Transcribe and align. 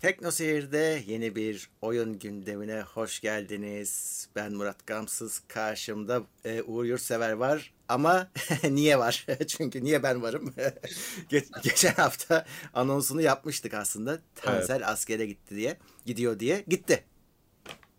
Tekno 0.00 0.30
Seyir'de 0.30 1.02
yeni 1.06 1.36
bir 1.36 1.70
oyun 1.82 2.18
gündemine 2.18 2.80
hoş 2.80 3.20
geldiniz. 3.20 4.28
Ben 4.36 4.52
Murat 4.52 4.86
Gamsız. 4.86 5.42
Karşımda 5.48 6.22
e, 6.44 6.62
Uğur 6.62 6.84
Yurtsever 6.84 7.32
var. 7.32 7.72
Ama 7.88 8.30
niye 8.70 8.98
var? 8.98 9.26
Çünkü 9.46 9.84
niye 9.84 10.02
ben 10.02 10.22
varım? 10.22 10.54
Ge- 11.30 11.62
geçen 11.62 11.92
hafta 11.92 12.46
anonsunu 12.74 13.22
yapmıştık 13.22 13.74
aslında. 13.74 14.18
Tansel 14.34 14.88
askere 14.88 15.26
gitti 15.26 15.56
diye. 15.56 15.76
Gidiyor 16.06 16.40
diye. 16.40 16.64
Gitti. 16.68 17.04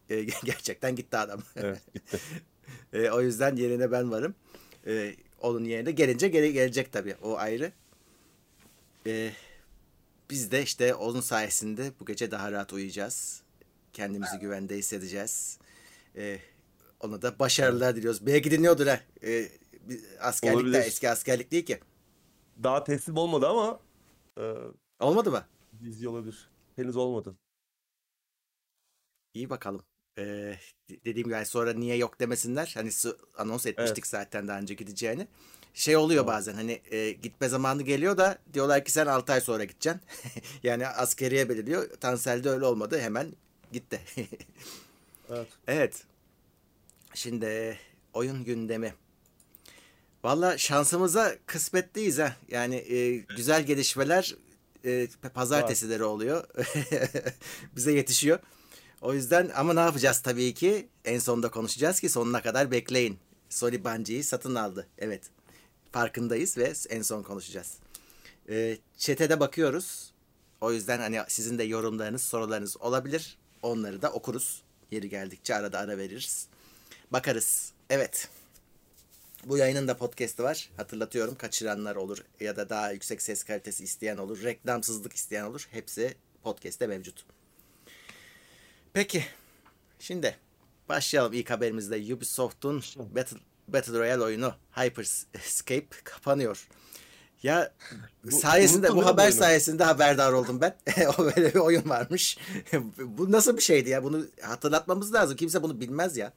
E, 0.09 0.23
gerçekten 0.23 0.95
gitti 0.95 1.17
adam. 1.17 1.43
Evet 1.55 1.81
gitti. 1.93 2.19
E, 2.93 3.09
o 3.09 3.21
yüzden 3.21 3.55
yerine 3.55 3.91
ben 3.91 4.11
varım. 4.11 4.35
E, 4.87 5.15
onun 5.41 5.63
yerine 5.63 5.91
gelince 5.91 6.27
geri 6.27 6.53
gelecek 6.53 6.91
tabii. 6.93 7.15
O 7.21 7.37
ayrı. 7.37 7.71
E, 9.07 9.31
biz 10.29 10.51
de 10.51 10.63
işte 10.63 10.95
onun 10.95 11.21
sayesinde 11.21 11.91
bu 11.99 12.05
gece 12.05 12.31
daha 12.31 12.51
rahat 12.51 12.73
uyuyacağız. 12.73 13.43
Kendimizi 13.93 14.39
güvende 14.39 14.77
hissedeceğiz. 14.77 15.59
E, 16.15 16.39
ona 16.99 17.21
da 17.21 17.39
başarılar 17.39 17.95
diliyoruz. 17.95 18.25
Belki 18.25 18.51
dinliyordur 18.51 18.87
ha. 18.87 18.99
E, 19.23 19.49
bir 19.81 20.01
askerlik 20.19 20.73
de 20.73 20.79
eski 20.79 21.09
askerlik 21.09 21.51
değil 21.51 21.65
ki. 21.65 21.79
Daha 22.63 22.83
teslim 22.83 23.17
olmadı 23.17 23.47
ama 23.47 23.79
e, 24.37 24.53
Olmadı 24.99 25.31
mı? 25.31 25.45
vizyon 25.73 26.13
olabilir. 26.13 26.49
Henüz 26.75 26.95
olmadı. 26.95 27.35
İyi 29.33 29.49
bakalım. 29.49 29.83
Ee, 30.17 30.23
de- 30.89 31.03
dediğim 31.05 31.27
gibi 31.27 31.45
sonra 31.45 31.73
niye 31.73 31.97
yok 31.97 32.19
demesinler. 32.19 32.71
Hani 32.73 32.89
anons 33.37 33.65
etmiştik 33.65 33.97
Evet. 34.03 34.07
zaten 34.07 34.47
daha 34.47 34.59
önce 34.59 34.73
gideceğini. 34.73 35.27
Şey 35.77 35.97
oluyor 35.97 36.27
bazen 36.27 36.53
hani 36.53 36.81
e, 36.91 37.11
gitme 37.11 37.49
zamanı 37.49 37.81
geliyor 37.81 38.17
da 38.17 38.37
diyorlar 38.53 38.85
ki 38.85 38.91
sen 38.91 39.05
6 39.05 39.33
ay 39.33 39.41
sonra 39.41 39.63
gideceksin. 39.63 40.01
yani 40.63 40.87
askeriye 40.87 41.49
belirliyor. 41.49 41.89
Tansel'de 41.99 42.49
öyle 42.49 42.65
olmadı. 42.65 42.99
Hemen 42.99 43.33
gitti. 43.71 44.01
Evet. 45.29 45.47
evet. 45.67 46.03
Şimdi 47.13 47.77
oyun 48.13 48.43
gündemi. 48.43 48.93
Valla 50.23 50.57
şansımıza 50.57 51.35
kısmetliyiz 51.45 52.19
ha. 52.19 52.35
Yani 52.49 52.75
e, 52.75 53.17
güzel 53.17 53.63
gelişmeler 53.65 54.35
e, 54.85 55.07
pazartesileri 55.33 56.03
oluyor. 56.03 56.43
Bize 57.75 57.91
yetişiyor. 57.91 58.39
O 59.01 59.13
yüzden 59.13 59.51
ama 59.55 59.73
ne 59.73 59.79
yapacağız 59.79 60.19
tabii 60.19 60.53
ki? 60.53 60.87
En 61.05 61.19
sonunda 61.19 61.51
konuşacağız 61.51 61.99
ki 61.99 62.09
sonuna 62.09 62.41
kadar 62.41 62.71
bekleyin. 62.71 63.19
Sony 63.49 63.83
Bungie'yi 63.83 64.23
satın 64.23 64.55
aldı. 64.55 64.87
Evet. 64.97 65.21
Farkındayız 65.91 66.57
ve 66.57 66.73
en 66.89 67.01
son 67.01 67.23
konuşacağız. 67.23 67.77
E, 68.49 68.77
chat'e 68.97 69.29
de 69.29 69.39
bakıyoruz. 69.39 70.11
O 70.61 70.71
yüzden 70.71 70.99
hani 70.99 71.21
sizin 71.27 71.57
de 71.57 71.63
yorumlarınız, 71.63 72.21
sorularınız 72.21 72.77
olabilir. 72.77 73.37
Onları 73.61 74.01
da 74.01 74.11
okuruz. 74.11 74.61
Yeri 74.91 75.09
geldikçe 75.09 75.55
arada 75.55 75.79
ara 75.79 75.97
veririz. 75.97 76.47
Bakarız. 77.11 77.71
Evet. 77.89 78.29
Bu 79.45 79.57
yayının 79.57 79.87
da 79.87 79.97
podcast'ı 79.97 80.43
var. 80.43 80.69
Hatırlatıyorum 80.77 81.35
kaçıranlar 81.35 81.95
olur 81.95 82.17
ya 82.39 82.55
da 82.55 82.69
daha 82.69 82.91
yüksek 82.91 83.21
ses 83.21 83.43
kalitesi 83.43 83.83
isteyen 83.83 84.17
olur. 84.17 84.43
Reklamsızlık 84.43 85.13
isteyen 85.13 85.43
olur. 85.43 85.67
Hepsi 85.71 86.15
podcast'te 86.43 86.87
mevcut. 86.87 87.25
Peki. 88.93 89.25
Şimdi 89.99 90.37
başlayalım 90.89 91.33
ilk 91.33 91.49
haberimizde. 91.49 92.13
Ubisoft'un. 92.13 92.83
Battle, 93.15 93.37
Battle 93.67 93.99
Royale 93.99 94.23
oyunu 94.23 94.53
Hyperscape 94.71 95.87
kapanıyor. 96.03 96.67
Ya 97.43 97.73
Bu- 98.23 98.31
sayesinde 98.31 98.95
bu 98.95 99.05
haber 99.05 99.31
sayesinde 99.31 99.83
haberdar 99.83 100.31
oldum 100.31 100.61
ben. 100.61 100.75
o 101.17 101.23
böyle 101.25 101.53
bir 101.53 101.59
oyun 101.59 101.89
varmış. 101.89 102.37
bu 102.99 103.31
nasıl 103.31 103.57
bir 103.57 103.61
şeydi 103.61 103.89
ya? 103.89 104.03
Bunu 104.03 104.25
hatırlatmamız 104.41 105.13
lazım. 105.13 105.37
Kimse 105.37 105.63
bunu 105.63 105.81
bilmez 105.81 106.17
ya. 106.17 106.33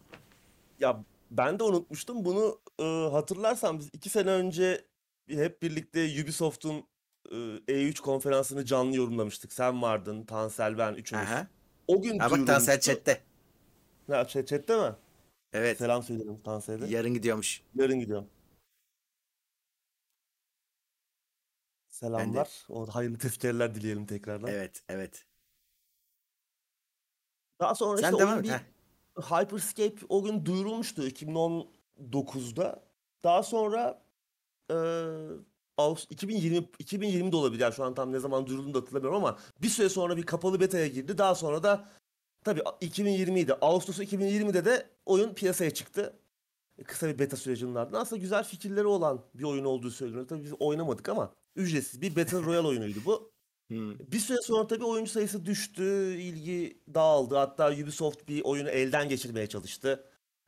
Ya 0.80 1.04
ben 1.30 1.58
de 1.58 1.64
unutmuştum. 1.64 2.24
Bunu 2.24 2.60
e, 2.78 2.84
hatırlarsan 3.12 3.78
biz 3.78 3.88
iki 3.92 4.10
sene 4.10 4.30
önce 4.30 4.84
hep 5.28 5.62
birlikte 5.62 6.22
Ubisoft'un 6.22 6.84
e, 7.30 7.34
E3 7.68 8.00
konferansını 8.00 8.64
canlı 8.64 8.96
yorumlamıştık. 8.96 9.52
Sen 9.52 9.82
vardın, 9.82 10.24
Tansel, 10.24 10.78
ben 10.78 10.94
üçümüz. 10.94 11.28
Aha. 11.28 11.46
O 11.86 12.02
gün 12.02 12.18
Ha 12.18 12.30
bak 12.30 12.46
Tansel 12.46 12.80
chatte. 12.80 13.20
Ha, 14.10 14.26
chat, 14.26 14.48
chatte 14.48 14.76
mi? 14.76 14.92
Evet. 15.52 15.78
Selam 15.78 16.02
söylerim 16.02 16.42
Tansel'e. 16.42 16.86
Yarın 16.86 17.14
gidiyormuş. 17.14 17.62
Yarın 17.74 18.00
gidiyorum. 18.00 18.28
Selamlar. 21.88 22.66
O 22.68 22.86
hayırlı 22.86 23.18
tezkereler 23.18 23.74
dileyelim 23.74 24.06
tekrardan. 24.06 24.48
Evet, 24.50 24.82
evet. 24.88 25.26
Daha 27.60 27.74
sonra 27.74 27.98
Sen 27.98 28.12
işte 28.12 28.18
devam 28.18 28.34
oyun 28.34 28.44
et. 28.44 28.60
bir. 29.16 29.22
Hyperscape 29.22 30.06
o 30.08 30.22
gün 30.22 30.44
duyurulmuştu 30.44 31.08
2019'da. 31.08 32.82
Daha 33.24 33.42
sonra 33.42 34.02
eee 34.70 34.76
Ağustos 35.76 36.10
2020 36.10 36.56
2020'de 36.78 37.36
olabilir. 37.36 37.60
Yani 37.60 37.74
şu 37.74 37.84
an 37.84 37.94
tam 37.94 38.12
ne 38.12 38.18
zaman 38.18 38.46
duyurulduğunu 38.46 38.74
da 38.74 38.78
hatırlamıyorum 38.78 39.24
ama 39.24 39.38
bir 39.62 39.68
süre 39.68 39.88
sonra 39.88 40.16
bir 40.16 40.22
kapalı 40.26 40.60
beta'ya 40.60 40.86
girdi. 40.86 41.18
Daha 41.18 41.34
sonra 41.34 41.62
da 41.62 41.88
tabii 42.44 42.60
2020'ydi. 42.60 43.52
Ağustos 43.60 43.98
2020'de 43.98 44.64
de 44.64 44.86
oyun 45.06 45.34
piyasaya 45.34 45.70
çıktı. 45.70 46.16
Kısa 46.86 47.08
bir 47.08 47.18
beta 47.18 47.36
sürecinin 47.36 47.74
ardından. 47.74 48.00
Aslında 48.00 48.22
güzel 48.22 48.44
fikirleri 48.44 48.86
olan 48.86 49.24
bir 49.34 49.44
oyun 49.44 49.64
olduğu 49.64 49.90
söyleniyor. 49.90 50.28
Tabii 50.28 50.44
biz 50.44 50.52
oynamadık 50.60 51.08
ama 51.08 51.34
ücretsiz 51.56 52.00
bir 52.00 52.16
Battle 52.16 52.42
Royale 52.42 52.66
oyunuydu 52.66 52.98
bu. 53.04 53.30
Hmm. 53.70 53.98
Bir 53.98 54.18
süre 54.18 54.38
sonra 54.42 54.66
tabii 54.66 54.84
oyuncu 54.84 55.10
sayısı 55.10 55.46
düştü, 55.46 56.14
ilgi 56.18 56.82
dağıldı. 56.94 57.36
Hatta 57.36 57.72
Ubisoft 57.72 58.28
bir 58.28 58.42
oyunu 58.42 58.68
elden 58.68 59.08
geçirmeye 59.08 59.46
çalıştı. 59.46 60.04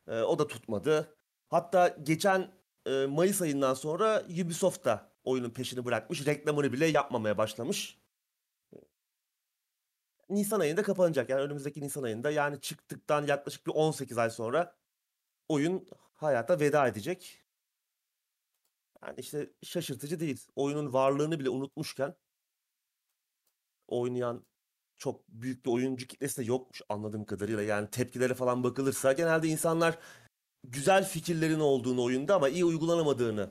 Ee, 0.09 0.20
o 0.20 0.38
da 0.38 0.47
tutmadı. 0.47 1.14
Hatta 1.48 1.97
geçen 2.03 2.50
e, 2.86 3.06
Mayıs 3.06 3.42
ayından 3.42 3.74
sonra 3.74 4.22
Ubisoft 4.42 4.84
da 4.84 5.10
oyunun 5.24 5.50
peşini 5.50 5.84
bırakmış. 5.84 6.26
Reklamını 6.26 6.72
bile 6.72 6.86
yapmamaya 6.86 7.38
başlamış. 7.38 7.98
Nisan 10.34 10.60
ayında 10.60 10.82
kapanacak. 10.82 11.31
Yani 11.31 11.43
önümüzdeki 11.43 11.81
Nisan 11.81 12.03
ayında 12.03 12.31
yani 12.31 12.60
çıktıktan 12.60 13.26
yaklaşık 13.26 13.66
bir 13.66 13.72
18 13.72 14.19
ay 14.19 14.31
sonra 14.31 14.76
oyun 15.48 15.88
hayata 16.15 16.60
veda 16.60 16.88
edecek. 16.88 17.44
Yani 19.03 19.15
işte 19.21 19.50
şaşırtıcı 19.62 20.21
değil. 20.21 20.47
Oyunun 20.56 20.92
varlığını 20.92 21.41
bile 21.41 21.48
unutmuşken 21.50 22.15
oynayan 23.88 24.44
çok 24.97 25.28
büyük 25.28 25.66
bir 25.66 25.71
oyuncu 25.71 26.06
kitlesi 26.06 26.42
de 26.42 26.44
yokmuş 26.44 26.82
anladığım 26.88 27.25
kadarıyla. 27.25 27.62
Yani 27.62 27.91
tepkilere 27.91 28.34
falan 28.34 28.65
bakılırsa 28.65 29.12
genelde 29.12 29.48
insanlar 29.48 29.98
güzel 30.65 31.04
fikirlerin 31.04 31.60
olduğunu 31.60 32.03
oyunda 32.03 32.34
ama 32.34 32.48
iyi 32.48 32.65
uygulanamadığını 32.65 33.50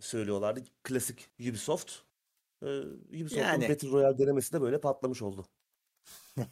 söylüyorlardı. 0.00 0.60
Klasik 0.82 1.30
Ubisoft. 1.40 1.92
Ee, 2.62 2.66
Ubisoft'un 3.08 3.38
Yani. 3.38 3.68
Battle 3.68 3.88
Royale 3.88 4.18
denemesi 4.18 4.52
de 4.52 4.60
böyle 4.60 4.80
patlamış 4.80 5.22
oldu. 5.22 5.46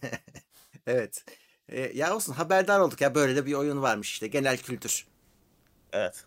Evet. 0.86 1.24
E, 1.68 1.80
ya 1.80 2.16
olsun 2.16 2.32
haberdar 2.32 2.80
olduk 2.80 3.00
ya 3.00 3.14
böyle 3.14 3.36
de 3.36 3.46
bir 3.46 3.52
oyun 3.54 3.82
varmış 3.82 4.12
işte 4.12 4.26
genel 4.26 4.58
kültür. 4.58 5.06
Evet. 5.92 6.24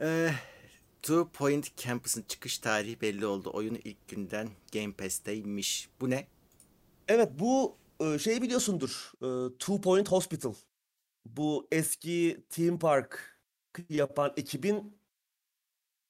E, 0.00 0.30
Two 1.02 1.28
Point 1.32 1.76
Campus'ın 1.76 2.22
çıkış 2.22 2.58
tarihi 2.58 3.00
belli 3.00 3.26
oldu. 3.26 3.50
Oyun 3.52 3.74
ilk 3.84 4.08
günden 4.08 4.48
Game 4.72 4.92
Pass'teymiş. 4.92 5.88
Bu 6.00 6.10
ne? 6.10 6.26
Evet 7.08 7.30
bu 7.38 7.76
şey 8.20 8.42
biliyorsundur. 8.42 9.12
e, 9.22 9.58
Two 9.58 9.80
Point 9.80 10.08
Hospital. 10.08 10.54
Bu 11.26 11.68
eski 11.72 12.44
Theme 12.50 12.78
Park 12.78 13.38
yapan 13.88 14.32
ekibin 14.36 14.96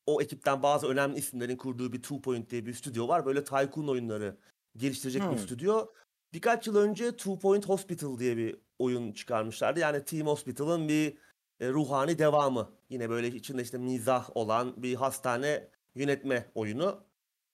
o 0.07 0.23
ekipten 0.23 0.63
bazı 0.63 0.87
önemli 0.87 1.19
isimlerin 1.19 1.57
kurduğu 1.57 1.93
bir 1.93 2.03
Two 2.03 2.21
Point 2.21 2.51
diye 2.51 2.67
bir 2.67 2.75
stüdyo 2.75 3.09
var. 3.09 3.27
Böyle 3.27 3.45
tycoon 3.45 3.89
oyunları 3.89 4.37
geliştirecek 4.77 5.23
bir 5.23 5.29
Hmm. 5.29 5.39
stüdyo. 5.39 5.87
Birkaç 6.33 6.67
yıl 6.67 6.77
önce 6.77 7.17
Two 7.17 7.39
Point 7.39 7.69
Hospital 7.69 8.19
diye 8.19 8.37
bir 8.37 8.57
oyun 8.79 9.13
çıkarmışlardı. 9.13 9.81
Yani 9.81 10.05
Team 10.05 10.27
Hospital'ın 10.27 10.89
bir 10.89 11.19
e, 11.61 11.69
ruhani 11.69 12.19
devamı. 12.19 12.71
Yine 12.91 13.11
böyle 13.11 13.29
içinde 13.29 13.63
işte 13.63 13.79
mizah 13.79 14.37
olan 14.37 14.83
bir 14.83 14.95
hastane 14.95 15.69
yönetme 15.95 16.51
oyunu. 16.55 17.05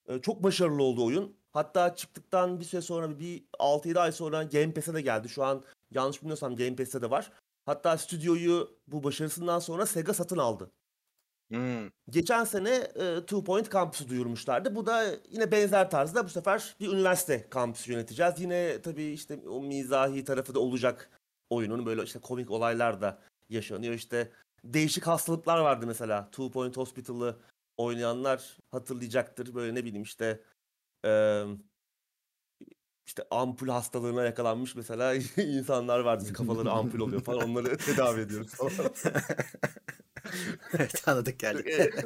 E, 0.09 0.21
çok 0.21 0.43
başarılı 0.43 0.83
oldu 0.83 1.05
oyun. 1.05 1.37
Hatta 1.53 1.95
çıktıktan 1.97 2.61
bir 2.61 2.65
süre 2.65 2.81
sonra 2.81 3.19
bir 3.19 3.45
6-7 3.59 4.01
ay 4.01 4.13
sonra 4.13 4.43
Game 4.43 4.75
Pass'e 4.75 4.95
de 4.95 5.01
geldi. 5.01 5.29
Şu 5.29 5.45
an 5.45 5.63
yanlış 5.91 6.21
bilmiyorsam 6.21 6.57
Game 6.57 6.77
Pass'te 6.77 7.03
de 7.03 7.11
var. 7.11 7.33
Hatta 7.67 7.99
stüdyoyu 7.99 8.79
bu 8.87 9.05
başarısından 9.05 9.59
sonra 9.59 9.87
Sega 9.87 10.15
satın 10.15 10.39
aldı. 10.39 10.71
Hmm. 11.50 11.91
Geçen 12.11 12.44
sene 12.44 12.75
e, 12.75 13.20
Two 13.20 13.44
Point 13.44 13.73
Campus'u 13.73 14.08
duyurmuşlardı. 14.08 14.75
Bu 14.75 14.87
da 14.87 15.05
yine 15.31 15.52
benzer 15.52 15.91
tarzda 15.91 16.25
bu 16.25 16.29
sefer 16.29 16.76
bir 16.81 16.93
üniversite 16.93 17.49
kampüsü 17.50 17.93
yöneteceğiz. 17.93 18.35
Yine 18.38 18.82
tabii 18.82 19.05
işte 19.05 19.41
o 19.49 19.62
mizahi 19.62 20.25
tarafı 20.25 20.55
da 20.55 20.61
olacak 20.61 21.11
oyunun. 21.50 21.87
Böyle 21.87 22.02
işte 22.02 22.19
komik 22.19 22.50
olaylar 22.50 23.00
da 23.00 23.19
yaşanıyor. 23.49 23.94
İşte 23.94 24.32
değişik 24.64 25.06
hastalıklar 25.06 25.58
vardı 25.58 25.87
mesela. 25.87 26.31
Two 26.31 26.50
Point 26.50 26.76
Hospital'ı 26.76 27.37
oynayanlar 27.76 28.58
hatırlayacaktır. 28.70 29.55
Böyle 29.55 29.75
ne 29.75 29.85
bileyim 29.85 30.02
işte 30.02 30.43
e, 31.06 31.44
işte 33.06 33.23
ampul 33.31 33.69
hastalığına 33.69 34.25
yakalanmış 34.25 34.75
mesela 34.75 35.14
insanlar 35.37 36.00
vardı. 36.00 36.32
Kafaları 36.32 36.70
ampul 36.70 37.00
oluyor 37.00 37.23
falan. 37.23 37.50
Onları 37.50 37.76
tedavi 37.76 38.20
ediyoruz 38.20 38.55
falan. 38.55 38.73
evet 40.79 41.03
tanıdık 41.05 41.39
geldi. 41.39 41.91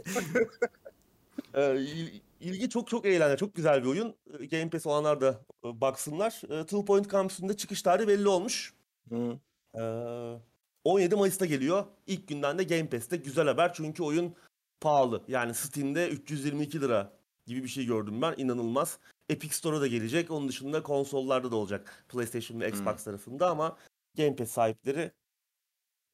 Ee, 1.54 1.76
il- 1.80 2.20
ilgi 2.40 2.70
çok 2.70 2.88
çok 2.88 3.06
eğlenceli. 3.06 3.38
Çok 3.38 3.54
güzel 3.54 3.82
bir 3.82 3.88
oyun. 3.88 4.14
Ee, 4.40 4.46
Game 4.46 4.70
Pass 4.70 4.86
olanlar 4.86 5.20
da 5.20 5.40
e, 5.64 5.80
baksınlar. 5.80 6.40
Ee, 6.48 6.62
Two 6.62 6.84
Point 6.84 7.10
Campus'un 7.12 7.48
da 7.48 7.56
çıkış 7.56 7.82
tarihi 7.82 8.08
belli 8.08 8.28
olmuş. 8.28 8.74
Hı. 9.08 9.38
Ee, 9.74 10.38
17 10.84 11.16
Mayıs'ta 11.16 11.46
geliyor. 11.46 11.84
İlk 12.06 12.28
günden 12.28 12.58
de 12.58 12.64
Game 12.64 12.88
Pass'te. 12.88 13.16
Güzel 13.16 13.46
haber 13.46 13.72
çünkü 13.72 14.02
oyun 14.02 14.34
pahalı. 14.80 15.22
Yani 15.28 15.54
Steam'de 15.54 16.08
322 16.08 16.80
lira 16.80 17.12
gibi 17.46 17.62
bir 17.62 17.68
şey 17.68 17.86
gördüm 17.86 18.22
ben. 18.22 18.34
İnanılmaz. 18.36 18.98
Epic 19.28 19.54
Store'a 19.54 19.80
da 19.80 19.86
gelecek. 19.86 20.30
Onun 20.30 20.48
dışında 20.48 20.82
konsollarda 20.82 21.50
da 21.50 21.56
olacak. 21.56 22.04
PlayStation 22.08 22.60
ve 22.60 22.68
Xbox 22.68 23.04
tarafında 23.04 23.50
ama 23.50 23.76
Game 24.16 24.36
Pass 24.36 24.50
sahipleri 24.50 25.12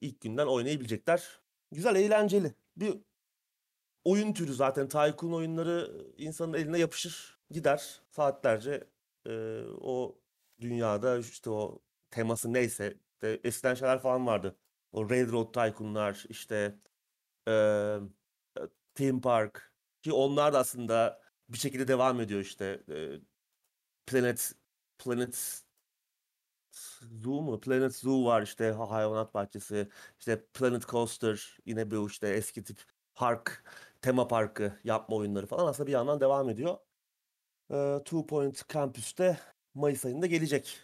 ilk 0.00 0.20
günden 0.20 0.46
oynayabilecekler. 0.46 1.40
Güzel, 1.72 1.96
eğlenceli. 1.96 2.54
Bir 2.76 2.98
oyun 4.04 4.32
türü 4.32 4.54
zaten. 4.54 4.88
Tycoon 4.88 5.32
oyunları 5.32 6.06
insanın 6.16 6.52
eline 6.54 6.78
yapışır, 6.78 7.38
gider. 7.50 8.00
Saatlerce 8.10 8.88
e, 9.26 9.60
o 9.80 10.18
dünyada 10.60 11.18
işte 11.18 11.50
o 11.50 11.82
teması 12.10 12.52
neyse. 12.52 12.98
De, 13.22 13.40
eskiden 13.44 13.74
şeyler 13.74 13.98
falan 14.02 14.26
vardı. 14.26 14.56
O 14.92 15.10
Railroad 15.10 15.52
Tycoon'lar, 15.54 16.24
işte 16.28 16.78
e, 17.48 17.52
Theme 18.94 19.20
Park. 19.20 19.72
Ki 20.02 20.12
onlar 20.12 20.52
da 20.52 20.58
aslında 20.58 21.22
bir 21.48 21.58
şekilde 21.58 21.88
devam 21.88 22.20
ediyor 22.20 22.40
işte. 22.40 22.82
E, 22.88 23.20
Planet 24.06 24.52
Planet 24.98 25.62
Zoo 27.22 27.42
mu? 27.42 27.60
Planet 27.60 27.96
Zoo 27.96 28.24
var 28.24 28.42
işte 28.42 28.70
ha- 28.70 28.90
hayvanat 28.90 29.34
bahçesi. 29.34 29.88
İşte 30.18 30.44
Planet 30.54 30.88
Coaster 30.88 31.58
yine 31.66 31.90
bu 31.90 32.06
işte 32.08 32.28
eski 32.28 32.64
tip 32.64 32.78
park, 33.14 33.64
tema 34.02 34.28
parkı 34.28 34.78
yapma 34.84 35.16
oyunları 35.16 35.46
falan 35.46 35.66
aslında 35.66 35.86
bir 35.86 35.92
yandan 35.92 36.20
devam 36.20 36.48
ediyor. 36.50 36.76
Ee, 37.70 37.98
Two 38.04 38.26
Point 38.26 38.68
Campus'te 38.68 39.40
Mayıs 39.74 40.04
ayında 40.04 40.26
gelecek. 40.26 40.78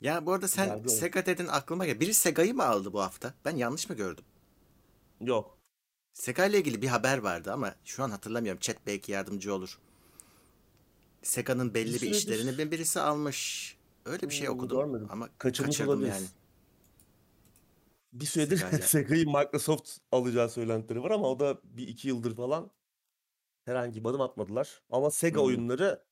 Ya 0.00 0.26
bu 0.26 0.32
arada 0.32 0.48
sen 0.48 0.64
Güzel 0.66 0.84
bir. 0.84 0.88
Sega 0.88 1.26
dedin 1.26 1.46
aklıma 1.46 1.86
geldi. 1.86 2.00
Biri 2.00 2.14
Sega'yı 2.14 2.54
mı 2.54 2.64
aldı 2.64 2.92
bu 2.92 3.00
hafta? 3.02 3.34
Ben 3.44 3.56
yanlış 3.56 3.88
mı 3.88 3.94
gördüm? 3.96 4.24
Yok. 5.20 5.58
Sega 6.12 6.46
ile 6.46 6.58
ilgili 6.58 6.82
bir 6.82 6.88
haber 6.88 7.18
vardı 7.18 7.52
ama 7.52 7.74
şu 7.84 8.02
an 8.02 8.10
hatırlamıyorum. 8.10 8.60
Chat 8.60 8.76
belki 8.86 9.12
yardımcı 9.12 9.54
olur. 9.54 9.78
Sega'nın 11.22 11.74
belli 11.74 11.94
bir 11.94 11.98
süredir- 11.98 12.10
işlerini 12.16 12.58
bir 12.58 12.70
birisi 12.70 13.00
almış. 13.00 13.76
Öyle 14.04 14.28
bir 14.28 14.34
şey 14.34 14.46
Hmm, 14.46 14.54
okudum 14.54 14.78
görmedim. 14.78 15.06
ama 15.10 15.28
Kaçırmış 15.38 15.76
kaçırdım 15.76 15.90
olabiliriz. 15.92 16.14
yani. 16.20 16.26
Bir 18.12 18.26
süredir. 18.26 18.56
Sega'yı 18.82 19.26
Microsoft 19.26 19.90
alacağı 20.12 20.48
söylentileri 20.50 21.02
var 21.02 21.10
ama 21.10 21.28
o 21.30 21.40
da 21.40 21.58
bir 21.64 21.88
iki 21.88 22.08
yıldır 22.08 22.36
falan 22.36 22.70
herhangi 23.64 24.04
bir 24.04 24.08
adım 24.08 24.20
atmadılar. 24.20 24.82
Ama 24.90 25.10
Sega 25.10 25.38
Hmm. 25.40 25.46
oyunları 25.46 26.04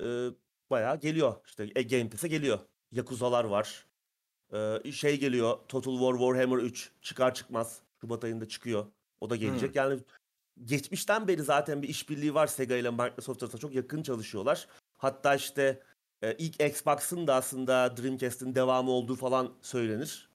e, 0.00 0.04
bayağı 0.70 1.00
geliyor. 1.00 1.34
İşte 1.46 1.68
e, 1.74 1.82
Game 1.82 2.10
Pass'e 2.10 2.28
geliyor. 2.28 2.58
Yakuza'lar 2.92 3.44
var. 3.44 3.86
E, 4.84 4.92
şey 4.92 5.20
geliyor. 5.20 5.58
Total 5.68 5.92
War 5.98 6.12
Warhammer 6.12 6.56
3 6.62 6.92
çıkar 7.02 7.34
çıkmaz. 7.34 7.80
Şubat 8.00 8.24
ayında 8.24 8.48
çıkıyor. 8.48 8.86
O 9.20 9.30
da 9.30 9.36
gelecek. 9.36 9.76
Yani 9.76 10.00
geçmişten 10.64 11.28
beri 11.28 11.42
zaten 11.42 11.82
bir 11.82 11.88
işbirliği 11.88 12.34
var 12.34 12.46
Sega 12.46 12.76
ile 12.76 12.90
Microsoft 12.90 13.42
arasında. 13.42 13.60
Çok 13.60 13.74
yakın 13.74 14.02
çalışıyorlar. 14.02 14.68
Hatta 14.98 15.34
işte 15.34 15.82
e, 16.24 16.36
ilk 16.38 16.60
Xbox'ın 16.60 17.26
da 17.26 17.34
aslında 17.34 17.96
Dreamcast'in 17.96 18.54
devamı 18.54 18.90
olduğu 18.90 19.16
falan 19.16 19.54
söylenir. 19.62 20.30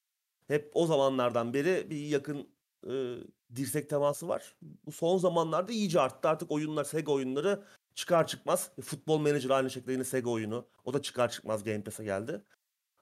Hep 0.47 0.71
o 0.73 0.85
zamanlardan 0.85 1.53
beri 1.53 1.89
bir 1.89 1.99
yakın 1.99 2.49
e, 2.87 3.15
dirsek 3.55 3.89
teması 3.89 4.27
var. 4.27 4.55
Bu 4.85 4.91
son 4.91 5.17
zamanlarda 5.17 5.71
iyice 5.71 6.01
arttı. 6.01 6.29
Artık 6.29 6.51
oyunlar, 6.51 6.83
Sega 6.83 7.11
oyunları 7.11 7.63
çıkar 7.95 8.27
çıkmaz. 8.27 8.71
E, 8.77 8.81
Futbol 8.81 9.17
Manager 9.17 9.49
aynı 9.49 9.69
şekilde 9.69 9.91
yine 9.91 10.03
Sega 10.03 10.29
oyunu. 10.29 10.67
O 10.85 10.93
da 10.93 11.01
çıkar 11.01 11.31
çıkmaz 11.31 11.63
Game 11.63 11.83
Pass'e 11.83 12.03
geldi. 12.03 12.41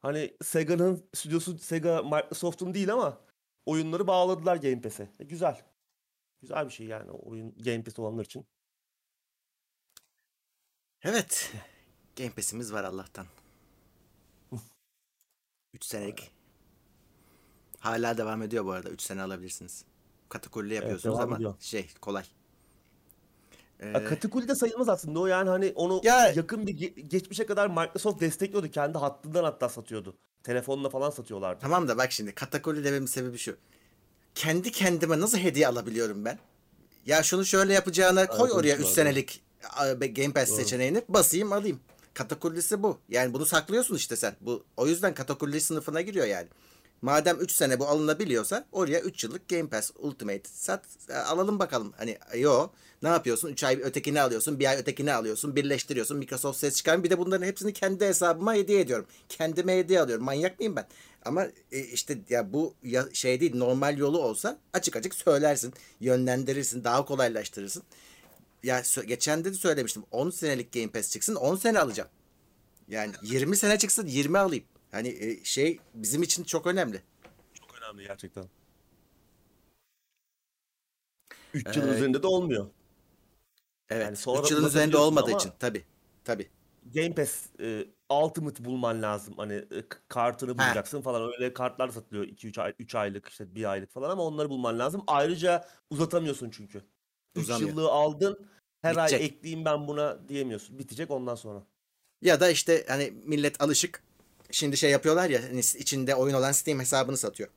Hani 0.01 0.37
Sega'nın 0.43 1.09
stüdyosu 1.13 1.57
Sega 1.57 2.03
Microsoft'un 2.03 2.73
değil 2.73 2.93
ama 2.93 3.17
oyunları 3.65 4.07
bağladılar 4.07 4.55
Game 4.55 4.81
Pass'e. 4.81 5.09
E, 5.19 5.23
güzel. 5.23 5.61
Güzel 6.41 6.65
bir 6.65 6.71
şey 6.73 6.87
yani 6.87 7.11
oyun 7.11 7.55
Game 7.57 7.83
Pass 7.83 7.99
olanlar 7.99 8.25
için. 8.25 8.45
Evet. 11.03 11.53
Game 12.17 12.29
Pass'imiz 12.29 12.73
var 12.73 12.83
Allah'tan. 12.83 13.25
3 15.73 15.85
senelik. 15.85 16.31
Hala 17.79 18.17
devam 18.17 18.41
ediyor 18.41 18.65
bu 18.65 18.71
arada. 18.71 18.89
3 18.89 19.01
sene 19.01 19.21
alabilirsiniz. 19.21 19.83
Katakulli 20.29 20.73
yapıyorsunuz 20.73 21.15
devam 21.15 21.27
ama 21.27 21.35
ediyor. 21.35 21.55
şey 21.59 21.89
kolay. 22.01 22.23
Ee, 23.79 23.87
Ya 23.87 24.05
Katakuli 24.05 24.47
de 24.47 24.55
sayılmaz 24.55 24.89
aslında 24.89 25.19
o 25.19 25.25
yani 25.25 25.49
hani 25.49 25.71
onu 25.75 26.01
Ya- 26.03 26.31
yakın 26.31 26.67
bir 26.67 26.77
ge- 26.77 26.99
geçmişe 27.01 27.45
kadar 27.45 27.67
Microsoft 27.67 28.21
destekliyordu. 28.21 28.71
Kendi 28.71 28.97
hattından 28.97 29.43
hatta 29.43 29.69
satıyordu. 29.69 30.15
Telefonla 30.43 30.89
falan 30.89 31.09
satıyorlardı. 31.09 31.59
Tamam 31.61 31.87
da 31.87 31.97
bak 31.97 32.11
şimdi 32.11 32.35
katakulli 32.35 32.83
dememin 32.83 33.05
sebebi 33.07 33.37
şu. 33.37 33.57
Kendi 34.35 34.71
kendime 34.71 35.19
nasıl 35.19 35.37
hediye 35.37 35.67
alabiliyorum 35.67 36.25
ben? 36.25 36.39
Ya 37.05 37.23
şunu 37.23 37.45
şöyle 37.45 37.73
yapacağına 37.73 38.27
koy 38.27 38.39
Evet, 38.49 38.55
oraya 38.55 38.69
evet, 38.69 38.79
3 38.79 38.85
doğru. 38.85 38.93
senelik 38.93 39.43
Game 40.15 40.33
Pass 40.33 40.49
Doğru. 40.49 40.57
seçeneğini 40.57 41.01
basayım 41.09 41.53
alayım. 41.53 41.79
Katakullisi 42.17 42.83
bu. 42.83 42.99
Yani 43.09 43.33
bunu 43.33 43.45
saklıyorsun 43.45 43.95
işte 43.95 44.15
sen. 44.15 44.35
Bu 44.41 44.63
o 44.77 44.87
yüzden 44.87 45.13
katakulli 45.13 45.61
sınıfına 45.61 46.01
giriyor 46.01 46.25
yani. 46.25 46.47
Madem 47.01 47.37
3 47.39 47.51
sene 47.51 47.79
bu 47.79 47.87
alınabiliyorsa 47.87 48.65
oraya 48.71 48.99
3 48.99 49.23
yıllık 49.23 49.49
Game 49.49 49.67
Pass 49.69 49.91
Ultimate 49.99 50.41
sat 50.43 50.85
e, 51.09 51.13
alalım 51.13 51.59
bakalım. 51.59 51.93
Hani 51.97 52.17
yo 52.37 52.69
ne 53.03 53.09
yapıyorsun? 53.09 53.49
3 53.49 53.63
ay 53.63 53.79
ötekini 53.83 54.21
alıyorsun, 54.21 54.59
bir 54.59 54.65
ay 54.65 54.77
ötekini 54.77 55.13
alıyorsun, 55.13 55.55
birleştiriyorsun. 55.55 56.17
Microsoft 56.17 56.59
ses 56.59 56.75
çıkar. 56.75 57.03
Bir 57.03 57.09
de 57.09 57.17
bunların 57.17 57.45
hepsini 57.45 57.73
kendi 57.73 58.05
hesabıma 58.05 58.53
hediye 58.53 58.79
ediyorum. 58.79 59.05
Kendime 59.29 59.77
hediye 59.77 60.01
alıyorum. 60.01 60.25
Manyak 60.25 60.59
mıyım 60.59 60.75
ben? 60.75 60.87
Ama 61.25 61.45
e, 61.71 61.79
işte 61.79 62.17
ya 62.29 62.53
bu 62.53 62.73
şey 63.13 63.39
değil 63.39 63.55
normal 63.55 63.97
yolu 63.97 64.19
olsa 64.19 64.57
açık 64.73 64.95
açık 64.95 65.15
söylersin, 65.15 65.73
yönlendirirsin, 65.99 66.83
daha 66.83 67.05
kolaylaştırırsın. 67.05 67.83
Ya 68.67 68.79
sö- 68.79 69.03
geçen 69.05 69.45
de 69.45 69.53
söylemiştim. 69.53 70.03
10 70.11 70.29
senelik 70.29 70.73
Game 70.73 70.87
Pass 70.91 71.11
çıksın 71.11 71.35
10 71.35 71.55
sene 71.55 71.79
alacağım. 71.79 72.09
Yani 72.87 73.13
20 73.23 73.57
sene 73.57 73.77
çıksın 73.77 74.07
20 74.07 74.37
alayım. 74.37 74.65
Hani 74.91 75.07
e, 75.07 75.43
şey 75.43 75.79
bizim 75.93 76.23
için 76.23 76.43
çok 76.43 76.67
önemli. 76.67 77.01
Çok 77.53 77.75
önemli 77.77 78.03
gerçekten. 78.07 78.45
3 81.53 81.77
yıl 81.77 81.87
Ee, 81.87 81.91
üzerinde 81.95 82.23
de 82.23 82.27
olmuyor. 82.27 82.67
Evet. 83.89 84.05
Yani 84.05 84.15
sonra 84.15 84.41
3 84.41 84.51
yılın 84.51 84.67
üzerinde 84.67 84.97
olmadığı 84.97 85.29
ama- 85.31 85.37
için 85.39 85.51
tabii. 85.59 85.83
Tabii. 86.23 86.49
Game 86.93 87.15
Pass 87.15 87.45
e, 87.59 87.85
Ultimate 88.09 88.65
bulman 88.65 89.01
lazım. 89.01 89.33
Hani 89.37 89.53
e, 89.53 89.83
kartını 90.07 90.51
Ha. 90.51 90.57
bulacaksın 90.67 91.01
falan. 91.01 91.31
Öyle 91.33 91.53
kartlar 91.53 91.89
satılıyor 91.89 92.25
2-3 92.25 92.57
ay, 92.61 92.73
3 92.79 92.95
aylık 92.95 93.29
işte 93.29 93.55
1 93.55 93.71
aylık 93.71 93.91
falan 93.91 94.09
ama 94.09 94.23
onları 94.23 94.49
bulman 94.49 94.79
lazım. 94.79 95.03
Ayrıca 95.07 95.67
uzatamıyorsun 95.89 96.49
çünkü. 96.49 96.81
3 97.35 97.43
Uzamıyor. 97.43 97.69
yıllığı 97.69 97.91
aldın. 97.91 98.47
Her 98.87 98.95
ay 98.95 99.07
Bitecek. 99.07 99.31
ekleyeyim 99.31 99.65
ben 99.65 99.87
buna 99.87 100.29
diyemiyorsun. 100.29 100.79
Bitecek 100.79 101.11
ondan 101.11 101.35
sonra. 101.35 101.63
Ya 102.21 102.39
da 102.39 102.49
işte 102.49 102.85
hani 102.87 103.13
millet 103.25 103.61
alışık. 103.61 104.03
Şimdi 104.51 104.77
şey 104.77 104.91
yapıyorlar 104.91 105.29
ya 105.29 105.41
hani 105.43 105.59
içinde 105.59 106.15
oyun 106.15 106.33
olan 106.33 106.51
Steam 106.51 106.79
hesabını 106.79 107.17
satıyor. 107.17 107.49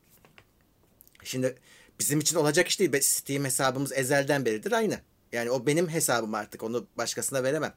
Şimdi 1.25 1.57
bizim 1.99 2.21
için 2.21 2.37
olacak 2.37 2.69
iş 2.69 2.81
değil. 2.81 3.01
Steam 3.01 3.45
hesabımız 3.45 3.93
ezelden 3.93 4.45
beridir 4.45 4.73
aynı. 4.73 4.99
Yani 5.33 5.51
o 5.51 5.67
benim 5.67 5.89
hesabım 5.89 6.35
artık. 6.35 6.63
Onu 6.63 6.87
başkasına 6.99 7.43
veremem. 7.43 7.75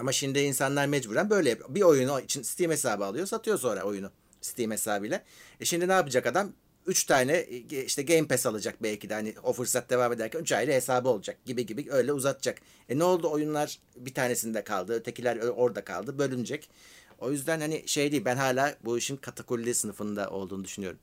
Ama 0.00 0.12
şimdi 0.12 0.38
insanlar 0.38 0.86
mecburen 0.86 1.30
böyle 1.30 1.48
yapıyor. 1.48 1.74
Bir 1.74 1.82
oyunu 1.82 2.20
için 2.20 2.42
Steam 2.42 2.70
hesabı 2.70 3.04
alıyor, 3.04 3.26
satıyor 3.26 3.58
sonra 3.58 3.82
oyunu 3.82 4.10
Steam 4.40 4.70
hesabıyla. 4.70 5.24
E 5.60 5.64
şimdi 5.64 5.88
ne 5.88 5.92
yapacak 5.92 6.26
adam? 6.26 6.52
3 6.88 7.04
tane 7.04 7.32
e, 7.32 7.84
işte 7.84 8.02
Game 8.02 8.28
Pass 8.28 8.46
alacak 8.46 8.82
belki 8.82 9.08
de 9.08 9.14
hani 9.14 9.34
o 9.42 9.52
fırsat 9.52 9.90
devam 9.90 10.12
ederken 10.12 10.40
3 10.40 10.52
ayrı 10.52 10.72
hesabı 10.72 11.08
olacak 11.08 11.44
gibi 11.44 11.66
gibi 11.66 11.86
öyle 11.90 12.12
uzatacak. 12.12 12.60
E 12.88 12.98
ne 12.98 13.04
oldu 13.04 13.30
oyunlar 13.30 13.78
bir 13.96 14.14
tanesinde 14.14 14.64
kaldı, 14.64 14.92
ötekiler 14.94 15.36
orada 15.36 15.84
kaldı, 15.84 16.18
bölünecek. 16.18 16.70
O 17.18 17.30
yüzden 17.30 17.60
hani 17.60 17.88
şey 17.88 18.12
değil 18.12 18.24
ben 18.24 18.36
hala 18.36 18.76
bu 18.84 18.98
işin 18.98 19.16
katakulli 19.16 19.74
sınıfında 19.74 20.30
olduğunu 20.30 20.64
düşünüyorum. 20.64 20.98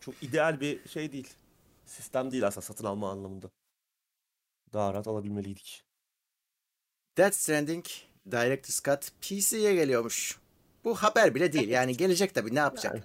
Çok 0.00 0.22
ideal 0.22 0.60
bir 0.60 0.88
şey 0.88 1.12
değil. 1.12 1.28
Sistem 1.86 2.32
değil 2.32 2.46
aslında 2.46 2.66
satın 2.66 2.84
alma 2.84 3.10
anlamında. 3.10 3.50
Daha 4.72 4.94
rahat 4.94 5.06
alabilmeliydik. 5.06 5.82
Death 7.16 7.36
Stranding 7.36 7.84
Director's 8.30 8.82
Cut 8.82 9.12
PC'ye 9.20 9.74
geliyormuş. 9.74 10.38
Bu 10.84 10.94
haber 10.94 11.34
bile 11.34 11.52
değil. 11.52 11.68
Yani 11.68 11.96
gelecek 11.96 12.34
tabii 12.34 12.54
ne 12.54 12.58
yapacak? 12.58 12.94
Yani 12.94 13.04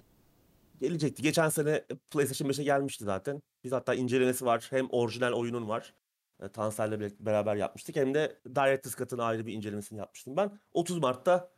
gelecekti. 0.80 1.22
Geçen 1.22 1.48
sene 1.48 1.84
PlayStation 2.10 2.48
5'e 2.50 2.64
gelmişti 2.64 3.04
zaten. 3.04 3.42
Biz 3.64 3.72
hatta 3.72 3.94
incelemesi 3.94 4.46
var. 4.46 4.66
Hem 4.70 4.88
orijinal 4.90 5.32
oyunun 5.32 5.68
var. 5.68 5.94
E, 6.42 6.48
Tansel'le 6.48 7.00
be- 7.00 7.12
beraber 7.20 7.56
yapmıştık. 7.56 7.96
Hem 7.96 8.14
de 8.14 8.40
Director's 8.46 8.96
Cut'ın 8.96 9.18
ayrı 9.18 9.46
bir 9.46 9.52
incelemesini 9.52 9.98
yapmıştım 9.98 10.36
ben. 10.36 10.58
30 10.72 10.98
Mart'ta 10.98 11.50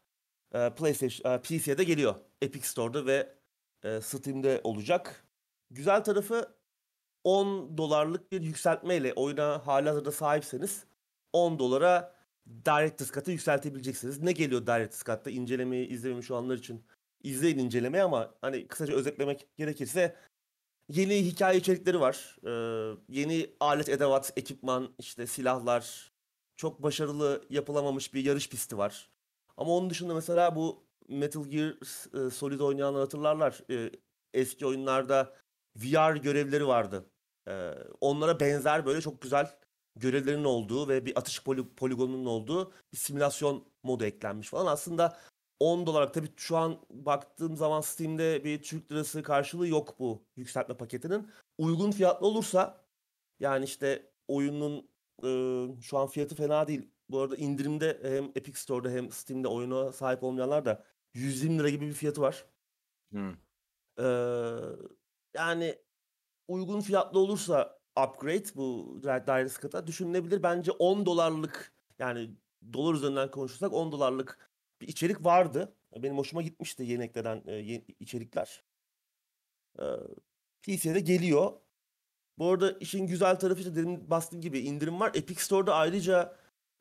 e, 0.54 0.70
PlayStation, 0.70 1.32
e, 1.32 1.40
PC'ye 1.40 1.78
de 1.78 1.84
geliyor. 1.84 2.14
Epic 2.42 2.66
Store'da 2.66 3.06
ve 3.06 3.34
e, 3.84 4.00
Steam'de 4.00 4.60
olacak. 4.64 5.24
Güzel 5.70 6.04
tarafı 6.04 6.54
10 7.24 7.78
dolarlık 7.78 8.32
bir 8.32 8.42
yükseltmeyle 8.42 9.12
oyuna 9.14 9.66
halihazırda 9.66 10.12
sahipseniz 10.12 10.84
10 11.32 11.58
dolara 11.58 12.14
Director's 12.66 13.12
Cut'ı 13.12 13.30
yükseltebileceksiniz. 13.30 14.22
Ne 14.22 14.32
geliyor 14.32 14.66
Director's 14.66 15.04
Cut'ta? 15.04 15.30
İncelemeyi 15.30 15.88
izlememiş 15.88 16.30
olanlar 16.30 16.56
için 16.56 16.84
izleyin 17.22 17.58
incelemeyi 17.58 18.04
ama 18.04 18.34
hani 18.40 18.68
kısaca 18.68 18.94
özetlemek 18.94 19.46
gerekirse 19.56 20.16
yeni 20.88 21.24
hikaye 21.26 21.58
içerikleri 21.58 22.00
var. 22.00 22.36
Ee, 22.46 22.96
yeni 23.08 23.56
alet, 23.60 23.88
edevat, 23.88 24.32
ekipman, 24.36 24.94
işte 24.98 25.26
silahlar. 25.26 26.12
Çok 26.56 26.82
başarılı 26.82 27.44
yapılamamış 27.50 28.14
bir 28.14 28.24
yarış 28.24 28.48
pisti 28.48 28.78
var. 28.78 29.10
Ama 29.56 29.70
onun 29.76 29.90
dışında 29.90 30.14
mesela 30.14 30.56
bu 30.56 30.86
Metal 31.08 31.44
Gear 31.44 31.74
e, 32.26 32.30
Solid 32.30 32.60
oynayanlar 32.60 33.00
hatırlarlar. 33.00 33.60
Ee, 33.70 33.90
eski 34.34 34.66
oyunlarda 34.66 35.36
VR 35.76 36.16
görevleri 36.16 36.66
vardı. 36.66 37.06
Ee, 37.48 37.74
onlara 38.00 38.40
benzer 38.40 38.86
böyle 38.86 39.00
çok 39.00 39.22
güzel 39.22 39.56
görevlerin 39.96 40.44
olduğu 40.44 40.88
ve 40.88 41.06
bir 41.06 41.18
atış 41.18 41.38
poli- 41.38 41.74
poligonunun 41.74 42.26
olduğu 42.26 42.72
bir 42.92 42.98
simülasyon 42.98 43.68
modu 43.82 44.04
eklenmiş 44.04 44.48
falan. 44.48 44.72
Aslında 44.72 45.18
10 45.60 45.86
dolar 45.86 46.12
tabii 46.12 46.28
şu 46.36 46.56
an 46.56 46.78
baktığım 46.90 47.56
zaman 47.56 47.80
Steam'de 47.80 48.44
bir 48.44 48.62
Türk 48.62 48.92
lirası 48.92 49.22
karşılığı 49.22 49.68
yok 49.68 49.98
bu 49.98 50.22
yükseltme 50.36 50.76
paketinin. 50.76 51.28
Uygun 51.58 51.90
fiyatlı 51.90 52.26
olursa 52.26 52.84
yani 53.40 53.64
işte 53.64 54.12
oyunun 54.28 54.90
e, 55.24 55.28
şu 55.82 55.98
an 55.98 56.06
fiyatı 56.06 56.34
fena 56.34 56.68
değil. 56.68 56.90
Bu 57.08 57.20
arada 57.20 57.36
indirimde 57.36 57.98
hem 58.02 58.24
Epic 58.24 58.58
Store'da 58.58 58.90
hem 58.90 59.10
Steam'de 59.10 59.48
oyuna 59.48 59.92
sahip 59.92 60.22
olmayanlar 60.22 60.64
da 60.64 60.84
120 61.14 61.58
lira 61.58 61.68
gibi 61.68 61.86
bir 61.86 61.92
fiyatı 61.92 62.20
var. 62.20 62.44
Hmm. 63.10 63.34
Ee, 63.98 64.04
yani 65.34 65.78
uygun 66.48 66.80
fiyatlı 66.80 67.18
olursa 67.18 67.80
upgrade 68.06 68.54
bu 68.54 68.98
Director's 69.02 69.60
Cut'a 69.60 69.86
düşünülebilir. 69.86 70.42
Bence 70.42 70.72
10 70.72 71.06
dolarlık 71.06 71.72
yani 71.98 72.30
dolar 72.72 72.94
üzerinden 72.94 73.30
konuşursak 73.30 73.72
10 73.72 73.92
dolarlık 73.92 74.49
bir 74.80 74.88
içerik 74.88 75.24
vardı. 75.24 75.76
Benim 75.96 76.18
hoşuma 76.18 76.42
gitmişti 76.42 76.82
yeni 76.82 77.04
eklenen 77.04 77.42
e, 77.46 77.52
yeni 77.52 77.84
içerikler. 78.00 78.64
Ee, 79.78 79.84
PC'ye 80.62 80.94
de 80.94 81.00
geliyor. 81.00 81.52
Bu 82.38 82.50
arada 82.50 82.72
işin 82.72 83.06
güzel 83.06 83.38
tarafı 83.38 83.60
işte 83.60 83.76
demin 83.76 84.10
bastığım 84.10 84.40
gibi 84.40 84.58
indirim 84.58 85.00
var. 85.00 85.12
Epic 85.14 85.40
Store'da 85.40 85.74
ayrıca 85.74 86.36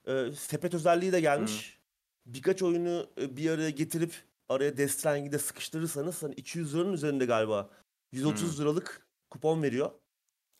e, 0.08 0.32
sepet 0.32 0.74
özelliği 0.74 1.12
de 1.12 1.22
gelmiş. 1.22 1.80
Birkaç 2.26 2.64
oyunu 2.64 3.10
e, 3.22 3.38
bir 3.38 3.50
araya 3.50 3.70
getirip 3.70 4.14
araya 4.50 4.78
Death 4.78 4.92
Stranding'i 4.92 5.32
de 5.32 5.40
sıkıştırırsanız 5.40 6.24
hani 6.24 6.34
200 6.36 6.76
liranın 6.76 6.94
üzerinde 6.94 7.26
galiba 7.26 7.70
130 8.12 8.60
liralık 8.62 9.08
kupon 9.30 9.64
veriyor. 9.64 9.92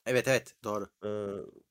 Evet 0.06 0.28
evet 0.28 0.56
doğru. 0.64 0.88
Ee, 1.06 1.10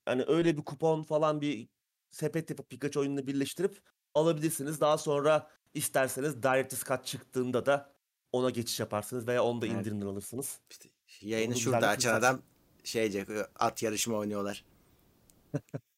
hani 0.06 0.24
öyle 0.26 0.56
bir 0.56 0.64
kupon 0.64 1.02
falan 1.02 1.40
bir 1.40 1.68
sepet 2.10 2.50
yapıp 2.50 2.70
birkaç 2.70 2.96
oyunla 2.96 3.26
birleştirip 3.26 3.82
alabilirsiniz. 4.14 4.80
Daha 4.80 4.98
sonra 4.98 5.50
isterseniz 5.78 6.42
Director's 6.42 6.84
Cut 6.84 7.04
çıktığında 7.06 7.66
da 7.66 7.90
ona 8.32 8.50
geçiş 8.50 8.80
yaparsınız 8.80 9.26
veya 9.26 9.44
onu 9.44 9.62
da 9.62 9.66
Evet. 9.66 9.76
indirimden 9.76 10.06
alırsınız. 10.06 10.58
İşte 10.70 10.88
yayını 11.20 11.52
Onu 11.52 11.58
şurada 11.60 11.76
güzel 11.78 11.92
açan 11.92 12.14
fırsat. 12.14 12.30
adam 12.34 12.42
şeyce 12.84 13.26
at 13.58 13.82
yarışma 13.82 14.16
oynuyorlar. 14.16 14.64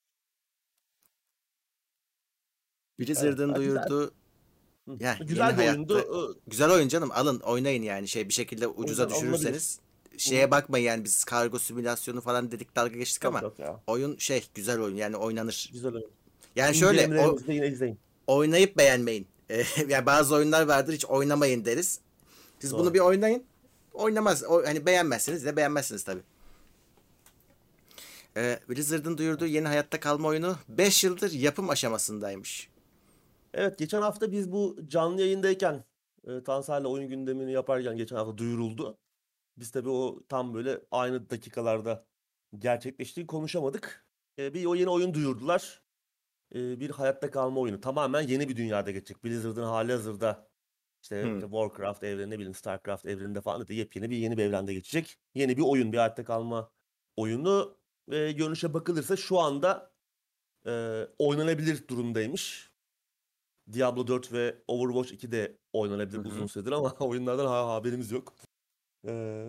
Blizzard'ın 3.00 3.48
Evet, 3.48 3.56
güzel. 3.58 3.74
duyurduğu 3.88 4.14
Hı. 4.88 4.96
Ya, 5.00 5.18
Güzel 5.20 5.58
bir 5.58 5.68
oyundu. 5.68 6.36
Güzel 6.46 6.70
oyun 6.70 6.88
canım 6.88 7.10
alın 7.12 7.40
oynayın 7.40 7.82
yani 7.82 8.08
şey 8.08 8.28
bir 8.28 8.32
şekilde 8.34 8.68
ucuza 8.68 9.02
alınabilir. 9.04 9.22
düşürürseniz 9.32 9.80
şeye 10.16 10.50
bakmayın 10.50 10.86
yani 10.86 11.04
biz 11.04 11.24
kargo 11.24 11.58
simülasyonu 11.58 12.20
falan 12.20 12.50
dedik 12.52 12.76
dalga 12.76 12.96
geçtik 12.96 13.24
Yok 13.24 13.34
ama 13.36 13.46
yok 13.46 13.58
ya. 13.58 13.80
oyun 13.86 14.16
şey 14.16 14.44
güzel 14.54 14.80
oyun 14.80 14.96
yani 14.96 15.16
oynanır. 15.16 15.70
Güzel 15.72 15.94
oyun. 15.94 16.10
Yani 16.56 16.74
şöyle 16.74 17.20
o, 17.28 17.38
yine 17.48 17.66
izleyin. 17.68 17.98
oynayıp 18.26 18.76
beğenmeyin. 18.78 19.26
Ee, 19.50 19.64
yani 19.88 20.06
bazı 20.06 20.34
oyunlar 20.34 20.68
vardır 20.68 20.92
hiç 20.92 21.04
oynamayın 21.04 21.64
deriz. 21.64 22.00
Siz 22.58 22.74
bunu 22.74 22.84
Doğru. 22.84 22.94
bir 22.94 23.00
oynayın. 23.00 23.44
Oynamaz. 23.92 24.44
O, 24.44 24.66
hani 24.66 24.86
beğenmezseniz 24.86 25.44
de 25.44 25.56
beğenmezsiniz 25.56 26.04
tabii. 26.04 26.22
Ee, 28.36 28.60
Blizzard'ın 28.68 29.18
duyurduğu 29.18 29.46
yeni 29.46 29.68
hayatta 29.68 30.00
kalma 30.00 30.28
oyunu 30.28 30.56
5 30.68 31.04
yıldır 31.04 31.32
yapım 31.32 31.70
aşamasındaymış. 31.70 32.68
Evet 33.54 33.78
geçen 33.78 34.02
hafta 34.02 34.32
biz 34.32 34.52
bu 34.52 34.76
canlı 34.88 35.20
yayındayken 35.20 35.84
e, 36.26 36.42
Tansel'le 36.42 36.84
oyun 36.84 37.08
gündemini 37.08 37.52
yaparken 37.52 37.96
geçen 37.96 38.16
hafta 38.16 38.38
duyuruldu. 38.38 38.98
Biz 39.56 39.70
tabii 39.70 39.88
o 39.88 40.20
tam 40.28 40.54
böyle 40.54 40.80
aynı 40.90 41.30
dakikalarda 41.30 42.04
gerçekleştiği 42.58 43.26
konuşamadık. 43.26 44.04
E, 44.38 44.54
bir 44.54 44.64
o 44.64 44.74
yeni 44.74 44.88
oyun 44.88 45.14
duyurdular. 45.14 45.79
E, 46.54 46.80
bir 46.80 46.90
hayatta 46.90 47.30
kalma 47.30 47.60
oyunu. 47.60 47.80
Tamamen 47.80 48.20
yeni 48.22 48.48
bir 48.48 48.56
dünyada 48.56 48.90
geçecek. 48.90 49.24
Blizzard'ın 49.24 49.62
hali 49.62 49.92
hazırda 49.92 50.48
işte 51.02 51.22
Hmm. 51.24 51.40
Warcraft 51.40 52.04
evreni 52.04 52.30
ne 52.30 52.34
bileyim 52.34 52.54
Starcraft 52.54 53.06
evreninde 53.06 53.40
falan 53.40 53.68
da 53.68 53.72
yepyeni 53.72 54.10
bir 54.10 54.16
yeni 54.16 54.38
bir 54.38 54.44
evrende 54.44 54.74
geçecek. 54.74 55.18
Yeni 55.34 55.56
bir 55.56 55.62
oyun, 55.62 55.92
bir 55.92 55.98
hayatta 55.98 56.24
kalma 56.24 56.70
oyunu. 57.16 57.76
E, 58.12 58.32
görünüşe 58.32 58.74
bakılırsa 58.74 59.16
şu 59.16 59.38
anda 59.38 59.92
e, 60.66 61.02
oynanabilir 61.18 61.88
durumdaymış. 61.88 62.70
Diablo 63.72 64.06
4 64.06 64.32
ve 64.32 64.56
Overwatch 64.68 65.12
2 65.12 65.32
de 65.32 65.58
oynanabilir 65.72 66.18
uzun 66.18 66.46
süredir 66.46 66.72
ama 66.72 66.90
oyunlardan 67.00 67.46
ha- 67.46 67.74
haberimiz 67.74 68.10
yok. 68.10 68.34
Ee, 69.06 69.46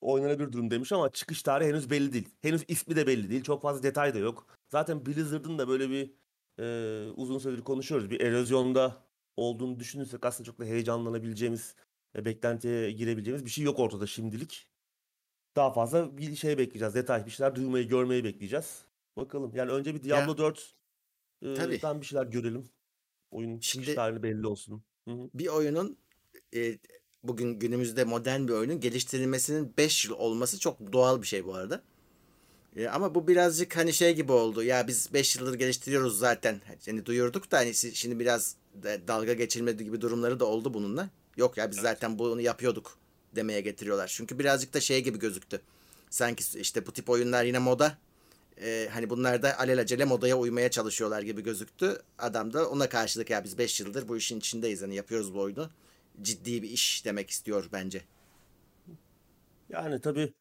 oynanabilir 0.00 0.52
durumdaymış 0.52 0.92
ama 0.92 1.12
çıkış 1.12 1.42
tarihi 1.42 1.68
henüz 1.68 1.90
belli 1.90 2.12
değil. 2.12 2.28
Henüz 2.42 2.64
ismi 2.68 2.96
de 2.96 3.06
belli 3.06 3.30
değil. 3.30 3.42
Çok 3.42 3.62
fazla 3.62 3.82
detay 3.82 4.14
da 4.14 4.18
yok. 4.18 4.46
Zaten 4.68 5.06
Blizzard'ın 5.06 5.58
da 5.58 5.68
böyle 5.68 5.90
bir 5.90 6.14
e, 6.58 6.64
uzun 7.16 7.38
süredir 7.38 7.62
konuşuyoruz. 7.62 8.10
Bir 8.10 8.20
erozyonda 8.20 9.04
olduğunu 9.36 9.80
düşünürsek 9.80 10.26
aslında 10.26 10.46
çok 10.46 10.58
da 10.58 10.64
heyecanlanabileceğimiz 10.64 11.74
ve 12.14 12.24
beklentiye 12.24 12.90
girebileceğimiz 12.90 13.44
bir 13.44 13.50
şey 13.50 13.64
yok 13.64 13.78
ortada 13.78 14.06
şimdilik. 14.06 14.68
Daha 15.56 15.72
fazla 15.72 16.18
bir 16.18 16.36
şey 16.36 16.58
bekleyeceğiz. 16.58 16.94
Detay 16.94 17.26
bir 17.26 17.30
şeyler 17.30 17.54
duymayı, 17.54 17.88
görmeyi 17.88 18.24
bekleyeceğiz. 18.24 18.84
Bakalım. 19.16 19.52
Yani 19.54 19.70
önce 19.70 19.94
bir 19.94 20.02
Diablo 20.02 20.38
4 20.38 20.74
e, 21.42 21.46
dan 21.82 22.00
bir 22.00 22.06
şeyler 22.06 22.26
görelim. 22.26 22.68
Oyun 23.30 23.58
çıkış 23.58 23.86
Şimdi- 23.86 24.22
belli 24.22 24.46
olsun. 24.46 24.84
Hı 25.08 25.14
hı. 25.14 25.30
Bir 25.34 25.46
oyunun 25.46 25.98
e, 26.54 26.78
bugün 27.22 27.58
günümüzde 27.58 28.04
modern 28.04 28.48
bir 28.48 28.52
oyunun 28.52 28.80
geliştirilmesinin 28.80 29.74
5 29.78 30.04
yıl 30.04 30.12
olması 30.12 30.58
çok 30.58 30.92
doğal 30.92 31.22
bir 31.22 31.26
şey 31.26 31.44
bu 31.44 31.54
arada. 31.54 31.82
E, 32.76 32.88
ama 32.88 33.14
bu 33.14 33.28
birazcık 33.28 33.76
hani 33.76 33.92
şey 33.92 34.14
gibi 34.14 34.32
oldu. 34.32 34.62
Ya 34.62 34.86
biz 34.88 35.12
5 35.12 35.36
yıldır 35.36 35.54
geliştiriyoruz 35.54 36.18
zaten. 36.18 36.60
Hani 36.86 37.06
duyurduk 37.06 37.50
da 37.50 37.58
hani 37.58 37.74
şimdi 37.74 38.18
biraz 38.18 38.56
da- 38.82 39.08
dalga 39.08 39.32
geçilmedi 39.32 39.84
gibi 39.84 40.00
durumları 40.00 40.40
da 40.40 40.44
oldu 40.44 40.74
bununla. 40.74 41.10
Yok 41.36 41.56
ya 41.58 41.70
biz 41.70 41.78
zaten 41.78 42.18
bunu 42.18 42.40
yapıyorduk 42.40 42.98
demeye 43.36 43.60
getiriyorlar. 43.60 44.08
Çünkü 44.16 44.38
birazcık 44.38 44.74
da 44.74 44.80
şey 44.80 45.04
gibi 45.04 45.18
gözüktü. 45.18 45.60
Sanki 46.10 46.58
işte 46.60 46.86
bu 46.86 46.92
tip 46.92 47.10
oyunlar 47.10 47.44
yine 47.44 47.58
moda. 47.58 47.98
E, 48.62 48.88
hani 48.92 49.10
bunlar 49.10 49.42
da 49.42 49.58
alelacele 49.58 50.04
modaya 50.04 50.38
uymaya 50.38 50.70
çalışıyorlar 50.70 51.22
gibi 51.22 51.42
gözüktü. 51.42 52.02
Adam 52.18 52.52
da 52.52 52.68
ona 52.70 52.88
karşılık 52.88 53.30
ya 53.30 53.44
biz 53.44 53.58
5 53.58 53.80
yıldır 53.80 54.08
bu 54.08 54.16
işin 54.16 54.38
içindeyiz. 54.38 54.82
Hani 54.82 54.94
yapıyoruz 54.94 55.34
bu 55.34 55.40
oyunu. 55.40 55.70
Ciddi 56.22 56.62
bir 56.62 56.70
iş 56.70 57.04
demek 57.04 57.30
istiyor 57.30 57.68
bence. 57.72 58.02
Yani 59.68 60.00
tabii 60.00 60.32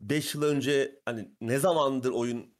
5 0.00 0.34
yıl 0.34 0.42
önce 0.42 1.00
hani 1.04 1.30
ne 1.40 1.58
zamandır 1.58 2.10
oyun 2.10 2.54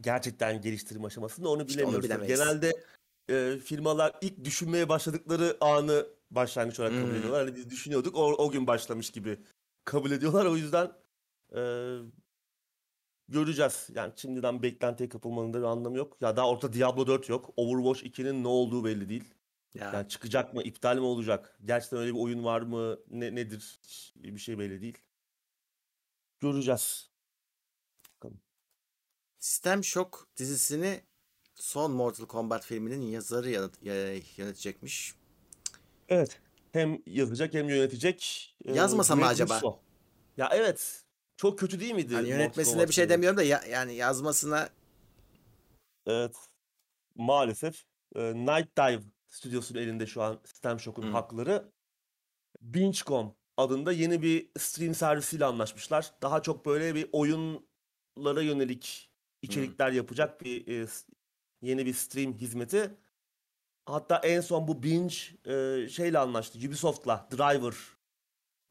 gerçekten 0.00 0.60
geliştirme 0.60 1.06
aşamasında 1.06 1.48
onu 1.48 1.62
İşte 1.66 1.84
onu 1.84 2.02
bilemiyoruz. 2.02 2.08
Tabii 2.08 2.20
bilemeyiz. 2.28 2.40
Genelde 2.40 2.72
e, 3.28 3.58
firmalar 3.58 4.12
ilk 4.20 4.44
düşünmeye 4.44 4.88
başladıkları 4.88 5.56
anı 5.60 6.06
başlangıç 6.30 6.80
olarak 6.80 6.94
kabul 6.94 7.08
Hmm. 7.08 7.16
ediyorlar. 7.16 7.44
Hani 7.46 7.56
biz 7.56 7.70
düşünüyorduk 7.70 8.16
o, 8.16 8.24
o 8.32 8.50
gün 8.50 8.66
başlamış 8.66 9.10
gibi 9.10 9.38
kabul 9.84 10.10
ediyorlar. 10.10 10.46
O 10.46 10.56
yüzden 10.56 10.92
e, 11.56 11.60
göreceğiz. 13.28 13.88
Yani 13.94 14.12
şimdiden 14.16 14.62
beklentiye 14.62 15.08
kapılmanın 15.08 15.52
da 15.52 15.58
bir 15.58 15.64
anlamı 15.64 15.96
yok. 15.96 16.16
Ya 16.20 16.36
daha 16.36 16.48
ortada 16.50 16.72
Diablo 16.72 17.06
4 17.06 17.28
yok. 17.28 17.50
Overwatch 17.56 18.04
2'nin 18.04 18.44
ne 18.44 18.48
olduğu 18.48 18.84
belli 18.84 19.08
değil. 19.08 19.34
Ya 19.74 19.90
Yani 19.94 20.08
çıkacak 20.08 20.54
mı, 20.54 20.62
iptal 20.62 20.96
mi 20.96 21.02
olacak? 21.04 21.58
Gerçekten 21.64 21.98
öyle 21.98 22.14
bir 22.14 22.18
oyun 22.20 22.44
var 22.44 22.60
mı? 22.62 22.98
Ne 23.10 23.34
nedir? 23.34 23.80
Bir 24.16 24.38
şey 24.38 24.58
belli 24.58 24.80
değil. 24.80 24.98
Göreceğiz. 26.42 27.10
System 29.38 29.84
Shock 29.84 30.26
dizisini 30.36 31.00
son 31.54 31.92
Mortal 31.92 32.26
Kombat 32.26 32.64
filminin 32.64 33.02
yazarı 33.02 33.50
yönetecekmiş. 33.50 35.14
Evet. 36.08 36.40
Hem 36.72 37.02
yazacak 37.06 37.54
hem 37.54 37.68
yönetecek. 37.68 38.48
Ee, 38.64 38.72
Yazmasa 38.72 39.16
mı 39.16 39.26
acaba? 39.26 39.56
Russo. 39.56 39.78
Ya 40.36 40.50
evet. 40.52 41.04
Çok 41.36 41.58
kötü 41.58 41.80
değil 41.80 41.94
miydi? 41.94 42.12
Mortal 42.12 42.28
yönetmesine 42.28 42.88
bir 42.88 42.92
şey 42.92 43.08
demiyorum 43.08 43.36
da 43.36 43.42
ya, 43.42 43.62
yani 43.70 43.94
yazmasına 43.94 44.68
Evet. 46.06 46.36
Maalesef 47.14 47.84
e, 48.14 48.34
Night 48.34 48.76
Dive 48.78 49.02
stüdyosunun 49.28 49.80
elinde 49.80 50.06
şu 50.06 50.22
an 50.22 50.40
System 50.44 50.80
Shock'un 50.80 51.02
Hı. 51.02 51.10
hakları. 51.10 51.72
Binge.com 52.60 53.34
adında 53.56 53.92
yeni 53.92 54.22
bir 54.22 54.48
stream 54.58 54.94
servisiyle 54.94 55.44
anlaşmışlar. 55.44 56.12
Daha 56.22 56.42
çok 56.42 56.66
böyle 56.66 56.94
bir 56.94 57.08
oyunlara 57.12 58.42
yönelik 58.42 59.10
içerikler 59.42 59.92
yapacak 59.92 60.40
bir 60.40 60.82
e, 60.82 60.86
yeni 61.62 61.86
bir 61.86 61.94
stream 61.94 62.32
hizmeti. 62.32 62.90
Hatta 63.86 64.16
en 64.16 64.40
son 64.40 64.68
bu 64.68 64.82
Binge 64.82 65.14
e, 65.46 65.88
şeyle 65.88 66.18
anlaştı. 66.18 66.58
Ubisoft'la 66.58 67.28
Driver. 67.32 67.74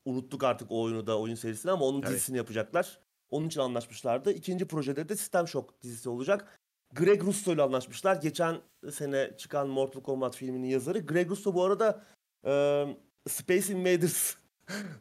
Unuttuk 0.06 0.44
artık 0.44 0.72
o 0.72 0.82
oyunu 0.82 1.08
da 1.08 1.20
oyun 1.20 1.36
serisini 1.36 1.72
ama 1.72 1.86
onun 1.86 2.02
Evet. 2.02 2.12
dizisini 2.12 2.38
yapacaklar. 2.38 3.00
Onun 3.30 3.48
için 3.48 3.60
anlaşmışlardı. 3.60 4.32
İkinci 4.32 4.68
projede 4.68 5.10
de 5.10 5.16
System 5.16 5.48
Shock 5.48 5.82
dizisi 5.82 6.10
olacak. 6.10 6.60
Greg 6.94 7.24
Russo 7.24 7.54
ile 7.54 7.62
anlaşmışlar. 7.62 8.16
Geçen 8.16 8.62
sene 8.92 9.38
çıkan 9.38 9.68
Mortal 9.70 10.02
Kombat 10.02 10.36
filminin 10.36 10.68
yazarı. 10.68 11.00
Greg 11.00 11.30
Russo 11.30 11.54
bu 11.54 11.64
arada 11.64 12.04
e, 12.46 12.86
Space 13.30 13.74
Invaders 13.74 14.36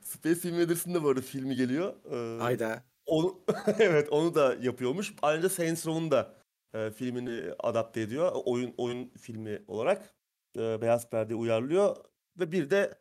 Space 0.02 0.48
Invaders'ın 0.48 0.94
da 0.94 1.02
bu 1.04 1.08
arada 1.08 1.20
filmi 1.20 1.56
geliyor. 1.56 1.94
E, 2.38 2.42
Ayda. 2.42 2.84
onu, 3.06 3.40
evet 3.78 4.08
onu 4.12 4.34
da 4.34 4.54
yapıyormuş. 4.60 5.14
Ayrıca 5.22 5.48
Saints 5.48 5.86
Row'un 5.86 6.10
da 6.10 6.34
e, 6.74 6.90
filmini 6.90 7.54
adapte 7.58 8.00
ediyor. 8.00 8.32
Oyun 8.44 8.74
oyun 8.76 9.08
filmi 9.08 9.62
olarak 9.68 10.14
e, 10.56 10.80
Beyaz 10.82 11.10
Perde'ye 11.10 11.36
uyarlıyor. 11.38 11.96
Ve 12.38 12.52
bir 12.52 12.70
de 12.70 13.00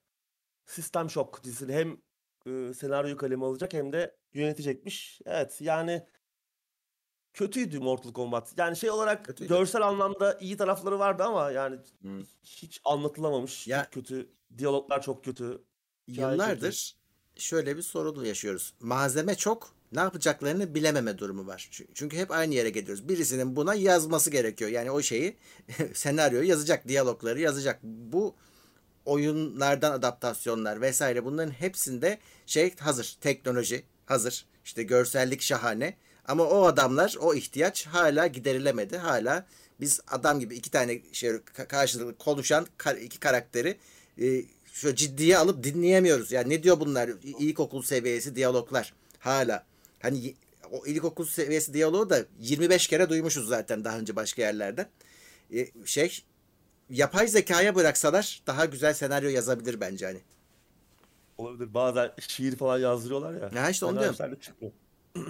System 0.65 1.09
Shock 1.09 1.43
dizisini 1.43 1.73
hem 1.73 1.97
e, 2.47 2.73
senaryoyu 2.73 3.17
kaleme 3.17 3.45
alacak 3.45 3.73
hem 3.73 3.93
de 3.93 4.17
yönetecekmiş. 4.33 5.21
Evet 5.25 5.61
yani 5.61 6.05
kötüydü 7.33 7.79
Mortal 7.79 8.13
Kombat. 8.13 8.53
Yani 8.57 8.77
şey 8.77 8.89
olarak 8.91 9.25
Kötüydü. 9.25 9.49
görsel 9.49 9.81
anlamda 9.81 10.37
iyi 10.39 10.57
tarafları 10.57 10.99
vardı 10.99 11.23
ama 11.23 11.51
yani 11.51 11.75
Hı. 12.01 12.21
hiç 12.43 12.81
anlatılamamış. 12.85 13.67
Ya- 13.67 13.89
kötü. 13.89 14.29
Diyaloglar 14.57 15.01
çok 15.01 15.23
kötü. 15.25 15.63
Hikaye 16.09 16.31
Yıllardır 16.31 16.95
şöyle 17.37 17.77
bir 17.77 17.81
sorun 17.81 18.25
yaşıyoruz. 18.25 18.73
Malzeme 18.79 19.35
çok, 19.35 19.73
ne 19.91 19.99
yapacaklarını 19.99 20.75
bilememe 20.75 21.17
durumu 21.17 21.47
var. 21.47 21.69
Çü- 21.71 21.87
Çünkü 21.93 22.17
hep 22.17 22.31
aynı 22.31 22.53
yere 22.53 22.69
geliyoruz. 22.69 23.09
Birisinin 23.09 23.55
buna 23.55 23.73
yazması 23.73 24.29
gerekiyor. 24.29 24.69
Yani 24.71 24.91
o 24.91 25.01
şeyi, 25.01 25.37
senaryoyu 25.93 26.47
yazacak, 26.49 26.87
diyalogları 26.87 27.39
yazacak. 27.39 27.79
Bu 27.83 28.35
oyunlardan 29.05 29.91
adaptasyonlar 29.91 30.81
vesaire 30.81 31.25
bunların 31.25 31.51
hepsinde 31.51 32.19
şey 32.45 32.75
hazır. 32.75 33.17
Teknoloji 33.21 33.83
hazır. 34.05 34.45
İşte 34.65 34.83
görsellik 34.83 35.41
şahane. 35.41 35.97
Ama 36.25 36.43
o 36.43 36.63
adamlar, 36.65 37.15
o 37.19 37.33
ihtiyaç 37.33 37.87
hala 37.87 38.27
giderilemedi. 38.27 38.97
Hala 38.97 39.45
biz 39.79 39.99
adam 40.07 40.39
gibi 40.39 40.55
iki 40.55 40.71
tane 40.71 41.01
şey 41.11 41.29
ka- 41.29 41.67
karşılıklı 41.67 42.17
konuşan 42.17 42.67
iki 43.01 43.19
karakteri 43.19 43.77
şöyle 44.79 44.95
ciddiye 44.95 45.37
alıp 45.37 45.63
dinleyemiyoruz. 45.63 46.31
Yani 46.31 46.49
ne 46.49 46.63
diyor 46.63 46.79
bunlar? 46.79 47.09
İlkokul 47.23 47.81
seviyesi 47.81 48.35
diyaloglar. 48.35 48.93
Hala. 49.19 49.65
Hani 49.99 50.35
o 50.71 50.85
ilkokul 50.85 51.25
seviyesi 51.25 51.73
diyaloğu 51.73 52.09
da 52.09 52.25
25 52.39 52.87
kere 52.87 53.09
duymuşuz 53.09 53.47
zaten 53.47 53.83
daha 53.85 53.99
önce 53.99 54.15
başka 54.15 54.41
yerlerden. 54.41 54.89
E, 55.53 55.67
şey 55.85 56.23
yapay 56.89 57.27
zekaya 57.27 57.75
bıraksalar 57.75 58.41
daha 58.47 58.65
güzel 58.65 58.93
senaryo 58.93 59.29
yazabilir 59.29 59.79
bence 59.81 60.05
hani. 60.05 60.19
Olabilir. 61.37 61.73
Bazen 61.73 62.11
şiir 62.27 62.55
falan 62.55 62.79
yazdırıyorlar 62.79 63.33
ya. 63.33 63.61
Ya 63.61 63.69
işte 63.69 63.85
onu 63.85 63.99
diyorum. 63.99 64.35
çıkıyor. 64.41 64.71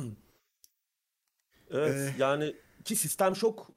evet 1.71 1.95
Ee, 1.95 2.15
yani 2.17 2.55
ki 2.85 2.95
sistem 2.95 3.35
şok 3.35 3.71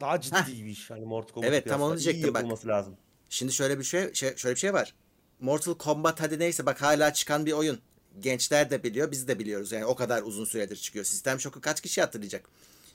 daha 0.00 0.20
ciddi 0.20 0.36
Heh. 0.36 0.46
bir 0.46 0.66
iş. 0.66 0.90
Yani 0.90 1.04
Mortal 1.04 1.34
Kombat 1.34 1.48
Evet, 1.50 1.68
tam 1.68 1.82
onu 1.82 1.98
diyecektim 1.98 2.34
bak. 2.34 2.66
lazım. 2.66 2.96
Şimdi 3.28 3.52
şöyle 3.52 3.78
bir 3.78 3.84
şey, 3.84 4.14
şey 4.14 4.36
şöyle 4.36 4.54
bir 4.54 4.60
şey 4.60 4.74
var. 4.74 4.94
Mortal 5.40 5.74
Kombat 5.74 6.20
hadi 6.20 6.38
neyse 6.38 6.66
bak 6.66 6.82
hala 6.82 7.12
çıkan 7.12 7.46
bir 7.46 7.52
oyun. 7.52 7.78
Gençler 8.20 8.70
de 8.70 8.82
biliyor, 8.82 9.10
biz 9.10 9.28
de 9.28 9.38
biliyoruz. 9.38 9.72
Yani 9.72 9.84
o 9.84 9.94
kadar 9.94 10.22
uzun 10.22 10.44
süredir 10.44 10.76
çıkıyor. 10.76 11.04
Sistem 11.04 11.40
Shock'u 11.40 11.60
kaç 11.60 11.80
kişi 11.80 12.00
hatırlayacak? 12.00 12.48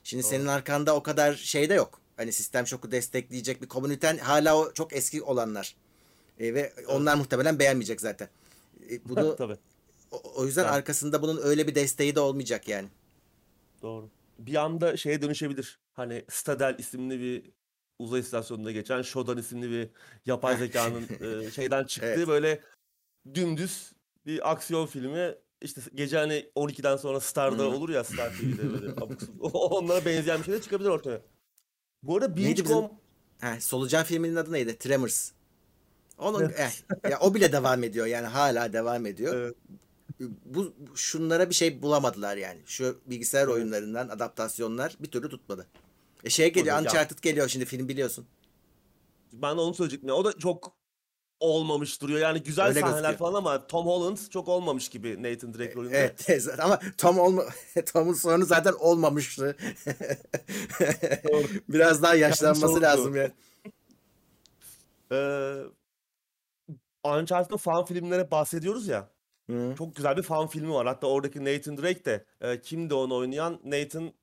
Şimdi 0.04 0.24
senin 0.24 0.48
arkanda 0.48 0.96
o 0.96 1.04
kadar 1.04 1.34
şey 1.34 1.69
de 1.69 1.74
yok. 1.74 2.02
Hani 2.17 2.32
Sistem 2.34 2.67
Shock'u 2.67 2.91
destekleyecek 2.91 3.62
bir 3.62 3.67
komüniten 3.67 4.17
hala 4.17 4.58
o 4.58 4.74
çok 4.74 4.93
eski 4.93 5.22
olanlar. 5.24 5.76
E, 6.39 6.54
ve 6.54 6.74
onlar 6.88 7.15
muhtemelen 7.15 7.60
beğenmeyecek 7.60 8.02
zaten. 8.02 8.30
E, 8.89 9.06
bunu 9.10 9.36
Tabii. 9.36 9.58
o, 10.12 10.22
o 10.36 10.46
yüzden 10.46 10.63
Yani. 10.63 10.72
arkasında 10.72 11.22
bunun 11.22 11.41
öyle 11.43 11.67
bir 11.67 11.76
desteği 11.76 12.15
de 12.15 12.19
olmayacak 12.19 12.67
yani. 12.67 12.88
Doğru. 13.82 14.10
Bir 14.39 14.56
anda 14.56 14.98
şeye 14.98 15.22
dönüşebilir. 15.22 15.80
Hani 15.93 16.26
Stadel 16.30 16.76
isimli 16.80 17.19
bir 17.19 17.43
uzay 18.04 18.20
istasyonunda 18.20 18.72
geçen 18.72 19.02
Shodan 19.02 19.38
isimli 19.38 19.72
bir 19.72 19.89
yapay 20.26 20.58
zekanın 20.58 21.08
e, 21.46 21.52
şeyden 21.52 21.84
çıktığı 21.84 22.08
Evet. 22.08 22.28
böyle 22.28 22.62
dümdüz 23.34 23.92
bir 24.26 24.52
aksiyon 24.52 24.86
filmi. 24.86 25.36
İşte 25.62 25.82
gece 25.96 26.18
hani 26.18 26.50
12'den 26.56 26.96
sonra 26.98 27.20
Star'da 27.20 27.68
olur 27.68 27.89
ya 27.89 28.04
Star 28.04 28.30
TV'de 28.39 28.74
böyle 28.74 28.92
abuk. 28.92 29.20
Onlara 29.54 30.06
benzeyen 30.06 30.39
bir 30.39 30.44
şey 30.46 30.54
de 30.54 30.62
çıkabilir 30.62 30.89
ortaya. 30.89 31.22
Bu 32.04 32.16
arada 32.18 32.36
bizim- 32.36 32.50
Binge.com 32.56 32.92
Solucan 33.60 34.04
filminin 34.04 34.36
adı 34.36 34.52
neydi? 34.52 34.78
Tremors. 34.78 35.32
Onun 36.18 36.50
eh, 36.50 36.72
ya 37.12 37.20
o 37.20 37.34
bile 37.34 37.52
devam 37.52 37.84
ediyor 37.84 38.06
yani 38.06 38.28
hala 38.28 38.74
devam 38.74 39.06
ediyor. 39.06 39.36
Evet. 39.36 39.56
Bu 40.46 40.74
bu- 40.78 40.98
şunlara 40.98 41.50
bir 41.50 41.56
şey 41.56 41.82
bulamadılar 41.82 42.38
yani. 42.38 42.60
Şu 42.66 43.02
bilgisayar 43.06 43.44
Evet. 43.44 43.54
oyunlarından 43.54 44.10
adaptasyonlar 44.10 44.98
bir 45.00 45.12
türlü 45.12 45.30
tutmadı. 45.30 45.68
E 46.24 46.30
şey 46.30 46.54
geliyor, 46.54 46.76
ya- 46.76 46.82
Uncharted 46.82 47.20
geliyor 47.22 47.48
şimdi 47.48 47.66
film 47.66 47.90
biliyorsun. 47.90 48.28
ben 49.34 49.58
de 49.58 49.62
onu 49.62 49.74
söyleyecektim. 49.74 50.10
ya. 50.10 50.16
O 50.16 50.26
da 50.26 50.40
çok 50.40 50.76
olmamış 51.40 52.02
duruyor. 52.02 52.20
Yani 52.20 52.44
güzel 52.44 52.66
Öyle 52.68 52.80
sahneler 52.80 52.94
gözüküyor. 53.00 53.18
falan 53.18 53.34
ama 53.34 53.68
Tom 53.68 53.86
Holland 53.86 54.18
çok 54.30 54.48
olmamış 54.48 54.90
gibi 54.90 55.24
Nathan 55.24 55.54
Drake 55.54 55.76
rolünde. 55.76 56.16
Evet 56.28 56.48
ama 56.60 56.80
Tom 56.98 57.20
olma 57.20 57.44
Tom'un 57.94 58.14
sonu 58.14 58.46
zaten 58.46 58.74
olmamıştı. 58.80 59.58
Biraz 61.70 62.04
daha 62.04 62.16
yaşlanması 62.16 62.68
sordu. 62.74 62.82
lazım 62.82 63.16
yani. 63.16 63.32
Ee, 65.12 65.56
Uncharted'ın 67.04 67.58
fan 67.58 67.86
filmlere 67.86 68.32
bahsediyoruz 68.32 68.88
ya. 68.88 69.10
Hı. 69.50 69.76
Çok 69.78 69.96
güzel 69.96 70.18
bir 70.18 70.24
fan 70.24 70.48
filmi 70.48 70.74
var. 70.74 70.88
Hatta 70.88 71.08
oradaki 71.08 71.46
Nathan 71.46 71.78
Drake 71.78 72.06
de 72.06 72.26
e, 72.42 72.62
kimdi 72.62 72.94
onu 72.94 73.16
oynayan? 73.16 73.60
Nathan 73.66 74.14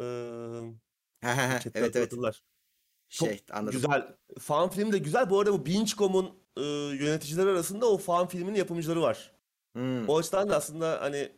e, 0.00 0.04
Evet 1.74 1.96
evet. 1.96 2.10
Çok 2.10 3.28
Şey 3.28 3.40
anladım. 3.50 3.72
Güzel. 3.72 4.16
Fan 4.38 4.70
film 4.70 4.92
de 4.92 4.98
güzel. 4.98 5.30
Bu 5.30 5.40
arada 5.40 5.52
bu 5.52 5.66
Binge.com'un 5.66 6.42
e, 6.56 6.62
yöneticileri 7.04 7.50
arasında 7.50 7.86
o 7.86 7.98
fan 7.98 8.28
filminin 8.28 8.58
yapımcıları 8.58 9.02
var. 9.02 9.32
Hmm. 9.72 10.08
O 10.08 10.18
açıdan 10.18 10.50
da 10.50 10.56
aslında 10.56 11.00
hani 11.00 11.32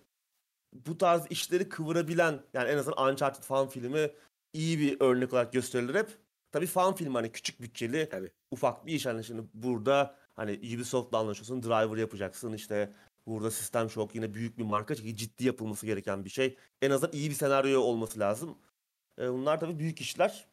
bu 0.73 0.99
tarz 0.99 1.27
işleri 1.31 1.69
kıvırabilen 1.69 2.41
yani 2.55 2.69
en 2.71 2.79
azından 2.79 3.13
Uncharted 3.13 3.43
fan 3.43 3.69
filmi 3.69 4.11
iyi 4.53 4.79
bir 4.79 4.97
örnek 5.01 5.33
olarak 5.33 5.53
gösterilir 5.53 5.95
hep. 5.95 6.09
Tabii 6.53 6.67
fan 6.67 6.95
film 6.95 7.15
hani 7.15 7.33
küçük 7.33 7.61
bütçeli 7.61 8.09
Tabii. 8.09 8.31
ufak 8.51 8.87
bir 8.87 8.93
iş 8.93 9.07
hani 9.07 9.25
şimdi 9.25 9.43
burada 9.55 10.17
hani 10.35 10.53
Ubisoft'la 10.53 11.19
anlaşıyorsun 11.19 11.63
driver 11.63 11.97
yapacaksın 11.97 12.53
işte 12.53 12.93
burada 13.27 13.51
System 13.51 13.91
Shock 13.91 14.15
yine 14.15 14.35
büyük 14.35 14.59
bir 14.59 14.65
marka 14.65 14.95
çünkü 14.95 15.17
ciddi 15.17 15.47
yapılması 15.47 15.87
gereken 15.87 16.25
bir 16.25 16.31
şey. 16.31 16.57
En 16.83 16.91
azından 16.91 17.13
iyi 17.13 17.31
bir 17.31 17.35
senaryo 17.35 17.81
olması 17.81 18.21
lazım. 18.21 18.59
E, 19.19 19.33
bunlar 19.33 19.61
tabii 19.61 19.79
büyük 19.79 20.01
işler. 20.01 20.49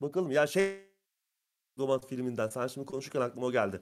Bakalım 0.00 0.30
ya 0.30 0.46
şey 0.46 0.94
Kombat 1.76 2.08
filminden 2.08 2.48
sen 2.48 2.66
şimdi 2.66 2.86
konuşurken 2.86 3.20
aklıma 3.20 3.46
o 3.46 3.52
geldi. 3.52 3.80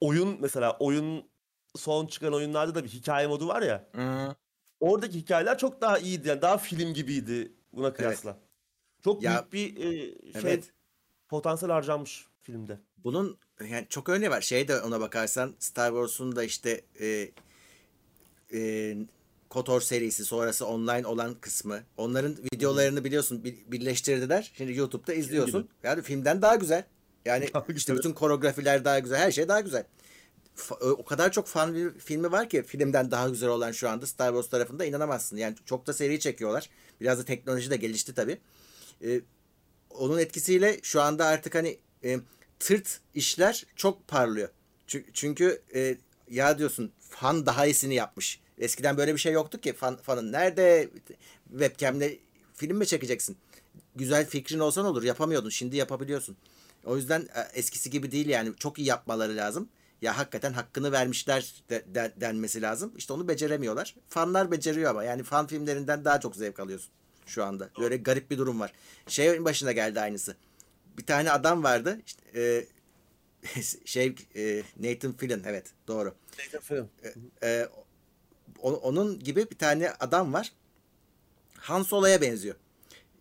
Oyun 0.00 0.40
mesela 0.40 0.76
oyun 0.78 1.30
son 1.76 2.06
çıkan 2.06 2.34
oyunlarda 2.34 2.74
da 2.74 2.84
bir 2.84 2.88
hikaye 2.88 3.26
modu 3.26 3.48
var 3.48 3.62
ya. 3.62 3.88
Hı. 3.92 4.36
Oradaki 4.80 5.18
hikayeler 5.18 5.58
çok 5.58 5.80
daha 5.80 5.98
iyiydi. 5.98 6.28
Yani 6.28 6.42
daha 6.42 6.58
film 6.58 6.94
gibiydi 6.94 7.52
buna 7.72 7.92
kıyasla. 7.92 8.36
Çok 9.04 9.22
Ya, 9.22 9.46
büyük 9.52 9.76
bir 9.76 9.84
e, 9.84 9.90
şey 10.32 10.52
Evet. 10.52 10.72
potansiyel 11.28 11.72
harcanmış 11.72 12.26
filmde. 12.42 12.78
Bunun 12.96 13.38
yani 13.60 13.86
çok 13.88 14.08
örneği 14.08 14.30
var. 14.30 14.40
Şey 14.40 14.68
de 14.68 14.80
ona 14.80 15.00
bakarsan 15.00 15.54
Star 15.58 15.90
Wars'un 15.90 16.36
da 16.36 16.44
işte 16.44 16.84
e, 17.00 17.30
e, 18.52 18.96
KOTOR 19.50 19.80
serisi 19.80 20.24
sonrası 20.24 20.66
online 20.66 21.06
olan 21.06 21.34
kısmı. 21.34 21.80
Onların 21.96 22.36
videolarını 22.54 23.04
biliyorsun 23.04 23.44
bir- 23.44 23.56
birleştirdiler. 23.66 24.52
Şimdi 24.54 24.76
YouTube'da 24.76 25.14
izliyorsun. 25.14 25.68
Yani 25.82 26.02
filmden 26.02 26.42
daha 26.42 26.54
güzel. 26.54 26.84
Yani 27.24 27.44
işte 27.76 27.94
bütün 27.96 28.12
koreografiler 28.12 28.84
daha 28.84 28.98
güzel. 28.98 29.18
Her 29.18 29.32
şey 29.32 29.48
daha 29.48 29.60
güzel. 29.60 29.84
O 30.80 31.04
kadar 31.04 31.32
çok 31.32 31.46
fan 31.46 31.74
bir 31.74 31.98
filmi 31.98 32.32
var 32.32 32.48
ki 32.48 32.62
filmden 32.62 33.10
daha 33.10 33.28
güzel 33.28 33.48
olan 33.48 33.72
şu 33.72 33.88
anda 33.88 34.06
Star 34.06 34.28
Wars 34.28 34.48
tarafında 34.48 34.84
inanamazsın. 34.84 35.36
Yani 35.36 35.56
çok 35.64 35.86
da 35.86 35.92
seri 35.92 36.20
çekiyorlar. 36.20 36.70
Biraz 37.00 37.18
da 37.18 37.24
teknoloji 37.24 37.70
de 37.70 37.76
gelişti 37.76 38.14
tabii. 38.14 38.38
E, 39.04 39.20
onun 39.90 40.18
etkisiyle 40.18 40.80
şu 40.82 41.02
anda 41.02 41.26
artık 41.26 41.54
hani 41.54 41.78
e, 42.04 42.20
tırt 42.58 43.00
işler 43.14 43.66
çok 43.76 44.08
parlıyor. 44.08 44.48
Çünkü, 44.86 45.10
çünkü 45.12 45.62
e, 45.74 45.96
ya 46.30 46.58
diyorsun 46.58 46.92
fan 47.00 47.46
daha 47.46 47.66
iyisini 47.66 47.94
yapmış. 47.94 48.40
Eskiden 48.60 48.96
böyle 48.96 49.14
bir 49.14 49.18
şey 49.18 49.32
yoktu 49.32 49.60
ki 49.60 49.72
fan, 49.72 49.96
fanın 49.96 50.32
nerede 50.32 50.90
webcam'le 51.50 52.18
film 52.54 52.76
mi 52.76 52.86
çekeceksin? 52.86 53.36
güzel 53.96 54.26
fikrin 54.26 54.58
olsan 54.58 54.84
olur. 54.84 55.02
Yapamıyordun. 55.02 55.50
Şimdi 55.50 55.76
yapabiliyorsun. 55.76 56.36
O 56.84 56.96
yüzden 56.96 57.20
e, 57.20 57.40
eskisi 57.58 57.90
gibi 57.90 58.10
değil 58.10 58.28
yani. 58.28 58.56
Çok 58.56 58.78
iyi 58.78 58.88
yapmaları 58.88 59.36
lazım. 59.36 59.68
Ya 60.02 60.18
hakikaten 60.18 60.52
hakkını 60.52 60.92
vermişler 60.92 61.54
de, 61.70 61.84
de, 61.94 62.12
denmesi 62.20 62.62
lazım. 62.62 62.92
İşte 62.96 63.12
onu 63.12 63.28
beceremiyorlar. 63.28 63.94
Fanlar 64.08 64.50
beceriyor 64.50 64.90
ama. 64.90 65.04
Yani 65.04 65.22
fan 65.22 65.46
filmlerinden 65.46 66.04
daha 66.04 66.20
çok 66.20 66.36
zevk 66.36 66.60
alıyorsun 66.60 66.90
şu 67.26 67.44
anda. 67.44 67.70
Böyle 67.80 67.96
garip 67.96 68.30
bir 68.30 68.38
durum 68.38 68.60
var. 68.60 68.72
Şey 69.06 69.44
başına 69.44 69.72
geldi 69.72 70.00
aynısı. 70.00 70.36
Bir 70.98 71.06
tane 71.06 71.30
adam 71.30 71.62
vardı. 71.64 72.00
İşte, 72.06 72.22
e, 72.34 72.66
şey 73.84 74.14
e, 74.36 74.62
Nathan 74.76 75.12
Fillion 75.12 75.42
evet 75.46 75.66
doğru. 75.88 76.14
Nathan 76.38 76.60
Fillion. 76.60 76.88
E, 77.42 77.48
e, 77.48 77.68
onun 78.62 79.18
gibi 79.18 79.50
bir 79.50 79.58
tane 79.58 79.92
adam 80.00 80.32
var. 80.32 80.52
Han 81.56 81.82
Solo'ya 81.82 82.20
benziyor. 82.20 82.54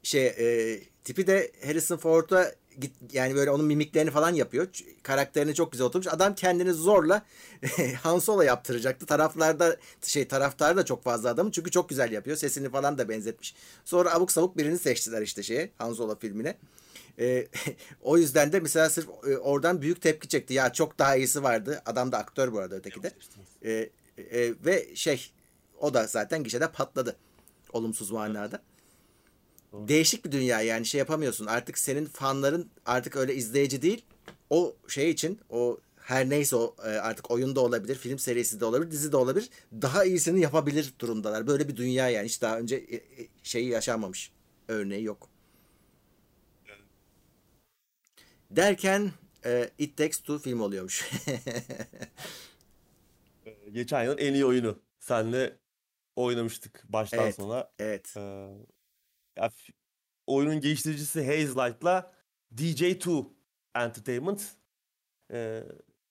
Şey 0.04 0.26
e, 0.28 0.80
tipi 1.04 1.28
de 1.28 1.52
Harrison 1.65 1.98
Ford'a 1.98 2.52
git 2.80 2.94
yani 3.13 3.36
böyle 3.36 3.52
onun 3.52 3.65
mimiklerini 3.65 4.12
falan 4.12 4.34
yapıyor. 4.34 4.68
Karakterini 5.04 5.56
çok 5.56 5.72
güzel 5.72 5.88
oturmuş. 5.88 6.08
Adam 6.08 6.36
kendini 6.36 6.74
zorla 6.74 7.26
Han 8.04 8.20
Solo 8.20 8.42
yaptıracaktı. 8.42 9.06
Taraflarda 9.06 9.78
şey 10.02 10.28
taraftarı 10.28 10.78
da 10.78 10.86
çok 10.86 11.04
fazla 11.04 11.30
adamın 11.30 11.52
çünkü 11.52 11.72
çok 11.72 11.89
güzel 11.89 12.12
yapıyor. 12.12 12.38
Sesini 12.38 12.70
falan 12.70 12.98
da 12.98 13.10
benzetmiş. 13.10 13.56
Sonra 13.86 14.13
abuk 14.13 14.32
sabuk 14.32 14.58
birini 14.58 14.80
seçtiler 14.80 15.22
işte 15.22 15.44
şeye 15.44 15.70
Han 15.78 15.94
Solo 15.94 16.20
filmine. 16.20 16.58
E, 17.20 17.48
o 18.02 18.18
yüzden 18.18 18.54
de 18.54 18.60
mesela 18.60 18.89
sırf 18.89 19.10
e, 19.28 19.38
oradan 19.38 19.82
büyük 19.82 20.02
tepki 20.02 20.28
çekti. 20.28 20.54
Ya 20.54 20.74
çok 20.74 21.00
daha 21.00 21.15
iyisi 21.15 21.44
vardı. 21.44 21.82
Adam 21.86 22.12
da 22.12 22.18
aktör 22.18 22.52
bu 22.54 22.60
arada 22.60 22.76
öteki 22.76 23.04
de. 23.04 23.12
E, 23.65 23.89
e, 24.22 24.54
ve 24.66 24.96
şey 24.96 25.32
o 25.80 25.94
da 25.94 26.08
zaten 26.08 26.44
gişede 26.44 26.72
patladı. 26.72 27.16
Olumsuz 27.74 28.12
manada. 28.12 28.62
Doğru. 29.74 29.88
Değişik 29.88 30.26
bir 30.26 30.32
dünya 30.32 30.62
yani 30.62 30.86
şey 30.86 31.00
yapamıyorsun. 31.00 31.46
Artık 31.46 31.78
senin 31.78 32.06
fanların 32.06 32.70
artık 32.86 33.16
öyle 33.16 33.36
izleyici 33.36 33.82
değil. 33.82 34.06
O 34.50 34.76
şey 34.88 35.10
için 35.10 35.40
o 35.50 35.80
her 36.02 36.30
neyse 36.30 36.56
o 36.56 36.76
e, 36.86 36.88
artık 36.90 37.32
oyunda 37.32 37.60
olabilir, 37.62 37.96
film 37.96 38.20
serisi 38.20 38.60
de 38.60 38.66
olabilir, 38.66 38.92
dizi 38.92 39.12
de 39.12 39.18
olabilir. 39.18 39.50
Daha 39.82 40.06
iyisini 40.06 40.42
yapabilir 40.42 40.94
durumdalar. 41.00 41.48
Böyle 41.48 41.68
bir 41.68 41.76
dünya 41.76 42.10
yani 42.10 42.26
hiç 42.26 42.42
daha 42.42 42.60
önce 42.60 42.76
e, 42.76 43.02
şeyi 43.44 43.70
yaşanmamış. 43.70 44.32
Örneği 44.68 45.04
yok. 45.04 45.30
Derken 48.52 49.12
e, 49.46 49.70
It 49.78 49.98
Takes 49.98 50.20
Two 50.20 50.40
film 50.40 50.62
oluyormuş. 50.62 51.12
Geçen 53.72 54.04
yıl 54.04 54.16
en 54.20 54.34
iyi 54.34 54.46
oyunu. 54.46 54.80
Senle 55.00 55.60
oynamıştık 56.16 56.84
baştan 56.90 57.20
evet, 57.20 57.36
sona. 57.36 57.70
Evet. 57.80 58.14
Ee, 58.18 58.50
ya, 59.38 59.52
oyunun 60.28 60.62
geliştiricisi 60.62 61.26
Haze 61.26 61.54
Light'la 61.60 62.14
DJ2 62.56 63.26
Entertainment 63.76 64.44
e, 65.34 65.64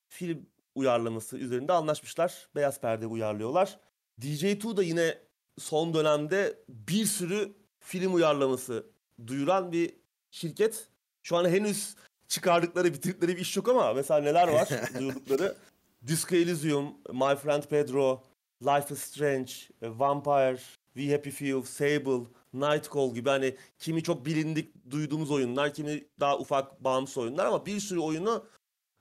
film 0.08 0.46
uyarlaması 0.74 1.36
üzerinde 1.36 1.72
anlaşmışlar. 1.72 2.48
Beyaz 2.54 2.80
perde 2.80 3.06
uyarlıyorlar. 3.06 3.80
DJ2 4.20 4.76
da 4.76 4.82
yine 4.82 5.18
son 5.58 5.94
dönemde 5.94 6.58
bir 6.68 7.04
sürü 7.04 7.52
film 7.80 8.14
uyarlaması 8.14 8.86
duyuran 9.26 9.72
bir 9.72 9.96
şirket. 10.30 10.88
Şu 11.22 11.36
an 11.36 11.48
henüz 11.48 11.96
çıkardıkları, 12.28 12.94
bitirdikleri 12.94 13.36
bir 13.36 13.40
iş 13.40 13.56
yok 13.56 13.68
ama 13.68 13.92
mesela 13.94 14.20
neler 14.20 14.48
var 14.48 14.68
duyurdukları? 14.98 15.56
Disco 16.06 16.36
Elysium, 16.36 16.94
My 17.12 17.36
Friend 17.36 17.62
Pedro, 17.62 18.22
Life 18.62 18.94
is 18.94 19.00
Strange, 19.00 19.52
Vampire, 19.82 20.58
We 20.94 21.12
Happy 21.12 21.30
Few, 21.30 21.62
Sable, 21.62 22.26
Nightcall 22.52 23.14
gibi 23.14 23.28
hani 23.28 23.56
kimi 23.78 24.02
çok 24.02 24.26
bilindik 24.26 24.90
duyduğumuz 24.90 25.30
oyunlar, 25.30 25.74
kimi 25.74 26.04
daha 26.20 26.38
ufak 26.38 26.84
bağımsız 26.84 27.18
oyunlar 27.18 27.46
ama 27.46 27.66
bir 27.66 27.80
sürü 27.80 27.98
oyunu 27.98 28.46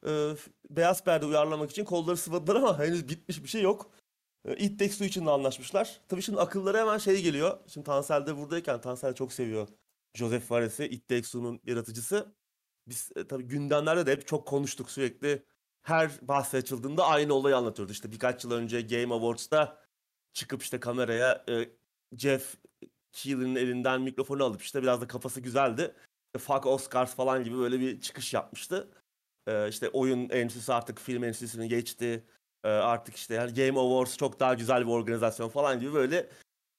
e, 0.07 0.35
beyaz 0.69 1.03
perde 1.03 1.25
uyarlamak 1.25 1.71
için 1.71 1.85
kolları 1.85 2.17
sıvadılar 2.17 2.55
ama 2.55 2.79
henüz 2.85 3.09
bitmiş 3.09 3.43
bir 3.43 3.47
şey 3.47 3.61
yok. 3.61 3.91
E, 4.45 4.55
It 4.57 4.79
Takes 4.79 4.93
Two 4.93 5.05
için 5.05 5.25
de 5.25 5.29
anlaşmışlar. 5.29 6.01
Tabii 6.07 6.21
şimdi 6.21 6.39
akıllara 6.39 6.79
hemen 6.79 6.97
şey 6.97 7.21
geliyor. 7.21 7.59
Şimdi 7.67 7.85
Tansel 7.85 8.25
de 8.25 8.37
buradayken 8.37 8.81
Tansel 8.81 9.15
çok 9.15 9.33
seviyor 9.33 9.67
Joseph 10.13 10.43
Fares'i, 10.43 10.85
It 10.85 11.07
Takes 11.07 11.25
Two'nun 11.27 11.59
yaratıcısı. 11.65 12.35
Biz 12.87 13.09
e, 13.15 13.27
tabii 13.27 13.43
gündemlerde 13.43 14.05
de 14.05 14.11
hep 14.11 14.27
çok 14.27 14.47
konuştuk 14.47 14.91
sürekli. 14.91 15.43
Her 15.87 16.11
bahsi 16.21 16.57
açıldığında 16.57 17.05
aynı 17.05 17.33
olayı 17.33 17.57
anlatıyordu. 17.57 17.91
İşte 17.91 18.11
birkaç 18.11 18.43
yıl 18.43 18.51
önce 18.51 18.81
Game 18.81 19.15
Awards'ta 19.15 19.83
çıkıp 20.33 20.61
işte 20.63 20.79
kameraya 20.79 21.45
e, 21.49 21.69
Jeff 22.17 22.55
Keighley'nin 23.11 23.55
elinden 23.55 24.01
mikrofonu 24.01 24.43
alıp 24.43 24.61
işte 24.61 24.81
biraz 24.83 25.01
da 25.01 25.07
kafası 25.07 25.41
güzeldi. 25.41 25.95
Fuck 26.37 26.65
Oscars 26.65 27.15
falan 27.15 27.43
gibi 27.43 27.57
böyle 27.57 27.79
bir 27.79 28.01
çıkış 28.01 28.33
yapmıştı. 28.33 28.91
Ee, 29.47 29.69
işte 29.69 29.89
oyun 29.89 30.29
endüstrisi 30.29 30.73
artık 30.73 30.99
film 30.99 31.23
endüstrisini 31.23 31.67
geçti. 31.67 32.23
Ee, 32.63 32.69
artık 32.69 33.15
işte 33.15 33.33
yani 33.33 33.53
Game 33.53 33.79
Awards 33.79 34.17
çok 34.17 34.39
daha 34.39 34.53
güzel 34.53 34.85
bir 34.85 34.91
organizasyon 34.91 35.49
falan 35.49 35.79
gibi 35.79 35.93
böyle 35.93 36.29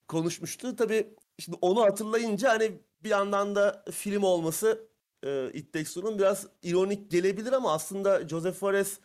konuşmuştu. 0.09 0.77
Tabii 0.77 1.14
şimdi 1.38 1.59
onu 1.61 1.83
hatırlayınca 1.83 2.51
hani 2.51 2.83
bir 3.03 3.11
yandan 3.11 3.55
da 3.55 3.85
film 3.92 4.23
olması 4.23 4.88
e, 5.26 5.62
Two'nun 5.72 6.18
biraz 6.18 6.46
ironik 6.62 7.11
gelebilir 7.11 7.52
ama 7.52 7.72
aslında 7.72 8.28
Joseph 8.28 8.57
Fares 8.57 9.00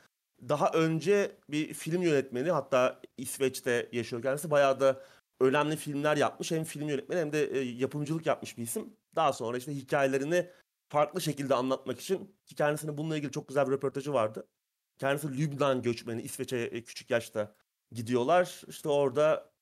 daha 0.49 0.71
önce 0.71 1.37
bir 1.49 1.73
film 1.73 2.01
yönetmeni 2.01 2.51
hatta 2.51 3.01
İsveç'te 3.17 3.89
yaşıyor 3.91 4.21
kendisi. 4.21 4.51
Bayağı 4.51 4.79
da 4.79 5.01
önemli 5.41 5.75
filmler 5.75 6.17
yapmış. 6.17 6.51
Hem 6.51 6.63
film 6.63 6.89
yönetmeni 6.89 7.19
hem 7.19 7.33
de 7.33 7.45
e, 7.45 7.59
yapımcılık 7.59 8.25
yapmış 8.25 8.57
bir 8.57 8.63
isim. 8.63 8.97
Daha 9.15 9.33
sonra 9.33 9.57
işte 9.57 9.75
hikayelerini 9.75 10.49
farklı 10.89 11.21
şekilde 11.21 11.55
anlatmak 11.55 11.99
için 11.99 12.35
ki 12.45 12.55
kendisine 12.55 12.97
bununla 12.97 13.17
ilgili 13.17 13.31
çok 13.31 13.47
güzel 13.47 13.67
bir 13.67 13.71
röportajı 13.71 14.13
vardı. 14.13 14.47
Kendisi 14.97 15.37
Lübnan 15.37 15.81
göçmeni 15.81 16.21
İsveç'e 16.21 16.57
e, 16.57 16.83
küçük 16.83 17.09
yaşta 17.09 17.55
gidiyorlar. 17.91 18.61
İşte 18.67 18.89
orada 18.89 19.53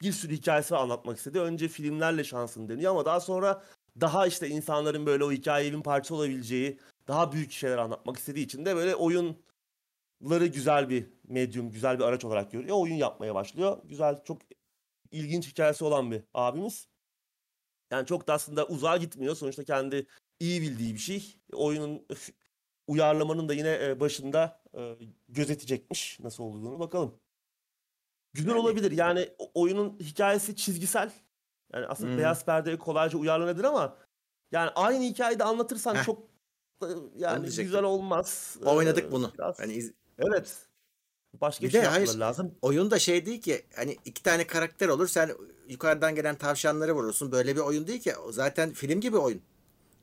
bir 0.00 0.12
sürü 0.12 0.32
hikayesi 0.34 0.76
anlatmak 0.76 1.18
istedi. 1.18 1.40
Önce 1.40 1.68
filmlerle 1.68 2.24
şansını 2.24 2.68
deniyor 2.68 2.90
ama 2.90 3.04
daha 3.04 3.20
sonra 3.20 3.62
daha 4.00 4.26
işte 4.26 4.48
insanların 4.48 5.06
böyle 5.06 5.24
o 5.24 5.32
hikayenin 5.32 5.82
parça 5.82 6.14
olabileceği 6.14 6.78
daha 7.08 7.32
büyük 7.32 7.52
şeyler 7.52 7.78
anlatmak 7.78 8.16
istediği 8.16 8.44
için 8.44 8.64
de 8.64 8.76
böyle 8.76 8.94
oyunları 8.94 10.46
güzel 10.46 10.88
bir 10.88 11.06
medyum, 11.28 11.70
güzel 11.70 11.98
bir 11.98 12.04
araç 12.04 12.24
olarak 12.24 12.52
görüyor. 12.52 12.76
Oyun 12.80 12.94
yapmaya 12.94 13.34
başlıyor. 13.34 13.78
Güzel, 13.84 14.24
çok 14.24 14.38
ilginç 15.10 15.48
hikayesi 15.48 15.84
olan 15.84 16.10
bir 16.10 16.22
abimiz. 16.34 16.88
Yani 17.90 18.06
çok 18.06 18.28
da 18.28 18.32
aslında 18.32 18.66
uzağa 18.66 18.96
gitmiyor. 18.96 19.36
Sonuçta 19.36 19.64
kendi 19.64 20.06
iyi 20.40 20.62
bildiği 20.62 20.94
bir 20.94 20.98
şey. 20.98 21.36
Oyunun 21.52 22.06
uyarlamanın 22.86 23.48
da 23.48 23.54
yine 23.54 24.00
başında 24.00 24.62
gözetecekmiş 25.28 26.20
nasıl 26.20 26.44
olduğunu 26.44 26.78
bakalım. 26.78 27.20
Güzel 28.34 28.50
yani, 28.50 28.60
olabilir. 28.60 28.92
Yani 28.92 29.28
oyunun 29.54 29.98
hikayesi 30.00 30.56
çizgisel. 30.56 31.12
Yani 31.74 31.86
aslında 31.86 32.10
hmm. 32.10 32.18
beyaz 32.18 32.44
perdeye 32.44 32.78
kolayca 32.78 33.18
uyarlanabilir 33.18 33.64
ama 33.64 33.96
yani 34.52 34.70
aynı 34.74 35.04
hikayeyi 35.04 35.38
de 35.38 35.44
anlatırsan 35.44 35.94
Heh. 35.94 36.04
çok 36.04 36.28
yani 37.16 37.46
güzel 37.46 37.82
olmaz. 37.82 38.56
Oynadık 38.64 39.12
bunu. 39.12 39.32
Biraz. 39.38 39.60
Hani 39.60 39.72
iz... 39.72 39.92
Evet. 40.18 40.66
Başka 41.40 41.62
bir, 41.62 41.68
bir 41.68 41.72
şey 41.72 41.82
de 41.82 41.86
hayır, 41.86 42.14
lazım. 42.14 42.54
Oyun 42.62 42.90
da 42.90 42.98
şey 42.98 43.26
değil 43.26 43.40
ki 43.40 43.66
hani 43.76 43.96
iki 44.04 44.22
tane 44.22 44.46
karakter 44.46 44.88
olur 44.88 45.08
sen 45.08 45.30
yukarıdan 45.68 46.14
gelen 46.14 46.36
tavşanları 46.36 46.94
vurursun. 46.94 47.32
Böyle 47.32 47.56
bir 47.56 47.60
oyun 47.60 47.86
değil 47.86 48.00
ki. 48.00 48.12
Zaten 48.30 48.72
film 48.72 49.00
gibi 49.00 49.16
oyun. 49.16 49.42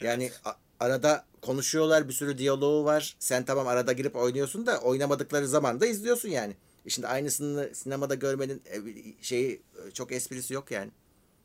Yani 0.01 0.23
evet. 0.23 0.55
arada 0.79 1.25
konuşuyorlar 1.41 2.07
bir 2.07 2.13
sürü 2.13 2.37
diyaloğu 2.37 2.85
var. 2.85 3.15
Sen 3.19 3.45
tamam 3.45 3.67
arada 3.67 3.93
girip 3.93 4.15
oynuyorsun 4.15 4.65
da 4.65 4.79
oynamadıkları 4.79 5.47
zaman 5.47 5.81
da 5.81 5.85
izliyorsun 5.85 6.29
yani. 6.29 6.55
E 6.85 6.89
şimdi 6.89 7.07
aynısını 7.07 7.75
sinemada 7.75 8.15
görmenin 8.15 8.61
e, 8.65 8.77
şeyi 9.23 9.61
e, 9.87 9.91
çok 9.91 10.11
esprisi 10.11 10.53
yok 10.53 10.71
yani. 10.71 10.91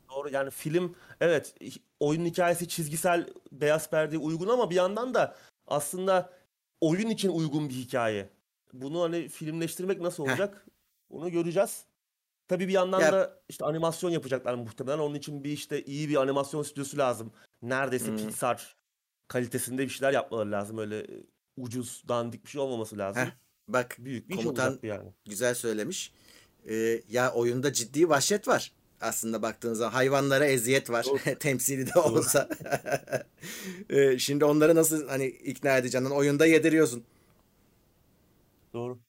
Doğru 0.09 0.29
yani 0.29 0.49
film 0.49 0.95
evet 1.21 1.55
oyun 1.99 2.25
hikayesi 2.25 2.67
çizgisel 2.67 3.27
beyaz 3.51 3.89
perdeye 3.89 4.17
uygun 4.17 4.47
ama 4.47 4.69
bir 4.69 4.75
yandan 4.75 5.13
da 5.13 5.35
aslında 5.67 6.33
oyun 6.81 7.09
için 7.09 7.29
uygun 7.29 7.69
bir 7.69 7.73
hikaye. 7.73 8.29
Bunu 8.73 9.01
hani 9.01 9.29
filmleştirmek 9.29 10.01
nasıl 10.01 10.23
olacak? 10.23 10.65
Onu 11.09 11.31
göreceğiz. 11.31 11.83
Tabii 12.47 12.67
bir 12.67 12.73
yandan 12.73 13.01
ya. 13.01 13.13
da 13.13 13.41
işte 13.49 13.65
animasyon 13.65 14.09
yapacaklar 14.09 14.53
muhtemelen. 14.53 14.99
Onun 14.99 15.15
için 15.15 15.43
bir 15.43 15.51
işte 15.51 15.83
iyi 15.83 16.09
bir 16.09 16.15
animasyon 16.15 16.63
stüdyosu 16.63 16.97
lazım. 16.97 17.31
Neredeyse 17.61 18.07
hmm. 18.07 18.17
Pixar 18.17 18.75
kalitesinde 19.27 19.81
bir 19.81 19.89
şeyler 19.89 20.13
yapmaları 20.13 20.51
lazım. 20.51 20.77
Öyle 20.77 21.07
ucuz, 21.57 22.03
dandik 22.07 22.45
bir 22.45 22.49
şey 22.49 22.61
olmaması 22.61 22.97
lazım. 22.97 23.23
Heh. 23.23 23.31
Bak 23.67 23.95
büyük 23.99 24.29
bir 24.29 24.35
komutan 24.35 24.79
yani. 24.83 25.13
güzel 25.25 25.55
söylemiş. 25.55 26.13
Ee, 26.69 27.01
ya 27.09 27.33
oyunda 27.33 27.73
ciddi 27.73 28.09
vahşet 28.09 28.47
var 28.47 28.71
aslında 29.01 29.41
baktığınızda 29.41 29.93
hayvanlara 29.93 30.45
eziyet 30.45 30.89
var 30.89 31.05
temsili 31.39 31.93
de 31.93 31.99
olsa. 31.99 32.49
ee, 33.89 34.17
şimdi 34.19 34.45
onları 34.45 34.75
nasıl 34.75 35.07
hani 35.07 35.27
ikna 35.27 35.77
edeceksin? 35.77 36.09
Oyunda 36.09 36.45
yediriyorsun. 36.45 37.03
Doğru. 38.73 38.99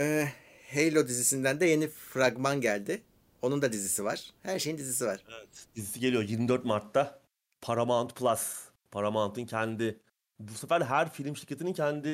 Ee, 0.00 0.28
Halo 0.74 1.08
dizisinden 1.08 1.60
de 1.60 1.66
yeni 1.66 1.88
fragman 1.88 2.60
geldi. 2.60 3.02
Onun 3.42 3.62
da 3.62 3.72
dizisi 3.72 4.04
var. 4.04 4.30
Her 4.42 4.58
şeyin 4.58 4.78
dizisi 4.78 5.06
var. 5.06 5.24
Evet. 5.38 5.66
Dizisi 5.76 6.00
geliyor 6.00 6.22
24 6.22 6.64
Mart'ta. 6.64 7.22
Paramount 7.60 8.16
Plus. 8.16 8.68
Paramount'un 8.90 9.44
kendi 9.44 10.00
bu 10.38 10.52
sefer 10.52 10.80
her 10.80 11.12
film 11.12 11.36
şirketinin 11.36 11.72
kendi 11.72 12.08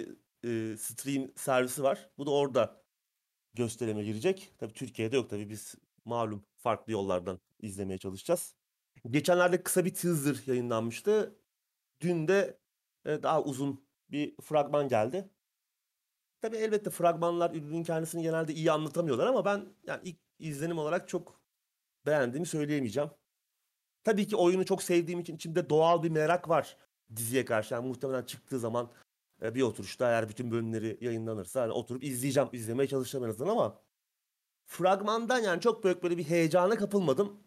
e, 0.44 0.76
stream 0.76 1.30
servisi 1.36 1.82
var. 1.82 2.08
Bu 2.18 2.26
da 2.26 2.30
orada 2.30 2.82
gösterime 3.58 4.04
girecek. 4.04 4.52
Tabii 4.58 4.72
Türkiye'de 4.72 5.16
yok 5.16 5.30
tabii 5.30 5.50
biz 5.50 5.74
malum 6.04 6.44
farklı 6.56 6.92
yollardan 6.92 7.40
izlemeye 7.60 7.98
çalışacağız. 7.98 8.54
Geçenlerde 9.10 9.62
kısa 9.62 9.84
bir 9.84 9.94
teaser 9.94 10.36
yayınlanmıştı. 10.46 11.38
Dün 12.00 12.28
de 12.28 12.58
e, 13.04 13.22
daha 13.22 13.42
uzun 13.42 13.84
bir 14.10 14.36
fragman 14.42 14.88
geldi. 14.88 15.30
Tabii 16.40 16.56
elbette 16.56 16.90
fragmanlar 16.90 17.54
ürünün 17.54 17.82
kendisini 17.82 18.22
genelde 18.22 18.54
iyi 18.54 18.72
anlatamıyorlar 18.72 19.26
ama 19.26 19.44
ben 19.44 19.64
yani 19.86 20.00
ilk 20.04 20.18
izlenim 20.38 20.78
olarak 20.78 21.08
çok 21.08 21.40
beğendiğimi 22.06 22.46
söyleyemeyeceğim. 22.46 23.10
Tabii 24.04 24.26
ki 24.26 24.36
oyunu 24.36 24.64
çok 24.64 24.82
sevdiğim 24.82 25.20
için 25.20 25.36
içimde 25.36 25.70
doğal 25.70 26.02
bir 26.02 26.10
merak 26.10 26.48
var 26.48 26.76
diziye 27.16 27.44
karşı. 27.44 27.74
Yani 27.74 27.88
muhtemelen 27.88 28.22
çıktığı 28.22 28.58
zaman 28.58 28.90
e, 29.42 29.54
bir 29.54 29.62
oturuşta 29.62 30.08
eğer 30.10 30.28
bütün 30.28 30.50
bölümleri 30.50 30.98
yayınlanırsa 31.00 31.62
hani 31.62 31.72
oturup 31.72 32.04
izleyeceğim, 32.04 32.48
izlemeye 32.52 32.88
çalışacağım 32.88 33.24
en 33.24 33.28
azından 33.30 33.50
ama 33.50 33.80
fragmandan 34.66 35.38
yani 35.38 35.60
çok 35.60 35.84
büyük 35.84 36.02
böyle 36.02 36.18
bir 36.18 36.24
heyecana 36.24 36.76
kapılmadım. 36.76 37.40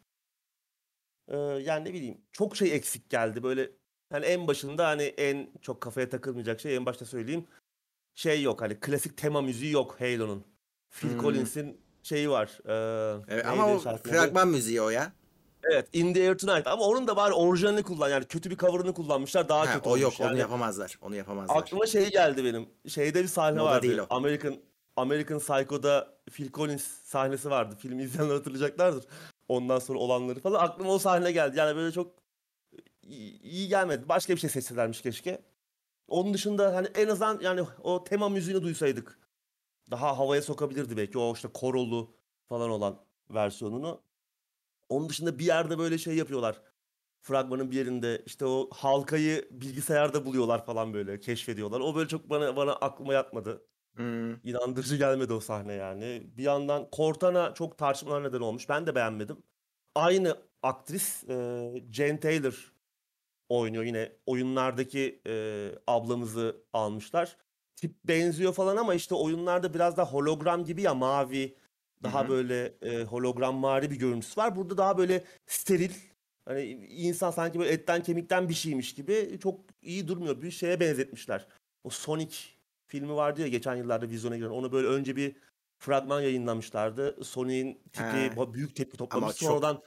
Ee, 1.28 1.38
yani 1.38 1.90
ne 1.90 1.94
bileyim 1.94 2.22
çok 2.32 2.56
şey 2.56 2.76
eksik 2.76 3.10
geldi 3.10 3.44
böyle 3.44 3.72
hani 4.10 4.26
en 4.26 4.48
başında 4.48 4.88
hani 4.88 5.04
en 5.04 5.52
çok 5.62 5.82
kafaya 5.82 6.10
takılmayacak 6.10 6.60
şey 6.60 6.76
en 6.76 6.86
başta 6.86 7.06
söyleyeyim 7.06 7.46
şey 8.16 8.42
yok 8.42 8.62
hani 8.62 8.80
klasik 8.80 9.18
tema 9.18 9.42
müziği 9.42 9.72
yok 9.72 10.02
Halo'nun. 10.02 10.46
Phil 10.90 11.10
Hmm. 11.10 11.20
Collins'in 11.22 11.82
şeyi 12.04 12.30
var. 12.30 12.60
Ee, 12.66 13.24
Evet, 13.28 13.46
ama 13.46 13.68
o 13.68 13.82
adı? 13.82 13.98
fragman 14.04 14.48
müziği 14.48 14.82
o 14.82 14.90
ya. 14.90 15.14
Evet, 15.64 15.88
In 15.94 16.14
the 16.14 16.30
Air 16.30 16.38
Tonight 16.38 16.68
ama 16.68 16.84
onun 16.84 17.08
da 17.08 17.16
bari 17.16 17.34
orijinalini 17.34 17.84
kullan 17.84 18.10
yani 18.10 18.26
kötü 18.26 18.50
bir 18.50 18.58
cover'ını 18.58 18.94
kullanmışlar 18.94 19.50
daha 19.50 19.68
Ha, 19.68 19.74
kötü 19.74 19.90
o 19.90 19.98
yok 19.98 20.20
yani. 20.20 20.32
onu 20.32 20.40
yapamazlar. 20.40 20.98
Onu 21.02 21.16
yapamazlar. 21.16 21.56
Aklıma 21.56 21.86
şey 21.86 22.10
geldi 22.12 22.46
benim. 22.46 22.70
Şeyde 22.88 23.24
bir 23.24 23.28
sahne 23.28 23.58
Moda 23.60 23.66
vardı. 23.72 23.88
değil 23.88 23.98
o. 23.98 24.06
American 24.10 24.56
American 24.96 25.40
Psycho'da 25.40 26.14
Phil 26.32 26.52
Collins 26.52 26.84
sahnesi 27.04 27.50
vardı. 27.50 27.76
Filmi 27.80 28.04
izleyenler 28.04 28.36
hatırlayacaklardır. 28.36 29.06
Ondan 29.48 29.80
sonra 29.80 30.00
olanları 30.00 30.40
falan. 30.40 30.60
Aklıma 30.66 30.92
o 30.92 31.00
sahne 31.00 31.32
geldi. 31.32 31.58
Yani 31.60 31.76
böyle 31.76 31.92
çok 31.92 32.12
iyi, 33.04 33.42
iyi 33.42 33.68
gelmedi. 33.68 34.10
Başka 34.10 34.34
bir 34.34 34.40
şey 34.40 34.50
seçselermiş 34.50 35.02
keşke. 35.02 35.42
Onun 36.08 36.34
dışında 36.34 36.76
hani 36.76 36.88
en 36.96 37.08
azından 37.08 37.40
yani 37.42 37.62
o 37.84 38.04
tema 38.04 38.30
müziğini 38.30 38.62
duysaydık. 38.62 39.20
Daha 39.92 40.18
havaya 40.18 40.42
sokabilirdi 40.42 40.98
belki 40.98 41.18
o 41.18 41.34
işte 41.34 41.48
korolu 41.54 42.12
falan 42.50 42.70
olan 42.70 42.98
versiyonunu. 43.30 44.02
Onun 44.92 45.10
dışında 45.10 45.40
bir 45.40 45.46
yerde 45.46 45.78
böyle 45.78 45.98
şey 45.98 46.16
yapıyorlar. 46.16 46.62
Fragmanın 47.22 47.72
bir 47.72 47.78
yerinde 47.78 48.24
işte 48.26 48.46
o 48.46 48.70
halkayı 48.74 49.48
bilgisayarda 49.52 50.26
buluyorlar 50.26 50.66
falan 50.66 50.94
böyle 50.94 51.20
keşfediyorlar. 51.20 51.80
O 51.80 51.96
böyle 51.96 52.10
çok 52.10 52.30
bana 52.30 52.56
bana 52.56 52.74
aklıma 52.74 53.14
yatmadı. 53.14 53.68
Hmm. 53.96 54.48
İnandırıcı 54.48 54.96
gelmedi 54.98 55.34
o 55.34 55.40
sahne 55.40 55.74
yani. 55.74 56.24
Bir 56.38 56.44
yandan 56.44 56.88
Cortana 56.92 57.54
çok 57.54 57.78
tartışmalar 57.78 58.24
neden 58.24 58.42
olmuş. 58.42 58.70
Ben 58.70 58.88
de 58.88 58.96
beğenmedim. 58.96 59.44
Aynı 59.96 60.38
aktris 60.64 61.24
e, 61.30 61.36
Jane 61.92 62.20
Taylor 62.20 62.74
oynuyor 63.50 63.84
yine 63.84 64.12
oyunlardaki 64.26 65.22
e, 65.28 65.72
ablamızı 65.88 66.66
almışlar. 66.74 67.38
Tip 67.76 67.96
benziyor 68.06 68.54
falan 68.54 68.78
ama 68.78 68.94
işte 68.94 69.16
oyunlarda 69.16 69.74
biraz 69.74 69.98
da 69.98 70.06
hologram 70.06 70.66
gibi 70.66 70.82
ya 70.82 70.94
mavi 70.94 71.58
daha 72.04 72.22
Hı 72.22 72.26
hı. 72.26 72.30
böyle 72.30 72.74
e, 72.82 73.04
hologramvari 73.04 73.92
bir 73.92 74.00
görüntüsü 74.00 74.42
var. 74.42 74.56
Burada 74.56 74.78
daha 74.78 74.98
böyle 74.98 75.24
steril 75.48 75.92
hani 76.46 76.64
insan 76.90 77.32
sanki 77.32 77.60
böyle 77.60 77.72
etten 77.72 78.04
kemikten 78.04 78.50
bir 78.50 78.54
şeymiş 78.54 78.94
gibi 78.94 79.40
çok 79.44 79.60
iyi 79.82 80.08
durmuyor. 80.08 80.42
Bir 80.42 80.52
şeye 80.52 80.80
benzetmişler. 80.80 81.48
O 81.84 81.90
Sonic 81.90 82.38
filmi 82.88 83.16
vardı 83.16 83.42
ya 83.42 83.48
geçen 83.48 83.76
yıllarda 83.76 84.10
vizyona 84.10 84.38
giren. 84.38 84.50
Onu 84.50 84.72
böyle 84.72 84.88
önce 84.88 85.16
bir 85.16 85.36
fragman 85.80 86.22
yayınlamışlardı. 86.22 87.24
Sonic'in 87.24 87.80
tipi 87.94 88.06
He. 88.06 88.54
büyük 88.54 88.76
tepki 88.76 88.98
toplamış. 88.98 89.24
Ama 89.24 89.34
çok- 89.34 89.50
Sonradan 89.50 89.82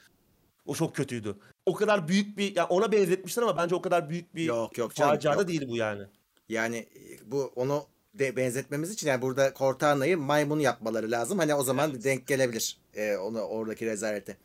o 0.66 0.74
çok 0.74 0.96
kötüydü. 0.96 1.36
O 1.66 1.74
kadar 1.74 2.08
büyük 2.08 2.38
bir 2.38 2.56
ya 2.56 2.66
ona 2.66 2.92
benzetmişler 2.92 3.42
ama 3.42 3.56
bence 3.56 3.74
o 3.74 3.82
kadar 3.82 4.10
büyük 4.10 4.34
bir 4.34 4.44
Yok 4.44 4.78
yok 4.78 4.92
facia 4.92 5.38
da 5.38 5.48
değil 5.48 5.68
bu 5.68 5.76
yani. 5.76 6.02
Yani 6.48 6.76
e, 6.76 7.30
bu 7.30 7.52
onu 7.56 7.86
de 8.14 8.36
benzetmemiz 8.36 8.90
için 8.90 9.06
yani 9.08 9.22
burada 9.22 9.54
Cortana'yı 9.58 10.18
maymun 10.18 10.60
yapmaları 10.60 11.10
lazım. 11.10 11.38
Hani 11.38 11.54
o 11.54 11.62
zaman 11.62 12.02
denk 12.04 12.26
gelebilir 12.26 12.78
e, 12.94 13.16
onu 13.16 13.40
oradaki 13.40 13.86
rezalete. 13.86 14.36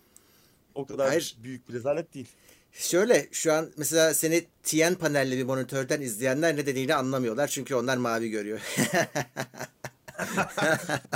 O 0.75 0.85
kadar 0.85 1.07
Hayır. 1.07 1.37
büyük 1.43 1.69
bir 1.69 1.73
rezalet 1.73 2.13
değil. 2.13 2.27
Şöyle 2.71 3.27
şu 3.31 3.53
an 3.53 3.71
mesela 3.77 4.13
seni 4.13 4.45
TN 4.63 4.93
panelli 4.93 5.37
bir 5.37 5.43
monitörden 5.43 6.01
izleyenler 6.01 6.55
ne 6.55 6.65
dediğini 6.65 6.95
anlamıyorlar. 6.95 7.47
Çünkü 7.47 7.75
onlar 7.75 7.97
mavi 7.97 8.29
görüyor. 8.29 8.59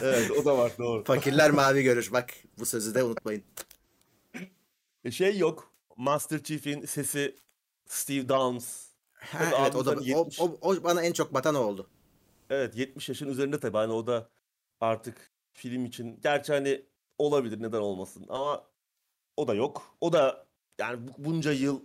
Evet 0.01 0.31
o 0.31 0.45
da 0.45 0.57
var 0.57 0.71
doğru. 0.77 1.03
Fakirler 1.03 1.51
mavi 1.51 1.83
görür. 1.83 2.09
Bak 2.11 2.29
bu 2.59 2.65
sözü 2.65 2.95
de 2.95 3.03
unutmayın. 3.03 3.43
E, 5.05 5.11
Şey 5.11 5.37
yok. 5.37 5.71
Master 5.97 6.43
Chief'in 6.43 6.85
sesi 6.85 7.35
Steve 7.87 8.29
Downs. 8.29 8.83
Ha, 9.13 9.51
evet 9.61 9.75
o 9.75 9.85
da 9.85 9.91
o, 9.91 10.01
70. 10.03 10.39
o, 10.39 10.57
o 10.61 10.83
bana 10.83 11.03
en 11.03 11.13
çok 11.13 11.33
batan 11.33 11.55
o 11.55 11.59
oldu. 11.59 11.89
Evet 12.49 12.75
70 12.77 13.09
yaşın 13.09 13.27
üzerinde 13.29 13.59
tabii 13.59 13.77
hani 13.77 13.93
o 13.93 14.07
da 14.07 14.29
artık 14.79 15.31
film 15.53 15.85
için 15.85 16.19
gerçi 16.21 16.53
hani 16.53 16.85
olabilir 17.17 17.61
neden 17.61 17.79
olmasın 17.79 18.25
ama 18.29 18.67
o 19.37 19.47
da 19.47 19.53
yok. 19.53 19.97
O 20.01 20.13
da 20.13 20.47
yani 20.79 21.07
bu- 21.07 21.25
bunca 21.25 21.51
yıl 21.51 21.81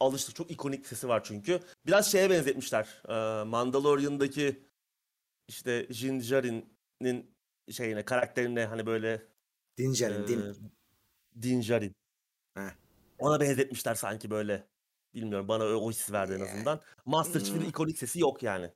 alıştık 0.00 0.36
çok 0.36 0.50
ikonik 0.50 0.86
sesi 0.86 1.08
var 1.08 1.24
çünkü. 1.24 1.60
Biraz 1.86 2.12
şeye 2.12 2.30
benzetmişler. 2.30 3.02
Ee, 3.08 3.44
Mandalorian'daki 3.44 4.64
işte 5.48 5.88
Din 5.88 6.20
Djarin'in 6.20 7.34
şeyine 7.72 8.04
karakterine 8.04 8.66
hani 8.66 8.86
böyle 8.86 9.22
Dincan'ın 9.78 10.24
ee, 10.24 10.26
din. 10.28 10.72
Din 11.42 11.62
Djarin. 11.62 11.96
Heh. 12.54 12.70
Ona 13.18 13.40
benzetmişler 13.40 13.94
sanki 13.94 14.30
böyle. 14.30 14.68
Bilmiyorum 15.14 15.48
bana 15.48 15.64
o, 15.64 15.90
his 15.90 16.12
verdi 16.12 16.32
en 16.32 16.38
Yani. 16.38 16.50
azından. 16.50 16.80
Master 17.04 17.40
Chief'in 17.40 17.60
Hmm. 17.60 17.68
ikonik 17.68 17.98
sesi 17.98 18.20
yok 18.20 18.42
yani. 18.42 18.70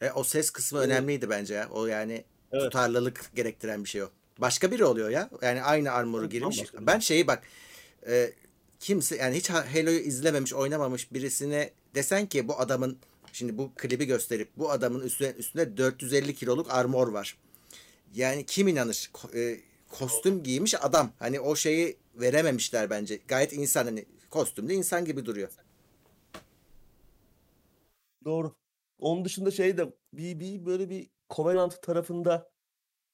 E, 0.00 0.10
o 0.10 0.24
ses 0.24 0.50
kısmı 0.50 0.78
Evet. 0.78 0.88
önemliydi 0.88 1.30
bence 1.30 1.54
ya. 1.54 1.68
O 1.70 1.86
yani 1.86 2.24
Evet. 2.52 2.64
tutarlılık 2.64 3.30
gerektiren 3.34 3.84
bir 3.84 3.88
şey 3.88 4.02
o. 4.02 4.08
Başka 4.38 4.70
biri 4.70 4.84
oluyor 4.84 5.10
ya. 5.10 5.30
Yani 5.42 5.62
aynı 5.62 5.90
armoru 5.92 6.22
Evet, 6.22 6.32
girmiş. 6.32 6.62
Ben 6.80 6.98
şeyi 6.98 7.26
bak 7.26 7.42
e, 8.06 8.32
kimse 8.80 9.16
yani 9.16 9.36
hiç 9.36 9.50
Ha- 9.50 9.74
Halo'yu 9.74 9.98
izlememiş, 9.98 10.54
oynamamış 10.54 11.12
birisine 11.12 11.70
desen 11.94 12.26
ki 12.26 12.48
bu 12.48 12.60
adamın 12.60 12.98
şimdi 13.32 13.58
bu 13.58 13.72
klibi 13.76 14.04
gösterip 14.04 14.48
bu 14.56 14.70
adamın 14.70 15.00
üstüne 15.00 15.28
üstünde 15.28 15.76
450 15.76 16.34
kiloluk 16.34 16.70
armor 16.70 17.08
var. 17.08 17.38
Yani 18.14 18.46
kim 18.46 18.68
inanır? 18.68 19.10
Ko- 19.14 19.38
e, 19.38 19.60
kostüm 19.88 20.42
giymiş 20.42 20.74
adam. 20.84 21.12
Hani 21.18 21.40
o 21.40 21.56
şeyi 21.56 21.96
verememişler 22.14 22.90
bence. 22.90 23.20
Gayet 23.28 23.52
insan 23.52 23.84
hani 23.84 24.04
kostümde 24.30 24.74
insan 24.74 25.04
gibi 25.04 25.26
duruyor. 25.26 25.48
Doğru. 28.24 28.54
Onun 28.98 29.24
dışında 29.24 29.50
şey 29.50 29.76
de 29.76 29.92
bir, 30.12 30.40
bir 30.40 30.66
böyle 30.66 30.90
bir 30.90 31.10
Covenant 31.30 31.82
tarafında 31.82 32.50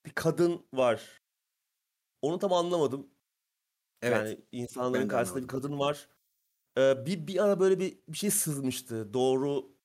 bir 0.07 0.11
kadın 0.11 0.67
var. 0.75 1.23
Onu 2.23 2.39
tam 2.39 2.53
anlamadım. 2.53 3.11
Evet. 4.03 4.17
Yani 4.17 4.45
insanların 4.53 5.09
karşısında 5.09 5.43
bir 5.43 5.49
kadın 5.49 5.79
var. 5.79 6.09
Ee, 6.79 7.07
bir 7.07 7.27
bir 7.27 7.45
ara 7.45 7.61
böyle 7.61 7.79
bir 7.79 7.99
bir 8.09 8.17
şey 8.17 8.31
sızmıştı. 8.31 9.15
Doğru 9.15 9.77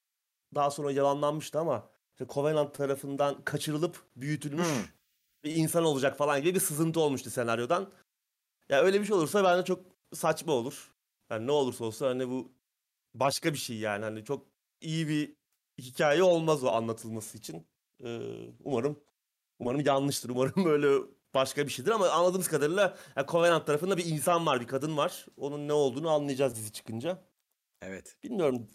daha 0.56 0.72
sonra 0.72 0.92
yalanlanmıştı 0.92 1.60
ama 1.60 1.90
işte 2.14 2.34
Covenant 2.34 2.76
tarafından 2.76 3.44
kaçırılıp 3.44 4.04
büyütülmüş 4.16 4.68
Hmm. 4.68 4.84
bir 5.44 5.56
insan 5.56 5.84
olacak 5.84 6.18
falan 6.18 6.42
gibi 6.42 6.56
bir 6.56 6.60
sızıntı 6.60 7.00
olmuştu 7.00 7.30
senaryodan. 7.30 7.92
Ya 8.70 8.82
öyle 8.82 9.02
bir 9.02 9.06
şey 9.06 9.16
olursa 9.16 9.44
bence 9.44 9.66
çok 9.66 9.86
saçma 10.14 10.54
olur. 10.54 10.94
Yani 11.30 11.48
ne 11.48 11.52
olursa 11.52 11.86
olsun 11.86 12.06
hani 12.06 12.30
bu 12.30 12.52
başka 13.14 13.54
bir 13.54 13.58
şey 13.58 13.78
yani 13.78 14.04
hani 14.04 14.24
çok 14.24 14.48
iyi 14.82 15.08
bir 15.08 15.36
hikaye 15.78 16.24
olmaz 16.24 16.64
o 16.64 16.68
anlatılması 16.68 17.38
için. 17.38 17.68
Ee, 18.04 18.20
umarım 18.64 19.00
umarım 19.60 19.86
yanlıştır. 19.86 20.30
Umarım 20.30 20.66
böyle 20.66 21.06
başka 21.34 21.66
bir 21.68 21.72
şeydir 21.72 21.92
ama 21.92 22.10
anladığımız 22.10 22.48
kadarıyla 22.48 22.98
ya 23.16 23.26
Covenant 23.28 23.68
tarafında 23.68 23.98
bir 23.98 24.06
insan 24.06 24.46
var, 24.46 24.62
bir 24.62 24.68
kadın 24.68 24.98
var. 24.98 25.26
Onun 25.38 25.68
ne 25.68 25.74
olduğunu 25.74 26.10
anlayacağız 26.10 26.56
dizi 26.56 26.72
çıkınca. 26.72 27.24
Evet. 27.82 28.18
Bilmiyorum. 28.24 28.68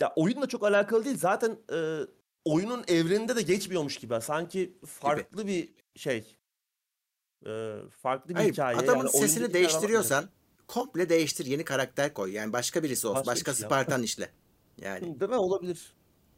Ya 0.00 0.12
oyunla 0.16 0.48
çok 0.48 0.64
alakalı 0.64 1.04
değil. 1.04 1.18
Zaten 1.18 1.58
e, 1.72 2.00
oyunun 2.44 2.84
evreninde 2.88 3.36
de 3.36 3.42
geçmiyormuş 3.42 3.96
gibi. 3.96 4.20
Sanki 4.20 4.78
farklı 4.86 5.46
bir 5.46 5.74
şey. 5.96 6.36
E, 7.46 7.74
farklı 7.90 8.28
bir 8.28 8.34
Hayır, 8.34 8.52
hikaye. 8.52 8.78
adamın 8.78 9.06
Yani 9.06 9.10
sesini 9.10 9.52
değiştiriyorsan 9.54 10.28
komple 10.68 11.08
değiştir, 11.08 11.46
yeni 11.46 11.64
karakter 11.64 12.14
koy. 12.14 12.32
Yani 12.32 12.52
başka 12.52 12.82
birisi 12.82 13.06
olsun, 13.06 13.20
Başka 13.20 13.30
başka 13.30 13.54
şey. 13.54 13.66
Spartan 13.66 14.02
işle. 14.02 14.30
Yani. 14.78 15.20
Değil 15.20 15.30
mi? 15.30 15.36
Olabilir. 15.36 15.95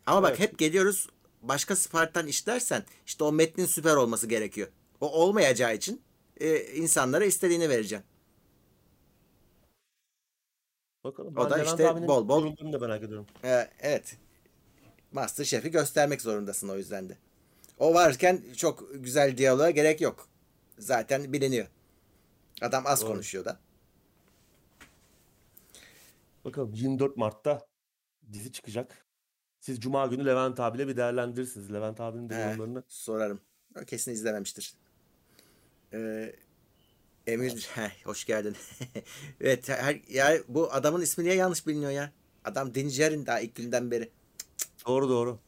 Ama 0.08 0.22
bak 0.22 0.30
Evet. 0.30 0.40
hep 0.40 0.58
geliyoruz 0.58 1.08
başka 1.42 1.76
Spartan 1.76 2.26
işlersen 2.26 2.84
işte 3.06 3.24
o 3.24 3.32
metnin 3.32 3.66
süper 3.66 3.94
olması 3.96 4.26
gerekiyor. 4.26 4.68
O 5.00 5.12
olmayacağı 5.12 5.74
için 5.74 6.02
e, 6.36 6.60
insanlara 6.74 7.24
istediğini 7.24 7.68
vereceksin. 7.68 8.06
Bakalım. 11.04 11.36
O 11.36 11.44
Ben 11.44 11.50
da 11.50 11.62
işte 11.62 12.08
bol 12.08 12.28
bol- 12.28 12.40
yorumlarını 12.44 12.72
da 12.72 12.78
merak 12.86 13.02
ediyorum. 13.02 13.26
Ee, 13.44 13.70
evet. 13.80 14.16
Masterchef'i 15.12 15.70
göstermek 15.70 16.22
zorundasın 16.22 16.68
o 16.68 16.76
yüzden 16.76 17.08
de. 17.08 17.16
O 17.78 17.94
varken 17.94 18.42
çok 18.56 18.88
güzel 18.94 19.36
diyaloğa 19.36 19.70
gerek 19.70 20.00
yok. 20.00 20.28
Zaten 20.78 21.32
biliniyor. 21.32 21.66
Adam 22.62 22.86
az 22.86 23.02
Doğru. 23.02 23.08
konuşuyor 23.10 23.44
da. 23.44 23.58
Bakalım 26.44 26.72
24 26.74 27.16
Mart'ta 27.16 27.66
dizi 28.32 28.52
çıkacak. 28.52 29.07
Siz 29.60 29.80
Cuma 29.80 30.06
günü 30.06 30.26
Levent 30.26 30.60
abiyle 30.60 30.88
bir 30.88 30.96
değerlendirirsiniz. 30.96 31.72
Levent 31.72 32.00
abinin 32.00 32.28
de 32.28 32.34
yorumlarını. 32.34 32.82
sorarım. 32.88 33.40
O 33.82 33.84
kesin 33.84 34.12
izlememiştir. 34.12 34.74
Ee, 35.92 36.34
Emir, 37.26 37.68
heh, 37.74 37.90
hoş 38.04 38.24
geldin. 38.24 38.56
evet, 39.40 39.68
her, 39.68 40.00
ya 40.08 40.38
bu 40.48 40.72
adamın 40.72 41.00
ismi 41.00 41.24
niye 41.24 41.34
yanlış 41.34 41.66
biliniyor 41.66 41.90
ya? 41.90 42.12
Adam 42.44 42.74
Dincer'in 42.74 43.26
daha 43.26 43.40
ilk 43.40 43.54
günden 43.54 43.90
beri. 43.90 44.10
Doğru 44.86 45.08
doğru. 45.08 45.38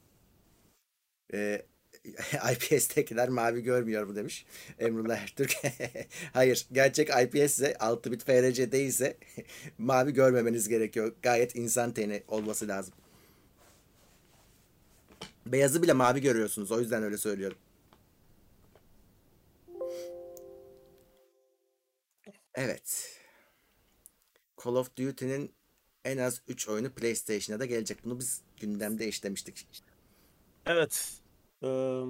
Ee, 1.34 1.66
IPS'tekiler 2.52 3.28
mavi 3.28 3.62
görmüyor 3.62 4.04
mu 4.04 4.16
demiş 4.16 4.46
Emrullah 4.78 5.16
Ertürk. 5.16 5.56
Hayır, 6.32 6.66
gerçek 6.72 7.08
IPS 7.08 7.52
ise 7.52 7.76
6 7.78 8.12
bit 8.12 8.24
FRC 8.24 8.72
değilse 8.72 9.16
mavi 9.78 10.12
görmemeniz 10.12 10.68
gerekiyor. 10.68 11.12
Gayet 11.22 11.56
insan 11.56 11.92
teni 11.92 12.22
olması 12.28 12.68
lazım. 12.68 12.94
Beyazı 15.52 15.82
bile 15.82 15.92
mavi 15.92 16.20
görüyorsunuz. 16.20 16.72
O 16.72 16.80
yüzden 16.80 17.02
öyle 17.02 17.18
söylüyorum. 17.18 17.58
Evet. 22.54 23.16
Call 24.64 24.74
of 24.74 24.96
Duty'nin 24.96 25.54
en 26.04 26.18
az 26.18 26.42
3 26.48 26.68
oyunu 26.68 26.90
PlayStation'a 26.94 27.60
da 27.60 27.64
gelecek. 27.66 28.04
Bunu 28.04 28.18
biz 28.18 28.42
gündemde 28.60 29.08
işlemiştik. 29.08 29.66
Evet. 30.66 31.20
Eee 31.62 32.04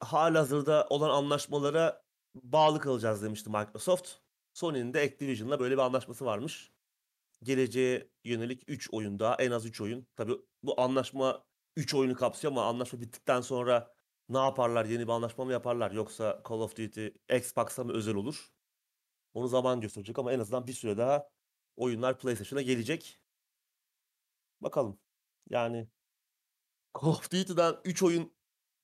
halihazırda 0.00 0.86
olan 0.90 1.10
anlaşmalara 1.10 2.02
bağlı 2.34 2.80
kalacağız 2.80 3.22
demişti 3.22 3.50
Microsoft. 3.50 4.10
Sony'nin 4.54 4.94
de 4.94 5.00
Activision'la 5.00 5.60
böyle 5.60 5.74
bir 5.74 5.80
anlaşması 5.82 6.24
varmış. 6.24 6.70
Geleceğe 7.42 8.08
yönelik 8.24 8.62
3 8.68 8.88
oyun 8.92 9.18
daha, 9.18 9.34
en 9.34 9.50
az 9.50 9.66
3 9.66 9.80
oyun. 9.80 10.06
Tabii 10.16 10.36
bu 10.62 10.80
anlaşma 10.80 11.44
3 11.76 11.94
oyunu 11.94 12.14
kapsıyor 12.14 12.52
ama 12.52 12.64
anlaşma 12.64 13.00
bittikten 13.00 13.40
sonra 13.40 13.94
ne 14.28 14.38
yaparlar? 14.38 14.84
Yeni 14.84 15.06
bir 15.06 15.12
anlaşma 15.12 15.44
mı 15.44 15.52
yaparlar? 15.52 15.90
Yoksa 15.90 16.42
Call 16.48 16.60
of 16.60 16.76
Duty 16.76 17.06
Xbox'a 17.36 17.84
mı 17.84 17.92
özel 17.92 18.14
olur? 18.14 18.48
Onu 19.34 19.48
zaman 19.48 19.80
gösterecek 19.80 20.18
ama 20.18 20.32
en 20.32 20.38
azından 20.38 20.66
bir 20.66 20.72
süre 20.72 20.96
daha 20.96 21.28
oyunlar 21.76 22.18
PlayStation'a 22.18 22.62
gelecek. 22.62 23.20
Bakalım. 24.60 24.98
Yani 25.50 25.88
Call 27.00 27.08
of 27.08 27.30
Duty'den 27.30 27.76
3 27.84 28.02
oyun 28.02 28.32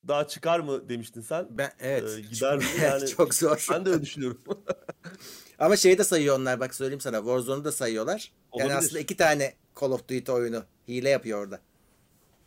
daha 0.08 0.26
çıkar 0.26 0.60
mı 0.60 0.88
demiştin 0.88 1.20
sen. 1.20 1.46
Ben 1.50 1.72
evet. 1.78 2.18
Ee, 2.18 2.20
gider 2.34 2.56
mi? 2.56 2.64
Yani 2.82 3.08
çok 3.08 3.34
zor. 3.34 3.66
Ben 3.70 3.84
de 3.84 3.90
öyle 3.90 4.02
düşünüyorum. 4.02 4.42
Ama 5.58 5.76
şeyi 5.76 5.98
de 5.98 6.04
sayıyor 6.04 6.38
onlar 6.38 6.60
bak 6.60 6.74
söyleyeyim 6.74 7.00
sana. 7.00 7.16
Warzone'u 7.16 7.64
da 7.64 7.72
sayıyorlar. 7.72 8.32
Yani 8.54 8.66
Olabilir. 8.66 8.78
aslında 8.78 9.00
iki 9.00 9.16
tane 9.16 9.54
Call 9.80 9.90
of 9.90 10.08
Duty 10.08 10.32
oyunu 10.32 10.64
hile 10.88 11.08
yapıyor 11.08 11.44
orada. 11.44 11.60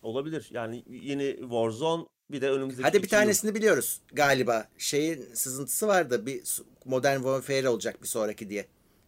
Olabilir. 0.04 0.48
Yani 0.52 0.84
yeni 0.89 1.38
Warzone 1.39 2.06
bir 2.32 2.42
de 2.42 2.50
önümüzdeki 2.52 2.84
Hadi 2.84 2.98
bir 2.98 3.04
iki 3.08 3.16
yıl. 3.16 3.22
tanesini 3.22 3.56
biliyoruz 3.56 4.02
galiba. 4.13 4.68
Şeyin 4.78 5.26
sızıntısı 5.34 5.88
vardı. 5.88 6.26
Bir 6.26 6.62
Modern 6.86 7.16
Warfare 7.18 7.70
olacak 7.70 8.02
bir 8.04 8.08
sonraki 8.08 8.50
diye. 8.50 8.66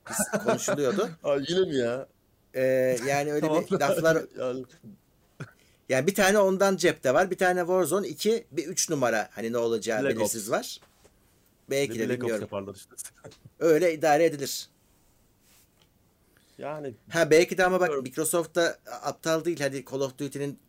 Biz 0.09 0.41
konuşuluyordu. 0.43 1.09
Aa, 1.23 1.35
yine 1.47 1.59
mi 1.59 1.75
ya? 1.75 2.07
Ee, 2.53 2.97
yani 3.07 3.33
öyle 3.33 3.47
Tamam. 3.47 3.65
bir 3.71 3.79
laflar 3.79 4.15
yani, 4.39 4.65
yani 5.89 6.07
bir 6.07 6.15
tane 6.15 6.39
ondan 6.39 6.77
cepte 6.77 7.13
var. 7.13 7.31
Bir 7.31 7.37
tane 7.37 7.59
Warzone, 7.59 8.07
iki 8.07 8.45
bir 8.51 8.67
üç 8.67 8.89
numara 8.89 9.29
hani 9.31 9.51
ne 9.53 9.57
olacağı 9.57 10.03
Black 10.03 10.15
belirsiz 10.17 10.49
Ops. 10.49 10.57
var. 10.57 10.79
Belki 11.69 11.99
de 11.99 12.09
Black 12.09 12.19
bilmiyorum. 12.21 12.41
yaparlar 12.41 12.75
işte. 12.75 12.89
Öyle 13.59 13.93
idare 13.93 14.25
edilir. 14.25 14.69
Yani 16.57 16.93
Ha 17.09 17.29
belki 17.31 17.57
de 17.57 17.65
ama 17.65 17.79
bak. 17.79 18.03
Microsoft 18.03 18.55
da 18.55 18.77
aptal 19.01 19.45
değil. 19.45 19.59
Hadi 19.59 19.85
Call 19.91 19.99
of 20.01 20.17
Duty'nin 20.17 20.59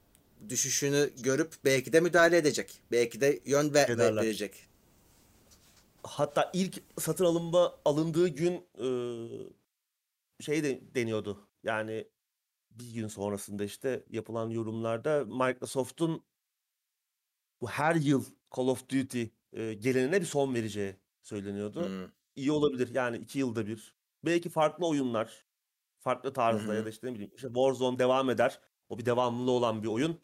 düşüşünü 0.48 1.10
görüp 1.22 1.54
belki 1.64 1.92
de 1.92 2.00
müdahale 2.00 2.36
edecek. 2.36 2.82
Belki 2.92 3.20
de 3.20 3.40
yön 3.44 3.74
ver, 3.74 3.88
Ederler. 3.88 4.22
verecek. 4.22 4.68
hatta 6.02 6.50
ilk 6.52 6.82
satın 6.98 7.24
alınma 7.24 7.74
alındığı 7.84 8.28
gün 8.28 8.52
e, 8.78 8.88
şey 10.40 10.64
de 10.64 10.80
deniyordu. 10.94 11.48
Yani 11.62 12.08
bir 12.70 12.94
gün 12.94 13.08
sonrasında 13.08 13.64
işte 13.64 14.04
yapılan 14.10 14.50
yorumlarda 14.50 15.24
Microsoft'un 15.24 16.22
bu 17.60 17.68
her 17.68 17.94
yıl 17.94 18.24
Call 18.56 18.66
of 18.68 18.88
Duty 18.88 19.22
e, 19.52 19.74
gelenine 19.74 20.20
bir 20.20 20.26
son 20.26 20.54
vereceği 20.54 20.96
söyleniyordu. 21.22 21.88
Hmm. 21.88 22.10
iyi 22.36 22.52
olabilir. 22.52 22.94
Yani 22.94 23.16
iki 23.16 23.38
yılda 23.38 23.66
bir. 23.66 23.94
Belki 24.24 24.48
farklı 24.48 24.86
oyunlar, 24.86 25.44
farklı 25.98 26.32
tarzda 26.32 26.72
Hı 26.72 26.76
ya 26.76 26.84
da 26.84 26.90
işte 26.90 27.06
ne 27.06 27.14
bileyim 27.14 27.32
işte 27.34 27.46
Warzone 27.46 27.98
devam 27.98 28.30
eder. 28.30 28.60
O 28.88 28.98
bir 28.98 29.06
devamlılığı 29.06 29.50
olan 29.50 29.82
bir 29.82 29.88
oyun. 29.88 30.20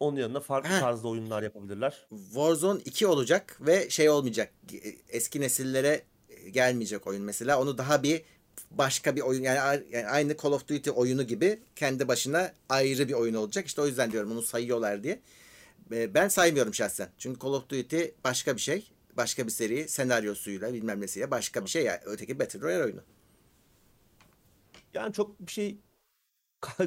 Onun 0.00 0.16
yanına 0.16 0.40
farklı 0.40 0.70
Heh. 0.70 0.80
tarzda 0.80 1.08
oyunlar 1.08 1.42
yapabilirler. 1.42 2.06
Warzone 2.10 2.80
2 2.84 3.06
olacak 3.06 3.58
ve 3.60 3.90
şey 3.90 4.10
olmayacak. 4.10 4.52
Eski 5.08 5.40
nesillere 5.40 6.02
gelmeyecek 6.50 7.06
oyun 7.06 7.22
mesela. 7.22 7.60
Onu 7.60 7.78
daha 7.78 8.02
bir 8.02 8.22
başka 8.70 9.16
bir 9.16 9.20
oyun 9.20 9.42
yani, 9.42 9.84
yani 9.90 10.06
aynı 10.06 10.36
Call 10.36 10.52
of 10.52 10.68
Duty 10.68 10.90
oyunu 10.90 11.22
gibi 11.22 11.60
kendi 11.76 12.08
başına 12.08 12.52
ayrı 12.68 13.08
bir 13.08 13.12
oyun 13.12 13.34
olacak. 13.34 13.66
İşte 13.66 13.80
o 13.80 13.86
yüzden 13.86 14.12
diyorum 14.12 14.30
bunu 14.30 14.42
sayıyorlar 14.42 15.04
diye. 15.04 15.20
Ben 15.90 16.28
saymıyorum 16.28 16.74
şahsen. 16.74 17.08
Çünkü 17.18 17.40
Call 17.40 17.52
of 17.52 17.68
Duty 17.68 18.02
başka 18.24 18.56
bir 18.56 18.60
şey. 18.60 18.90
Başka 19.16 19.46
bir 19.46 19.52
seri 19.52 19.88
senaryosuyla 19.88 20.74
bilmem 20.74 21.00
nesiyle 21.00 21.30
başka 21.30 21.64
bir 21.64 21.70
şey. 21.70 21.84
Yani 21.84 21.98
öteki 22.04 22.38
Battle 22.38 22.60
Royale 22.60 22.84
oyunu. 22.84 23.00
Yani 24.94 25.12
çok 25.12 25.40
bir 25.40 25.52
şey 25.52 25.78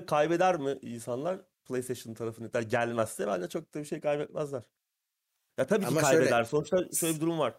kaybeder 0.07 0.57
mi 0.59 0.77
insanlar? 0.81 1.41
PlayStation 1.65 2.13
tarafındakiler 2.13 2.61
gelmezse 2.61 3.27
bence 3.27 3.49
çok 3.49 3.73
da 3.73 3.79
bir 3.79 3.85
şey 3.85 3.99
kaybetmezler. 3.99 4.63
Ya 5.57 5.67
tabii 5.67 5.81
ki 5.81 5.87
Ama 5.87 6.01
şöyle- 6.01 6.15
kaybeder. 6.17 6.43
Sonuçta 6.43 6.77
şöyle 6.99 7.15
bir 7.15 7.21
durum 7.21 7.39
var. 7.39 7.53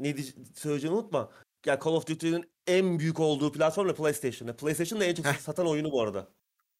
Ne 0.00 0.16
söyleyeceğini 0.54 0.96
unutma. 0.96 1.30
Ya 1.66 1.78
Call 1.84 1.92
of 1.92 2.06
Duty'nin 2.06 2.50
en 2.66 2.98
büyük 2.98 3.20
olduğu 3.20 3.52
platform 3.52 3.88
da 3.88 3.94
PlayStation. 3.94 4.52
PlayStation 4.52 5.00
da 5.00 5.04
en 5.04 5.14
çok 5.14 5.26
Heh. 5.26 5.38
satan 5.38 5.66
oyunu 5.66 5.92
bu 5.92 6.02
arada. 6.02 6.28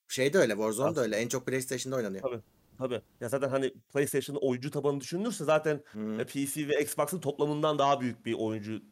Şey 0.08 0.32
de 0.32 0.38
öyle. 0.38 0.52
Warzone 0.52 0.96
da 0.96 1.00
öyle. 1.00 1.16
En 1.16 1.28
çok 1.28 1.46
PlayStation'da 1.46 1.96
oynanıyor. 1.96 2.22
Tabii. 2.22 2.40
Tabii. 2.78 3.02
Ya 3.20 3.28
zaten 3.28 3.48
hani 3.48 3.74
PlayStation'ın 3.92 4.40
oyuncu 4.40 4.70
tabanı 4.70 5.00
düşünülürse 5.00 5.44
zaten 5.44 5.82
Hı. 5.92 6.20
e, 6.20 6.24
PC 6.26 6.68
ve 6.68 6.82
Xbox'ın 6.82 7.20
toplamından 7.20 7.78
daha 7.78 8.00
büyük 8.00 8.26
bir 8.26 8.34
oyuncu 8.34 8.82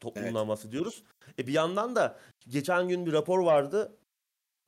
topluluğundan 0.00 0.48
bahsediyoruz. 0.48 1.02
E 1.38 1.46
bir 1.46 1.52
yandan 1.52 1.96
da 1.96 2.18
geçen 2.48 2.88
gün 2.88 3.06
bir 3.06 3.12
rapor 3.12 3.38
vardı. 3.38 3.96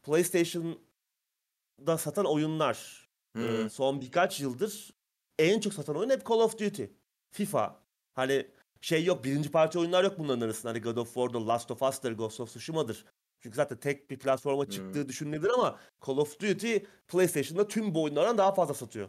PlayStation'da 0.08 1.98
satan 1.98 2.24
oyunlar 2.24 3.08
e, 3.36 3.40
Hı. 3.40 3.70
son 3.70 4.00
birkaç 4.00 4.40
yıldır 4.40 4.94
en 5.38 5.60
çok 5.60 5.74
satan 5.74 5.96
oyun 5.96 6.10
hep 6.10 6.28
Call 6.28 6.36
of 6.40 6.58
Duty. 6.58 6.84
FIFA. 7.30 7.80
Hani 8.14 8.46
şey 8.80 9.04
yok 9.04 9.24
birinci 9.24 9.50
parça 9.50 9.80
oyunlar 9.80 10.04
yok 10.04 10.18
bunların 10.18 10.40
arasında. 10.40 10.70
Hani 10.72 10.80
God 10.80 10.96
of 10.96 11.14
War'dır, 11.14 11.40
Last 11.40 11.70
of 11.70 11.82
Us'tır, 11.82 12.12
Ghost 12.12 12.40
of 12.40 12.48
Tsushima'dır. 12.48 13.04
Çünkü 13.40 13.56
zaten 13.56 13.78
tek 13.78 14.10
bir 14.10 14.18
platforma 14.18 14.70
çıktığı 14.70 15.08
düşünülebilir 15.08 15.50
ama 15.50 15.78
Call 16.06 16.16
of 16.16 16.40
Duty 16.40 16.76
PlayStation'da 17.08 17.68
tüm 17.68 17.94
bu 17.94 18.02
oyunlardan 18.02 18.38
daha 18.38 18.54
fazla 18.54 18.74
satıyor. 18.74 19.08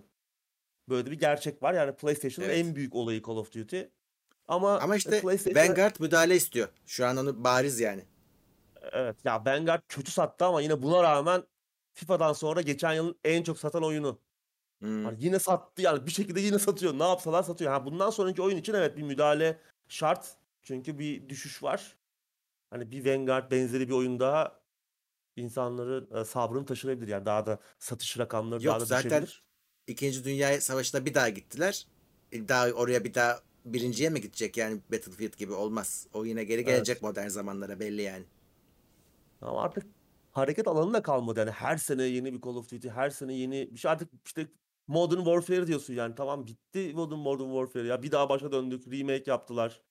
Böyle 0.90 1.12
bir 1.12 1.20
gerçek 1.20 1.64
var. 1.64 1.74
Yani 1.74 1.96
PlayStation'ın 1.96 2.50
Evet. 2.50 2.66
en 2.66 2.76
büyük 2.76 2.96
olayı 2.96 3.24
Call 3.24 3.36
of 3.38 3.54
Duty. 3.54 3.82
Ama, 4.48 4.80
Ama 4.80 4.96
e, 4.96 4.98
işte 4.98 5.22
PlayStation 5.22 5.68
Vanguard 5.68 5.96
müdahale 6.00 6.36
istiyor. 6.36 6.68
Şu 6.86 7.06
an 7.06 7.18
onu 7.18 7.44
bariz 7.44 7.80
yani. 7.80 8.06
Evet 8.94 9.26
ya 9.26 9.46
Vanguard 9.46 9.82
kötü 9.90 10.12
sattı 10.12 10.46
ama 10.46 10.62
yine 10.62 10.82
buna 10.82 11.04
rağmen 11.04 11.44
FIFA'dan 11.94 12.34
sonra 12.34 12.62
geçen 12.62 12.94
yılın 12.94 13.20
en 13.24 13.44
çok 13.44 13.60
satan 13.60 13.84
oyunu. 13.84 14.20
Hı. 14.84 15.04
Hani 15.04 15.18
yine 15.20 15.40
sattı 15.40 15.82
yani 15.82 16.06
bir 16.06 16.12
şekilde 16.12 16.42
yine 16.42 16.60
satıyor. 16.60 17.00
Ne 17.00 17.04
yapsalar 17.04 17.44
satıyor. 17.44 17.72
Ha 17.72 17.86
bundan 17.86 18.10
sonraki 18.10 18.42
oyun 18.42 18.58
için 18.58 18.74
evet 18.74 18.98
bir 18.98 19.04
müdahale 19.04 19.60
şart. 19.88 20.38
Çünkü 20.64 21.00
bir 21.00 21.30
düşüş 21.30 21.64
var. 21.64 21.98
Hani 22.70 22.92
bir 22.92 23.06
Vanguard 23.06 23.52
benzeri 23.52 23.88
bir 23.88 23.94
oyun 23.94 24.20
daha 24.20 24.60
insanların 25.36 26.22
e, 26.22 26.26
sabrını 26.26 26.66
taşırabilir. 26.66 27.08
Yani 27.08 27.26
daha 27.26 27.46
da 27.46 27.60
satış 27.80 28.20
rakamları 28.20 28.64
Yok, 28.64 28.72
daha 28.72 28.80
da 28.80 28.86
zaten 28.86 29.10
düşebilir. 29.10 29.44
İkinci 29.88 30.24
Dünya 30.24 30.62
Savaşı'na 30.62 31.06
bir 31.06 31.14
daha 31.14 31.30
gittiler. 31.30 31.88
E, 32.32 32.48
Daha 32.48 32.72
oraya 32.72 33.04
bir 33.04 33.14
daha 33.14 33.40
birinciye 33.66 34.10
mi 34.10 34.22
gidecek 34.22 34.58
yani 34.58 34.82
Battlefield 34.92 35.38
gibi 35.38 35.54
olmaz. 35.54 36.08
O 36.14 36.26
yine 36.26 36.44
geri 36.44 36.66
gelecek 36.66 37.02
modern 37.02 37.28
zamanlara 37.28 37.80
belli 37.80 38.02
yani. 38.02 38.26
Ama 39.42 39.64
artık 39.64 39.86
hareket 40.32 40.68
alanı 40.68 40.94
da 40.94 41.02
kalmadı. 41.02 41.40
Yani 41.40 41.52
her 41.52 41.78
sene 41.78 42.04
yeni 42.04 42.34
bir 42.34 42.42
Call 42.42 42.56
of 42.56 42.72
Duty, 42.72 42.90
her 42.90 43.10
sene 43.10 43.34
yeni 43.34 43.70
bir 43.72 43.80
şey. 43.80 43.92
Artık 43.92 44.10
işte 44.26 44.48
Modern 44.88 45.18
Warfare 45.18 45.68
diyorsun 45.68 45.94
yani. 45.94 46.16
Tamam 46.16 46.48
bitti 46.48 46.92
Modern, 46.96 47.20
Modern 47.20 47.50
Warfare 47.50 47.88
ya. 47.88 48.04
Bir 48.04 48.12
daha 48.12 48.30
başa 48.30 48.52
döndük. 48.52 48.88
Remake 48.88 49.32
yaptılar. 49.32 49.82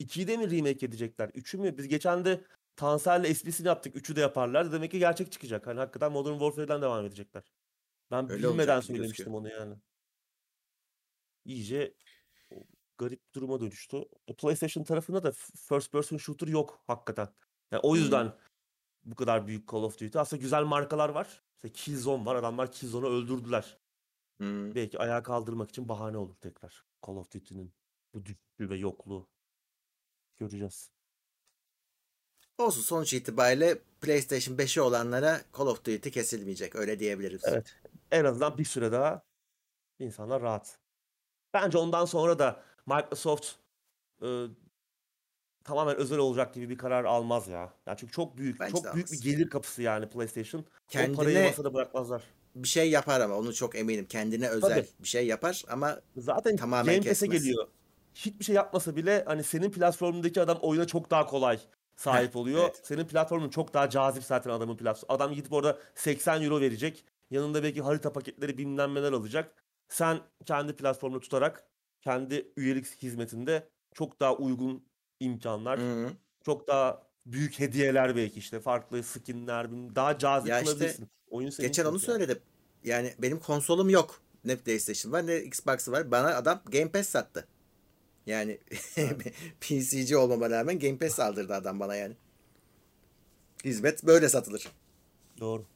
2'yi 0.00 0.28
de 0.28 0.36
mi 0.36 0.50
remake 0.50 0.86
edecekler? 0.86 1.28
3'ü 1.28 1.58
mü? 1.58 1.78
Biz 1.78 1.88
geçen 1.88 2.24
de 2.24 2.40
Tansel'le 2.76 3.24
esprisini 3.24 3.66
yaptık. 3.68 3.96
3'ü 3.96 4.16
de 4.16 4.20
yaparlar. 4.20 4.72
Demek 4.72 4.90
ki 4.90 4.98
gerçek 4.98 5.32
çıkacak. 5.32 5.66
Hani 5.66 5.78
hakikaten 5.80 6.12
Modern 6.12 6.32
Warfare'den 6.32 6.82
devam 6.82 7.06
edecekler. 7.06 7.52
Ben 8.10 8.30
Öyle 8.30 8.48
bilmeden 8.48 8.80
söylemiştim 8.80 9.34
onu 9.34 9.48
yani. 9.48 9.74
İyice 11.44 11.94
garip 12.98 13.34
duruma 13.34 13.60
dönüştü. 13.60 14.04
PlayStation 14.38 14.84
tarafında 14.84 15.22
da 15.22 15.32
first 15.68 15.92
person 15.92 16.16
shooter 16.16 16.48
yok 16.48 16.82
hakikaten. 16.86 17.28
Yani 17.72 17.80
o 17.80 17.96
Hmm. 17.96 18.32
Bu 19.06 19.14
kadar 19.14 19.46
büyük 19.46 19.72
Call 19.72 19.82
of 19.82 20.00
Duty. 20.00 20.18
Aslında 20.18 20.42
güzel 20.42 20.62
markalar 20.62 21.08
var. 21.08 21.42
İşte 21.56 21.72
Killzone 21.72 22.24
var. 22.24 22.36
Adamlar 22.36 22.72
Killzone'u 22.72 23.08
öldürdüler. 23.08 23.78
Hmm. 24.38 24.74
Belki 24.74 24.98
ayağa 24.98 25.22
kaldırmak 25.22 25.70
için 25.70 25.88
bahane 25.88 26.16
olur 26.16 26.34
tekrar. 26.34 26.84
Call 27.06 27.16
of 27.16 27.32
Duty'nin 27.32 27.72
bu 28.14 28.24
düşüşü 28.26 28.70
ve 28.70 28.76
yokluğu. 28.76 29.28
Göreceğiz. 30.36 30.90
Olsun 32.58 32.82
sonuç 32.82 33.14
itibariyle 33.14 33.78
PlayStation 34.00 34.56
5'i 34.56 34.80
olanlara 34.80 35.40
Call 35.58 35.66
of 35.66 35.84
Duty 35.84 36.08
kesilmeyecek. 36.10 36.76
Öyle 36.76 36.98
diyebiliriz. 36.98 37.42
Evet. 37.44 37.74
En 38.10 38.24
azından 38.24 38.58
bir 38.58 38.64
süre 38.64 38.92
daha 38.92 39.22
insanlar 39.98 40.42
rahat. 40.42 40.78
Bence 41.54 41.78
ondan 41.78 42.04
sonra 42.04 42.38
da 42.38 42.62
Microsoft 42.86 43.52
e, 44.22 44.26
tamamen 45.66 45.96
özel 45.96 46.18
olacak 46.18 46.54
gibi 46.54 46.68
bir 46.68 46.78
karar 46.78 47.04
almaz 47.04 47.48
ya. 47.48 47.72
Yani 47.86 47.96
çünkü 47.98 48.12
çok 48.12 48.36
büyük, 48.36 48.60
Bence 48.60 48.72
çok 48.72 48.94
büyük 48.94 49.12
bir 49.12 49.20
gelir 49.20 49.50
kapısı 49.50 49.82
yani 49.82 50.08
PlayStation. 50.08 50.60
O 50.60 50.64
Kendine- 50.88 51.16
parayı 51.16 51.44
masada 51.44 51.74
bırakmazlar. 51.74 52.22
Bir 52.54 52.68
şey 52.68 52.90
yapar 52.90 53.20
ama 53.20 53.34
onu 53.36 53.54
çok 53.54 53.74
eminim. 53.74 54.06
Kendine 54.06 54.48
özel 54.48 54.68
Tabii. 54.68 54.86
bir 55.00 55.08
şey 55.08 55.26
yapar 55.26 55.64
ama 55.68 56.00
Zaten 56.16 56.56
Tamamen 56.56 56.94
Game 56.94 57.08
Pass'e 57.08 57.26
geliyor. 57.26 57.66
Hiçbir 58.14 58.44
şey 58.44 58.54
yapmasa 58.54 58.96
bile 58.96 59.24
hani 59.26 59.44
senin 59.44 59.70
platformundaki 59.70 60.40
adam 60.40 60.58
oyuna 60.60 60.86
çok 60.86 61.10
daha 61.10 61.26
kolay 61.26 61.58
sahip 61.96 62.36
oluyor. 62.36 62.62
evet. 62.64 62.80
Senin 62.82 63.04
platformun 63.04 63.48
çok 63.48 63.74
daha 63.74 63.90
cazip 63.90 64.24
zaten 64.24 64.50
adamın 64.50 64.76
platformu. 64.76 65.14
Adam 65.14 65.34
gidip 65.34 65.52
orada 65.52 65.78
80 65.94 66.42
euro 66.42 66.60
verecek. 66.60 67.04
Yanında 67.30 67.62
belki 67.62 67.82
harita 67.82 68.12
paketleri 68.12 68.58
bilmem 68.58 68.94
neler 68.94 69.12
alacak. 69.12 69.64
Sen 69.88 70.18
kendi 70.44 70.76
platformunu 70.76 71.20
tutarak 71.20 71.64
kendi 72.00 72.52
üyelik 72.56 73.02
hizmetinde 73.02 73.68
çok 73.94 74.20
daha 74.20 74.34
uygun 74.36 74.84
imkanlar, 75.20 75.80
Hı. 75.80 76.10
çok 76.44 76.68
daha 76.68 77.06
büyük 77.26 77.60
hediyeler 77.60 78.16
belki 78.16 78.38
işte 78.38 78.60
farklı 78.60 79.02
skinler, 79.02 79.70
daha 79.70 80.18
cazip 80.18 80.48
Ya 80.48 80.60
işte 80.60 80.72
kılabilirsin. 80.72 81.08
Oyun 81.30 81.50
senin 81.50 81.68
geçen 81.68 81.84
onu 81.84 81.92
yani. 81.92 82.00
söyledim. 82.00 82.38
Yani 82.84 83.14
benim 83.18 83.38
konsolum 83.38 83.90
yok. 83.90 84.20
Ne 84.44 84.56
PlayStation 84.56 85.12
var 85.12 85.26
ne 85.26 85.36
Xbox 85.36 85.88
var. 85.88 86.10
Bana 86.10 86.36
adam 86.36 86.62
Game 86.72 86.90
Pass 86.90 87.08
sattı. 87.08 87.48
Yani 88.26 88.58
PC'ci 89.60 90.16
olmama 90.16 90.50
rağmen 90.50 90.78
Game 90.78 90.98
Pass 90.98 91.20
aldırdı 91.20 91.54
adam 91.54 91.80
bana 91.80 91.94
yani. 91.96 92.16
Hizmet 93.64 94.04
böyle 94.04 94.28
satılır. 94.28 94.68
Doğru. 95.40 95.66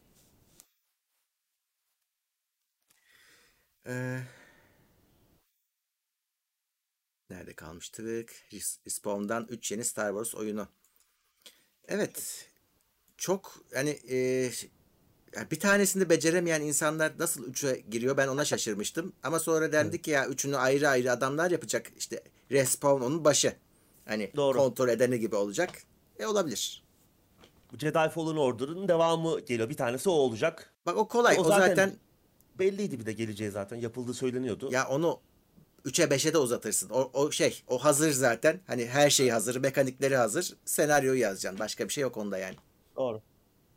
Ee, 3.86 4.20
nerede 7.30 7.52
kalmıştık? 7.54 8.30
Res- 8.52 8.78
Respawn'dan 8.86 9.46
3 9.50 9.72
yeni 9.72 9.84
Star 9.84 10.08
Wars 10.10 10.34
oyunu. 10.34 10.68
Evet. 11.88 12.46
Çok 13.16 13.54
hani 13.74 13.98
e, 14.10 14.50
bir 15.50 15.60
tanesini 15.60 16.08
beceremeyen 16.10 16.60
insanlar 16.60 17.12
nasıl 17.18 17.52
3'e 17.52 17.80
giriyor 17.90 18.16
ben 18.16 18.28
ona 18.28 18.44
şaşırmıştım. 18.44 19.12
Ama 19.22 19.38
sonra 19.38 19.72
dendi 19.72 20.02
ki 20.02 20.10
ya 20.10 20.26
üçünü 20.28 20.56
ayrı 20.56 20.88
ayrı 20.88 21.12
adamlar 21.12 21.50
yapacak. 21.50 21.92
İşte 21.98 22.22
Respawn 22.50 23.04
onun 23.04 23.24
başı. 23.24 23.56
Hani 24.04 24.32
Doğru. 24.36 24.58
kontrol 24.58 24.88
edeni 24.88 25.20
gibi 25.20 25.36
olacak. 25.36 25.82
E 26.18 26.26
olabilir. 26.26 26.84
Jedi 27.78 27.92
Fallen 27.92 28.36
Order'ın 28.36 28.88
devamı 28.88 29.40
geliyor. 29.40 29.68
Bir 29.68 29.76
tanesi 29.76 30.08
o 30.10 30.12
olacak. 30.12 30.72
Bak 30.86 30.96
o 30.96 31.08
kolay. 31.08 31.36
O 31.38 31.40
O 31.40 31.44
zaten, 31.44 31.68
zaten 31.68 31.96
Belliydi 32.58 33.00
bir 33.00 33.06
de 33.06 33.12
geleceği 33.12 33.50
zaten. 33.50 33.76
Yapıldığı 33.76 34.14
söyleniyordu. 34.14 34.68
ya 34.72 34.88
onu 34.88 35.20
3'e 35.84 36.04
5'e 36.04 36.32
de 36.32 36.38
uzatırsın. 36.38 36.90
O, 36.90 37.10
o 37.14 37.30
şey 37.30 37.62
o 37.66 37.78
hazır 37.78 38.10
zaten. 38.10 38.60
Hani 38.66 38.86
her 38.86 39.10
şey 39.10 39.30
hazır, 39.30 39.56
mekanikleri 39.56 40.16
hazır. 40.16 40.56
Senaryoyu 40.64 41.20
yazacaksın. 41.20 41.58
Başka 41.58 41.88
bir 41.88 41.92
şey 41.92 42.02
yok 42.02 42.16
onda 42.16 42.38
yani. 42.38 42.56
Doğru. 42.96 43.22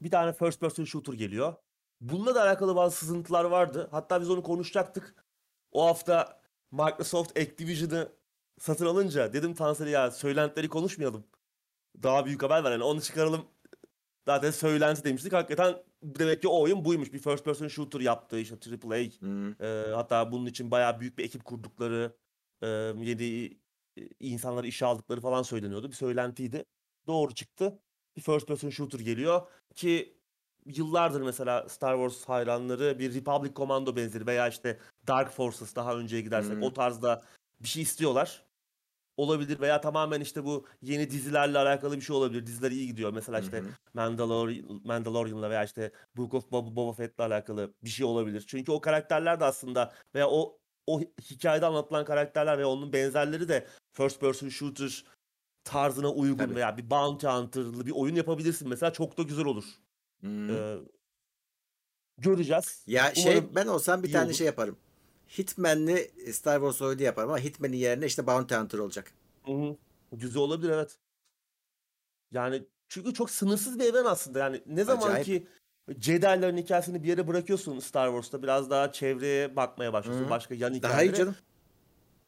Bir 0.01 0.11
tane 0.11 0.33
first 0.33 0.59
person 0.59 0.83
shooter 0.83 1.13
geliyor. 1.13 1.53
Bununla 2.01 2.35
da 2.35 2.43
alakalı 2.43 2.75
bazı 2.75 2.95
sızıntılar 2.95 3.43
vardı. 3.43 3.87
Hatta 3.91 4.21
biz 4.21 4.29
onu 4.29 4.43
konuşacaktık. 4.43 5.15
O 5.71 5.85
hafta 5.85 6.41
Microsoft 6.71 7.37
Activision'ı 7.37 8.11
satın 8.59 8.85
alınca 8.85 9.33
dedim 9.33 9.53
Tansel'e 9.53 9.89
ya 9.89 10.11
söylentileri 10.11 10.69
konuşmayalım. 10.69 11.23
Daha 12.03 12.25
büyük 12.25 12.43
haber 12.43 12.63
var 12.63 12.71
yani 12.71 12.83
onu 12.83 13.01
çıkaralım. 13.01 13.45
Zaten 14.25 14.51
söylenti 14.51 15.03
demiştik. 15.03 15.33
Hakikaten 15.33 15.75
demek 16.03 16.41
ki 16.41 16.47
o 16.47 16.61
oyun 16.61 16.85
buymuş. 16.85 17.13
Bir 17.13 17.19
first 17.19 17.45
person 17.45 17.67
shooter 17.67 17.99
yaptı 17.99 18.39
işte 18.39 18.55
AAA. 18.55 18.97
Ee, 19.61 19.91
hatta 19.93 20.31
bunun 20.31 20.45
için 20.45 20.71
bayağı 20.71 20.99
büyük 20.99 21.17
bir 21.17 21.23
ekip 21.23 21.45
kurdukları, 21.45 22.15
e, 22.61 22.67
yeni 22.67 23.57
e, 23.97 24.09
insanları 24.19 24.67
işe 24.67 24.85
aldıkları 24.85 25.21
falan 25.21 25.43
söyleniyordu. 25.43 25.87
Bir 25.87 25.95
söylentiydi. 25.95 26.65
Doğru 27.07 27.33
çıktı. 27.33 27.79
Bir 28.15 28.21
first 28.21 28.47
person 28.47 28.69
shooter 28.69 28.99
geliyor 28.99 29.41
ki 29.75 30.17
yıllardır 30.65 31.21
mesela 31.21 31.69
Star 31.69 31.95
Wars 31.95 32.29
hayranları 32.29 32.99
bir 32.99 33.13
Republic 33.13 33.53
Commando 33.53 33.95
benzeri 33.95 34.27
veya 34.27 34.47
işte 34.47 34.79
Dark 35.07 35.31
Forces 35.31 35.75
daha 35.75 35.95
önceye 35.95 36.21
gidersek 36.21 36.57
Hı. 36.57 36.61
o 36.61 36.73
tarzda 36.73 37.23
bir 37.59 37.67
şey 37.67 37.83
istiyorlar. 37.83 38.45
Olabilir 39.17 39.59
veya 39.59 39.81
tamamen 39.81 40.21
işte 40.21 40.45
bu 40.45 40.65
yeni 40.81 41.11
dizilerle 41.11 41.57
alakalı 41.57 41.95
bir 41.95 42.01
şey 42.01 42.15
olabilir. 42.15 42.45
Diziler 42.45 42.71
iyi 42.71 42.87
gidiyor. 42.87 43.13
Mesela 43.13 43.39
işte 43.39 43.57
Hı 43.57 43.61
hı. 43.61 43.69
Mandalor 43.93 44.51
Mandalorian'la 44.83 45.49
veya 45.49 45.63
işte 45.63 45.91
Book 46.17 46.33
of 46.33 46.51
Boba, 46.51 46.93
Fett'le 46.93 47.19
alakalı 47.19 47.73
bir 47.83 47.89
şey 47.89 48.05
olabilir. 48.05 48.43
Çünkü 48.47 48.71
o 48.71 48.81
karakterler 48.81 49.39
de 49.39 49.45
aslında 49.45 49.93
veya 50.15 50.29
o 50.29 50.57
o 50.87 51.01
hikayede 51.31 51.65
anlatılan 51.65 52.05
karakterler 52.05 52.57
veya 52.57 52.67
onun 52.67 52.93
benzerleri 52.93 53.47
de 53.49 53.67
first 53.93 54.19
person 54.19 54.49
shooter 54.49 55.03
tarzına 55.63 56.09
uygun 56.09 56.37
Tabii. 56.37 56.55
veya 56.55 56.77
bir 56.77 56.89
bounty 56.89 57.27
hunter'lı 57.27 57.85
bir 57.85 57.91
oyun 57.91 58.15
yapabilirsin 58.15 58.69
mesela 58.69 58.93
çok 58.93 59.17
da 59.17 59.23
güzel 59.23 59.45
olur. 59.45 59.65
Hmm. 60.21 60.49
Ee, 60.49 60.77
göreceğiz. 62.17 62.83
Ya 62.87 63.15
şey 63.15 63.37
Umarım 63.37 63.55
ben 63.55 63.67
olsam 63.67 64.03
bir 64.03 64.11
tane 64.11 64.25
olur. 64.25 64.33
şey 64.33 64.47
yaparım. 64.47 64.77
Hitman'li 65.37 66.11
Star 66.33 66.55
Wars 66.55 66.81
oyunu 66.81 67.01
yaparım 67.01 67.29
ama 67.29 67.39
Hitman'in 67.39 67.77
yerine 67.77 68.05
işte 68.05 68.27
Bounty 68.27 68.55
Hunter 68.55 68.79
olacak. 68.79 69.11
Hı 69.45 69.51
hı. 69.51 69.77
Güzel 70.11 70.41
olabilir 70.41 70.69
evet. 70.69 70.97
Yani 72.31 72.63
çünkü 72.87 73.13
çok 73.13 73.29
sınırsız 73.29 73.79
bir 73.79 73.83
evren 73.83 74.05
aslında. 74.05 74.39
Yani 74.39 74.61
ne 74.65 74.83
zaman 74.83 75.07
Acayip. 75.07 75.25
ki 75.25 75.47
Jedi'ların 75.99 76.57
hikayesini 76.57 77.03
bir 77.03 77.07
yere 77.07 77.27
bırakıyorsun 77.27 77.79
Star 77.79 78.07
Wars'ta 78.07 78.43
biraz 78.43 78.69
daha 78.69 78.91
çevreye 78.91 79.55
bakmaya 79.55 79.93
başlıyorsun. 79.93 80.25
Hı. 80.25 80.29
Başka 80.29 80.55
yan 80.55 80.61
Daha 80.61 80.75
iyi 80.75 80.77
hikayelere. 80.77 81.17
canım. 81.17 81.35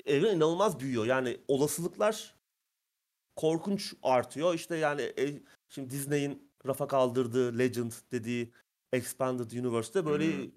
Evren 0.05 0.35
inanılmaz 0.35 0.79
büyüyor. 0.79 1.05
Yani 1.05 1.37
olasılıklar 1.47 2.35
korkunç 3.35 3.93
artıyor. 4.03 4.53
İşte 4.53 4.75
yani 4.75 5.01
e, 5.01 5.41
şimdi 5.69 5.89
Disney'in 5.89 6.51
rafa 6.65 6.87
kaldırdığı 6.87 7.57
Legend 7.57 7.91
dediği 8.11 8.51
Expanded 8.93 9.51
Universe'te 9.51 10.05
böyle 10.05 10.37
Hı. 10.37 10.51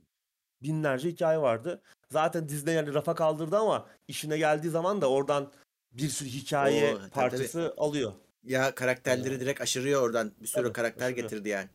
Binlerce 0.62 1.08
hikaye 1.08 1.38
vardı. 1.38 1.82
Zaten 2.10 2.48
Disney 2.48 2.74
yani 2.74 2.94
rafa 2.94 3.14
kaldırdı 3.14 3.56
ama 3.56 3.86
işine 4.08 4.38
geldiği 4.38 4.70
zaman 4.70 5.00
da 5.00 5.10
oradan 5.10 5.52
bir 5.92 6.08
sürü 6.08 6.28
hikaye 6.28 6.94
Oo, 6.94 6.98
tabii, 6.98 7.10
parçası 7.10 7.74
alıyor. 7.76 8.12
Ya 8.44 8.74
karakterleri 8.74 9.40
direkt 9.40 9.60
aşırıyor 9.60 10.02
oradan. 10.02 10.32
Bir 10.40 10.46
sürü 10.46 10.62
Tabii, 10.62 10.72
karakter 10.72 11.06
aşırıyor. 11.06 11.28
getirdi 11.28 11.48
yani. 11.48 11.68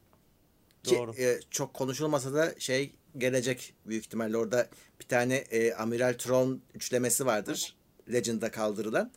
Ki 0.83 0.95
Doğru. 0.95 1.15
e, 1.15 1.39
çok 1.51 1.73
konuşulmasa 1.73 2.33
da 2.33 2.53
şey 2.59 2.95
gelecek 3.17 3.73
büyük 3.85 4.05
ihtimalle 4.05 4.37
orada 4.37 4.67
bir 4.99 5.05
tane 5.05 5.35
e, 5.35 5.73
Amiral 5.73 6.13
Tron 6.17 6.61
üçlemesi 6.73 7.25
vardır. 7.25 7.75
Legend'da 8.13 8.51
kaldırılan. 8.51 9.11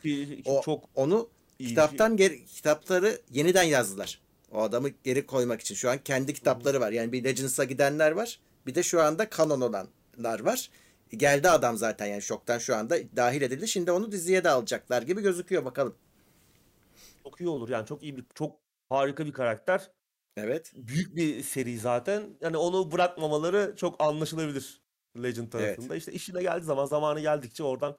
O 0.45 0.62
çok 0.64 0.85
onu 0.95 1.29
kitaptan 1.59 2.17
geri 2.17 2.47
kitapları 2.47 3.21
yeniden 3.31 3.62
yazdılar. 3.62 4.21
O 4.53 4.62
adamı 4.62 4.89
geri 5.05 5.27
koymak 5.27 5.61
için. 5.61 5.75
Şu 5.75 5.91
an 5.91 5.99
kendi 5.99 6.35
kitapları 6.35 6.81
var. 6.81 6.93
Yani 6.93 7.12
bir 7.12 7.25
Legends'a 7.25 7.64
gidenler 7.64 8.11
var. 8.11 8.41
Bir 8.67 8.75
de 8.75 8.83
şu 8.83 9.03
anda 9.03 9.31
kanon 9.31 9.61
olanlar 9.61 10.41
var. 10.41 10.71
Geldi 11.11 11.51
adam 11.51 11.77
zaten 11.77 12.07
yani 12.07 12.23
şoktan 12.23 12.59
şu 12.59 12.77
anda 12.77 12.97
dahil 13.17 13.43
edildi. 13.43 13.69
Şimdi 13.69 13.91
onu 13.91 14.12
diziye 14.12 14.45
de 14.45 14.51
alacaklar 14.51 15.03
gibi 15.03 15.23
gözüküyor 15.23 15.64
bakalım. 15.64 15.95
çok 17.23 17.41
iyi 17.41 17.49
olur. 17.49 17.69
Yani 17.69 17.87
çok 17.87 18.03
iyi 18.03 18.17
bir 18.17 18.25
çok 18.35 18.57
harika 18.89 19.27
bir 19.27 19.33
karakter. 19.33 19.91
Evet. 20.37 20.73
Büyük 20.77 21.17
bir 21.17 21.43
seri 21.43 21.79
zaten. 21.79 22.37
Yani 22.41 22.57
onu 22.57 22.93
bırakmamaları 22.93 23.75
çok 23.77 24.03
anlaşılabilir 24.03 24.81
Legend 25.23 25.51
tarafında. 25.53 25.97
İşte 25.97 26.12
işine 26.12 26.43
geldiği 26.43 26.64
zaman 26.64 26.87
zamanı 26.87 27.21
geldikçe 27.21 27.62
oradan 27.62 27.99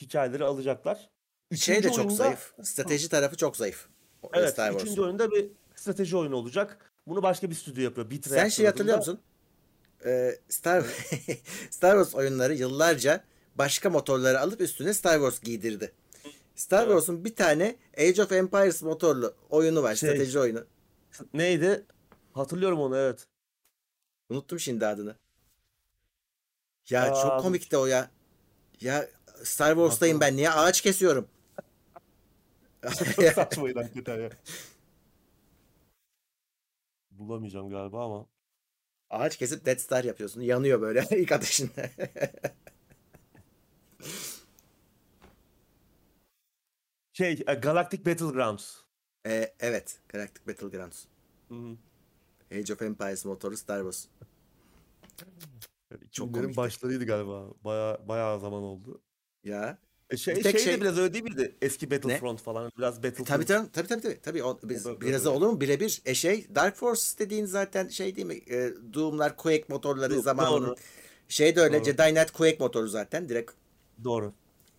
hikayeleri 0.00 0.44
alacaklar. 0.44 1.10
Şey 1.56 1.74
de 1.74 1.78
Üçüncü 1.78 1.96
çok 1.96 1.98
oyunda- 1.98 2.14
zayıf. 2.14 2.54
Strateji 2.62 3.08
tarafı 3.08 3.36
çok 3.36 3.56
zayıf. 3.56 3.88
Evet, 4.32 4.50
Star 4.52 4.72
üçüncü 4.72 5.02
oyunda 5.02 5.30
bir 5.30 5.48
strateji 5.74 6.16
oyunu 6.16 6.36
olacak. 6.36 6.92
Bunu 7.06 7.22
başka 7.22 7.50
bir 7.50 7.54
stüdyo 7.54 7.82
yapıyor. 7.82 8.10
Bitreyat 8.10 8.42
Sen 8.42 8.48
şey 8.48 8.66
hatırlıyor 8.66 8.96
musun? 8.98 9.20
Ee, 10.04 10.38
Star 10.48 10.82
Star 11.70 11.92
Wars 11.92 12.14
oyunları 12.14 12.54
yıllarca 12.54 13.24
başka 13.54 13.90
motorları 13.90 14.40
alıp 14.40 14.60
üstüne 14.60 14.94
Star 14.94 15.14
Wars 15.14 15.40
giydirdi. 15.40 15.92
Star. 16.54 16.84
Wars'un 16.86 17.24
bir 17.24 17.34
tane 17.36 17.76
Age 17.98 18.22
of 18.22 18.32
Empires 18.32 18.82
motorlu 18.82 19.34
oyunu 19.50 19.82
var. 19.82 19.94
Şey- 19.94 20.10
Strateji 20.10 20.38
oyunu. 20.38 20.64
Neydi? 21.34 21.84
Hatırlıyorum 22.32 22.80
onu 22.80 22.96
evet. 22.96 23.26
Unuttum 24.28 24.60
şimdi 24.60 24.86
adını. 24.86 25.16
Ya 26.90 27.12
Aa, 27.12 27.22
çok 27.22 27.40
komikti 27.40 27.76
o 27.76 27.86
ya. 27.86 28.10
Ya 28.80 29.08
Star 29.42 29.74
Wars'tayım 29.74 30.20
ben. 30.20 30.36
Niye 30.36 30.50
ağaç 30.50 30.80
kesiyorum? 30.80 31.28
Çok 33.16 33.24
saçmaydı 33.34 33.78
hakikaten 33.82 34.20
ya. 34.20 34.30
Bulamayacağım 37.10 37.70
galiba 37.70 38.04
ama. 38.04 38.26
Ağaç 39.10 39.36
kesip 39.36 39.66
Death 39.66 39.80
Star 39.80 40.04
yapıyorsun. 40.04 40.40
Yanıyor 40.40 40.80
böyle 40.80 41.06
ilk 41.16 41.32
atışında. 41.32 41.90
Şey, 47.12 47.44
e, 47.46 47.54
Galactic 47.54 48.06
Battlegrounds. 48.06 48.76
Ee, 49.26 49.54
evet. 49.60 50.00
Galactic 50.08 50.46
Battlegrounds. 50.46 51.04
Hı 51.48 51.54
hı. 51.54 51.76
Age 52.52 52.72
of 52.72 52.82
Empires 52.82 53.24
motoru 53.24 53.56
Star 53.56 53.78
Wars. 53.78 54.06
Çok 56.10 56.34
komikti. 56.34 56.56
başlarıydı 56.56 57.06
galiba. 57.06 57.50
Baya 57.64 58.08
bayağı 58.08 58.40
zaman 58.40 58.62
oldu. 58.62 59.02
Ya. 59.44 59.78
E 60.10 60.16
şey, 60.16 60.36
Bir 60.36 60.42
tek 60.42 60.52
şey, 60.52 60.64
şey- 60.64 60.74
de 60.76 60.80
biraz 60.80 60.98
öyle 60.98 61.12
değil 61.14 61.24
miydi? 61.24 61.54
Eski 61.62 61.90
Battlefront 61.90 62.42
falan. 62.42 62.72
Biraz 62.78 62.96
Battlefield. 62.96 63.26
Tabii 63.26 63.44
tabii 63.46 63.70
tabii 63.72 63.88
tabii 63.88 64.00
tabii. 64.02 64.20
tabii 64.22 64.44
o, 64.44 64.58
biz, 64.64 64.86
O 64.86 65.00
biraz 65.00 65.24
da- 65.24 65.30
olur 65.30 65.48
mu? 65.48 65.60
Birebir. 65.60 66.02
E 66.04 66.14
şey 66.14 66.46
Dark 66.54 66.76
Force 66.76 67.02
dediğin 67.18 67.46
zaten 67.46 67.88
şey 67.88 68.16
değil 68.16 68.26
mi? 68.26 68.34
E, 68.50 68.70
Doom'lar 68.94 69.36
Quake 69.36 69.64
motorları 69.68 70.14
Doom, 70.14 70.22
zamanının. 70.22 70.66
doğru. 70.66 70.76
Şey 71.28 71.56
de 71.56 71.60
öyle. 71.60 71.76
Doğru. 71.76 71.84
Jedi 71.84 72.02
Knight 72.02 72.30
Quake 72.30 72.56
motoru 72.60 72.88
zaten 72.88 73.28
direkt. 73.28 73.52
Doğru. 74.04 74.32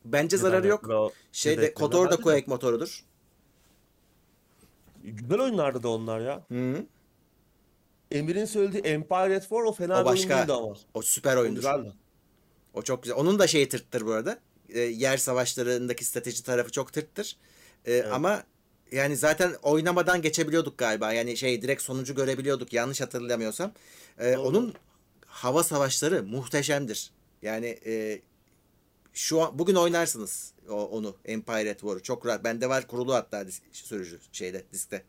Bence 0.05 0.37
Jedi 0.37 0.41
zararı 0.41 0.67
yok. 0.67 0.89
O 0.89 1.11
Şeyde 1.31 1.73
Kotor 1.73 2.11
da 2.11 2.15
Quake 2.17 2.45
motorudur. 2.47 3.03
Güzel 5.03 5.39
oyunlardı 5.39 5.83
da 5.83 5.89
onlar 5.89 6.19
ya. 6.19 6.43
Hı. 6.51 6.85
Emir'in 8.11 8.45
söylediği 8.45 8.83
Empire 8.83 9.35
at 9.35 9.41
War 9.41 9.61
o 9.63 9.71
fena 9.71 9.97
O 9.97 10.01
bir 10.01 10.05
başka. 10.05 10.37
değildi 10.37 10.53
ama. 10.53 10.73
O 10.93 11.01
süper 11.01 11.35
O 11.37 11.39
oyundur. 11.41 11.55
güzeldi. 11.55 11.93
O 12.73 12.81
çok 12.81 13.03
güzel. 13.03 13.17
Onun 13.17 13.39
da 13.39 13.47
şeyi 13.47 13.69
tırttır 13.69 14.05
bu 14.05 14.11
arada. 14.11 14.39
E, 14.69 14.79
yer 14.79 15.17
savaşlarındaki 15.17 16.05
strateji 16.05 16.43
tarafı 16.43 16.71
çok 16.71 16.93
tırttır. 16.93 17.37
E, 17.85 18.03
Ama 18.03 18.43
yani 18.91 19.17
zaten 19.17 19.53
oynamadan 19.63 20.21
geçebiliyorduk 20.21 20.77
galiba. 20.77 21.13
Yani 21.13 21.37
şey 21.37 21.61
direkt 21.61 21.81
sonucu 21.81 22.15
görebiliyorduk 22.15 22.73
yanlış 22.73 23.01
hatırlamıyorsam. 23.01 23.71
E, 24.19 24.33
Doğru. 24.33 24.41
onun 24.41 24.73
hava 25.25 25.63
savaşları 25.63 26.23
muhteşemdir. 26.23 27.11
Yani 27.41 27.79
e, 27.85 28.21
şu 29.13 29.41
an 29.41 29.59
bugün 29.59 29.75
oynarsınız 29.75 30.53
o, 30.69 30.73
onu 30.73 31.15
Empire 31.25 31.71
at 31.71 31.79
War'u. 31.79 32.03
Çok 32.03 32.25
rahat. 32.25 32.43
Bende 32.43 32.69
var 32.69 32.87
kurulu 32.87 33.13
hatta 33.13 33.41
dis- 33.41 33.61
sürücü 33.71 34.19
şeyde 34.31 34.63
diskte. 34.73 35.03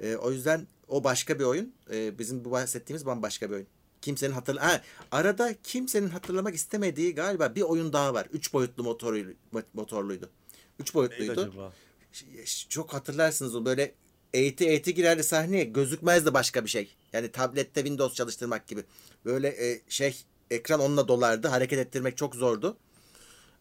E, 0.00 0.16
o 0.16 0.30
yüzden 0.32 0.66
o 0.88 1.04
başka 1.04 1.38
bir 1.38 1.44
oyun. 1.44 1.74
E, 1.92 2.18
bizim 2.18 2.44
bu 2.44 2.50
bahsettiğimiz 2.50 3.06
bambaşka 3.06 3.50
bir 3.50 3.54
oyun. 3.54 3.66
Kimsenin 4.04 4.32
hatırla 4.32 4.66
ha, 4.66 4.82
arada 5.10 5.54
kimsenin 5.62 6.08
hatırlamak 6.08 6.54
istemediği 6.54 7.14
galiba 7.14 7.54
bir 7.54 7.62
oyun 7.62 7.92
daha 7.92 8.14
var. 8.14 8.26
Üç 8.32 8.52
boyutlu 8.52 8.84
motoruydu, 8.84 9.34
motorluydu. 9.74 10.30
Üç 10.78 10.94
Neydi 10.94 10.94
boyutluydu. 10.94 11.40
acaba? 11.40 11.72
Ş- 12.12 12.46
ş- 12.46 12.68
Çok 12.68 12.94
hatırlarsınız 12.94 13.54
o 13.54 13.64
böyle 13.64 13.94
eğiti 14.34 14.64
eğiti 14.68 14.94
girerdi 14.94 15.24
sahneye 15.24 15.64
gözükmezdi 15.64 16.34
başka 16.34 16.64
bir 16.64 16.70
şey. 16.70 16.94
Yani 17.12 17.32
tablette 17.32 17.80
Windows 17.80 18.14
çalıştırmak 18.14 18.68
gibi. 18.68 18.84
Böyle 19.24 19.48
e, 19.48 19.80
şey 19.88 20.24
ekran 20.50 20.80
onunla 20.80 21.08
dolardı. 21.08 21.48
Hareket 21.48 21.78
ettirmek 21.78 22.16
çok 22.16 22.34
zordu. 22.34 22.76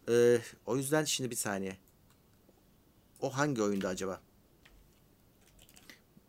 E, 0.09 0.37
o 0.65 0.77
yüzden 0.77 1.03
şimdi 1.03 1.29
bir 1.31 1.35
saniye. 1.35 1.77
O 3.21 3.29
hangi 3.29 3.61
oyundu 3.63 3.87
acaba? 3.87 4.21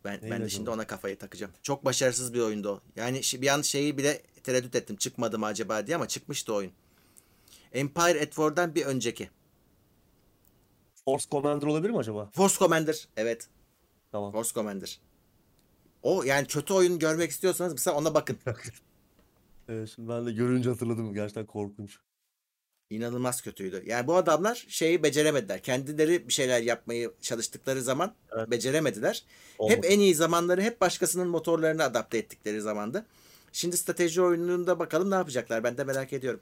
Ben, 0.05 0.19
ben 0.31 0.41
de 0.41 0.49
şimdi 0.49 0.69
ona 0.69 0.87
kafayı 0.87 1.17
takacağım. 1.17 1.53
Çok 1.61 1.85
başarısız 1.85 2.33
bir 2.33 2.39
oyundu 2.39 2.69
o. 2.69 2.81
Yani 2.95 3.21
bir 3.33 3.47
an 3.47 3.61
şeyi 3.61 3.97
bile 3.97 4.21
tereddüt 4.43 4.75
ettim. 4.75 4.95
Çıkmadı 4.95 5.39
mı 5.39 5.45
acaba 5.45 5.87
diye 5.87 5.95
ama 5.95 6.07
çıkmıştı 6.07 6.53
oyun. 6.53 6.71
Empire 7.73 8.21
at 8.21 8.27
War'dan 8.27 8.75
bir 8.75 8.85
önceki. 8.85 9.29
Force 11.05 11.25
Commander 11.31 11.67
olabilir 11.67 11.89
mi 11.89 11.97
acaba? 11.97 12.29
Force 12.33 12.55
Commander. 12.59 13.07
Evet. 13.17 13.47
Tamam. 14.11 14.31
Force 14.31 14.53
Commander. 14.53 14.99
O 16.03 16.23
yani 16.23 16.47
kötü 16.47 16.73
oyun 16.73 16.99
görmek 16.99 17.31
istiyorsanız 17.31 17.73
mesela 17.73 17.97
ona 17.97 18.13
bakın. 18.13 18.37
Evet, 19.69 19.89
şimdi 19.95 20.09
ben 20.09 20.25
de 20.25 20.31
görünce 20.31 20.69
hatırladım. 20.69 21.13
Gerçekten 21.13 21.45
korkunç. 21.45 21.99
İnanılmaz 22.89 23.41
kötüydü. 23.41 23.83
Yani 23.85 24.07
bu 24.07 24.15
adamlar 24.15 24.65
şeyi 24.67 25.03
beceremediler. 25.03 25.63
Kendileri 25.63 26.27
bir 26.27 26.33
şeyler 26.33 26.61
yapmayı 26.61 27.13
çalıştıkları 27.21 27.81
zaman 27.81 28.15
Evet. 28.37 28.51
beceremediler. 28.51 29.23
Olmadı. 29.57 29.77
Hep 29.77 29.85
en 29.85 29.99
iyi 29.99 30.15
zamanları 30.15 30.61
hep 30.61 30.81
başkasının 30.81 31.27
motorlarını 31.27 31.83
adapte 31.83 32.17
ettikleri 32.17 32.61
zamandı. 32.61 33.05
Şimdi 33.51 33.77
strateji 33.77 34.21
oyununda 34.21 34.79
bakalım 34.79 35.11
ne 35.11 35.15
yapacaklar. 35.15 35.63
Ben 35.63 35.77
de 35.77 35.83
merak 35.83 36.13
ediyorum. 36.13 36.41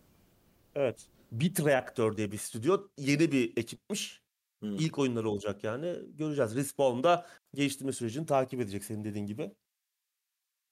Evet. 0.76 1.06
Bit 1.32 1.66
Reactor 1.66 2.18
diye 2.18 2.32
bir 2.32 2.38
stüdyo. 2.38 2.88
Yeni 2.98 3.32
bir 3.32 3.58
ekipmiş. 3.58 4.22
Hmm. 4.60 4.76
İlk 4.76 5.00
oyunları 5.00 5.30
olacak 5.30 5.64
yani. 5.64 5.96
Göreceğiz. 6.18 6.56
Respawn 6.56 7.04
da 7.04 7.28
geliştirme 7.54 7.92
sürecini 7.92 8.26
takip 8.26 8.62
edecek 8.62 8.84
senin 8.86 9.04
dediğin 9.04 9.26
gibi. 9.26 9.52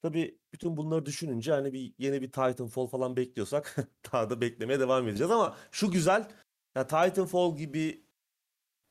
Tabii 0.02 0.39
bütün 0.54 0.78
bunları 0.78 1.06
düşününce 1.06 1.52
hani 1.52 1.74
bir 1.74 1.93
yeni 1.97 2.22
bir 2.22 2.28
Titanfall 2.28 2.88
falan 2.88 3.16
bekliyorsak 3.16 3.76
daha 4.14 4.30
da 4.30 4.41
beklemeye 4.41 4.80
devam 4.80 5.08
edeceğiz 5.08 5.32
ama 5.32 5.58
şu 5.72 5.91
güzel 5.91 6.30
ya 6.76 6.88
Titanfall 6.88 7.58
gibi 7.58 8.06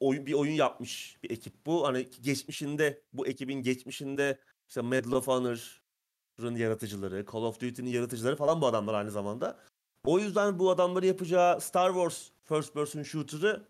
oyun 0.00 0.26
bir 0.26 0.32
oyun 0.32 0.52
yapmış 0.52 1.18
bir 1.22 1.30
ekip 1.30 1.66
bu. 1.66 1.86
Hani 1.86 2.08
geçmişinde 2.20 3.02
bu 3.12 3.26
ekibin 3.26 3.62
geçmişinde 3.62 4.38
işte 4.68 4.82
Medal 4.82 5.12
of 5.12 5.26
Honor'ın 5.26 6.56
yaratıcıları, 6.56 7.26
Call 7.32 7.42
of 7.42 7.60
Duty'nin 7.60 7.90
yaratıcıları 7.90 8.36
falan 8.36 8.60
bu 8.60 8.66
adamlar 8.66 8.94
aynı 8.94 9.10
zamanda. 9.10 9.60
O 10.04 10.18
yüzden 10.18 10.58
bu 10.58 10.70
adamları 10.70 11.06
yapacağı 11.06 11.60
Star 11.60 11.92
Wars 11.92 12.30
First 12.44 12.74
Person 12.74 13.02
Shooter'ı 13.02 13.68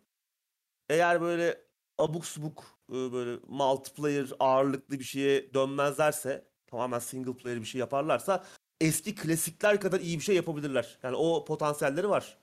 eğer 0.89 1.21
böyle 1.21 1.61
abuk 1.99 2.27
subuk 2.27 2.81
böyle 2.91 3.41
multiplayer 3.49 4.27
ağırlıklı 4.39 4.99
bir 4.99 5.05
şeye 5.05 5.55
dönmezlerse 5.55 6.50
tamamen 6.71 6.99
single 6.99 7.37
player 7.37 7.61
bir 7.61 7.67
şey 7.67 7.79
yaparlarsa 7.79 8.45
eski 8.81 9.15
klasikler 9.15 9.81
kadar 9.81 10.01
iyi 10.01 10.19
bir 10.19 10.25
şey 10.25 10.37
yapabilirler. 10.37 10.99
Yani 11.03 11.17
o 11.17 11.45
potansiyelleri 11.45 12.09
var. 12.09 12.39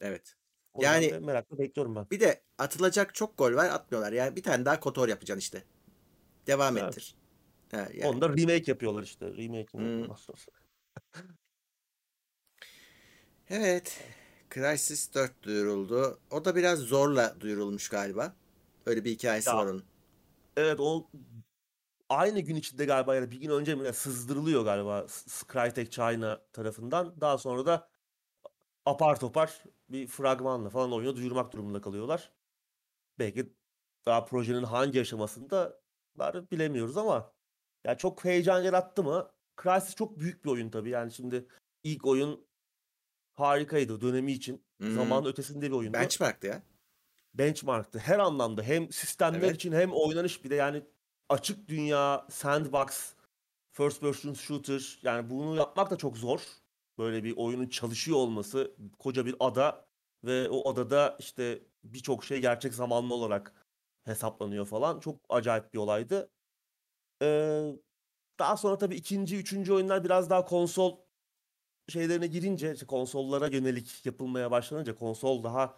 Evet. 0.00 0.34
O 0.74 0.82
Yani- 0.82 1.18
merakla 1.18 1.58
bekliyorum 1.58 1.96
ben. 1.96 2.10
Bir 2.10 2.20
de 2.20 2.42
atılacak 2.58 3.14
çok 3.14 3.38
gol 3.38 3.54
var 3.54 3.64
atmıyorlar. 3.70 4.12
Yani 4.12 4.36
bir 4.36 4.42
tane 4.42 4.64
daha 4.64 4.80
Kotor 4.80 5.08
yapacaksın 5.08 5.40
işte. 5.40 5.64
Devam 6.46 6.76
Evet. 6.78 6.88
ettir. 6.92 7.14
Ha, 7.70 7.88
yani. 7.94 8.06
Onda 8.06 8.28
remake 8.28 8.64
yapıyorlar 8.66 9.02
işte. 9.02 9.26
Remake 9.26 9.72
Hmm. 9.72 10.04
Evet. 13.50 14.00
Crysis 14.54 15.14
4 15.14 15.42
duyuruldu. 15.42 16.18
O 16.30 16.44
da 16.44 16.56
biraz 16.56 16.78
zorla 16.78 17.36
duyurulmuş 17.40 17.88
galiba. 17.88 18.34
Öyle 18.86 19.04
bir 19.04 19.10
hikayesi 19.10 19.48
Ya, 19.48 19.56
var 19.56 19.66
onun. 19.66 19.84
Evet 20.56 20.80
o 20.80 21.06
aynı 22.08 22.40
gün 22.40 22.56
içinde 22.56 22.84
galiba 22.84 23.14
ya 23.14 23.22
da 23.22 23.30
bir 23.30 23.40
gün 23.40 23.50
önce 23.50 23.74
mi 23.74 23.92
sızdırılıyor 23.92 24.64
galiba 24.64 25.06
Crytek 25.52 25.92
China 25.92 26.40
tarafından. 26.52 27.20
Daha 27.20 27.38
sonra 27.38 27.66
da 27.66 27.88
apar 28.86 29.20
topar 29.20 29.64
bir 29.88 30.06
fragmanla 30.06 30.70
falan 30.70 30.92
oyunu 30.92 31.16
duyurmak 31.16 31.52
durumunda 31.52 31.80
kalıyorlar. 31.80 32.32
Belki 33.18 33.52
daha 34.06 34.24
projenin 34.24 34.62
hangi 34.62 35.00
aşamasında 35.00 35.80
var 36.16 36.50
bilemiyoruz 36.50 36.96
ama 36.96 37.32
ya 37.84 37.96
çok 37.96 38.24
heyecan 38.24 38.62
yarattı 38.62 39.02
mı? 39.02 39.30
Crysis 39.62 39.94
çok 39.94 40.18
büyük 40.18 40.44
bir 40.44 40.50
oyun 40.50 40.70
tabii. 40.70 40.90
Yani 40.90 41.12
şimdi 41.12 41.48
ilk 41.82 42.06
oyun 42.06 42.46
harikaydı 43.34 44.00
dönemi 44.00 44.32
için. 44.32 44.64
Hmm. 44.78 44.94
Zamanın 44.94 45.26
ötesinde 45.26 45.66
bir 45.66 45.76
oyundu. 45.76 45.94
Benchmark'tı 45.94 46.46
ya. 46.46 46.62
benchmarktı. 47.34 47.98
Her 47.98 48.18
anlamda 48.18 48.62
hem 48.62 48.92
sistemler 48.92 49.38
Evet. 49.38 49.56
için 49.56 49.72
hem 49.72 49.92
oynanış 49.92 50.44
bir 50.44 50.50
de 50.50 50.54
yani 50.54 50.82
açık 51.28 51.68
dünya, 51.68 52.26
sandbox, 52.30 53.14
first 53.72 54.00
person 54.00 54.34
shooter 54.34 54.98
yani 55.02 55.30
bunu 55.30 55.56
yapmak 55.56 55.90
da 55.90 55.96
çok 55.96 56.16
zor. 56.18 56.40
Böyle 56.98 57.24
bir 57.24 57.36
oyunun 57.36 57.68
çalışıyor 57.68 58.18
olması, 58.18 58.76
koca 58.98 59.26
bir 59.26 59.36
ada 59.40 59.86
ve 60.24 60.48
o 60.50 60.70
adada 60.70 61.16
işte 61.18 61.62
birçok 61.84 62.24
şey 62.24 62.40
gerçek 62.40 62.74
zamanlı 62.74 63.14
olarak 63.14 63.52
hesaplanıyor 64.04 64.66
falan. 64.66 65.00
Çok 65.00 65.20
acayip 65.28 65.74
bir 65.74 65.78
olaydı. 65.78 66.30
Ee, 67.22 67.72
daha 68.38 68.56
sonra 68.56 68.78
tabii 68.78 68.96
ikinci, 68.96 69.36
üçüncü 69.36 69.72
oyunlar 69.72 70.04
biraz 70.04 70.30
daha 70.30 70.44
konsol 70.44 70.98
şeylerine 71.88 72.26
girince, 72.26 72.72
işte 72.74 72.86
konsollara 72.86 73.46
yönelik 73.46 74.06
yapılmaya 74.06 74.50
başlanınca, 74.50 74.94
konsol 74.94 75.44
daha 75.44 75.76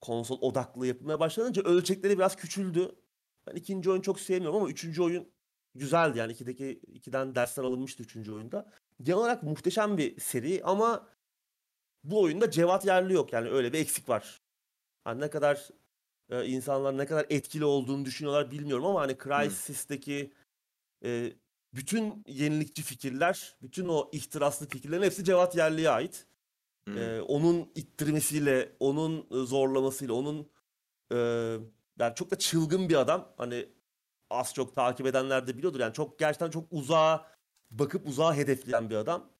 konsol 0.00 0.40
odaklı 0.42 0.86
yapılmaya 0.86 1.20
başlanınca 1.20 1.62
ölçekleri 1.62 2.18
biraz 2.18 2.36
küçüldü. 2.36 2.99
Ben 3.50 3.56
ikinci 3.56 3.90
oyun 3.90 4.00
çok 4.00 4.20
sevmiyorum 4.20 4.60
ama 4.60 4.70
üçüncü 4.70 5.02
oyun 5.02 5.28
güzeldi 5.74 6.18
yani 6.18 6.32
ikideki 6.32 6.80
ikiden 6.86 7.34
dersler 7.34 7.64
alınmıştı 7.64 8.02
üçüncü 8.02 8.32
oyunda. 8.32 8.72
Genel 9.02 9.18
olarak 9.18 9.42
muhteşem 9.42 9.98
bir 9.98 10.20
seri 10.20 10.60
ama 10.64 11.08
bu 12.04 12.20
oyunda 12.22 12.50
Cevat 12.50 12.86
Yerli 12.86 13.12
yok 13.12 13.32
yani 13.32 13.48
öyle 13.48 13.72
bir 13.72 13.78
eksik 13.78 14.08
var. 14.08 14.40
Hani 15.04 15.20
ne 15.20 15.30
kadar 15.30 15.68
e, 16.30 16.46
insanlar 16.46 16.98
ne 16.98 17.06
kadar 17.06 17.26
etkili 17.30 17.64
olduğunu 17.64 18.04
düşünüyorlar 18.04 18.50
bilmiyorum 18.50 18.86
ama 18.86 19.00
hani 19.00 19.16
Crysis'teki 19.18 20.32
e, 21.04 21.32
bütün 21.74 22.24
yenilikçi 22.26 22.82
fikirler, 22.82 23.56
bütün 23.62 23.88
o 23.88 24.10
ihtiraslı 24.12 24.68
fikirlerin 24.68 25.02
hepsi 25.02 25.24
Cevat 25.24 25.56
Yerli'ye 25.56 25.90
ait. 25.90 26.26
Hmm. 26.88 26.98
E, 26.98 27.20
onun 27.22 27.70
ittirmesiyle, 27.74 28.72
onun 28.80 29.26
e, 29.30 29.46
zorlamasıyla, 29.46 30.14
onun 30.14 30.50
e, 31.12 31.18
yani 32.00 32.14
çok 32.14 32.30
da 32.30 32.38
çılgın 32.38 32.88
bir 32.88 32.94
adam. 32.94 33.32
Hani 33.36 33.68
az 34.30 34.54
çok 34.54 34.74
takip 34.74 35.06
edenler 35.06 35.46
de 35.46 35.56
biliyordur. 35.58 35.80
Yani 35.80 35.92
çok 35.92 36.18
gerçekten 36.18 36.50
çok 36.50 36.72
uzağa 36.72 37.26
bakıp 37.70 38.06
uzağa 38.08 38.34
hedefleyen 38.34 38.90
bir 38.90 38.94
adam. 38.94 39.30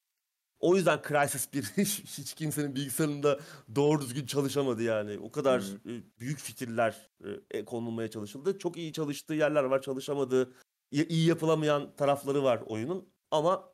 O 0.61 0.76
yüzden 0.76 1.02
Crysis 1.08 1.52
1 1.52 1.62
hiç, 1.76 2.34
kimsenin 2.34 2.74
bilgisayarında 2.74 3.40
doğru 3.74 4.00
düzgün 4.00 4.26
çalışamadı 4.26 4.82
yani. 4.82 5.18
O 5.18 5.32
kadar 5.32 5.62
Hı 5.62 5.90
e, 5.90 6.02
büyük 6.20 6.38
fikirler 6.38 7.11
e, 7.50 7.64
konulmaya 7.64 8.11
çalışıldı. 8.11 8.58
Çok 8.58 8.76
iyi 8.76 8.92
çalıştığı 8.92 9.34
yerler 9.34 9.64
var, 9.64 9.82
çalışamadığı, 9.82 10.52
iyi, 10.90 11.08
iyi 11.08 11.26
yapılamayan 11.26 11.96
tarafları 11.96 12.42
var 12.42 12.62
oyunun. 12.66 13.12
Ama 13.30 13.72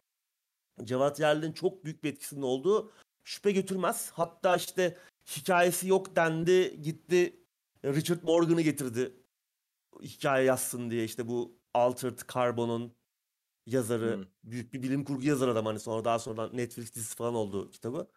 Cevat 0.84 1.20
Yerli'nin 1.20 1.52
çok 1.52 1.84
büyük 1.84 2.04
bir 2.04 2.12
etkisinin 2.12 2.42
olduğu 2.42 2.92
şüphe 3.24 3.52
götürmez. 3.52 4.10
Hatta 4.14 4.56
işte 4.56 4.98
hikayesi 5.36 5.88
yok 5.88 6.16
dendi, 6.16 6.82
gitti 6.82 7.45
Richard 7.94 8.22
Morgan'ı 8.22 8.60
getirdi 8.62 9.16
hikaye 10.02 10.44
yazsın 10.44 10.90
diye 10.90 11.04
işte 11.04 11.28
bu 11.28 11.58
Altered 11.74 12.18
Carbon'un 12.34 12.92
yazarı, 13.66 14.16
Hmm. 14.16 14.24
büyük 14.44 14.72
bir 14.74 14.82
bilim 14.82 15.04
kurgu 15.04 15.22
yazarı 15.26 15.50
adam 15.50 15.66
hani 15.66 15.80
sonra 15.80 16.04
daha 16.04 16.18
sonradan 16.18 16.56
Netflix 16.56 16.94
dizisi 16.94 17.16
falan 17.16 17.34
oldu 17.34 17.70
kitabı. 17.70 18.08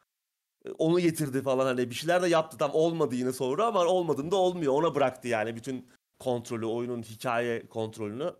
E, 0.66 0.72
Onu 0.72 1.00
getirdi 1.00 1.42
falan 1.42 1.66
hani 1.66 1.90
bir 1.90 1.96
şeyler 1.96 2.22
de 2.22 2.28
yaptı 2.28 2.58
tam 2.58 2.72
olmadı 2.74 3.16
yine 3.16 3.34
sonra 3.34 3.66
ama 3.68 3.86
olmadığında 3.86 4.36
olmuyor. 4.36 4.74
Ona 4.74 4.96
bıraktı 4.96 5.28
yani 5.28 5.56
bütün 5.56 5.88
kontrolü, 6.20 6.66
oyunun 6.66 7.04
hikaye 7.04 7.68
kontrolünü. 7.68 8.34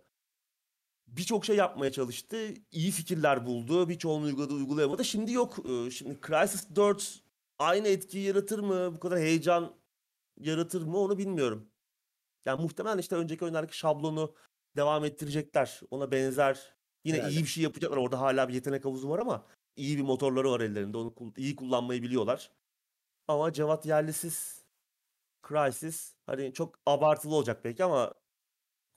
Birçok 1.06 1.44
şey 1.44 1.56
yapmaya 1.56 1.92
çalıştı. 1.92 2.54
iyi 2.72 2.90
fikirler 2.90 3.46
buldu. 3.46 3.88
Birçoğunu 3.88 4.24
uyguladı, 4.24 4.54
uygulayamadı. 4.54 5.04
Şimdi 5.04 5.32
yok. 5.32 5.56
E, 5.70 5.90
Şimdi 5.90 6.18
Crysis 6.26 6.76
4 6.76 7.22
aynı 7.58 7.88
etkiyi 7.88 8.24
yaratır 8.26 8.58
mı? 8.58 8.94
Bu 8.94 9.00
kadar 9.00 9.18
heyecan 9.18 9.79
yaratır 10.40 10.82
mı? 10.82 10.98
Onu 10.98 11.18
bilmiyorum. 11.18 11.70
Yani 12.44 12.62
muhtemelen 12.62 12.98
işte 12.98 13.16
önceki 13.16 13.44
oyunlardaki 13.44 13.78
şablonu 13.78 14.34
devam 14.76 15.04
ettirecekler. 15.04 15.80
Ona 15.90 16.10
benzer 16.10 16.74
yine 17.04 17.16
Herhalde. 17.16 17.32
iyi 17.34 17.42
bir 17.42 17.48
şey 17.48 17.62
yapacaklar. 17.62 17.96
Orada 17.96 18.20
hala 18.20 18.48
bir 18.48 18.54
yetenek 18.54 18.84
havuzu 18.84 19.08
var 19.10 19.18
ama 19.18 19.46
iyi 19.76 19.98
bir 19.98 20.02
motorları 20.02 20.50
var 20.50 20.60
ellerinde. 20.60 20.96
Onu 20.96 21.14
iyi 21.36 21.56
kullanmayı 21.56 22.02
biliyorlar. 22.02 22.50
Ama 23.28 23.52
Cevat 23.52 23.86
Yerlisiz 23.86 24.64
Crysis 25.48 26.14
hani 26.26 26.52
çok 26.52 26.78
abartılı 26.86 27.34
olacak 27.34 27.64
belki 27.64 27.84
ama 27.84 28.14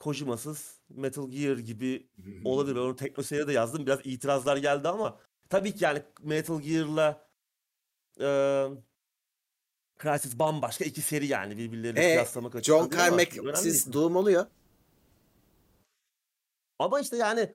Kojima'sız 0.00 0.80
Metal 0.88 1.30
Gear 1.30 1.56
gibi 1.56 2.08
olabilir. 2.44 2.76
Ben 2.76 2.80
onu 2.80 2.96
TeknoSeyir'e 2.96 3.46
de 3.46 3.52
yazdım. 3.52 3.86
Biraz 3.86 4.00
itirazlar 4.04 4.56
geldi 4.56 4.88
ama 4.88 5.20
tabii 5.48 5.74
ki 5.74 5.84
yani 5.84 6.02
Metal 6.22 6.60
Gear'la 6.60 7.28
eee 8.20 8.70
Crysis 10.04 10.38
bambaşka 10.38 10.84
iki 10.84 11.00
seri 11.00 11.26
yani 11.26 11.56
birbirleriyle 11.58 12.00
E, 12.06 12.12
kıyaslamak 12.12 12.52
John 12.64 12.84
açısından 12.84 13.06
ama 13.08 13.24
Carmack 13.26 13.58
siz. 13.58 13.92
Doom 13.92 14.16
oluyor. 14.16 14.46
Ama 16.78 17.00
işte 17.00 17.16
yani 17.16 17.54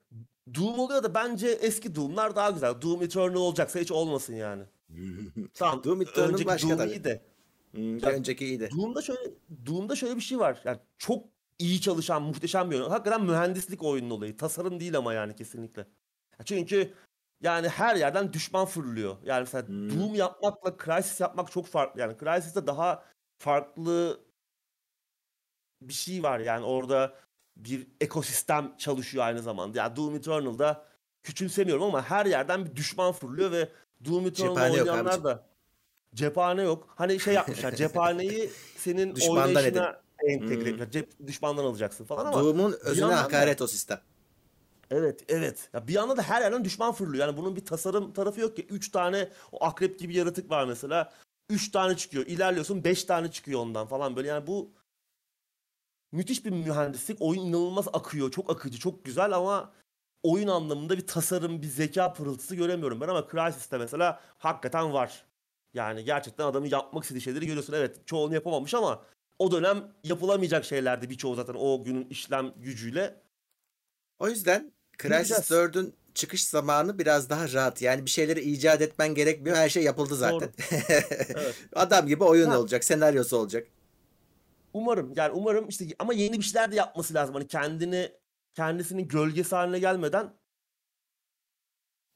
Doom 0.56 0.80
oluyor 0.80 1.04
da 1.04 1.14
bence 1.14 1.48
eski 1.50 1.96
Doom'lar 1.96 2.36
daha 2.36 2.50
güzel. 2.50 2.82
Doom 2.82 3.04
Eternal 3.04 3.36
olacaksa 3.36 3.80
hiç 3.80 3.92
olmasın 3.92 4.34
yani. 4.36 4.64
Tamam. 5.54 5.84
Doom 5.84 6.02
Eternal 6.02 6.28
önceki 6.30 6.46
başka 6.48 6.70
Doom 6.70 6.78
tabii. 6.78 6.90
iyi 6.92 7.04
de. 7.04 7.22
Hmm, 7.72 7.98
bir 7.98 8.04
Ya- 8.04 8.10
önceki 8.12 8.46
iyiydi. 8.46 8.70
Doom'da 8.78 9.02
şöyle 9.02 9.32
Doom'da 9.66 9.96
şöyle 9.96 10.16
bir 10.16 10.22
şey 10.22 10.40
var. 10.40 10.62
Yani 10.66 10.78
çok 10.98 11.26
iyi 11.60 11.82
çalışan, 11.82 12.22
muhteşem 12.24 12.72
bir 12.72 12.76
oyun. 12.80 12.90
Hakikaten 12.90 13.24
mühendislik 13.26 13.84
oyunun 13.84 14.10
olayı. 14.10 14.38
Tasarım 14.38 14.80
değil 14.80 14.98
ama 14.98 15.14
yani 15.14 15.36
kesinlikle. 15.36 15.88
Çünkü 16.46 16.94
yani 17.42 17.70
her 17.70 17.96
yerden 17.96 18.34
düşman 18.34 18.66
fırlıyor. 18.66 19.18
Yani 19.24 19.40
mesela 19.40 19.68
Hmm. 19.68 20.00
Doom 20.00 20.16
yapmakla 20.16 20.78
Crysis 20.86 21.20
yapmak 21.20 21.52
çok 21.52 21.68
farklı. 21.68 22.02
Yani 22.02 22.18
Crysis'te 22.20 22.68
daha 22.68 23.04
farklı 23.38 24.20
bir 25.82 25.94
şey 25.94 26.24
var. 26.24 26.40
Yani 26.40 26.66
orada 26.66 27.14
bir 27.58 27.88
ekosistem 28.02 28.78
çalışıyor 28.78 29.24
aynı 29.26 29.42
zamanda. 29.42 29.78
Yani 29.78 29.96
Doom 29.96 30.16
Eternal'da 30.16 30.86
küçümsemiyorum 31.24 31.84
ama 31.84 32.02
her 32.10 32.26
yerden 32.26 32.66
bir 32.66 32.76
düşman 32.76 33.12
fırlıyor 33.12 33.52
ve 33.52 33.70
Doom 34.06 34.28
Eternal'da 34.28 34.60
Cephane 34.60 34.82
oynayanlar 34.82 35.24
da 35.24 35.50
cephane 36.16 36.62
yok. 36.64 36.94
Hani 36.96 37.20
şey 37.20 37.34
yapmışlar. 37.34 37.72
cephaneyi 37.76 38.50
senin 38.78 39.16
Düşmandan 39.16 39.48
oynayışına 39.48 40.02
entegre 40.28 40.72
Hmm. 40.86 40.92
Cep, 40.92 41.28
düşmandan 41.28 41.64
alacaksın 41.64 42.06
falan 42.06 42.26
ama 42.26 42.44
Doom'un 42.44 42.76
özüne 42.82 43.10
da- 43.10 43.24
hakaret 43.24 43.62
o 43.62 43.68
sistem. 43.68 44.02
Evet, 44.92 45.26
evet. 45.28 45.70
Ya 45.74 45.88
bir 45.88 45.96
anda 45.96 46.18
da 46.18 46.22
her 46.22 46.42
yerden 46.42 46.66
düşman 46.66 46.94
fırlıyor. 46.94 47.28
Yani 47.28 47.38
bunun 47.38 47.56
bir 47.56 47.66
tasarım 47.66 48.14
tarafı 48.14 48.42
yok 48.42 48.56
ki. 48.56 48.68
Üç 48.70 48.92
tane 48.92 49.30
o 49.52 49.66
akrep 49.66 50.00
gibi 50.00 50.16
yaratık 50.16 50.50
var 50.50 50.66
mesela. 50.66 51.14
Üç 51.50 51.72
tane 51.72 51.98
çıkıyor. 51.98 52.26
İlerliyorsun 52.26 52.84
beş 52.84 53.04
tane 53.04 53.32
çıkıyor 53.32 53.60
ondan 53.60 53.88
falan 53.88 54.16
böyle. 54.16 54.28
Yani 54.28 54.48
bu 54.48 54.74
müthiş 56.12 56.46
bir 56.46 56.50
mühendislik. 56.50 57.22
Oyun 57.22 57.42
inanılmaz 57.42 57.88
akıyor. 57.94 58.32
Çok 58.32 58.50
akıcı, 58.50 58.80
çok 58.80 59.06
güzel 59.06 59.32
ama 59.34 59.72
oyun 60.24 60.48
anlamında 60.48 60.98
bir 60.98 61.08
tasarım, 61.08 61.62
bir 61.62 61.68
zeka 61.68 62.14
pırıltısı 62.14 62.56
göremiyorum 62.56 63.02
ben 63.02 63.08
ama 63.08 63.28
Crysis'te 63.32 63.78
mesela 63.78 64.22
hakikaten 64.38 64.94
var. 64.94 65.26
Yani 65.74 66.04
gerçekten 66.04 66.46
adamın 66.46 66.68
yapmak 66.68 67.04
istediği 67.04 67.22
şeyleri 67.22 67.46
görüyorsun. 67.46 67.74
Evet, 67.74 68.08
çoğunu 68.08 68.34
yapamamış 68.34 68.74
ama 68.74 69.04
o 69.40 69.52
dönem 69.52 69.92
yapılamayacak 70.04 70.66
şeylerdi 70.66 71.10
birçoğu 71.10 71.36
zaten 71.36 71.56
o 71.60 71.84
günün 71.84 72.08
işlem 72.10 72.54
gücüyle. 72.58 73.22
O 74.20 74.30
yüzden 74.30 74.72
Crysis 75.00 75.50
Göreceğiz. 75.50 75.52
4'ün 75.52 75.94
çıkış 76.14 76.44
zamanı 76.44 77.00
biraz 77.00 77.30
daha 77.30 77.54
rahat. 77.54 77.82
Yani 77.82 78.06
bir 78.06 78.10
şeyleri 78.10 78.42
icat 78.42 78.82
etmen 78.82 79.16
gerekmiyor. 79.16 79.58
Her 79.58 79.70
şey 79.70 79.84
yapıldı 79.84 80.16
zaten. 80.16 80.50
Evet. 80.72 81.56
Adam 81.76 82.08
gibi 82.08 82.24
oyun 82.24 82.50
Ha. 82.50 82.60
olacak, 82.60 82.84
senaryosu 82.84 83.38
olacak. 83.38 83.68
Umarım 84.74 85.14
yani 85.16 85.32
umarım 85.32 85.68
işte 85.70 85.88
ama 86.00 86.14
yeni 86.14 86.38
bir 86.38 86.44
şeyler 86.44 86.72
de 86.72 86.76
yapması 86.76 87.14
lazım. 87.14 87.36
Hani 87.36 87.48
kendini 87.48 88.12
kendisinin 88.54 89.08
gölgesi 89.08 89.56
haline 89.56 89.80
gelmeden 89.80 90.34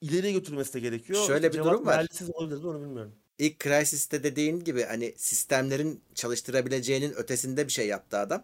ileriye 0.01 0.33
götürmesi 0.33 0.73
de 0.73 0.79
gerekiyor. 0.79 1.27
Şöyle 1.27 1.47
bir 1.47 1.53
Cevat 1.53 1.67
durum 1.67 1.85
var. 1.85 1.95
Merlisiz 1.97 2.29
olabilir 2.29 2.63
onu 2.63 2.81
bilmiyorum. 2.81 3.15
İlk 3.39 3.59
Crysis'te 3.59 4.23
dediğin 4.23 4.59
gibi 4.59 4.83
hani 4.83 5.13
sistemlerin 5.17 6.03
çalıştırabileceğinin 6.15 7.13
ötesinde 7.13 7.67
bir 7.67 7.71
şey 7.71 7.87
yaptı 7.87 8.17
adam. 8.17 8.43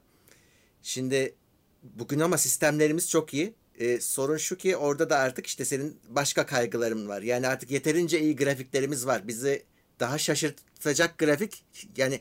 Şimdi 0.81 1.35
bugün 1.83 2.19
ama 2.19 2.37
sistemlerimiz 2.37 3.09
çok 3.09 3.33
iyi. 3.33 3.53
Ee, 3.80 4.01
sorun 4.01 4.38
şu 4.38 4.57
ki 4.57 4.77
orada 4.77 5.09
da 5.09 5.17
artık 5.17 5.47
işte 5.47 5.65
senin 5.65 5.99
başka 6.09 6.45
kaygıların 6.45 7.07
var. 7.07 7.21
Yani 7.21 7.47
artık 7.47 7.71
yeterince 7.71 8.19
iyi 8.19 8.36
grafiklerimiz 8.36 9.07
var. 9.07 9.27
Bizi 9.27 9.63
daha 9.99 10.17
şaşırtacak 10.17 11.17
grafik 11.17 11.65
yani 11.97 12.19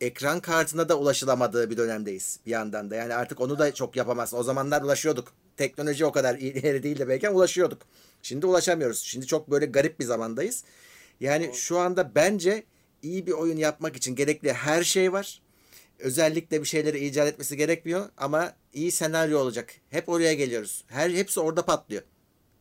ekran 0.00 0.40
kartına 0.40 0.88
da 0.88 0.98
ulaşılamadığı 0.98 1.70
bir 1.70 1.76
dönemdeyiz 1.76 2.40
bir 2.46 2.50
yandan 2.50 2.90
da. 2.90 2.96
Yani 2.96 3.14
artık 3.14 3.40
onu 3.40 3.58
da 3.58 3.74
çok 3.74 3.96
yapamazsın. 3.96 4.36
O 4.36 4.42
zamanlar 4.42 4.82
ulaşıyorduk. 4.82 5.32
Teknoloji 5.56 6.04
o 6.04 6.12
kadar 6.12 6.34
ileri 6.38 6.82
değil 6.82 6.98
de 6.98 7.08
belki 7.08 7.28
ulaşıyorduk. 7.28 7.82
Şimdi 8.22 8.46
ulaşamıyoruz. 8.46 8.98
Şimdi 8.98 9.26
çok 9.26 9.50
böyle 9.50 9.66
garip 9.66 10.00
bir 10.00 10.04
zamandayız. 10.04 10.64
Yani 11.20 11.50
şu 11.54 11.78
anda 11.78 12.14
bence 12.14 12.64
iyi 13.02 13.26
bir 13.26 13.32
oyun 13.32 13.56
yapmak 13.56 13.96
için 13.96 14.14
gerekli 14.14 14.52
her 14.52 14.84
şey 14.84 15.12
var. 15.12 15.42
Özellikle 16.00 16.60
bir 16.60 16.66
şeyleri 16.66 17.06
icat 17.06 17.28
etmesi 17.28 17.56
gerekmiyor 17.56 18.08
ama 18.16 18.52
iyi 18.72 18.92
senaryo 18.92 19.38
olacak. 19.38 19.74
Hep 19.90 20.08
oraya 20.08 20.34
geliyoruz. 20.34 20.84
Her 20.86 21.10
hepsi 21.10 21.40
orada 21.40 21.64
patlıyor. 21.64 22.02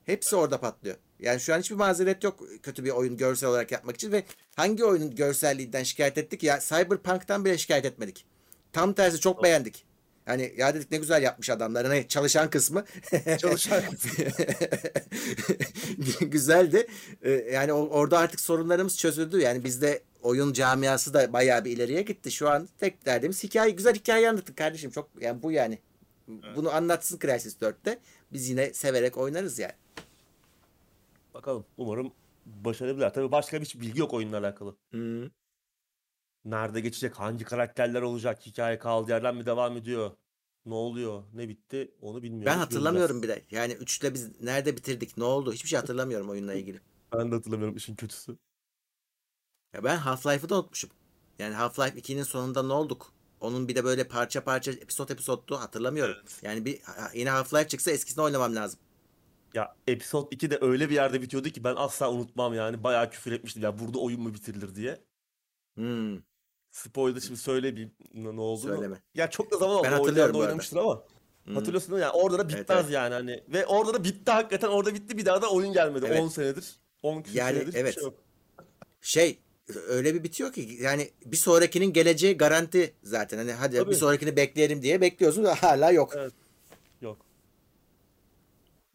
Hepsi 0.06 0.36
orada 0.36 0.60
patlıyor. 0.60 0.96
Yani 1.20 1.40
şu 1.40 1.54
an 1.54 1.60
hiçbir 1.60 1.76
mazeret 1.76 2.24
yok 2.24 2.44
kötü 2.64 2.84
bir 2.84 2.90
oyun 2.90 3.18
görsel 3.18 3.50
olarak 3.50 3.72
yapmak 3.72 3.96
için 3.96 4.12
ve 4.12 4.24
hangi 4.56 4.86
oyunun 4.86 5.16
görselliğinden 5.16 5.84
şikayet 5.84 6.18
ettik 6.18 6.44
ya 6.44 6.60
Cyberpunk'tan 6.60 7.46
bile 7.46 7.58
şikayet 7.58 7.86
etmedik. 7.86 8.26
Tam 8.74 8.94
tersi 8.94 9.20
çok 9.20 9.44
beğendik. 9.44 9.89
Hani 10.30 10.54
ya 10.58 10.76
dedik 10.76 10.92
ne 10.92 10.98
güzel 10.98 11.24
yapmış 11.24 11.50
adamlar. 11.50 11.88
Hani 11.88 12.08
çalışan 12.08 12.50
kısmı. 12.50 12.86
Çalışan 13.38 13.84
Güzeldi. 16.22 16.88
Ee, 17.22 17.32
Yani 17.32 17.74
orada 17.74 18.20
artık 18.20 18.40
sorunlarımız 18.40 18.98
çözüldü. 18.98 19.40
Yani 19.40 19.64
bizde 19.64 20.02
oyun 20.22 20.54
camiası 20.54 21.14
da 21.14 21.34
bayağı 21.34 21.66
bir 21.66 21.72
ileriye 21.72 22.02
gitti. 22.02 22.32
Şu 22.32 22.50
an 22.50 22.68
tek 22.80 23.06
derdimiz 23.06 23.44
hikaye 23.44 23.72
güzel 23.72 23.96
hikaye 23.96 24.30
anlatın 24.30 24.54
kardeşim. 24.54 24.92
Çok 24.92 25.10
yani 25.22 25.44
bu 25.44 25.52
yani. 25.52 25.80
Bunu 26.56 26.74
anlatsın 26.74 27.20
Crysis 27.20 27.56
4'te. 27.62 28.00
Biz 28.34 28.50
yine 28.50 28.74
severek 28.74 29.18
oynarız 29.18 29.60
yani. 29.60 29.74
Bakalım 31.34 31.66
umarım 31.78 32.12
başarabilirler. 32.46 33.14
Tabii 33.14 33.32
başka 33.32 33.60
hiç 33.60 33.80
bilgi 33.80 34.00
yok 34.00 34.14
oyunla 34.14 34.38
alakalı. 34.38 34.76
Nerede 36.46 36.80
geçecek, 36.80 37.20
hangi 37.20 37.44
karakterler 37.44 38.02
olacak, 38.02 38.46
hikaye 38.46 38.80
kaldığı 38.80 39.12
yerden 39.12 39.36
mi 39.36 39.46
devam 39.46 39.78
ediyor, 39.78 40.12
ne 40.66 40.74
oluyor, 40.74 41.24
ne 41.34 41.50
bitti 41.50 41.92
onu 42.02 42.24
bilmiyoruz. 42.24 42.46
Ben 42.46 42.58
hatırlamıyorum 42.58 43.24
bile. 43.24 43.46
Yani 43.52 43.74
3'le 43.74 44.14
biz 44.14 44.42
nerede 44.42 44.78
bitirdik, 44.78 45.18
ne 45.18 45.24
oldu? 45.24 45.54
Hiçbir 45.54 45.70
şey 45.70 45.80
hatırlamıyorum 45.80 46.30
oyunla 46.30 46.54
ilgili. 46.54 46.82
Ben 47.14 47.32
de 47.32 47.36
hatırlamıyorum 47.36 47.76
işin 47.76 47.96
kötüsü. 47.96 48.38
Ya 49.74 49.84
ben 49.84 49.98
Half-Life'ı 49.98 50.50
da 50.50 50.56
unutmuşum. 50.56 50.90
Yani 51.40 51.56
Half-Life 51.56 51.98
2'nin 51.98 52.24
sonunda 52.24 52.64
ne 52.64 52.74
olduk? 52.74 53.14
Onun 53.42 53.68
bir 53.68 53.76
de 53.76 53.84
böyle 53.84 54.08
parça 54.08 54.44
parça 54.44 54.72
episod 54.72 55.10
episoddu 55.10 55.58
hatırlamıyorum. 55.58 56.16
Evet. 56.22 56.40
Yani 56.44 56.66
bir 56.66 56.82
yine 57.14 57.30
Half-Life 57.30 57.68
çıksa 57.68 57.92
eskisini 57.92 58.24
oynamam 58.24 58.56
lazım. 58.56 58.80
Ya 59.54 59.76
Episode 59.88 60.28
2 60.32 60.52
de 60.52 60.58
öyle 60.62 60.90
bir 60.90 60.96
yerde 60.96 61.22
bitiyordu 61.22 61.50
ki 61.50 61.64
ben 61.64 61.76
asla 61.78 62.12
unutmam 62.12 62.54
yani. 62.54 62.84
Bayağı 62.84 63.10
küfür 63.10 63.32
etmiştim 63.32 63.64
ya 63.64 63.80
burada 63.80 64.00
oyun 64.00 64.22
mu 64.22 64.34
bitirilir 64.34 64.76
diye. 64.76 65.04
Hmm, 65.76 66.20
Spoiler 66.72 67.20
şimdi 67.20 67.40
söylemeyeyim 67.40 67.92
ne 68.14 68.36
ne 68.36 68.42
olduğunu. 68.42 68.76
söyleme. 68.76 69.02
Ya 69.16 69.30
çok 69.30 69.52
da 69.52 69.58
zaman 69.58 69.76
oldu. 69.76 69.84
Ben 69.84 69.92
hatırlıyorum 69.92 70.36
oynamıştır 70.36 70.78
ama. 70.78 71.04
Hmm. 71.44 71.56
Hatırlıyorsun 71.56 71.92
değil 71.92 72.00
mi? 72.00 72.04
Yani 72.04 72.14
orada 72.14 72.40
da 72.40 72.50
bitmez 72.50 72.66
Evet, 72.70 72.82
evet. 72.84 72.92
yani 72.94 73.14
hani. 73.14 73.44
Ve 73.48 73.66
orada 73.66 73.94
da 73.94 74.04
bitti 74.04 74.32
hakikaten. 74.32 74.68
Orada 74.68 74.94
bitti 74.94 75.18
bir 75.18 75.26
daha 75.26 75.42
da 75.42 75.50
oyun 75.50 75.74
gelmedi. 75.74 76.06
Evet. 76.10 76.22
10 76.22 76.28
senedir. 76.28 76.76
10 77.04 77.22
küsur 77.22 77.38
Yani 77.38 77.60
senedir 77.60 77.74
evet. 77.74 77.94
şey 77.94 78.04
yok. 78.04 78.14
Şey 79.02 79.40
öyle 79.88 80.14
bir 80.14 80.24
bitiyor 80.24 80.54
ki 80.54 80.78
yani 80.82 81.10
bir 81.26 81.38
sonrakinin 81.38 81.94
geleceği 81.94 82.38
garanti 82.38 82.94
zaten. 83.04 83.38
Hani 83.38 83.52
hadi 83.52 83.78
Tabii. 83.78 83.92
bir 83.92 83.96
sonrakini 83.96 84.36
bekleyelim 84.36 84.82
diye 84.82 85.02
bekliyorsun 85.02 85.44
da 85.44 85.56
hala 85.56 85.92
yok. 85.92 86.14
Evet. 86.18 86.34
Yok. 87.02 87.18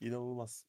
İnanılmaz. 0.01 0.65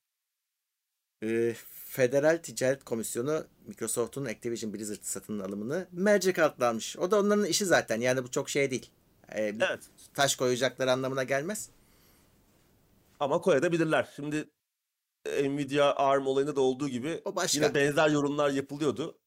Ee, 1.24 1.55
Federal 1.86 2.38
Ticaret 2.38 2.84
Komisyonu 2.84 3.45
Microsoft'un 3.68 4.26
Activision 4.26 4.74
Blizzard 4.74 5.01
satın 5.01 5.39
alımını 5.39 5.88
mercek 5.91 6.39
altına 6.39 6.68
almış. 6.68 6.97
O 6.97 7.11
da 7.11 7.20
onların 7.20 7.45
işi 7.45 7.66
zaten. 7.66 8.01
Yani 8.01 8.24
bu 8.24 8.32
çok 8.32 8.49
şey 8.49 8.72
değil. 8.72 8.91
Bir 9.32 9.36
Evet. 9.61 9.80
taş 10.13 10.36
koyacakları 10.36 10.91
anlamına 10.91 11.24
gelmez. 11.24 11.70
Ama 13.20 13.41
koyabilirler. 13.41 14.09
Şimdi 14.16 14.49
Nvidia 15.26 15.95
ARM 15.95 16.28
olayında 16.28 16.55
da 16.55 16.61
olduğu 16.61 16.89
gibi 16.89 17.22
O 17.26 17.36
başka. 17.36 17.57
yine 17.57 17.76
benzer 17.76 18.09
yorumlar 18.09 18.49
yapılıyordu. 18.49 19.18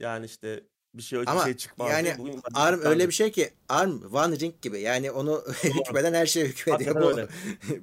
Yani 0.00 0.26
işte 0.26 0.64
bir 0.94 1.02
şey 1.02 1.18
öyle 1.18 1.26
bir 1.26 1.32
Ama 1.32 1.44
şey 1.44 1.56
çıkmaz 1.56 1.90
yani. 1.90 2.14
Bugün 2.18 2.40
ARM 2.54 2.80
öyle 2.80 3.08
bir 3.08 3.12
şey 3.12 3.32
ki 3.32 3.50
ARM 3.68 4.02
One 4.14 4.38
Ring 4.38 4.54
gibi. 4.62 4.80
Yani 4.80 5.10
onu 5.10 5.44
hükmeden 5.64 6.14
her 6.14 6.26
şeye 6.26 6.46
hükmediyor. 6.46 6.94
Bu, 6.94 7.28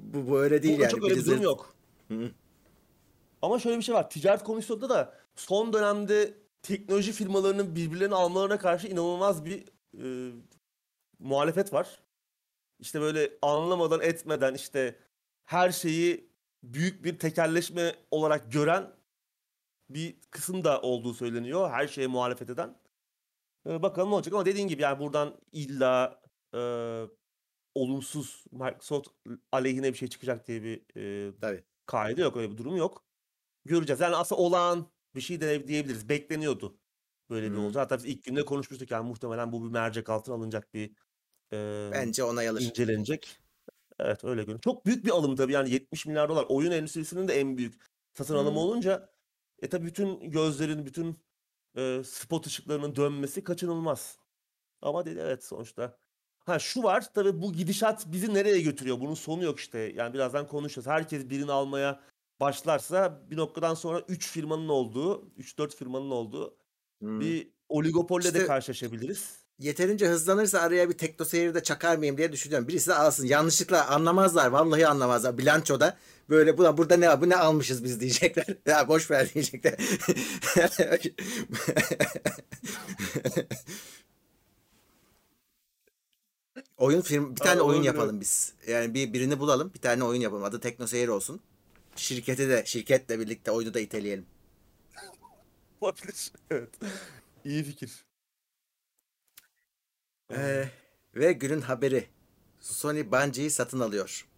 bu, 0.00 0.30
bu 0.30 0.40
öyle 0.40 0.62
değil 0.62 0.74
Burada 0.74 0.84
yani. 0.84 0.90
çok 0.92 1.04
öyle 1.04 1.16
bir 1.16 1.24
durum 1.26 1.42
yok. 1.42 1.74
Hı. 2.08 2.30
Ama 3.42 3.58
şöyle 3.58 3.78
bir 3.78 3.82
şey 3.82 3.94
var. 3.94 4.10
Ticaret 4.10 4.44
komisyonunda 4.44 4.88
da 4.88 5.14
son 5.36 5.72
dönemde 5.72 6.34
teknoloji 6.62 7.12
firmalarının 7.12 7.76
birbirlerini 7.76 8.14
almalarına 8.14 8.58
karşı 8.58 8.86
inanılmaz 8.88 9.44
bir 9.44 9.64
e, 9.98 10.32
muhalefet 11.18 11.72
var. 11.72 12.00
İşte 12.78 13.00
böyle 13.00 13.32
anlamadan 13.42 14.00
etmeden 14.00 14.54
işte 14.54 14.98
her 15.44 15.70
şeyi 15.70 16.32
büyük 16.62 17.04
bir 17.04 17.18
tekelleşme 17.18 17.94
olarak 18.10 18.52
gören 18.52 18.90
bir 19.90 20.16
kısım 20.30 20.64
da 20.64 20.80
olduğu 20.80 21.14
söyleniyor. 21.14 21.70
Her 21.70 21.88
şeye 21.88 22.06
muhalefet 22.06 22.50
eden. 22.50 22.78
E, 23.68 23.82
bakalım 23.82 24.10
ne 24.10 24.14
olacak 24.14 24.34
ama 24.34 24.46
dediğin 24.46 24.68
gibi 24.68 24.82
yani 24.82 24.98
buradan 24.98 25.40
illa 25.52 26.22
e, 26.54 26.60
olumsuz 27.74 28.44
Microsoft 28.52 29.08
aleyhine 29.52 29.92
bir 29.92 29.98
şey 29.98 30.08
çıkacak 30.08 30.48
diye 30.48 30.62
bir 30.62 30.82
e, 30.96 31.32
Tabii. 31.40 31.64
kaide 31.86 32.22
yok. 32.22 32.36
Öyle 32.36 32.52
bir 32.52 32.58
durum 32.58 32.76
yok. 32.76 33.04
Göreceğiz. 33.64 34.00
Yani 34.00 34.16
aslında 34.16 34.40
olağan 34.42 34.90
bir 35.14 35.20
şey 35.20 35.40
de 35.40 35.68
diyebiliriz. 35.68 36.08
Bekleniyordu. 36.08 36.78
Böyle 37.30 37.50
bir 37.52 37.56
Hmm. 37.56 37.64
olacak. 37.64 37.82
Hatta 37.84 37.98
biz 37.98 38.04
ilk 38.04 38.24
günde 38.24 38.44
konuşmuştuk 38.44 38.90
yani 38.90 39.08
muhtemelen 39.08 39.52
bu 39.52 39.64
bir 39.64 39.70
mercek 39.70 40.10
altına 40.10 40.34
alınacak 40.34 40.74
bir 40.74 40.90
e, 41.52 41.90
Bence 41.92 42.24
onay 42.24 42.48
alır. 42.48 42.60
incelenecek. 42.60 43.38
Evet 44.00 44.24
öyle 44.24 44.40
görünüyor. 44.42 44.60
Çok 44.60 44.86
büyük 44.86 45.04
bir 45.04 45.10
alım 45.10 45.36
tabii 45.36 45.52
yani 45.52 45.70
70 45.70 46.06
milyar 46.06 46.28
dolar. 46.28 46.46
Oyun 46.48 46.70
endüstrisinin 46.72 47.28
de 47.28 47.40
en 47.40 47.56
büyük 47.58 47.82
satın 48.14 48.34
alımı 48.34 48.50
Hmm. 48.50 48.56
olunca 48.56 49.10
e 49.62 49.68
tabii 49.68 49.86
bütün 49.86 50.30
gözlerin, 50.30 50.86
bütün 50.86 51.18
e, 51.76 52.02
spot 52.04 52.46
ışıklarının 52.46 52.96
dönmesi 52.96 53.44
kaçınılmaz. 53.44 54.18
Ama 54.82 55.06
dedi 55.06 55.18
evet 55.22 55.44
sonuçta. 55.44 55.98
Ha 56.46 56.58
şu 56.58 56.82
var 56.82 57.12
tabii 57.14 57.42
bu 57.42 57.52
gidişat 57.52 58.12
bizi 58.12 58.34
nereye 58.34 58.60
götürüyor? 58.60 59.00
Bunun 59.00 59.14
sonu 59.14 59.44
yok 59.44 59.58
işte. 59.60 59.78
Yani 59.78 60.14
birazdan 60.14 60.48
konuşacağız. 60.48 60.86
Herkes 60.86 61.30
birini 61.30 61.52
almaya 61.52 62.00
başlarsa 62.46 63.20
bir 63.30 63.36
noktadan 63.36 63.74
sonra 63.74 64.02
3 64.08 64.28
firmanın 64.30 64.68
olduğu, 64.68 65.24
3-4 65.38 65.76
firmanın 65.76 66.10
olduğu 66.10 66.56
Hmm. 67.00 67.20
bir 67.20 67.48
oligopolle 67.68 68.24
de 68.24 68.28
İşte- 68.28 68.46
karşılaşabiliriz. 68.46 69.42
Yeterince 69.58 70.06
hızlanırsa 70.08 70.60
araya 70.60 70.88
bir 70.88 70.98
tekno 70.98 71.24
seyir 71.24 71.54
de 71.54 71.62
çakar 71.62 71.96
mıyım 71.96 72.16
diye 72.18 72.32
düşünüyorum. 72.32 72.68
Birisi 72.68 72.86
de 72.90 72.94
alsın. 72.94 73.26
Yanlışlıkla 73.26 73.88
anlamazlar. 73.88 74.46
Vallahi 74.46 74.86
anlamazlar. 74.86 75.38
Bilançoda 75.38 75.96
böyle 76.30 76.58
bu 76.58 76.76
burada 76.78 76.96
ne 76.96 77.20
bu 77.20 77.28
ne 77.28 77.36
almışız 77.36 77.84
biz 77.84 78.00
diyecekler. 78.00 78.46
Ya 78.66 78.88
boş 78.88 79.10
ver 79.10 79.34
diyecekler. 79.34 79.74
oyun 86.76 87.00
film 87.00 87.30
bir 87.30 87.40
tane 87.40 87.60
Aa, 87.60 87.64
oyun 87.64 87.82
yapalım 87.82 88.20
biz. 88.20 88.52
Yani 88.68 88.94
bir 88.94 89.12
birini 89.12 89.38
bulalım. 89.40 89.70
Bir 89.74 89.80
tane 89.80 90.04
oyun 90.04 90.20
yapalım. 90.20 90.44
Adı 90.44 90.60
Tekno 90.60 90.86
Seyir 90.86 91.08
olsun. 91.08 91.40
Şirketi 91.96 92.48
de 92.48 92.62
şirketle 92.66 93.18
birlikte 93.20 93.50
oyunu 93.50 93.74
da 93.74 93.80
iteleyelim. 93.80 94.26
Olabilir. 95.80 96.32
Evet. 96.50 96.78
İyi 97.44 97.64
fikir. 97.64 98.04
Ee, 100.32 100.68
ve 101.14 101.32
günün 101.32 101.60
haberi. 101.60 102.08
Sony 102.60 103.10
Bungie'yi 103.12 103.50
satın 103.50 103.80
alıyor. 103.80 104.28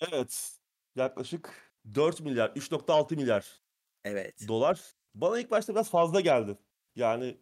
Evet. 0.00 0.58
Yaklaşık 0.96 1.72
4 1.94 2.20
milyar, 2.20 2.50
3.6 2.50 3.16
milyar 3.16 3.62
Evet. 4.04 4.48
dolar. 4.48 4.80
Bana 5.14 5.40
ilk 5.40 5.50
başta 5.50 5.74
biraz 5.74 5.90
fazla 5.90 6.20
geldi. 6.20 6.58
Yani 6.96 7.40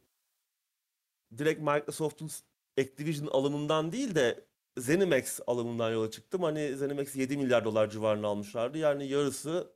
direkt 1.38 1.60
Microsoft'un 1.60 2.30
Activision 2.78 3.26
alımından 3.26 3.92
değil 3.92 4.14
de 4.14 4.44
ZeniMax 4.78 5.40
alımından 5.46 5.92
yola 5.92 6.10
çıktım. 6.10 6.42
Hani 6.42 6.76
ZeniMax 6.76 7.16
7 7.16 7.36
milyar 7.36 7.64
dolar 7.64 7.90
civarına 7.90 8.28
almışlardı. 8.28 8.78
Yani 8.78 9.06
yarısı 9.08 9.74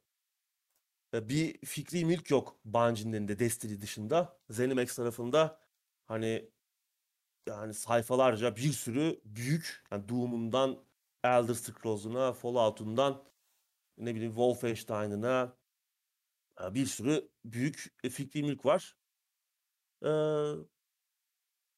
e, 1.14 1.28
bir 1.28 1.58
fikri 1.66 2.04
mülk 2.04 2.30
yok 2.30 2.56
Bungie'nin 2.64 3.12
elinde 3.12 3.38
Destiny 3.38 3.80
dışında. 3.80 4.38
ZeniMax 4.50 4.96
tarafında 4.96 5.60
hani 6.06 6.50
yani 7.48 7.74
sayfalarca 7.74 8.56
bir 8.56 8.72
sürü 8.72 9.20
büyük 9.24 9.84
yani 9.90 10.08
Doom'undan 10.08 10.84
Elder 11.24 11.54
Scrolls'una, 11.54 12.32
Fallout'undan 12.32 13.24
ne 13.98 14.14
bileyim 14.14 14.32
Wolfenstein'ına 14.32 15.56
e, 16.62 16.74
bir 16.74 16.86
sürü 16.86 17.28
büyük 17.44 17.94
e, 18.04 18.10
fikri 18.10 18.42
mülk 18.42 18.66
var. 18.66 18.96
Ee, 20.04 20.54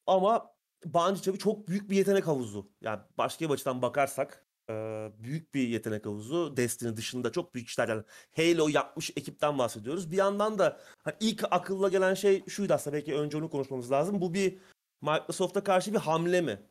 ama 0.06 0.55
Bungie 0.94 1.22
tabii 1.22 1.38
çok 1.38 1.68
büyük 1.68 1.90
bir 1.90 1.96
yetenek 1.96 2.26
havuzu. 2.26 2.70
Yani 2.80 3.00
başka 3.18 3.48
bir 3.48 3.54
açıdan 3.54 3.82
bakarsak 3.82 4.46
e, 4.70 4.72
büyük 5.18 5.54
bir 5.54 5.68
yetenek 5.68 6.06
havuzu. 6.06 6.56
Destiny 6.56 6.96
dışında 6.96 7.32
çok 7.32 7.54
büyük 7.54 7.68
işler 7.68 7.88
yani 7.88 8.02
Halo 8.36 8.68
yapmış 8.68 9.10
ekipten 9.16 9.58
bahsediyoruz. 9.58 10.10
Bir 10.12 10.16
yandan 10.16 10.58
da 10.58 10.80
hani 11.04 11.16
ilk 11.20 11.44
akılla 11.50 11.88
gelen 11.88 12.14
şey 12.14 12.44
şuydu 12.46 12.74
aslında 12.74 12.96
belki 12.96 13.14
önce 13.14 13.36
onu 13.36 13.50
konuşmamız 13.50 13.90
lazım. 13.90 14.20
Bu 14.20 14.34
bir 14.34 14.58
Microsoft'a 15.02 15.64
karşı 15.64 15.92
bir 15.92 15.98
hamle 15.98 16.40
mi? 16.40 16.62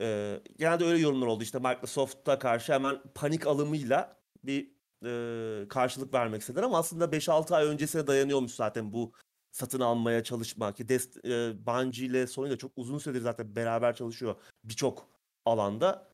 Ee, 0.00 0.40
genelde 0.58 0.84
öyle 0.84 0.98
yorumlar 0.98 1.26
oldu. 1.26 1.42
İşte 1.42 1.58
Microsoft'a 1.58 2.38
karşı 2.38 2.72
hemen 2.72 3.02
panik 3.14 3.46
alımıyla 3.46 4.16
bir 4.44 4.72
e, 5.04 5.68
karşılık 5.68 6.14
vermek 6.14 6.40
istediler 6.40 6.62
ama 6.62 6.78
aslında 6.78 7.04
5-6 7.04 7.56
ay 7.56 7.66
öncesine 7.66 8.06
dayanıyormuş 8.06 8.52
zaten 8.52 8.92
bu 8.92 9.12
satın 9.52 9.80
almaya 9.80 10.24
çalışma 10.24 10.72
ki 10.72 10.88
Dest 10.88 11.24
e, 11.24 11.52
Bungie 11.66 12.06
ile 12.06 12.26
Sony 12.26 12.50
de 12.50 12.58
çok 12.58 12.72
uzun 12.76 12.98
süredir 12.98 13.20
zaten 13.20 13.56
beraber 13.56 13.96
çalışıyor 13.96 14.34
birçok 14.64 15.08
alanda. 15.44 16.08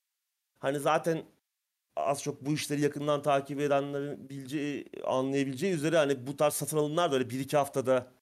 Hani 0.61 0.78
zaten 0.78 1.24
az 1.97 2.22
çok 2.22 2.47
bu 2.47 2.53
işleri 2.53 2.80
yakından 2.80 3.22
takip 3.22 3.61
edenlerin 3.61 4.28
bileceği, 4.28 4.86
anlayabileceği 5.07 5.74
üzere 5.74 5.97
hani 5.97 6.26
bu 6.26 6.36
tarz 6.36 6.55
satın 6.55 6.76
alımlar 6.76 7.12
da 7.12 7.16
öyle 7.16 7.28
1-2 7.28 7.57
haftada 7.57 8.12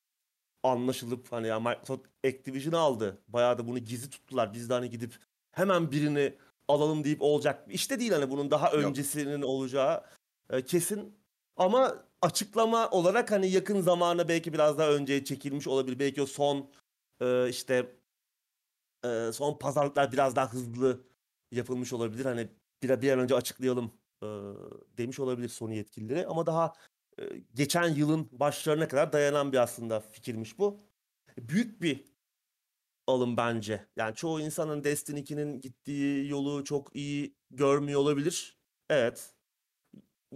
anlaşılıp 0.63 1.33
hani 1.33 1.47
ya 1.47 1.61
Microsoft 1.61 2.07
Activision'ı 2.27 2.79
aldı. 2.79 3.19
Bayağı 3.29 3.59
da 3.59 3.67
bunu 3.67 3.79
gizli 3.79 4.11
tuttular. 4.11 4.55
Biz 4.55 4.71
de 4.71 4.75
hani 4.75 4.91
gidip 4.91 5.19
hemen 5.53 5.91
birini 5.93 6.35
alalım 6.69 7.05
deyip 7.05 7.23
olacak. 7.23 7.67
İşte 7.69 8.01
değil 8.01 8.13
hani 8.13 8.31
bunun 8.31 8.51
daha 8.51 8.73
öncesinin 8.73 9.43
olacağı 9.43 10.05
e, 10.51 10.63
kesin. 10.65 11.17
Ama 11.57 12.05
açıklama 12.27 12.91
olarak 12.91 13.31
hani 13.31 13.51
yakın 13.51 13.81
zamana 13.81 14.29
belki 14.29 14.53
biraz 14.53 14.79
daha 14.79 14.91
önceye 14.91 15.25
çekilmiş 15.25 15.69
olabilir. 15.69 15.99
Belki 15.99 16.23
o 16.23 16.27
son 16.27 16.71
e, 17.21 17.49
işte 17.49 17.97
e, 19.05 19.31
son 19.33 19.59
pazarlıklar 19.59 20.13
biraz 20.13 20.37
daha 20.37 20.53
hızlı 20.53 21.01
yapılmış 21.51 21.93
olabilir. 21.93 22.25
Hani 22.25 22.49
bir, 22.83 23.03
bir 23.03 23.13
an 23.13 23.19
önce 23.19 23.35
açıklayalım 23.35 23.93
e, 24.23 24.27
demiş 24.99 25.21
olabilir 25.21 25.49
Sony 25.49 25.77
yetkilileri. 25.77 26.27
Ama 26.27 26.47
daha 26.47 26.73
e, 27.21 27.23
geçen 27.55 27.89
yılın 27.89 28.29
başlarına 28.33 28.89
kadar 28.89 29.13
dayanan 29.13 29.53
bir 29.53 29.59
aslında 29.59 30.01
fikirmiş 30.01 30.59
bu. 30.59 30.81
Büyük 31.39 31.83
bir 31.83 32.05
alım 33.07 33.37
bence. 33.37 33.87
Yani 33.97 34.15
çoğu 34.15 34.41
insanın 34.41 34.85
Destiny 34.85 35.21
2'nin 35.21 35.61
gittiği 35.61 36.29
yolu 36.29 36.65
çok 36.65 36.97
iyi 36.97 37.37
görmüyor 37.51 38.01
olabilir. 38.01 38.59
Evet. 38.91 39.36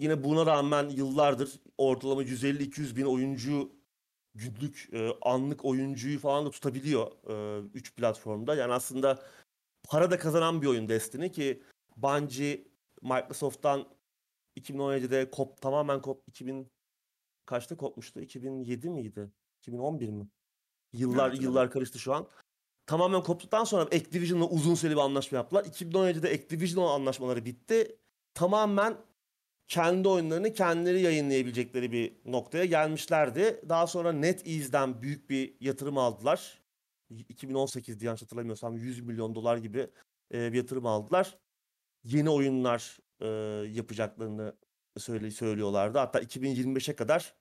Yine 0.00 0.24
buna 0.24 0.46
rağmen 0.46 0.88
yıllardır 0.88 1.60
ortalama 1.78 2.22
150-200 2.22 2.96
bin 2.96 3.04
oyuncu 3.04 3.72
günlük 4.34 4.88
e, 4.92 5.10
anlık 5.22 5.64
oyuncuyu 5.64 6.18
falan 6.18 6.46
da 6.46 6.50
tutabiliyor 6.50 7.12
3 7.74 7.94
platformda. 7.94 8.54
Yani 8.54 8.72
aslında 8.72 9.18
para 9.82 10.10
da 10.10 10.18
kazanan 10.18 10.62
bir 10.62 10.66
oyun 10.66 10.88
Destiny 10.88 11.32
ki 11.32 11.62
Bungie 11.96 12.64
Microsoft'tan 13.02 13.88
2017'de 14.60 15.30
kop 15.30 15.60
tamamen 15.62 16.02
kop 16.02 16.28
2000 16.28 16.70
kaçta 17.46 17.76
kopmuştu? 17.76 18.20
2007 18.20 18.90
miydi? 18.90 19.30
2011 19.58 20.08
mi? 20.08 20.28
Yıllar 20.92 21.30
Evet, 21.30 21.42
yıllar 21.42 21.70
karıştı 21.70 21.98
şu 21.98 22.14
an. 22.14 22.26
Tamamen 22.86 23.22
koptuktan 23.22 23.64
sonra 23.64 23.82
Activision'la 23.82 24.48
uzun 24.48 24.74
süreli 24.74 24.96
bir 24.96 25.00
anlaşma 25.00 25.38
yaptılar. 25.38 25.64
2017'de 25.64 26.28
Activision'la 26.28 26.90
anlaşmaları 26.90 27.44
bitti. 27.44 27.96
Tamamen 28.34 28.96
kendi 29.70 30.08
oyunlarını 30.08 30.52
kendileri 30.52 31.00
yayınlayabilecekleri 31.00 31.92
bir 31.92 32.12
noktaya 32.24 32.64
gelmişlerdi. 32.64 33.60
Daha 33.68 33.86
sonra 33.86 34.12
NetEase'den 34.12 35.02
büyük 35.02 35.30
bir 35.30 35.54
yatırım 35.60 35.98
aldılar. 35.98 36.62
2018 37.28 38.02
yanlış 38.02 38.22
hatırlamıyorsam 38.22 38.76
100 38.76 39.00
milyon 39.00 39.34
dolar 39.34 39.56
gibi 39.56 39.90
e, 40.34 40.52
bir 40.52 40.56
yatırım 40.56 40.86
aldılar. 40.86 41.38
Yeni 42.04 42.30
oyunlar 42.30 42.98
e, 43.20 43.26
yapacaklarını 43.68 44.56
söylüyorlardı. 45.32 45.98
Hatta 45.98 46.20
2025'e 46.20 46.96
kadar 46.96 47.34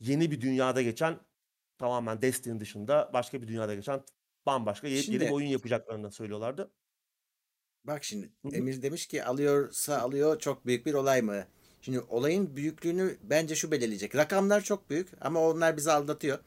yeni 0.00 0.30
bir 0.30 0.40
dünyada 0.40 0.82
geçen 0.82 1.18
tamamen 1.78 2.22
Destiny 2.22 2.60
dışında 2.60 3.10
başka 3.12 3.42
bir 3.42 3.48
dünyada 3.48 3.74
geçen 3.74 4.02
bambaşka 4.46 4.88
yeni, 4.88 5.02
Şimdi- 5.02 5.16
yeni 5.16 5.26
bir 5.26 5.34
oyun 5.34 5.48
yapacaklarını 5.48 6.12
söylüyorlardı. 6.12 6.70
Bak 7.84 8.04
şimdi. 8.04 8.32
Emir 8.52 8.82
demiş 8.82 9.06
ki 9.06 9.24
alıyorsa 9.24 9.98
alıyor 9.98 10.38
çok 10.38 10.66
büyük 10.66 10.86
bir 10.86 10.94
olay 10.94 11.22
mı? 11.22 11.46
Şimdi 11.82 12.00
olayın 12.00 12.56
büyüklüğünü 12.56 13.16
bence 13.22 13.54
şu 13.54 13.70
belirleyecek. 13.70 14.16
Rakamlar 14.16 14.60
çok 14.60 14.90
büyük 14.90 15.08
ama 15.20 15.48
onlar 15.48 15.76
bizi 15.76 15.92
aldatıyor. 15.92 16.38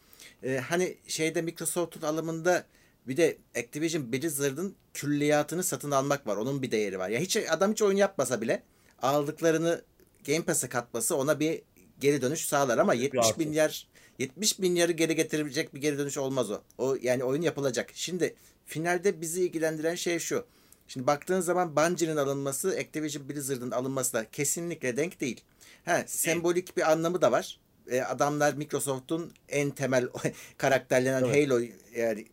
Ee, 0.43 0.57
hani 0.57 0.97
şeyde 1.07 1.41
Microsoft'un 1.41 2.01
alımında 2.01 2.65
bir 3.07 3.17
de 3.17 3.37
Activision 3.57 4.13
Blizzard'ın 4.13 4.75
külliyatını 4.93 5.63
satın 5.63 5.91
almak 5.91 6.27
var. 6.27 6.37
Onun 6.37 6.61
bir 6.61 6.71
değeri 6.71 6.99
var. 6.99 7.09
Ya 7.09 7.19
hiç 7.19 7.37
adam 7.37 7.71
hiç 7.71 7.81
oyun 7.81 7.97
yapmasa 7.97 8.41
bile 8.41 8.63
aldıklarını 9.01 9.81
Game 10.27 10.41
Pass'e 10.41 10.69
katması 10.69 11.15
ona 11.15 11.39
bir 11.39 11.61
geri 11.99 12.21
dönüş 12.21 12.45
sağlar 12.45 12.77
ama 12.77 12.93
70 12.93 13.25
artı. 13.25 13.39
milyar 13.39 13.87
70 14.19 14.59
milyarı 14.59 14.91
geri 14.91 15.15
getirebilecek 15.15 15.75
bir 15.75 15.81
geri 15.81 15.97
dönüş 15.97 16.17
olmaz 16.17 16.51
o. 16.51 16.61
O 16.77 16.97
yani 17.01 17.23
oyun 17.23 17.41
yapılacak. 17.41 17.91
Şimdi 17.93 18.35
finalde 18.65 19.21
bizi 19.21 19.41
ilgilendiren 19.41 19.95
şey 19.95 20.19
şu. 20.19 20.45
Şimdi 20.87 21.07
baktığın 21.07 21.41
zaman 21.41 21.75
Bungie'nin 21.75 22.17
alınması 22.17 22.69
Activision 22.69 23.29
Blizzard'ın 23.29 23.71
alınması 23.71 24.13
da 24.13 24.25
kesinlikle 24.31 24.97
denk 24.97 25.21
değil. 25.21 25.41
Ha, 25.85 26.03
sembolik 26.07 26.77
bir 26.77 26.91
anlamı 26.91 27.21
da 27.21 27.31
var. 27.31 27.59
E, 27.91 28.01
adamlar 28.01 28.53
Microsoft'un 28.53 29.33
en 29.49 29.71
temel 29.71 30.07
karakterlenen 30.57 31.23
Evet. 31.23 31.47
Halo 31.47 31.61
yani 31.95 32.25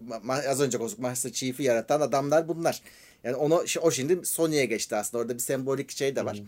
az 0.48 0.60
önce 0.60 0.78
konuştuk 0.78 1.00
Master 1.00 1.32
Chief'i 1.32 1.62
yaratan 1.62 2.00
adamlar 2.00 2.48
bunlar. 2.48 2.82
Yani 3.24 3.36
onu 3.36 3.64
o 3.80 3.90
şimdi 3.90 4.26
Sony'ye 4.26 4.64
geçti 4.66 4.96
aslında. 4.96 5.22
Orada 5.22 5.34
bir 5.34 5.38
sembolik 5.38 5.90
şey 5.90 6.16
de 6.16 6.24
var. 6.24 6.42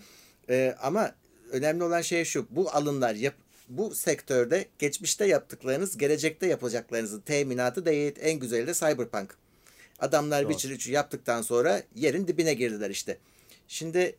E, 0.49 0.77
ama 0.83 1.15
önemli 1.51 1.85
olan 1.85 2.01
şey 2.01 2.25
şu. 2.25 2.47
Bu 2.51 2.71
alımlar 2.71 3.15
yap 3.15 3.35
bu 3.69 3.95
sektörde 3.95 4.67
geçmişte 4.79 5.27
yaptıklarınız 5.27 5.99
gelecekte 5.99 6.47
yapacaklarınızın 6.47 7.21
teminatı 7.21 7.87
değil. 7.87 8.13
En 8.21 8.39
güzeli 8.39 8.67
de 8.67 8.75
Cyberpunk. 8.75 9.37
Adamlar. 9.99 10.41
Witcher 10.43 10.71
3'ü 10.71 10.93
yaptıktan 10.93 11.43
sonra 11.43 11.83
yerin 11.95 12.29
dibine 12.29 12.55
girdiler 12.55 12.91
işte. 12.91 13.19
Şimdi 13.69 14.17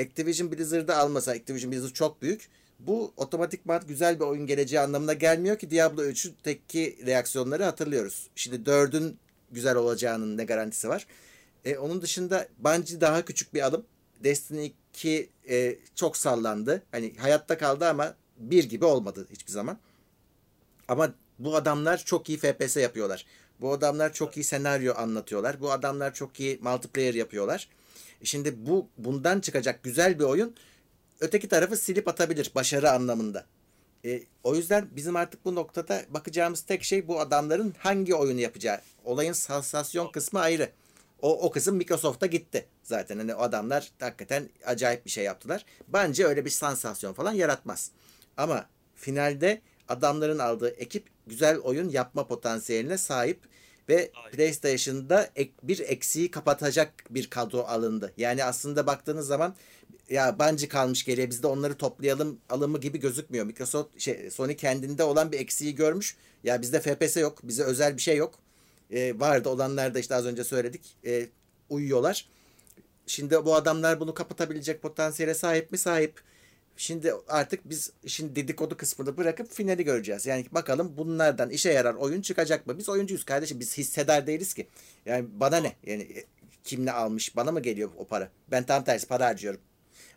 Activision 0.00 0.52
Blizzard'ı 0.52 0.96
almasa 0.96 1.30
Activision 1.30 1.72
Blizzard 1.72 1.92
çok 1.92 2.22
büyük. 2.22 2.48
Bu 2.78 3.12
otomatikman 3.16 3.82
güzel 3.88 4.20
bir 4.20 4.24
oyun 4.24 4.46
geleceği 4.46 4.80
anlamına 4.80 5.12
gelmiyor 5.12 5.58
ki 5.58 5.70
Diablo 5.70 6.02
3'teki 6.04 6.98
reaksiyonları 7.06 7.64
hatırlıyoruz. 7.64 8.26
Şimdi 8.34 8.70
4'ün 8.70 9.18
güzel 9.50 9.76
olacağının 9.76 10.36
ne 10.36 10.44
garantisi 10.44 10.88
var? 10.88 11.06
E, 11.64 11.76
onun 11.76 12.02
dışında 12.02 12.48
Bungie 12.58 13.00
daha 13.00 13.24
küçük 13.24 13.54
bir 13.54 13.66
adım. 13.66 13.84
Destiny 14.24 14.72
2 14.94 15.30
e, 15.48 15.76
çok 15.94 16.16
sallandı. 16.16 16.82
Hani 16.90 17.14
hayatta 17.18 17.58
kaldı 17.58 17.88
ama 17.88 18.14
bir 18.38 18.64
gibi 18.64 18.84
olmadı 18.84 19.26
hiçbir 19.32 19.52
zaman. 19.52 19.78
Ama 20.88 21.14
bu 21.38 21.56
adamlar 21.56 22.02
çok 22.04 22.28
iyi 22.28 22.38
FPS 22.38 22.76
yapıyorlar. 22.76 23.26
Bu 23.60 23.72
adamlar 23.72 24.12
çok 24.12 24.36
iyi 24.36 24.44
senaryo 24.44 24.94
anlatıyorlar. 24.96 25.60
Bu 25.60 25.72
adamlar 25.72 26.14
çok 26.14 26.40
iyi 26.40 26.58
multiplayer 26.62 27.14
yapıyorlar. 27.14 27.68
Şimdi 28.24 28.66
bu 28.66 28.88
bundan 28.98 29.40
çıkacak 29.40 29.82
güzel 29.82 30.18
bir 30.18 30.24
oyun 30.24 30.56
öteki 31.20 31.48
tarafı 31.48 31.76
silip 31.76 32.08
atabilir 32.08 32.52
başarı 32.54 32.90
anlamında. 32.90 33.46
E, 34.04 34.22
o 34.44 34.54
yüzden 34.54 34.88
bizim 34.90 35.16
artık 35.16 35.44
bu 35.44 35.54
noktada 35.54 36.02
bakacağımız 36.10 36.60
tek 36.62 36.84
şey 36.84 37.08
bu 37.08 37.20
adamların 37.20 37.74
hangi 37.78 38.14
oyunu 38.14 38.40
yapacağı. 38.40 38.80
Olayın 39.04 39.32
sansasyon 39.32 40.10
kısmı 40.12 40.40
ayrı. 40.40 40.70
O, 41.22 41.46
o 41.46 41.50
kısım 41.50 41.76
Microsoft'a 41.76 42.26
gitti 42.26 42.66
zaten. 42.82 43.18
Hani 43.18 43.34
adamlar 43.34 43.90
hakikaten 44.00 44.48
acayip 44.66 45.04
bir 45.04 45.10
şey 45.10 45.24
yaptılar. 45.24 45.64
Bence 45.88 46.26
öyle 46.26 46.44
bir 46.44 46.50
sansasyon 46.50 47.12
falan 47.12 47.32
yaratmaz. 47.32 47.90
Ama 48.36 48.66
finalde 48.94 49.60
adamların 49.88 50.38
aldığı 50.38 50.68
ekip 50.68 51.04
güzel 51.26 51.58
oyun 51.58 51.88
yapma 51.88 52.26
potansiyeline 52.26 52.98
sahip 52.98 53.40
ve. 53.88 54.10
PlayStation'da 54.32 55.30
ek, 55.36 55.52
bir 55.62 55.78
eksiği 55.78 56.30
kapatacak 56.30 56.92
bir 57.10 57.30
kadro 57.30 57.60
alındı. 57.60 58.12
Yani 58.16 58.44
aslında 58.44 58.86
baktığınız 58.86 59.26
zaman 59.26 59.54
ya 60.10 60.38
Bungie 60.38 60.68
kalmış 60.68 61.04
geriye 61.04 61.30
biz 61.30 61.42
de 61.42 61.46
onları 61.46 61.74
toplayalım 61.74 62.38
alımı 62.48 62.80
gibi 62.80 63.00
gözükmüyor. 63.00 63.46
Microsoft 63.46 64.00
şey 64.00 64.30
Sony 64.30 64.56
kendinde 64.56 65.04
olan 65.04 65.32
bir 65.32 65.40
eksiği 65.40 65.74
görmüş. 65.74 66.16
Ya 66.44 66.62
bizde 66.62 66.80
FPS 66.80 67.16
yok. 67.16 67.38
Bize 67.42 67.62
özel 67.62 67.96
bir 67.96 68.02
şey 68.02 68.16
yok. 68.16 68.34
Ee, 68.90 69.20
vardı 69.20 69.48
olanlar 69.48 69.94
da 69.94 69.98
işte 69.98 70.14
az 70.14 70.26
önce 70.26 70.44
söyledik. 70.44 70.96
Ee, 71.06 71.26
uyuyorlar. 71.70 72.28
Şimdi 73.06 73.44
bu 73.44 73.54
adamlar 73.54 74.00
bunu 74.00 74.14
kapatabilecek 74.14 74.82
potansiyele 74.82 75.34
sahip 75.34 75.72
mi? 75.72 75.78
Sahip. 75.78 76.20
Şimdi 76.76 77.14
artık 77.28 77.70
biz 77.70 77.92
işin 78.04 78.36
dedikodu 78.36 78.76
kısmını 78.76 79.16
bırakıp 79.16 79.52
finali 79.52 79.84
göreceğiz. 79.84 80.26
Yani 80.26 80.46
bakalım 80.52 80.94
bunlardan 80.96 81.50
işe 81.50 81.72
yarar 81.72 81.94
oyun 81.94 82.20
çıkacak 82.20 82.66
mı? 82.66 82.78
Biz 82.78 82.88
oyuncuyuz 82.88 83.24
kardeşim. 83.24 83.60
Biz 83.60 83.78
hissedar 83.78 84.26
değiliz 84.26 84.54
ki. 84.54 84.66
Yani 85.06 85.26
bana 85.32 85.56
ne? 85.56 85.72
Yani 85.86 86.02
e, 86.02 86.24
kim 86.64 86.86
ne 86.86 86.92
almış? 86.92 87.36
Bana 87.36 87.52
mı 87.52 87.60
geliyor 87.60 87.90
o 87.96 88.04
para? 88.04 88.28
Ben 88.50 88.62
tam 88.62 88.84
tersi 88.84 89.06
para 89.06 89.26
harcıyorum. 89.26 89.60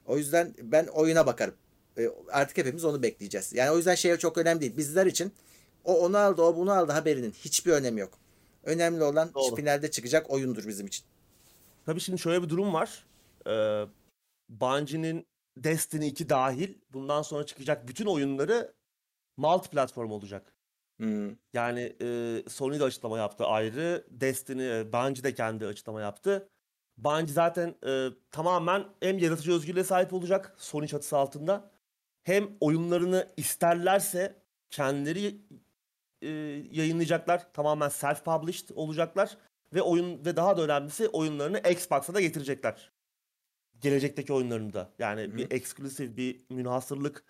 O 0.06 0.18
yüzden 0.18 0.54
ben 0.62 0.86
oyuna 0.86 1.26
bakarım. 1.26 1.56
E, 1.98 2.10
artık 2.32 2.58
hepimiz 2.58 2.86
onu 2.86 3.04
bekleyeceğiz. 3.04 3.54
Yani 3.54 3.72
o 3.72 3.78
yüzden 3.78 3.96
şey 3.96 4.18
çok 4.18 4.38
önemli 4.38 4.62
değil. 4.62 4.78
Bizler 4.78 5.06
için 5.06 5.32
o 5.84 6.00
onu 6.00 6.18
aldı, 6.18 6.42
o 6.42 6.56
bunu 6.56 6.72
aldı 6.72 6.92
haberinin 6.92 7.32
hiçbir 7.32 7.72
önemi 7.72 8.00
yok. 8.00 8.14
Önemli 8.64 9.04
olan 9.04 9.34
Doğru. 9.34 9.56
finalde 9.56 9.92
çıkacak 9.92 10.30
oyundur 10.30 10.68
bizim 10.68 10.88
için. 10.88 11.06
Tabii 11.86 12.00
şimdi 12.00 12.20
şöyle 12.20 12.44
bir 12.44 12.50
durum 12.50 12.74
var. 12.74 13.06
Ee, 13.48 13.86
Bungie'nin 14.50 15.26
Destiny 15.64 16.08
2 16.08 16.30
dahil 16.30 16.76
bundan 16.94 17.22
sonra 17.22 17.46
çıkacak 17.46 17.88
bütün 17.88 18.06
oyunları 18.06 18.74
multi 19.38 19.70
platform 19.70 20.12
olacak. 20.12 20.54
Hmm. 20.98 21.30
Yani 21.54 21.96
e, 22.02 22.44
Sony 22.50 22.80
de 22.80 22.84
açıklama 22.84 23.18
yaptı 23.18 23.46
ayrı. 23.46 24.06
Destiny, 24.10 24.80
e, 24.80 24.94
Bungie 24.94 25.24
de 25.24 25.34
kendi 25.34 25.66
açıklama 25.66 26.02
yaptı. 26.02 26.50
Bungie 26.98 27.34
zaten 27.34 27.76
e, 27.88 28.08
tamamen 28.32 28.86
hem 29.02 29.18
yaratıcı 29.18 29.54
özgürlüğe 29.54 29.84
sahip 29.84 30.14
olacak 30.14 30.56
Sony 30.58 30.88
çatısı 30.88 31.18
altında. 31.18 31.72
Hem 32.24 32.50
oyunlarını 32.60 33.28
isterlerse 33.38 34.44
kendileri 34.70 35.42
e, 36.22 36.30
yayınlayacaklar. 36.72 37.54
Tamamen 37.54 37.90
self-published 37.90 38.74
olacaklar. 38.74 39.38
Ve 39.74 39.82
oyun 39.82 40.26
ve 40.26 40.36
daha 40.36 40.58
da 40.58 40.62
önemlisi 40.62 41.08
oyunlarını 41.08 41.60
Xbox'a 41.60 42.14
da 42.14 42.22
getirecekler. 42.22 42.92
Gelecekteki 43.82 44.34
oyunlarını 44.34 44.74
da. 44.74 44.90
Yani 45.00 45.22
Hı 45.22 45.26
hı. 45.26 45.38
bir 45.38 45.52
eksklusif 45.52 46.18
bir 46.18 46.40
münhasırlık 46.50 47.24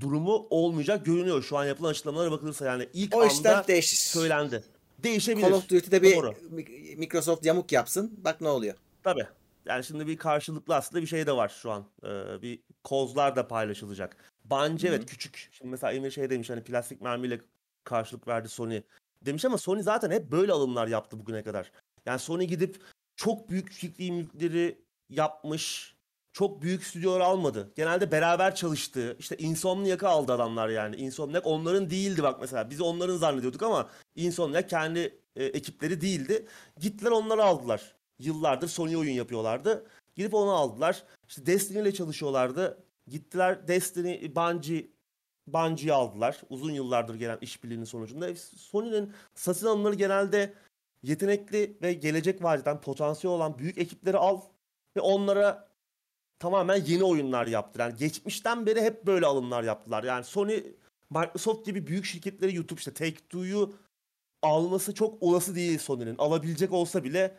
durumu 0.00 0.46
olmayacak 0.50 1.06
görünüyor. 1.06 1.42
Şu 1.42 1.58
an 1.58 1.64
yapılan 1.64 1.90
açıklamalara 1.90 2.30
bakılırsa 2.30 2.66
yani 2.66 2.88
ilk 2.92 3.16
O 3.16 3.20
anda 3.22 3.64
değişir. 3.68 3.96
söylendi. 3.96 4.64
Değişebilir. 5.02 5.42
Call 5.46 5.52
of 5.52 5.68
Duty'de 5.68 6.02
bir 6.02 6.16
Doğru. 6.16 6.34
Mi- 6.50 6.94
Microsoft 6.96 7.44
yamuk 7.46 7.72
yapsın. 7.72 8.14
Bak 8.24 8.40
ne 8.40 8.48
oluyor. 8.48 8.74
Tabii. 9.02 9.26
Yani 9.66 9.84
şimdi 9.84 10.06
bir 10.06 10.16
karşılıklı 10.16 10.74
aslında 10.76 11.02
bir 11.02 11.06
şey 11.06 11.26
de 11.26 11.32
var 11.36 11.48
şu 11.62 11.70
an. 11.70 11.84
Ee, 12.04 12.42
bir 12.42 12.58
kozlar 12.84 13.36
da 13.36 13.48
paylaşılacak. 13.48 14.16
Bence 14.44 14.88
evet 14.88 15.06
küçük. 15.06 15.48
Şimdi 15.52 15.70
mesela 15.70 15.92
Emir 15.92 16.10
şey 16.10 16.30
demiş 16.30 16.50
hani 16.50 16.62
plastik 16.64 17.00
mermiyle 17.00 17.40
karşılık 17.84 18.28
verdi 18.28 18.48
Sony. 18.48 18.80
Demiş 19.22 19.44
ama 19.44 19.58
Sony 19.58 19.82
zaten 19.82 20.10
hep 20.10 20.30
böyle 20.32 20.52
alımlar 20.52 20.88
yaptı 20.88 21.20
bugüne 21.20 21.42
kadar. 21.42 21.72
Yani 22.06 22.18
Sony 22.18 22.44
gidip 22.44 22.76
çok 23.16 23.50
büyük 23.50 23.72
fikri 23.72 24.12
mülkleri 24.12 24.78
yapmış. 25.16 25.94
Çok 26.32 26.62
büyük 26.62 26.84
stüdyolar 26.84 27.20
almadı. 27.20 27.72
Genelde 27.76 28.12
beraber 28.12 28.54
çalıştığı. 28.54 29.16
işte 29.18 29.36
Insomniac'ı 29.36 30.08
aldı 30.08 30.32
adamlar 30.32 30.68
yani. 30.68 30.96
Insomniac 30.96 31.48
onların 31.48 31.90
değildi 31.90 32.22
bak 32.22 32.40
mesela. 32.40 32.70
Biz 32.70 32.80
onların 32.80 33.16
zannediyorduk 33.16 33.62
ama 33.62 33.90
Insomniac 34.16 34.68
kendi 34.68 35.18
e, 35.36 35.44
ekipleri 35.44 36.00
değildi. 36.00 36.46
Gittiler 36.80 37.10
onları 37.10 37.44
aldılar. 37.44 37.94
Yıllardır 38.18 38.68
Sony 38.68 38.96
oyun 38.96 39.12
yapıyorlardı. 39.12 39.86
Gidip 40.16 40.34
onu 40.34 40.50
aldılar. 40.50 41.04
İşte 41.28 41.46
Destiny 41.46 41.82
ile 41.82 41.94
çalışıyorlardı. 41.94 42.84
Gittiler 43.06 43.68
Destiny, 43.68 44.34
Bungie 44.36 44.94
Bungie'yi 45.46 45.92
aldılar. 45.92 46.40
Uzun 46.50 46.72
yıllardır 46.72 47.14
gelen 47.14 47.38
işbirliğinin 47.40 47.84
sonucunda. 47.84 48.36
Sony'nin 48.56 49.12
satın 49.34 49.66
alımları 49.66 49.94
genelde 49.94 50.54
yetenekli 51.02 51.78
ve 51.82 51.92
gelecek 51.92 52.42
vadeden 52.42 52.80
potansiyel 52.80 53.36
olan 53.36 53.58
büyük 53.58 53.78
ekipleri 53.78 54.16
al 54.16 54.40
ve 54.96 55.00
onlara 55.00 55.68
tamamen 56.38 56.84
yeni 56.84 57.04
oyunlar 57.04 57.46
yaptı. 57.46 57.80
Yani 57.80 57.96
geçmişten 57.96 58.66
beri 58.66 58.82
hep 58.82 59.06
böyle 59.06 59.26
alımlar 59.26 59.62
yaptılar. 59.62 60.04
Yani 60.04 60.24
Sony, 60.24 60.62
Microsoft 61.10 61.66
gibi 61.66 61.86
büyük 61.86 62.04
şirketleri 62.04 62.54
YouTube 62.56 62.78
işte 62.78 62.90
Take-Two'yu 62.90 63.74
alması 64.42 64.94
çok 64.94 65.22
olası 65.22 65.54
değil 65.54 65.78
Sony'nin. 65.78 66.16
Alabilecek 66.18 66.72
olsa 66.72 67.04
bile 67.04 67.34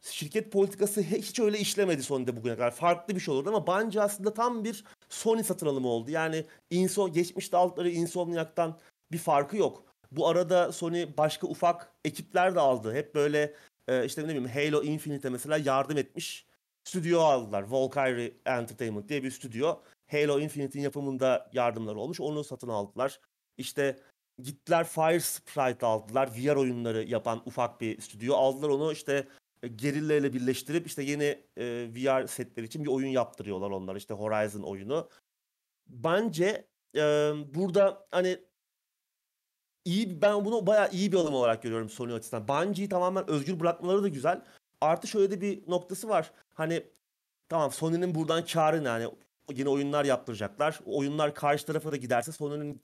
şirket 0.00 0.52
politikası 0.52 1.02
hiç 1.02 1.40
öyle 1.40 1.58
işlemedi 1.58 2.02
Sony'de 2.02 2.36
bugüne 2.36 2.56
kadar. 2.56 2.70
Farklı 2.70 3.14
bir 3.14 3.20
şey 3.20 3.34
olurdu 3.34 3.48
ama 3.48 3.66
Bungie 3.66 4.00
aslında 4.00 4.34
tam 4.34 4.64
bir 4.64 4.84
Sony 5.08 5.42
satın 5.42 5.66
alımı 5.66 5.88
oldu. 5.88 6.10
Yani 6.10 6.44
Insom, 6.70 7.12
geçmişte 7.12 7.56
aldıkları 7.56 7.90
Insomniac'tan 7.90 8.78
bir 9.12 9.18
farkı 9.18 9.56
yok. 9.56 9.84
Bu 10.12 10.28
arada 10.28 10.72
Sony 10.72 11.06
başka 11.18 11.46
ufak 11.46 11.92
ekipler 12.04 12.54
de 12.54 12.60
aldı. 12.60 12.94
Hep 12.94 13.14
böyle 13.14 13.54
e, 13.88 14.04
işte 14.04 14.22
ne 14.22 14.28
bileyim 14.28 14.48
Halo 14.48 14.82
Infinite'e 14.82 15.30
mesela 15.30 15.56
yardım 15.56 15.98
etmiş. 15.98 16.46
Stüdyo 16.84 17.20
aldılar. 17.20 17.62
Valkyrie 17.62 18.32
Entertainment 18.46 19.08
diye 19.08 19.22
bir 19.22 19.30
stüdyo. 19.30 19.80
Halo 20.10 20.40
Infinite'in 20.40 20.82
yapımında 20.82 21.50
yardımları 21.52 21.98
olmuş. 21.98 22.20
Onu 22.20 22.44
satın 22.44 22.68
aldılar. 22.68 23.20
İşte 23.58 23.98
gittiler 24.42 24.86
Fire 24.86 25.20
Sprite 25.20 25.86
aldılar. 25.86 26.30
VR 26.36 26.56
oyunları 26.56 27.04
yapan 27.04 27.42
ufak 27.46 27.80
bir 27.80 28.00
stüdyo. 28.00 28.34
Aldılar 28.34 28.68
onu 28.68 28.92
işte 28.92 29.28
e, 29.62 29.68
Gerilla 29.68 30.14
ile 30.14 30.32
birleştirip 30.32 30.86
işte 30.86 31.02
yeni 31.02 31.38
e, 31.56 31.64
VR 31.94 32.26
setleri 32.26 32.66
için 32.66 32.84
bir 32.84 32.90
oyun 32.90 33.08
yaptırıyorlar 33.08 33.70
onlar. 33.70 33.96
İşte 33.96 34.14
Horizon 34.14 34.62
oyunu. 34.62 35.08
Bence 35.86 36.66
e, 36.96 37.00
burada 37.54 38.06
hani 38.10 38.38
iyi 39.84 40.22
ben 40.22 40.44
bunu 40.44 40.66
bayağı 40.66 40.90
iyi 40.90 41.12
bir 41.12 41.16
alım 41.16 41.34
olarak 41.34 41.62
görüyorum 41.62 41.88
Sony 41.88 42.12
açısından. 42.12 42.48
Bungie'yi 42.48 42.88
tamamen 42.88 43.30
özgür 43.30 43.60
bırakmaları 43.60 44.02
da 44.02 44.08
güzel. 44.08 44.44
Artı 44.84 45.06
şöyle 45.06 45.30
de 45.30 45.40
bir 45.40 45.70
noktası 45.70 46.08
var. 46.08 46.30
Hani 46.54 46.82
tamam 47.48 47.72
Sony'nin 47.72 48.14
buradan 48.14 48.44
karı 48.44 48.84
ne? 48.84 48.88
Yani 48.88 49.08
yeni 49.54 49.68
oyunlar 49.68 50.04
yaptıracaklar. 50.04 50.80
O 50.86 50.98
oyunlar 50.98 51.34
karşı 51.34 51.66
tarafa 51.66 51.92
da 51.92 51.96
giderse 51.96 52.32
Sony'nin 52.32 52.82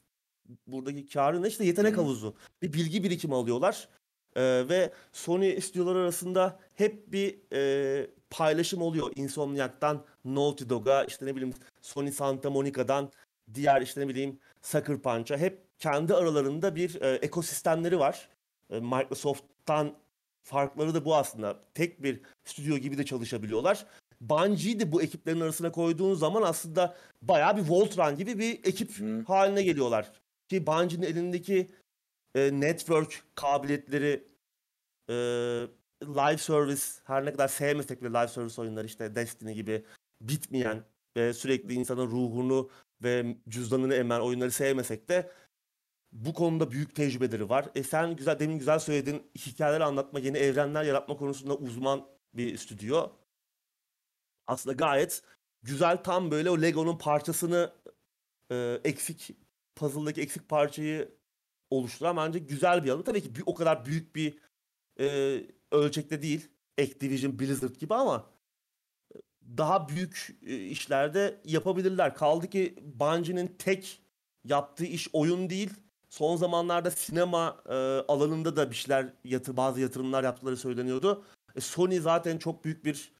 buradaki 0.66 1.08
karı 1.08 1.42
ne? 1.42 1.48
İşte 1.48 1.64
yetenek 1.64 1.96
havuzu. 1.96 2.34
Bir 2.62 2.72
bilgi 2.72 3.04
birikimi 3.04 3.34
alıyorlar. 3.34 3.88
Ee, 4.36 4.64
ve 4.68 4.92
Sony 5.12 5.60
stüdyoları 5.60 5.98
arasında 5.98 6.58
hep 6.74 7.12
bir 7.12 7.38
e, 7.52 8.10
paylaşım 8.30 8.82
oluyor. 8.82 9.12
Insomniac'tan 9.16 10.04
Naughty 10.24 10.64
Dog'a 10.68 11.04
işte 11.04 11.26
ne 11.26 11.36
bileyim 11.36 11.54
Sony 11.80 12.10
Santa 12.10 12.50
Monica'dan 12.50 13.10
diğer 13.54 13.82
işte 13.82 14.00
ne 14.00 14.08
bileyim 14.08 14.38
Sucker 14.62 14.98
Punch'a 14.98 15.38
hep 15.38 15.62
kendi 15.78 16.14
aralarında 16.14 16.76
bir 16.76 17.00
e, 17.00 17.14
ekosistemleri 17.14 17.98
var. 17.98 18.28
E, 18.70 18.80
Microsoft'tan 18.80 19.94
farkları 20.42 20.94
da 20.94 21.04
bu 21.04 21.16
aslında. 21.16 21.60
Tek 21.74 22.02
bir 22.02 22.20
stüdyo 22.44 22.76
gibi 22.76 22.98
de 22.98 23.04
çalışabiliyorlar. 23.04 23.86
Bungie'yi 24.20 24.80
de 24.80 24.92
bu 24.92 25.02
ekiplerin 25.02 25.40
arasına 25.40 25.72
koyduğun 25.72 26.14
zaman 26.14 26.42
aslında 26.42 26.96
bayağı 27.22 27.56
bir 27.56 27.68
Voltron 27.68 28.16
gibi 28.16 28.38
bir 28.38 28.52
ekip 28.64 28.98
hmm. 28.98 29.24
haline 29.24 29.62
geliyorlar. 29.62 30.12
Ki 30.48 30.66
Bungie'nin 30.66 31.06
elindeki 31.06 31.70
e, 32.34 32.60
network 32.60 33.24
kabiliyetleri 33.34 34.24
e, 35.08 35.14
live 36.02 36.38
service 36.38 36.82
her 37.04 37.24
ne 37.24 37.32
kadar 37.32 37.48
sevmesek 37.48 38.02
bile 38.02 38.08
live 38.08 38.28
service 38.28 38.60
oyunları 38.60 38.86
işte 38.86 39.14
Destiny 39.14 39.54
gibi 39.54 39.84
bitmeyen 40.20 40.84
ve 41.16 41.32
sürekli 41.32 41.74
insanın 41.74 42.06
ruhunu 42.06 42.70
ve 43.02 43.36
cüzdanını 43.48 43.94
emen 43.94 44.20
oyunları 44.20 44.50
sevmesek 44.50 45.08
de 45.08 45.30
bu 46.12 46.34
konuda 46.34 46.70
büyük 46.70 46.94
tecrübeleri 46.94 47.48
var. 47.48 47.68
E 47.74 47.82
sen 47.82 48.16
güzel 48.16 48.38
demin 48.38 48.58
güzel 48.58 48.78
söyledin 48.78 49.22
hikayeler 49.38 49.80
anlatma, 49.80 50.20
yeni 50.20 50.38
evrenler 50.38 50.84
yaratma 50.84 51.16
konusunda 51.16 51.56
uzman 51.56 52.06
bir 52.34 52.56
stüdyo. 52.56 53.12
Aslında 54.46 54.74
gayet 54.74 55.22
güzel 55.62 55.96
tam 55.96 56.30
böyle 56.30 56.50
o 56.50 56.62
Lego'nun 56.62 56.98
parçasını 56.98 57.72
e, 58.50 58.80
eksik 58.84 59.30
puzzle'daki 59.76 60.20
eksik 60.20 60.48
parçayı 60.48 61.14
oluşturan 61.70 62.16
bence 62.16 62.38
güzel 62.38 62.84
bir 62.84 62.90
alım. 62.90 63.02
Tabii 63.02 63.22
ki 63.22 63.34
bir, 63.34 63.42
o 63.46 63.54
kadar 63.54 63.86
büyük 63.86 64.16
bir 64.16 64.38
e, 65.00 65.36
ölçekte 65.72 66.22
değil. 66.22 66.48
Activision, 66.80 67.38
Blizzard 67.38 67.76
gibi 67.76 67.94
ama 67.94 68.30
daha 69.56 69.88
büyük 69.88 70.38
e, 70.46 70.56
işlerde 70.56 71.40
yapabilirler. 71.44 72.14
Kaldı 72.14 72.50
ki 72.50 72.74
Bungie'nin 72.82 73.56
tek 73.58 74.02
yaptığı 74.44 74.84
iş 74.84 75.08
oyun 75.12 75.50
değil. 75.50 75.70
Son 76.10 76.36
zamanlarda 76.36 76.90
sinema 76.90 77.62
e, 77.68 77.74
alanında 78.08 78.56
da 78.56 78.70
bir 78.70 78.74
şeyler 78.74 79.12
yatır, 79.24 79.56
bazı 79.56 79.80
yatırımlar 79.80 80.24
yaptıkları 80.24 80.56
söyleniyordu. 80.56 81.24
E, 81.56 81.60
Sony 81.60 82.00
zaten 82.00 82.38
çok 82.38 82.64
büyük 82.64 82.84
bir 82.84 83.12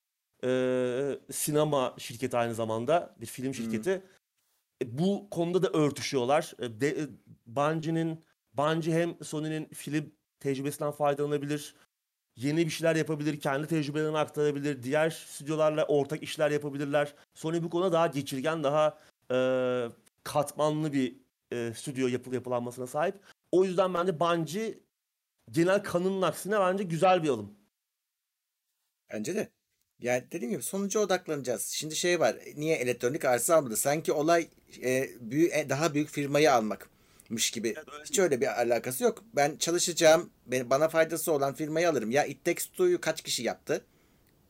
e, 0.45 1.18
sinema 1.32 1.95
şirketi 1.99 2.36
aynı 2.36 2.55
zamanda 2.55 3.16
bir 3.20 3.26
film 3.26 3.55
şirketi. 3.55 3.95
Hmm. 3.95 4.88
E, 4.88 4.99
bu 4.99 5.30
konuda 5.30 5.62
da 5.62 5.78
örtüşüyorlar. 5.78 6.53
E, 6.59 6.80
de, 6.80 6.88
e, 6.88 7.09
Bungie'nin 7.47 8.24
Bungie 8.55 8.95
hem 8.95 9.24
Sony'nin 9.24 9.68
film 9.74 10.12
tecrübesinden 10.41 10.91
faydalanabilir. 10.91 11.74
Yeni 12.36 12.66
bir 12.66 12.70
şeyler 12.70 12.97
yapabilir, 12.97 13.41
kendi 13.41 13.66
tecrübelerini 13.66 14.18
aktarabilir, 14.18 14.82
diğer 14.82 15.11
stüdyolarla 15.11 15.84
ortak 15.84 16.22
işler 16.22 16.51
yapabilirler. 16.51 17.14
Sony 17.34 17.62
bu 17.62 17.70
konuda 17.70 17.93
daha 17.93 18.07
geçirgen, 18.07 18.64
daha 18.64 18.99
e, 19.30 19.36
katmanlı 20.24 20.93
bir 20.93 21.16
e, 21.53 21.72
stüdyo 21.76 22.09
yapı, 22.09 22.34
yapılanmasına 22.34 22.86
sahip. 22.86 23.14
O 23.53 23.64
yüzden 23.64 23.94
bence 23.94 24.20
Bungie 24.20 24.78
genel 25.51 25.82
kanının 25.82 26.22
aksine 26.22 26.61
bence 26.61 26.84
güzel 26.84 27.22
bir 27.22 27.28
alım. 27.28 27.55
Bence 29.12 29.34
de. 29.34 29.48
Yani 30.01 30.24
dediğim 30.32 30.53
gibi 30.53 30.62
sonuca 30.62 31.01
odaklanacağız. 31.01 31.66
Şimdi 31.66 31.96
şey 31.96 32.20
var. 32.20 32.36
Niye 32.57 32.76
elektronik 32.76 33.24
arsa 33.24 33.57
almadı? 33.57 33.76
Sanki 33.76 34.12
olay 34.12 34.48
e, 34.82 35.11
büyük, 35.20 35.53
e, 35.53 35.68
daha 35.68 35.94
büyük 35.94 36.09
firmayı 36.09 36.53
almakmış 36.53 37.51
gibi. 37.51 37.68
Evet, 37.68 37.88
öyle 37.92 38.05
Hiç 38.05 38.18
öyle 38.18 38.40
bir 38.40 38.61
alakası 38.61 39.05
yok. 39.05 39.24
Ben 39.36 39.57
çalışacağım, 39.57 40.30
bana 40.46 40.88
faydası 40.88 41.32
olan 41.32 41.55
firmayı 41.55 41.88
alırım. 41.90 42.11
Ya 42.11 42.24
It 42.24 42.44
Takes 42.44 42.66
Two'yu 42.66 43.01
kaç 43.01 43.22
kişi 43.22 43.42
yaptı? 43.42 43.84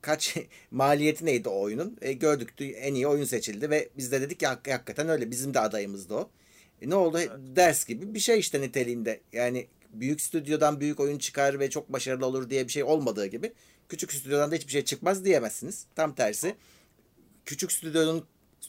Kaç 0.02 0.36
maliyeti 0.70 1.26
neydi 1.26 1.48
o 1.48 1.60
oyunun? 1.60 1.98
E, 2.02 2.12
gördük 2.12 2.54
en 2.60 2.94
iyi 2.94 3.06
oyun 3.06 3.24
seçildi 3.24 3.70
ve 3.70 3.88
biz 3.96 4.12
de 4.12 4.20
dedik 4.20 4.42
ya 4.42 4.50
hakikaten 4.50 5.08
öyle. 5.08 5.30
Bizim 5.30 5.54
de 5.54 5.60
adayımızdı 5.60 6.14
o. 6.14 6.30
E, 6.82 6.90
ne 6.90 6.94
oldu? 6.94 7.18
Evet. 7.18 7.30
Ders 7.38 7.84
gibi 7.84 8.14
bir 8.14 8.20
şey 8.20 8.38
işte 8.38 8.60
niteliğinde. 8.60 9.20
Yani 9.32 9.66
büyük 9.92 10.20
stüdyodan 10.20 10.80
büyük 10.80 11.00
oyun 11.00 11.18
çıkar 11.18 11.60
ve 11.60 11.70
çok 11.70 11.92
başarılı 11.92 12.26
olur 12.26 12.50
diye 12.50 12.66
bir 12.66 12.72
şey 12.72 12.82
olmadığı 12.82 13.26
gibi 13.26 13.52
küçük 13.88 14.12
stüdyodan 14.12 14.50
da 14.50 14.54
hiçbir 14.54 14.72
şey 14.72 14.84
çıkmaz 14.84 15.24
diyemezsiniz. 15.24 15.86
Tam 15.96 16.14
tersi. 16.14 16.54
Küçük 17.46 17.72
stüdyonun 17.72 18.24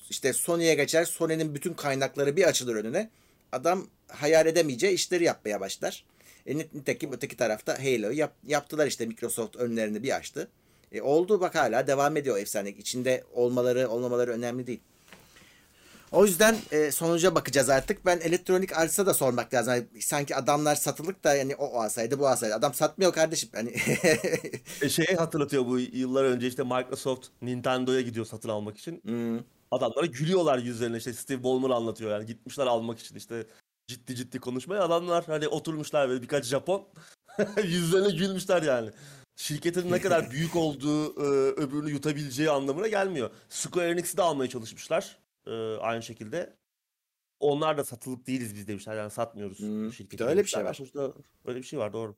işte 0.10 0.34
Sony'ye 0.34 0.76
geçer. 0.76 1.06
Sony'nin 1.06 1.56
bütün 1.56 1.74
kaynakları 1.74 2.38
bir 2.38 2.44
açılır 2.44 2.76
önüne. 2.76 3.10
Adam 3.52 3.88
hayal 4.08 4.48
edemeyeceği 4.48 4.94
işleri 4.94 5.24
yapmaya 5.24 5.60
başlar. 5.60 6.06
E, 6.46 6.58
nitekim 6.58 7.14
öteki 7.14 7.38
tarafta 7.38 7.80
Halo'yu 7.80 8.18
yap, 8.18 8.34
yaptılar 8.48 8.88
işte 8.88 9.06
Microsoft 9.06 9.56
önlerini 9.56 10.04
bir 10.04 10.16
açtı. 10.16 10.48
E, 10.92 11.02
oldu 11.02 11.42
bak 11.42 11.56
hala 11.56 11.88
devam 11.88 12.18
ediyor 12.18 12.38
efsane. 12.38 12.70
İçinde 12.70 13.24
olmaları 13.34 13.90
olmamaları 13.90 14.32
önemli 14.32 14.68
değil. 14.68 14.80
O 16.12 16.26
yüzden 16.26 16.58
e, 16.72 16.92
sonuca 16.92 17.36
bakacağız 17.36 17.70
artık. 17.70 18.06
Ben 18.06 18.20
elektronik 18.20 18.78
arsa 18.78 19.06
da 19.06 19.14
sormak 19.14 19.54
lazım. 19.54 19.74
Yani 19.74 20.02
sanki 20.02 20.36
adamlar 20.36 20.76
satılık 20.76 21.24
da 21.24 21.36
yani 21.36 21.56
o 21.56 21.82
alsaydı 21.82 22.20
bu 22.20 22.28
alsaydı. 22.28 22.56
Adam 22.56 22.74
satmıyor 22.74 23.14
kardeşim. 23.14 23.50
Hani 23.54 23.74
e, 24.82 24.90
şeyi 24.90 25.18
hatırlatıyor 25.18 25.66
bu 25.66 25.80
yıllar 25.80 26.24
önce 26.24 26.48
işte 26.48 26.64
Microsoft 26.64 27.28
Nintendo'ya 27.42 28.02
gidiyor 28.02 28.26
satın 28.26 28.50
almak 28.50 28.78
için. 28.78 29.02
Hmm. 29.04 29.40
Adamlara 29.72 30.06
gülüyorlar 30.06 30.58
yüzlerine 30.58 30.98
işte 30.98 31.14
Steve 31.14 31.44
Ballmer 31.44 31.70
anlatıyor 31.70 32.12
yani 32.12 32.26
gitmişler 32.26 32.68
almak 32.68 33.00
için 33.00 33.16
işte 33.16 33.46
ciddi 33.88 34.16
ciddi 34.16 34.40
konuşmaya 34.40 34.84
adamlar 34.84 35.26
hani 35.26 35.48
oturmuşlar 35.48 36.10
böyle 36.10 36.22
birkaç 36.22 36.46
Japon 36.46 36.88
yüzlerine 37.64 38.10
gülmüşler 38.10 38.62
yani. 38.62 38.90
Şirketin 39.36 39.92
ne 39.92 40.02
kadar 40.02 40.32
büyük 40.32 40.56
olduğu 40.56 41.06
e, 41.06 41.52
öbürünü 41.52 41.92
yutabileceği 41.92 42.50
anlamına 42.50 42.88
gelmiyor. 42.88 43.30
Square 43.50 43.90
Enix'i 43.90 44.18
de 44.18 44.22
almaya 44.22 44.50
çalışmışlar 44.50 45.21
e, 45.48 45.52
aynı 45.76 46.04
şekilde. 46.04 46.58
Onlar 47.40 47.78
da 47.78 47.86
satılık 47.86 48.28
değiliz 48.28 48.56
biz 48.56 48.68
demişler. 48.68 48.96
Yani 48.96 49.12
satmıyoruz. 49.12 49.60
Hmm, 49.60 49.90
bir 49.90 50.18
de 50.18 50.24
öyle 50.24 50.44
bir 50.44 50.50
şey 50.50 50.66
var. 50.66 50.74
Sonuçta 50.74 51.14
öyle 51.46 51.60
bir 51.60 51.64
şey 51.64 51.80
var 51.80 51.94
doğru. 51.94 52.16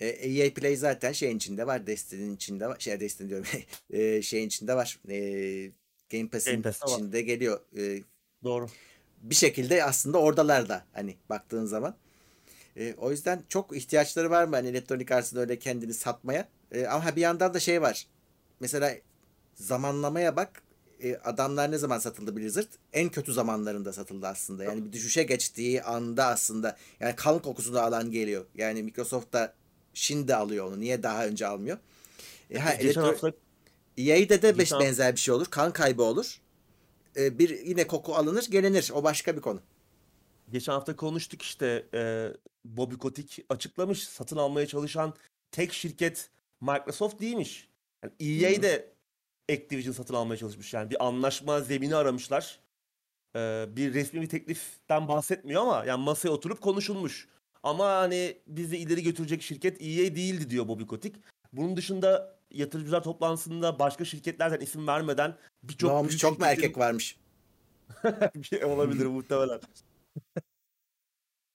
E, 0.00 0.06
EA 0.06 0.54
Play 0.54 0.76
zaten 0.76 1.12
şeyin 1.12 1.36
içinde 1.36 1.66
var. 1.66 1.86
Destiny'nin 1.86 2.36
içinde 2.36 2.68
var. 2.68 2.76
Şey 2.78 3.00
Destiny 3.00 3.28
diyorum. 3.28 3.46
e, 3.90 4.22
şeyin 4.22 4.46
içinde 4.46 4.74
var. 4.74 5.00
E, 5.08 5.16
Game 6.10 6.28
Pass'in 6.28 6.62
Game 6.62 6.74
içinde 6.86 7.16
var. 7.16 7.22
geliyor. 7.22 7.60
E, 7.76 8.02
doğru. 8.44 8.68
Bir 9.22 9.34
şekilde 9.34 9.84
aslında 9.84 10.18
oradalar 10.18 10.68
da 10.68 10.86
hani 10.92 11.16
baktığın 11.28 11.64
zaman. 11.64 11.96
E, 12.76 12.94
o 12.94 13.10
yüzden 13.10 13.42
çok 13.48 13.76
ihtiyaçları 13.76 14.30
var 14.30 14.44
mı 14.44 14.56
hani 14.56 14.68
elektronik 14.68 15.12
arsada 15.12 15.40
öyle 15.40 15.58
kendini 15.58 15.94
satmaya. 15.94 16.48
E, 16.72 16.86
ama 16.86 17.16
bir 17.16 17.20
yandan 17.20 17.54
da 17.54 17.60
şey 17.60 17.82
var. 17.82 18.06
Mesela 18.60 18.94
zamanlamaya 19.54 20.36
bak 20.36 20.62
e, 21.02 21.16
adamlar 21.16 21.70
ne 21.70 21.78
zaman 21.78 21.98
satıldı 21.98 22.36
Blizzard? 22.36 22.66
En 22.92 23.08
kötü 23.08 23.32
zamanlarında 23.32 23.92
satıldı 23.92 24.26
aslında. 24.26 24.64
Yani 24.64 24.84
bir 24.84 24.92
düşüşe 24.92 25.22
geçtiği 25.22 25.82
anda 25.82 26.26
aslında 26.26 26.76
yani 27.00 27.16
kan 27.16 27.42
kokusunu 27.42 27.78
alan 27.78 28.10
geliyor. 28.10 28.44
Yani 28.54 28.82
Microsoft 28.82 29.32
da 29.32 29.54
şimdi 29.94 30.34
alıyor 30.34 30.66
onu. 30.66 30.80
Niye 30.80 31.02
daha 31.02 31.26
önce 31.26 31.46
almıyor? 31.46 31.78
E, 32.50 32.58
ha, 32.58 32.74
Geçen 32.74 33.02
elektro- 33.02 33.06
hafta 33.06 33.32
EA'de 33.98 34.42
de 34.42 34.58
beş 34.58 34.72
benzer 34.72 35.12
bir 35.14 35.20
şey 35.20 35.34
olur. 35.34 35.46
Kan 35.46 35.72
kaybı 35.72 36.02
olur. 36.02 36.40
E, 37.16 37.38
bir 37.38 37.60
yine 37.60 37.86
koku 37.86 38.14
alınır, 38.14 38.46
gelinir. 38.50 38.90
O 38.94 39.04
başka 39.04 39.36
bir 39.36 39.40
konu. 39.40 39.60
geçen 40.52 40.72
hafta 40.72 40.96
konuştuk 40.96 41.42
işte 41.42 41.86
e, 41.94 42.28
Bobby 42.64 42.94
Kotick 42.94 43.44
açıklamış 43.48 44.04
satın 44.08 44.36
almaya 44.36 44.66
çalışan 44.66 45.14
tek 45.50 45.72
şirket 45.72 46.30
Microsoft 46.60 47.20
değilmiş. 47.20 47.68
Yani 48.02 48.12
EA 48.44 48.58
Hı. 48.58 48.62
de 48.62 48.93
Activision 49.52 49.92
satın 49.92 50.14
almaya 50.14 50.36
çalışmış 50.36 50.74
yani 50.74 50.90
bir 50.90 51.06
anlaşma 51.06 51.60
zemini 51.60 51.96
aramışlar. 51.96 52.60
E, 53.36 53.66
bir 53.68 53.94
resmi 53.94 54.22
bir 54.22 54.28
tekliften 54.28 55.08
bahsetmiyor 55.08 55.62
ama 55.62 55.84
yani 55.84 56.04
masaya 56.04 56.30
oturup 56.30 56.60
konuşulmuş. 56.60 57.28
Ama 57.62 57.90
hani 57.90 58.38
bizi 58.46 58.76
ileri 58.76 59.02
götürecek 59.02 59.42
şirket 59.42 59.82
EA 59.82 60.14
değildi 60.14 60.50
diyor 60.50 60.68
Bobby 60.68 60.84
Kotick. 60.84 61.20
Bunun 61.52 61.76
dışında 61.76 62.38
yatırımcılar 62.50 63.02
toplantısında 63.02 63.78
başka 63.78 64.04
şirketlerden 64.04 64.60
isim 64.60 64.86
vermeden 64.86 65.36
birçok 65.62 65.90
ne 65.90 65.96
olmuş? 65.96 66.18
Çok 66.18 66.38
mu 66.38 66.46
erkek 66.46 66.78
varmış? 66.78 67.16
bir 68.34 68.42
şey 68.42 68.64
olabilir 68.64 69.06
muhtemelen. 69.06 69.60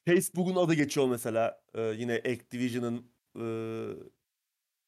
Facebook'un 0.07 0.55
adı 0.55 0.73
geçiyor 0.73 1.07
mesela. 1.07 1.61
Ee, 1.73 1.81
yine 1.81 2.13
Activision'ın 2.13 3.05
e, 3.39 3.45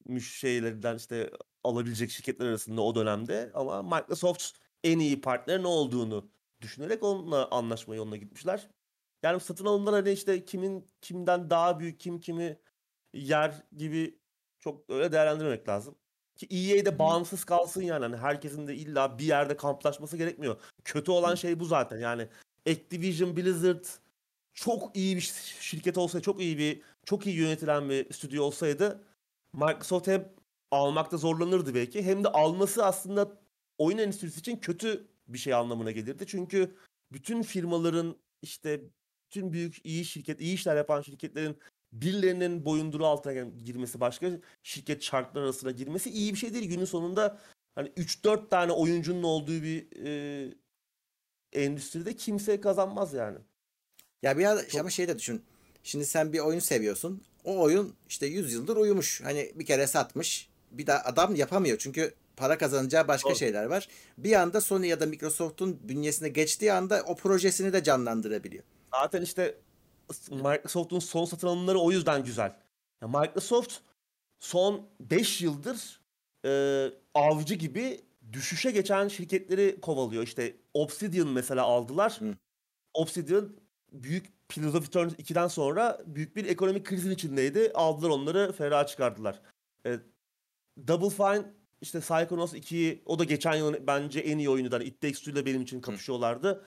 müş 0.05 0.39
şeylerinden 0.39 0.95
işte 0.95 1.29
alabilecek 1.63 2.11
şirketler 2.11 2.45
arasında 2.45 2.81
o 2.81 2.95
dönemde 2.95 3.51
ama 3.53 3.83
Microsoft 3.83 4.57
en 4.83 4.99
iyi 4.99 5.21
partner 5.21 5.63
ne 5.63 5.67
olduğunu 5.67 6.29
düşünerek 6.61 7.03
onunla 7.03 7.47
anlaşma 7.51 7.95
yoluna 7.95 8.17
gitmişler. 8.17 8.69
Yani 9.23 9.39
satın 9.39 9.65
alımlar 9.65 9.93
hani 9.93 10.11
işte 10.11 10.45
kimin 10.45 10.87
kimden 11.01 11.49
daha 11.49 11.79
büyük 11.79 11.99
kim 11.99 12.19
kimi 12.19 12.59
yer 13.13 13.63
gibi 13.77 14.19
çok 14.59 14.89
öyle 14.89 15.11
değerlendirmemek 15.11 15.69
lazım. 15.69 15.95
Ki 16.35 16.47
EA 16.49 16.85
de 16.85 16.99
bağımsız 16.99 17.43
kalsın 17.43 17.81
yani. 17.81 18.05
Hani 18.05 18.17
herkesin 18.17 18.67
de 18.67 18.75
illa 18.75 19.19
bir 19.19 19.23
yerde 19.25 19.57
kamplaşması 19.57 20.17
gerekmiyor. 20.17 20.61
Kötü 20.83 21.11
olan 21.11 21.35
şey 21.35 21.59
bu 21.59 21.65
zaten. 21.65 21.97
Yani 21.97 22.27
Activision, 22.69 23.37
Blizzard 23.37 23.85
çok 24.53 24.95
iyi 24.97 25.15
bir 25.15 25.33
şirket 25.59 25.97
olsaydı, 25.97 26.25
çok 26.25 26.41
iyi 26.41 26.57
bir 26.57 26.81
çok 27.05 27.27
iyi 27.27 27.35
yönetilen 27.37 27.89
bir 27.89 28.13
stüdyo 28.13 28.43
olsaydı 28.43 29.03
Microsoft 29.53 30.07
hem 30.07 30.33
almakta 30.71 31.17
zorlanırdı 31.17 31.75
belki 31.75 32.03
hem 32.03 32.23
de 32.23 32.27
alması 32.27 32.85
aslında 32.85 33.41
oyun 33.77 33.97
endüstrisi 33.97 34.39
için 34.39 34.57
kötü 34.57 35.07
bir 35.27 35.37
şey 35.37 35.53
anlamına 35.53 35.91
gelirdi. 35.91 36.25
Çünkü 36.27 36.75
bütün 37.11 37.43
firmaların 37.43 38.15
işte 38.41 38.81
bütün 39.29 39.53
büyük 39.53 39.85
iyi 39.85 40.05
şirket, 40.05 40.41
iyi 40.41 40.53
işler 40.53 40.75
yapan 40.75 41.01
şirketlerin 41.01 41.57
birilerinin 41.93 42.65
boyunduruğu 42.65 43.05
altına 43.07 43.33
girmesi, 43.43 43.99
başka 43.99 44.31
şirket 44.63 45.03
şartlar 45.03 45.41
arasına 45.41 45.71
girmesi 45.71 46.09
iyi 46.09 46.33
bir 46.33 46.39
şey 46.39 46.53
değil. 46.53 46.69
Günün 46.69 46.85
sonunda 46.85 47.39
hani 47.75 47.89
3-4 47.89 48.49
tane 48.49 48.71
oyuncunun 48.71 49.23
olduğu 49.23 49.63
bir 49.63 49.87
e, 50.05 50.53
endüstride 51.53 52.15
kimse 52.15 52.61
kazanmaz 52.61 53.13
yani. 53.13 53.37
Ya 54.21 54.37
bir 54.37 54.45
ara- 54.45 54.67
Çok- 54.67 54.81
ama 54.81 54.89
şey 54.89 55.07
de 55.07 55.19
düşün. 55.19 55.43
Şimdi 55.83 56.05
sen 56.05 56.33
bir 56.33 56.39
oyun 56.39 56.59
seviyorsun. 56.59 57.21
O 57.43 57.61
oyun 57.61 57.95
işte 58.09 58.25
100 58.25 58.53
yıldır 58.53 58.75
uyumuş. 58.77 59.21
Hani 59.21 59.51
bir 59.55 59.65
kere 59.65 59.87
satmış. 59.87 60.50
Bir 60.71 60.87
daha 60.87 60.99
adam 60.99 61.35
yapamıyor. 61.35 61.77
Çünkü 61.77 62.13
para 62.35 62.57
kazanacağı 62.57 63.07
başka 63.07 63.29
Doğru. 63.29 63.37
şeyler 63.37 63.65
var. 63.65 63.87
Bir 64.17 64.33
anda 64.33 64.61
Sony 64.61 64.87
ya 64.87 64.99
da 64.99 65.05
Microsoft'un 65.05 65.79
bünyesine 65.83 66.29
geçtiği 66.29 66.73
anda 66.73 67.03
o 67.07 67.15
projesini 67.15 67.73
de 67.73 67.83
canlandırabiliyor. 67.83 68.63
Zaten 68.93 69.21
işte 69.21 69.57
Microsoft'un 70.31 70.99
son 70.99 71.25
satın 71.25 71.47
alımları 71.47 71.79
o 71.79 71.91
yüzden 71.91 72.23
güzel. 72.23 72.55
Microsoft 73.01 73.73
son 74.39 74.89
5 74.99 75.41
yıldır 75.41 76.01
e, 76.45 76.51
avcı 77.13 77.55
gibi 77.55 78.01
düşüşe 78.33 78.71
geçen 78.71 79.07
şirketleri 79.07 79.81
kovalıyor. 79.81 80.23
İşte 80.23 80.55
Obsidian 80.73 81.27
mesela 81.27 81.63
aldılar. 81.63 82.17
Hı. 82.19 82.35
Obsidian 82.93 83.55
büyük 83.91 84.25
Pillars 84.49 84.75
of 84.75 84.87
Eternity 84.87 85.33
2'den 85.33 85.47
sonra 85.47 86.01
büyük 86.05 86.35
bir 86.35 86.45
ekonomik 86.45 86.85
krizin 86.85 87.11
içindeydi. 87.11 87.71
Aldılar 87.73 88.09
onları 88.09 88.51
ferah 88.51 88.87
çıkardılar. 88.87 89.41
E, 89.85 89.99
Double 90.87 91.09
Fine 91.09 91.53
işte 91.81 91.99
Psychonauts 91.99 92.53
2'yi 92.53 93.01
o 93.05 93.19
da 93.19 93.23
geçen 93.23 93.55
yılın 93.55 93.87
bence 93.87 94.19
en 94.19 94.37
iyi 94.37 94.49
oyunu. 94.49 94.69
Yani 94.71 94.83
It 94.83 95.01
Takes 95.01 95.19
Two 95.19 95.31
ile 95.31 95.45
benim 95.45 95.61
için 95.61 95.81
kapışıyorlardı. 95.81 96.65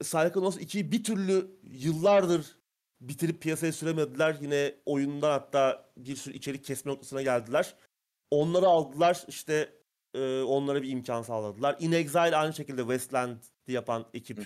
Psychonauts 0.00 0.56
2'yi 0.56 0.92
bir 0.92 1.04
türlü 1.04 1.58
yıllardır 1.62 2.58
bitirip 3.00 3.42
piyasaya 3.42 3.72
süremediler. 3.72 4.36
Yine 4.40 4.74
oyundan 4.86 5.30
hatta 5.30 5.90
bir 5.96 6.16
sürü 6.16 6.34
içerik 6.34 6.64
kesme 6.64 6.92
noktasına 6.92 7.22
geldiler. 7.22 7.74
Onları 8.30 8.66
aldılar 8.66 9.24
işte 9.28 9.72
e, 10.14 10.42
onlara 10.42 10.82
bir 10.82 10.90
imkan 10.90 11.22
sağladılar. 11.22 11.76
In 11.80 11.92
Exile 11.92 12.36
aynı 12.36 12.54
şekilde 12.54 12.80
Westland 12.82 13.36
yapan 13.66 14.06
ekip. 14.14 14.38
Hı. 14.38 14.42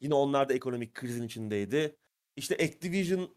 Yine 0.00 0.14
onlar 0.14 0.48
da 0.48 0.54
ekonomik 0.54 0.94
krizin 0.94 1.22
içindeydi. 1.22 1.96
İşte 2.36 2.54
Activision 2.54 3.30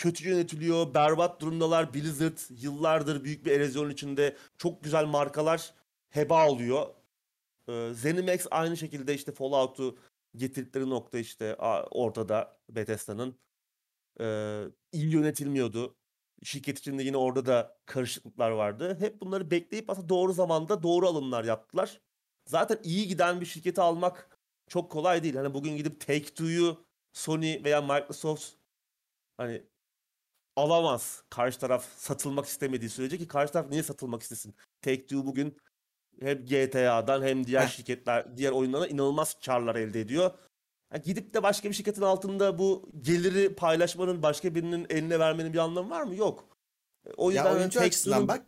kötü 0.00 0.28
yönetiliyor, 0.28 0.94
berbat 0.94 1.40
durumdalar. 1.40 1.94
Blizzard 1.94 2.38
yıllardır 2.50 3.24
büyük 3.24 3.46
bir 3.46 3.52
erozyonun 3.52 3.90
içinde. 3.90 4.36
Çok 4.58 4.84
güzel 4.84 5.04
markalar 5.04 5.74
heba 6.08 6.48
oluyor. 6.48 6.86
Ee, 7.68 7.90
ZeniMax 7.94 8.46
aynı 8.50 8.76
şekilde 8.76 9.14
işte 9.14 9.32
Fallout'u 9.32 9.98
getirdikleri 10.36 10.90
nokta 10.90 11.18
işte 11.18 11.56
ortada 11.90 12.60
Bethesda'nın. 12.70 13.38
Ee, 14.20 14.64
iyi 14.92 15.12
yönetilmiyordu. 15.12 15.96
Şirket 16.42 16.78
içinde 16.78 17.02
yine 17.02 17.16
orada 17.16 17.46
da 17.46 17.78
karışıklıklar 17.86 18.50
vardı. 18.50 18.96
Hep 19.00 19.20
bunları 19.20 19.50
bekleyip 19.50 19.90
aslında 19.90 20.08
doğru 20.08 20.32
zamanda 20.32 20.82
doğru 20.82 21.08
alımlar 21.08 21.44
yaptılar. 21.44 22.00
Zaten 22.46 22.78
iyi 22.82 23.08
giden 23.08 23.40
bir 23.40 23.46
şirketi 23.46 23.80
almak 23.80 24.38
çok 24.68 24.90
kolay 24.90 25.22
değil. 25.22 25.34
Hani 25.34 25.54
bugün 25.54 25.76
gidip 25.76 26.00
Take-Two'yu 26.00 26.84
Sony 27.12 27.64
veya 27.64 27.80
Microsoft 27.80 28.52
hani 29.36 29.62
alamaz. 30.60 31.22
Karşı 31.30 31.58
taraf 31.58 31.84
satılmak 31.96 32.46
istemediği 32.46 32.90
sürece 32.90 33.18
ki 33.18 33.28
karşı 33.28 33.52
taraf 33.52 33.70
niye 33.70 33.82
satılmak 33.82 34.22
istesin? 34.22 34.54
Take-Two 34.82 35.26
bugün 35.26 35.56
hem 36.20 36.44
GTA'dan 36.46 37.22
hem 37.22 37.46
diğer 37.46 37.66
şirketler, 37.66 38.36
diğer 38.36 38.52
oyunlara 38.52 38.86
inanılmaz 38.86 39.34
karlar 39.44 39.76
elde 39.76 40.00
ediyor. 40.00 40.30
Ha, 40.90 40.96
gidip 40.96 41.34
de 41.34 41.42
başka 41.42 41.68
bir 41.68 41.74
şirketin 41.74 42.02
altında 42.02 42.58
bu 42.58 42.90
geliri 43.00 43.54
paylaşmanın 43.54 44.22
başka 44.22 44.54
birinin 44.54 44.86
eline 44.90 45.18
vermenin 45.18 45.52
bir 45.52 45.58
anlamı 45.58 45.90
var 45.90 46.02
mı? 46.02 46.14
Yok. 46.16 46.48
O 47.16 47.30
yüzden 47.30 47.44
Ya 47.44 47.54
oyuncu 47.56 47.80
açısından 47.80 48.28
bak 48.28 48.42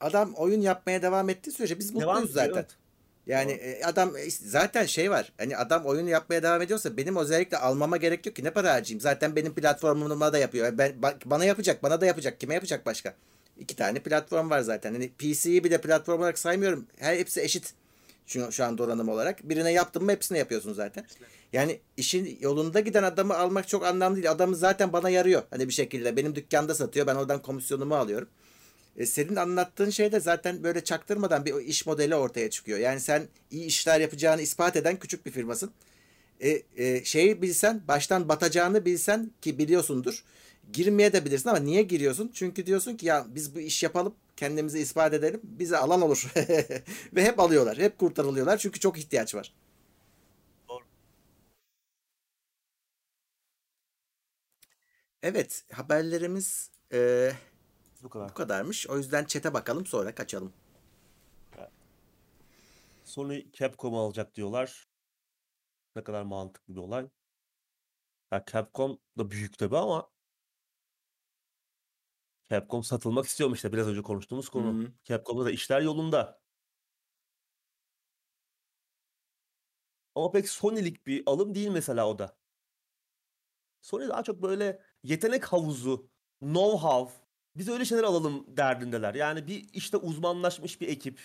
adam 0.00 0.34
oyun 0.34 0.60
yapmaya 0.60 1.02
devam 1.02 1.28
ettiği 1.28 1.52
sürece 1.52 1.78
biz 1.78 1.94
devam 1.94 2.14
mutluyuz 2.14 2.30
ediyor, 2.30 2.46
zaten. 2.46 2.60
evet. 2.60 2.76
Yani 3.26 3.52
e, 3.52 3.84
adam 3.84 4.16
e, 4.16 4.30
zaten 4.30 4.86
şey 4.86 5.10
var. 5.10 5.32
Hani 5.38 5.56
adam 5.56 5.86
oyunu 5.86 6.10
yapmaya 6.10 6.42
devam 6.42 6.62
ediyorsa 6.62 6.96
benim 6.96 7.16
özellikle 7.16 7.56
almama 7.56 7.96
gerek 7.96 8.26
yok 8.26 8.36
ki. 8.36 8.44
Ne 8.44 8.50
para 8.50 8.72
harcayayım? 8.72 9.00
Zaten 9.00 9.36
benim 9.36 9.54
platformuma 9.54 10.32
da 10.32 10.38
yapıyor. 10.38 10.78
Ben 10.78 10.90
ba- 11.02 11.16
bana 11.24 11.44
yapacak, 11.44 11.82
bana 11.82 12.00
da 12.00 12.06
yapacak. 12.06 12.40
Kime 12.40 12.54
yapacak 12.54 12.86
başka? 12.86 13.14
İki 13.58 13.76
tane 13.76 13.98
platform 13.98 14.50
var 14.50 14.60
zaten. 14.60 14.92
Hani 14.92 15.10
PC'yi 15.18 15.64
bile 15.64 15.80
platform 15.80 16.20
olarak 16.20 16.38
saymıyorum. 16.38 16.86
Her 16.98 17.16
hepsi 17.16 17.40
eşit. 17.40 17.74
Şu, 18.26 18.52
şu 18.52 18.64
an 18.64 18.78
donanım 18.78 19.08
olarak. 19.08 19.48
Birine 19.48 19.72
yaptın 19.72 20.04
mı 20.04 20.12
hepsini 20.12 20.38
yapıyorsun 20.38 20.72
zaten. 20.72 21.04
Yani 21.52 21.80
işin 21.96 22.38
yolunda 22.40 22.80
giden 22.80 23.02
adamı 23.02 23.36
almak 23.38 23.68
çok 23.68 23.86
anlamlı 23.86 24.16
değil. 24.16 24.30
Adamı 24.30 24.56
zaten 24.56 24.92
bana 24.92 25.10
yarıyor. 25.10 25.42
Hani 25.50 25.68
bir 25.68 25.72
şekilde 25.72 26.16
benim 26.16 26.34
dükkanda 26.34 26.74
satıyor. 26.74 27.06
Ben 27.06 27.14
oradan 27.14 27.42
komisyonumu 27.42 27.94
alıyorum. 27.96 28.28
E, 28.96 29.06
senin 29.06 29.36
anlattığın 29.36 29.90
şey 29.90 30.12
de 30.12 30.20
zaten 30.20 30.62
böyle 30.64 30.84
çaktırmadan 30.84 31.44
bir 31.44 31.54
iş 31.54 31.86
modeli 31.86 32.14
ortaya 32.16 32.50
çıkıyor. 32.50 32.78
Yani 32.78 33.00
sen 33.00 33.28
iyi 33.50 33.64
işler 33.66 34.00
yapacağını 34.00 34.42
ispat 34.42 34.76
eden 34.76 34.96
küçük 34.98 35.26
bir 35.26 35.30
firmasın. 35.30 35.72
E, 36.40 36.62
e, 36.76 37.04
şeyi 37.04 37.42
bilsen, 37.42 37.82
baştan 37.88 38.28
batacağını 38.28 38.84
bilsen 38.84 39.30
ki 39.42 39.58
biliyorsundur. 39.58 40.24
Girmeye 40.72 41.12
de 41.12 41.24
bilirsin 41.24 41.48
ama 41.48 41.58
niye 41.58 41.82
giriyorsun? 41.82 42.30
Çünkü 42.34 42.66
diyorsun 42.66 42.96
ki 42.96 43.06
ya 43.06 43.26
biz 43.28 43.54
bu 43.54 43.60
iş 43.60 43.82
yapalım, 43.82 44.14
kendimizi 44.36 44.78
ispat 44.80 45.14
edelim, 45.14 45.40
bize 45.44 45.76
alan 45.78 46.02
olur. 46.02 46.32
Ve 47.14 47.24
hep 47.24 47.40
alıyorlar, 47.40 47.78
hep 47.78 47.98
kurtarılıyorlar 47.98 48.58
çünkü 48.58 48.80
çok 48.80 48.98
ihtiyaç 48.98 49.34
var. 49.34 49.52
Evet, 55.22 55.64
haberlerimiz 55.72 56.70
e, 56.92 57.30
Bu 58.04 58.08
kadar. 58.08 58.28
bu 58.28 58.34
kadarmış. 58.34 58.86
O 58.86 58.96
yüzden 58.96 59.24
çete 59.24 59.54
bakalım 59.54 59.86
sonra 59.86 60.14
kaçalım. 60.14 60.52
Sony 63.04 63.52
Capcom'u 63.52 64.00
alacak 64.00 64.34
diyorlar. 64.34 64.88
Ne 65.96 66.04
kadar 66.04 66.22
mantıklı 66.22 66.74
bir 66.74 66.80
olay. 66.80 67.08
Ya 68.32 68.44
Capcom 68.52 68.98
da 69.18 69.30
büyük 69.30 69.58
tabii 69.58 69.76
ama 69.76 70.10
Capcom 72.50 72.84
satılmak 72.84 73.26
istiyormuş 73.26 73.58
işte 73.58 73.72
biraz 73.72 73.88
önce 73.88 74.02
konuştuğumuz 74.02 74.48
konu. 74.48 74.82
Hı 74.82 74.86
hı. 74.86 74.92
Capcom'da 75.04 75.44
da 75.44 75.50
işler 75.50 75.80
yolunda. 75.80 76.40
Ama 80.14 80.30
pek 80.30 80.48
Sony'lik 80.48 81.06
bir 81.06 81.22
alım 81.26 81.54
değil 81.54 81.68
mesela 81.68 82.08
o 82.08 82.18
da. 82.18 82.36
Sony 83.80 84.08
daha 84.08 84.22
çok 84.22 84.42
böyle 84.42 84.82
yetenek 85.02 85.44
havuzu, 85.44 86.10
know-how, 86.42 87.23
biz 87.56 87.68
öyle 87.68 87.84
şeyler 87.84 88.02
alalım 88.04 88.46
derdindeler. 88.56 89.14
Yani 89.14 89.46
bir 89.46 89.66
işte 89.72 89.96
uzmanlaşmış 89.96 90.80
bir 90.80 90.88
ekip. 90.88 91.18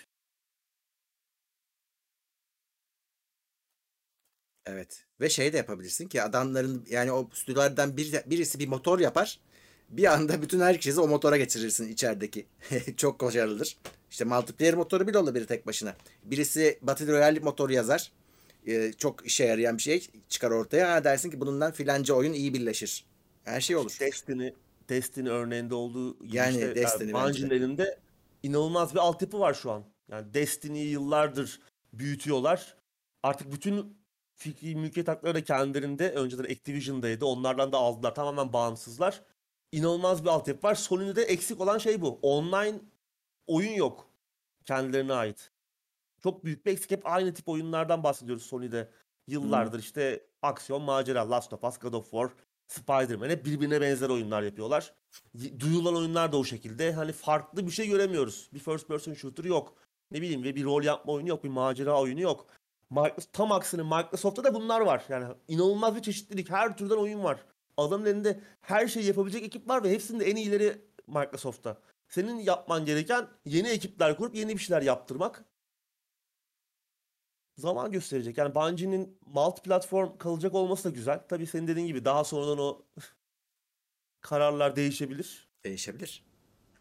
Evet. 4.66 5.06
Ve 5.22 5.30
şey 5.30 5.54
de 5.54 5.58
yapabilirsin 5.58 6.08
ki 6.08 6.22
adamların 6.24 6.86
yani 6.90 7.12
o 7.12 7.30
stüdyolardan 7.34 7.98
bir, 7.98 8.14
birisi 8.26 8.60
bir 8.60 8.68
motor 8.68 9.00
yapar. 9.00 9.40
Bir 9.90 10.14
anda 10.14 10.42
bütün 10.42 10.60
herkesi 10.60 11.02
o 11.02 11.08
motora 11.08 11.38
geçirirsin 11.38 11.90
içerideki. 11.90 12.46
Çok 12.98 13.22
başarılıdır. 13.22 13.78
İşte 14.12 14.26
multiplayer 14.26 14.74
motoru 14.74 15.08
bile 15.08 15.18
olabilir 15.18 15.48
tek 15.48 15.68
başına. 15.68 15.96
Birisi 16.24 16.80
Battle 16.82 17.08
Royale 17.08 17.40
motoru 17.40 17.74
yazar. 17.74 18.12
Ee, 18.68 18.94
çok 18.98 19.26
işe 19.26 19.44
yarayan 19.46 19.78
bir 19.78 19.82
şey 19.82 20.08
çıkar 20.30 20.52
ortaya. 20.52 20.92
Ha 20.92 21.04
dersin 21.04 21.32
ki 21.32 21.42
bundan 21.42 21.72
filanca 21.72 22.14
oyun 22.14 22.34
iyi 22.34 22.54
birleşir. 22.54 23.06
Her 23.44 23.62
şey 23.62 23.76
olur. 23.76 23.98
Destiny, 24.00 24.54
Destiny 24.90 25.30
örneğinde 25.30 25.76
olduğu 25.76 26.20
gibi 26.20 26.38
Yani 26.38 26.56
işte 26.56 26.76
Destiny 26.76 27.10
yani 27.10 27.28
bence 27.28 27.44
Bungie'nin 27.44 27.50
de. 27.50 27.56
elinde 27.56 28.00
inanılmaz 28.44 28.94
bir 28.94 29.00
altyapı 29.00 29.40
var 29.40 29.54
şu 29.54 29.72
an. 29.72 29.84
Yani 30.12 30.34
Destiny'yi 30.34 30.90
yıllardır 30.90 31.60
büyütüyorlar. 31.94 32.76
Artık 33.24 33.52
bütün 33.52 33.98
fikri 34.36 34.76
mülkiyet 34.76 35.08
hakları 35.08 35.36
da 35.36 35.44
kendilerinde. 35.44 36.12
Önceden 36.12 36.44
Activision'daydı. 36.44 37.26
Onlardan 37.26 37.72
da 37.72 37.78
aldılar. 37.78 38.16
Tamamen 38.16 38.54
bağımsızlar. 38.54 39.22
İnanılmaz 39.72 40.24
bir 40.24 40.30
altyapı 40.30 40.68
var. 40.68 40.76
Sony'de 40.76 41.24
eksik 41.24 41.62
olan 41.62 41.78
şey 41.78 42.02
bu. 42.02 42.20
Online 42.22 42.80
oyun 43.48 43.74
yok. 43.74 44.10
Kendilerine 44.66 45.14
ait. 45.14 45.52
Çok 46.24 46.46
büyük 46.46 46.66
bir 46.66 46.72
eksik. 46.72 46.92
Hep 46.92 47.02
aynı 47.08 47.34
tip 47.34 47.50
oyunlardan 47.50 48.04
bahsediyoruz 48.04 48.44
Sony'de. 48.44 48.90
Yıllardır 49.28 49.80
işte 49.80 50.26
aksiyon, 50.42 50.82
macera, 50.82 51.30
Last 51.30 51.54
of 51.54 51.64
Us, 51.64 51.78
God 51.78 51.94
of 51.94 52.04
War, 52.04 52.30
Spider-Man 52.70 53.30
hep 53.30 53.46
birbirine 53.46 53.82
benzer 53.82 54.10
oyunlar 54.10 54.44
yapıyorlar. 54.44 54.94
Duyulan 55.60 55.96
oyunlar 55.96 56.32
da 56.32 56.38
o 56.38 56.44
şekilde. 56.44 56.94
Hani 56.94 57.12
farklı 57.12 57.66
bir 57.66 57.72
şey 57.72 57.88
göremiyoruz. 57.88 58.50
Bir 58.54 58.60
first 58.60 58.88
person 58.88 59.14
shooter 59.14 59.44
yok. 59.44 59.74
Ne 60.12 60.22
bileyim 60.22 60.44
ve 60.44 60.56
bir 60.56 60.64
rol 60.64 60.84
yapma 60.84 61.14
oyunu 61.14 61.30
yok, 61.30 61.44
bir 61.44 61.50
macera 61.50 62.02
oyunu 62.02 62.22
yok. 62.22 62.48
Microsoft, 62.90 63.34
tam 63.34 63.52
aksine 63.52 63.84
Microsoft'ta 63.84 64.44
da 64.44 64.54
bunlar 64.54 64.82
var. 64.82 65.04
Yani 65.10 65.26
inanılmaz 65.48 65.96
bir 65.96 66.02
çeşitlilik. 66.02 66.50
Her 66.50 66.78
türden 66.78 66.96
oyun 66.96 67.24
var. 67.24 67.46
Adamın 67.78 68.06
elinde 68.06 68.40
her 68.62 68.88
şeyi 68.88 69.06
yapabilecek 69.06 69.44
ekip 69.44 69.68
var 69.68 69.84
ve 69.84 69.92
hepsinde 69.92 70.26
en 70.26 70.36
iyileri 70.36 70.82
Microsoft'ta. 71.08 71.78
Senin 72.10 72.40
yapman 72.40 72.86
gereken 72.86 73.28
yeni 73.46 73.68
ekipler 73.68 74.18
kurup 74.18 74.36
yeni 74.36 74.54
bir 74.54 74.58
şeyler 74.58 74.82
yaptırmak. 74.82 75.46
Zaman 77.60 77.92
gösterecek. 77.92 78.38
Yani 78.38 78.56
Bungie'nin 78.56 79.18
multi 79.26 79.62
platform 79.62 80.18
kalacak 80.18 80.56
olması 80.56 80.84
da 80.84 80.90
güzel. 80.90 81.22
Tabii 81.30 81.48
senin 81.48 81.68
dediğin 81.68 81.88
gibi 81.88 82.06
daha 82.06 82.24
sonradan 82.24 82.60
o 82.60 82.82
kararlar 84.22 84.76
değişebilir. 84.76 85.50
Değişebilir. 85.64 86.24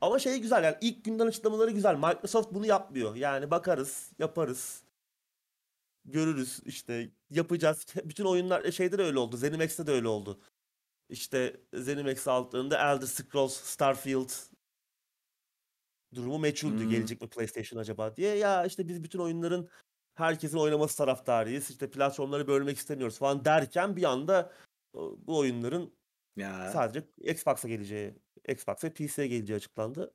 Ama 0.00 0.18
şey 0.18 0.38
güzel 0.38 0.64
yani 0.64 0.76
ilk 0.80 1.04
günden 1.04 1.26
açıklamaları 1.26 1.70
güzel. 1.70 1.94
Microsoft 1.94 2.54
bunu 2.54 2.66
yapmıyor. 2.66 3.16
Yani 3.16 3.50
bakarız, 3.50 4.12
yaparız. 4.18 4.82
Görürüz 6.04 6.60
işte 6.64 7.10
yapacağız. 7.30 7.86
Bütün 8.04 8.24
oyunlar 8.24 8.72
şeyde 8.72 8.98
de 8.98 9.02
öyle 9.02 9.18
oldu. 9.18 9.36
ZeniMax'te 9.36 9.86
de 9.86 9.92
öyle 9.92 10.08
oldu. 10.08 10.40
İşte 11.08 11.60
ZeniMax 11.74 12.28
altlarında 12.28 12.76
Elder 12.76 13.06
Scrolls, 13.06 13.54
Starfield 13.54 14.30
durumu 16.14 16.38
meçhuldü. 16.38 16.82
Hmm. 16.82 16.90
Gelecek 16.90 17.20
mi 17.20 17.28
PlayStation 17.28 17.80
acaba 17.80 18.16
diye. 18.16 18.36
Ya 18.36 18.64
işte 18.64 18.88
biz 18.88 19.04
bütün 19.04 19.18
oyunların 19.18 19.68
herkesin 20.18 20.58
oynaması 20.58 20.96
taraftarıyız. 20.96 21.70
İşte 21.70 21.90
platformları 21.90 22.46
bölmek 22.46 22.76
istemiyoruz 22.76 23.18
falan 23.18 23.44
derken 23.44 23.96
bir 23.96 24.04
anda 24.04 24.52
bu 24.94 25.38
oyunların 25.38 25.92
Ya 26.36 26.70
sadece 26.72 27.08
Xbox'a 27.18 27.68
geleceği, 27.68 28.14
Xbox 28.48 28.84
ve 28.84 28.90
PC'ye 28.94 29.28
geleceği 29.28 29.56
açıklandı. 29.56 30.14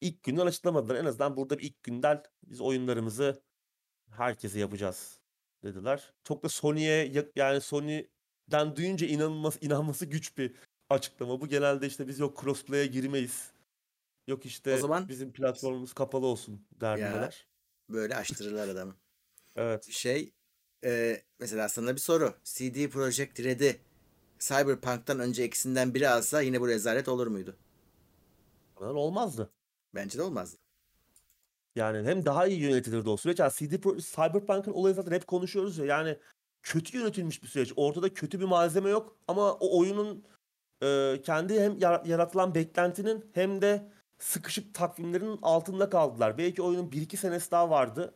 İlk 0.00 0.22
günden 0.22 0.46
açıklamadılar. 0.46 0.94
En 0.94 1.04
azından 1.04 1.36
burada 1.36 1.58
bir 1.58 1.62
ilk 1.64 1.82
günden 1.82 2.22
biz 2.42 2.60
oyunlarımızı 2.60 3.42
herkese 4.10 4.58
yapacağız 4.60 5.20
dediler. 5.64 6.12
Çok 6.24 6.42
da 6.42 6.48
Sony'ye 6.48 7.04
ya- 7.08 7.24
yani 7.36 7.60
Sony'den 7.60 8.76
duyunca 8.76 9.06
inanılması, 9.06 9.58
inanması 9.64 10.06
güç 10.06 10.38
bir 10.38 10.54
açıklama. 10.90 11.40
Bu 11.40 11.48
genelde 11.48 11.86
işte 11.86 12.08
biz 12.08 12.18
yok 12.18 12.40
crossplay'e 12.40 12.86
girmeyiz. 12.86 13.52
Yok 14.26 14.46
işte 14.46 14.74
O 14.74 14.78
zaman- 14.78 15.08
bizim 15.08 15.32
platformumuz 15.32 15.92
kapalı 15.92 16.26
olsun 16.26 16.66
derdindeler. 16.80 17.46
Böyle 17.88 18.16
açtırırlar 18.16 18.68
adamı. 18.68 18.96
Evet. 19.56 19.84
Şey 19.90 20.32
e, 20.84 21.22
mesela 21.40 21.68
sana 21.68 21.94
bir 21.94 22.00
soru. 22.00 22.34
CD 22.44 22.88
Projekt 22.88 23.40
Red'i 23.40 23.80
Cyberpunk'tan 24.38 25.20
önce 25.20 25.44
ikisinden 25.44 25.94
biri 25.94 26.08
alsa 26.08 26.40
yine 26.40 26.60
bu 26.60 26.68
rezalet 26.68 27.08
olur 27.08 27.26
muydu? 27.26 27.56
Bunlar 28.76 28.94
olmazdı. 28.94 29.50
Bence 29.94 30.18
de 30.18 30.22
olmazdı. 30.22 30.56
Yani 31.76 32.08
hem 32.08 32.24
daha 32.24 32.46
iyi 32.46 32.60
yönetilirdi 32.60 33.10
o 33.10 33.16
süreç. 33.16 33.38
Yani 33.38 33.52
CD 33.52 33.74
Pro- 33.74 34.00
Cyberpunk'ın 34.16 34.72
olayı 34.72 34.94
zaten 34.94 35.12
hep 35.12 35.26
konuşuyoruz 35.26 35.78
ya. 35.78 35.84
Yani 35.84 36.18
kötü 36.62 36.98
yönetilmiş 36.98 37.42
bir 37.42 37.48
süreç. 37.48 37.72
Ortada 37.76 38.14
kötü 38.14 38.40
bir 38.40 38.44
malzeme 38.44 38.90
yok 38.90 39.18
ama 39.28 39.52
o 39.52 39.78
oyunun 39.80 40.24
e, 40.82 41.20
kendi 41.24 41.60
hem 41.60 41.78
yara- 41.78 42.02
yaratılan 42.06 42.54
beklentinin 42.54 43.30
hem 43.34 43.62
de 43.62 43.92
sıkışık 44.18 44.74
takvimlerin 44.74 45.38
altında 45.42 45.90
kaldılar. 45.90 46.38
Belki 46.38 46.62
oyunun 46.62 46.90
1-2 46.90 47.16
senesi 47.16 47.50
daha 47.50 47.70
vardı. 47.70 48.14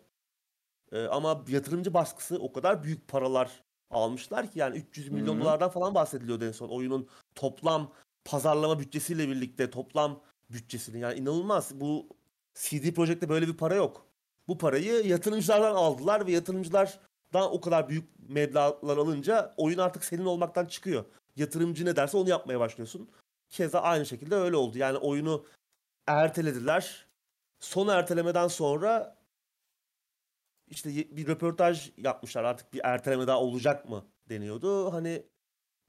E, 0.93 1.05
ama 1.05 1.45
yatırımcı 1.49 1.95
baskısı 1.95 2.39
o 2.39 2.53
kadar 2.53 2.83
büyük 2.83 3.09
paralar 3.09 3.51
almışlar 3.91 4.51
ki 4.51 4.59
yani 4.59 4.77
300 4.77 5.09
milyon 5.09 5.35
Hı 5.35 5.39
hı. 5.39 5.45
dolardan 5.45 5.71
falan 5.71 5.95
bahsediliyordu 5.95 6.45
en 6.45 6.53
son. 6.53 6.69
Oyunun 6.69 7.09
toplam 7.35 7.93
pazarlama 8.25 8.81
bütçesiyle 8.81 9.29
birlikte 9.29 9.71
toplam 9.71 10.21
bütçesini 10.51 11.01
yani 11.01 11.19
inanılmaz. 11.19 11.81
Bu 11.81 12.07
CD 12.55 12.93
Projekt'te 12.95 13.29
böyle 13.29 13.49
bir 13.49 13.57
para 13.57 13.75
yok. 13.75 14.07
Bu 14.49 14.59
parayı 14.59 15.07
yatırımcılardan 15.07 15.75
aldılar 15.75 16.27
ve 16.27 16.33
yatırımcılardan 16.33 16.99
o 17.33 17.61
kadar 17.61 17.89
büyük 17.89 18.29
meblağlar 18.29 18.97
alınca 18.97 19.55
oyun 19.57 19.79
artık 19.79 20.05
senin 20.05 20.25
olmaktan 20.25 20.67
çıkıyor. 20.67 21.05
Yatırımcı 21.37 21.85
ne 21.85 21.97
derse 21.97 22.17
onu 22.17 22.29
yapmaya 22.29 22.61
başlıyorsun. 22.61 23.11
Keza 23.49 23.81
aynı 23.81 24.07
şekilde 24.07 24.35
öyle 24.35 24.57
oldu. 24.57 24.79
Yani 24.79 24.99
oyunu 24.99 25.45
ertelediler. 26.07 27.07
Son 27.61 27.89
ertelemeden 27.89 28.49
sonra 28.49 29.17
işte 30.69 30.91
bir 31.17 31.27
röportaj 31.27 31.91
yapmışlar. 31.97 32.45
Artık 32.45 32.73
bir 32.73 32.81
erteleme 32.85 33.27
daha 33.27 33.41
olacak 33.41 33.89
mı 33.89 34.05
deniyordu. 34.29 34.93
Hani 34.93 35.27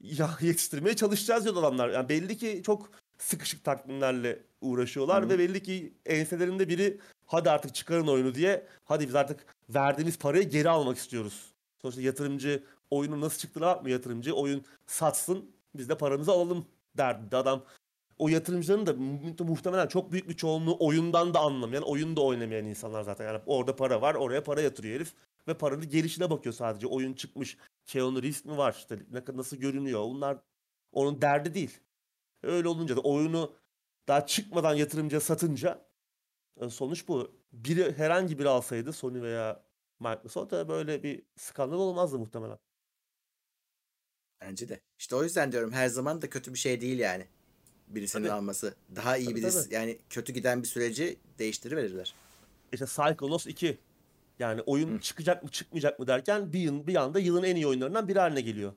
ya 0.00 0.30
yetiştirmeye 0.40 0.96
çalışacağız 0.96 1.44
diyordu 1.44 1.60
adamlar. 1.60 1.88
Yani 1.88 2.08
belli 2.08 2.36
ki 2.36 2.62
çok 2.66 2.90
sıkışık 3.18 3.64
takvimlerle 3.64 4.42
uğraşıyorlar 4.60 5.24
Hı. 5.24 5.28
ve 5.28 5.38
belli 5.38 5.62
ki 5.62 5.94
enselerinde 6.06 6.68
biri 6.68 7.00
hadi 7.26 7.50
artık 7.50 7.74
çıkarın 7.74 8.06
oyunu 8.06 8.34
diye 8.34 8.66
hadi 8.84 9.08
biz 9.08 9.14
artık 9.14 9.46
verdiğimiz 9.68 10.18
parayı 10.18 10.48
geri 10.48 10.68
almak 10.68 10.96
istiyoruz. 10.96 11.52
Sonuçta 11.82 12.02
yatırımcı 12.02 12.64
oyunun 12.90 13.20
nasıl 13.20 13.38
çıktığına 13.38 13.66
bakmıyor 13.66 13.98
yatırımcı. 13.98 14.34
Oyun 14.34 14.64
satsın 14.86 15.50
biz 15.74 15.88
de 15.88 15.98
paramızı 15.98 16.32
alalım 16.32 16.66
derdi 16.96 17.36
adam. 17.36 17.64
O 18.18 18.28
yatırımcıların 18.28 18.86
da 18.86 18.92
mu- 18.92 19.34
muhtemelen 19.40 19.86
çok 19.88 20.12
büyük 20.12 20.28
bir 20.28 20.36
çoğunluğu 20.36 20.76
oyundan 20.80 21.34
da 21.34 21.40
anlamayan, 21.40 21.82
oyun 21.82 22.16
da 22.16 22.20
oynamayan 22.20 22.66
insanlar 22.66 23.02
zaten. 23.02 23.24
Yani 23.26 23.40
orada 23.46 23.76
para 23.76 24.00
var, 24.02 24.14
oraya 24.14 24.42
para 24.42 24.60
yatırıyor 24.60 24.94
herif 24.94 25.14
ve 25.48 25.54
paranın 25.54 25.88
gelişine 25.88 26.30
bakıyor 26.30 26.54
sadece. 26.54 26.86
Oyun 26.86 27.14
çıkmış, 27.14 27.56
Keanu 27.86 28.22
Reeves 28.22 28.44
mi 28.44 28.56
var 28.56 28.74
işte 28.78 28.98
nasıl 29.34 29.56
görünüyor. 29.56 30.00
Onlar 30.00 30.38
onun 30.92 31.22
derdi 31.22 31.54
değil. 31.54 31.80
Öyle 32.42 32.68
olunca 32.68 32.96
da 32.96 33.00
oyunu 33.00 33.56
daha 34.08 34.26
çıkmadan 34.26 34.74
yatırımcıya 34.74 35.20
satınca 35.20 35.86
e, 36.60 36.70
sonuç 36.70 37.08
bu. 37.08 37.36
Biri 37.52 37.98
herhangi 37.98 38.38
biri 38.38 38.48
alsaydı 38.48 38.92
Sony 38.92 39.22
veya 39.22 39.64
Microsoft 40.00 40.52
da 40.52 40.68
böyle 40.68 41.02
bir 41.02 41.22
skandal 41.36 41.78
olmazdı 41.78 42.18
muhtemelen. 42.18 42.58
Bence 44.40 44.68
de. 44.68 44.80
İşte 44.98 45.16
o 45.16 45.22
yüzden 45.22 45.52
diyorum 45.52 45.72
her 45.72 45.88
zaman 45.88 46.22
da 46.22 46.30
kötü 46.30 46.52
bir 46.54 46.58
şey 46.58 46.80
değil 46.80 46.98
yani. 46.98 47.28
Birisinin 47.88 48.22
Tabii. 48.24 48.32
alması. 48.32 48.74
Daha 48.96 49.16
iyi 49.16 49.24
Tabii, 49.24 49.36
birisi. 49.36 49.64
tabii. 49.64 49.74
Yani 49.74 49.98
kötü 50.10 50.32
giden 50.32 50.62
bir 50.62 50.68
süreci 50.68 51.16
değiştiriverirler. 51.38 52.14
İşte 52.72 52.86
Psychonauts 52.86 53.46
2. 53.46 53.78
Yani 54.38 54.60
oyun 54.60 54.96
Hı. 54.96 55.00
çıkacak 55.00 55.42
mı 55.42 55.48
çıkmayacak 55.50 55.98
mı 55.98 56.06
derken 56.06 56.52
bir, 56.52 56.58
yıl, 56.58 56.86
bir 56.86 56.96
anda 56.96 57.18
yılın 57.18 57.42
en 57.42 57.56
iyi 57.56 57.66
oyunlarından 57.66 58.08
biri 58.08 58.18
haline 58.18 58.40
geliyor. 58.40 58.72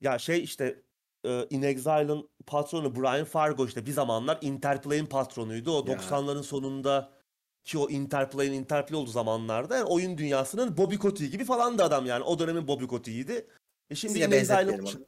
Ya 0.00 0.18
şey 0.18 0.44
işte 0.44 0.82
e, 1.24 1.46
In 1.50 1.62
Exile'ın 1.62 2.28
patronu 2.46 2.96
Brian 2.96 3.24
Fargo 3.24 3.66
işte 3.66 3.86
bir 3.86 3.92
zamanlar 3.92 4.38
Interplay'in 4.40 5.06
patronuydu. 5.06 5.72
O 5.72 5.86
Ya. 5.90 5.96
90'ların 5.96 6.42
sonunda 6.42 7.12
ki 7.64 7.78
o 7.78 7.90
Interplay'in 7.90 8.52
Interplay 8.52 9.00
olduğu 9.00 9.10
zamanlarda 9.10 9.76
yani 9.76 9.86
oyun 9.86 10.18
dünyasının 10.18 10.76
Bobby 10.76 10.96
Kotick 10.96 11.32
gibi 11.32 11.44
falan 11.44 11.78
da 11.78 11.84
adam 11.84 12.06
yani. 12.06 12.24
O 12.24 12.38
dönemin 12.38 12.68
Bobby 12.68 12.84
Kotick'iydi. 12.84 13.46
E 13.90 13.94
şimdi 13.94 14.18
yine 14.18 14.36
In 14.36 14.40
Exile'ın? 14.40 15.06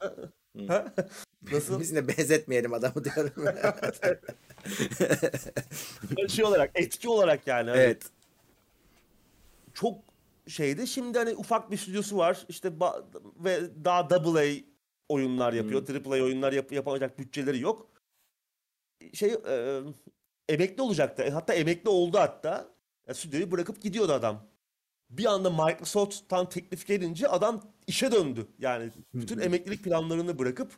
Nasıl? 1.42 1.80
Biz 1.80 1.90
yine 1.90 2.08
benzetmeyelim 2.08 2.72
adamı 2.72 3.04
diyorum. 3.04 3.44
şey 6.28 6.44
olarak, 6.44 6.70
etki 6.74 7.08
olarak 7.08 7.46
yani. 7.46 7.70
Hani 7.70 7.80
evet. 7.80 8.02
çok 9.74 9.98
şeydi. 10.48 10.86
Şimdi 10.86 11.18
hani 11.18 11.34
ufak 11.34 11.70
bir 11.70 11.76
stüdyosu 11.76 12.16
var. 12.16 12.46
İşte 12.48 12.72
ve 13.36 13.60
daha 13.84 14.10
double 14.10 14.40
A 14.40 14.64
oyunlar 15.08 15.52
yapıyor. 15.52 15.86
Triple 15.86 16.10
A 16.10 16.24
oyunlar 16.24 16.52
yap- 16.52 16.72
yapamayacak 16.72 17.18
bütçeleri 17.18 17.60
yok. 17.60 17.88
Şey 19.14 19.32
e, 19.48 19.80
emekli 20.48 20.82
olacaktı. 20.82 21.22
E, 21.22 21.30
Hatta 21.30 21.54
emekli 21.54 21.88
oldu 21.88 22.18
hatta. 22.18 22.68
Ya, 23.08 23.14
stüdyoyu 23.14 23.50
bırakıp 23.50 23.82
gidiyordu 23.82 24.12
adam. 24.12 24.46
Bir 25.10 25.24
anda 25.24 25.50
Microsoft'tan 25.50 26.48
teklif 26.48 26.86
gelince 26.86 27.28
adam 27.28 27.62
işe 27.86 28.12
döndü. 28.12 28.46
Yani 28.58 28.90
bütün 29.14 29.38
emeklilik 29.38 29.84
planlarını 29.84 30.38
bırakıp 30.38 30.72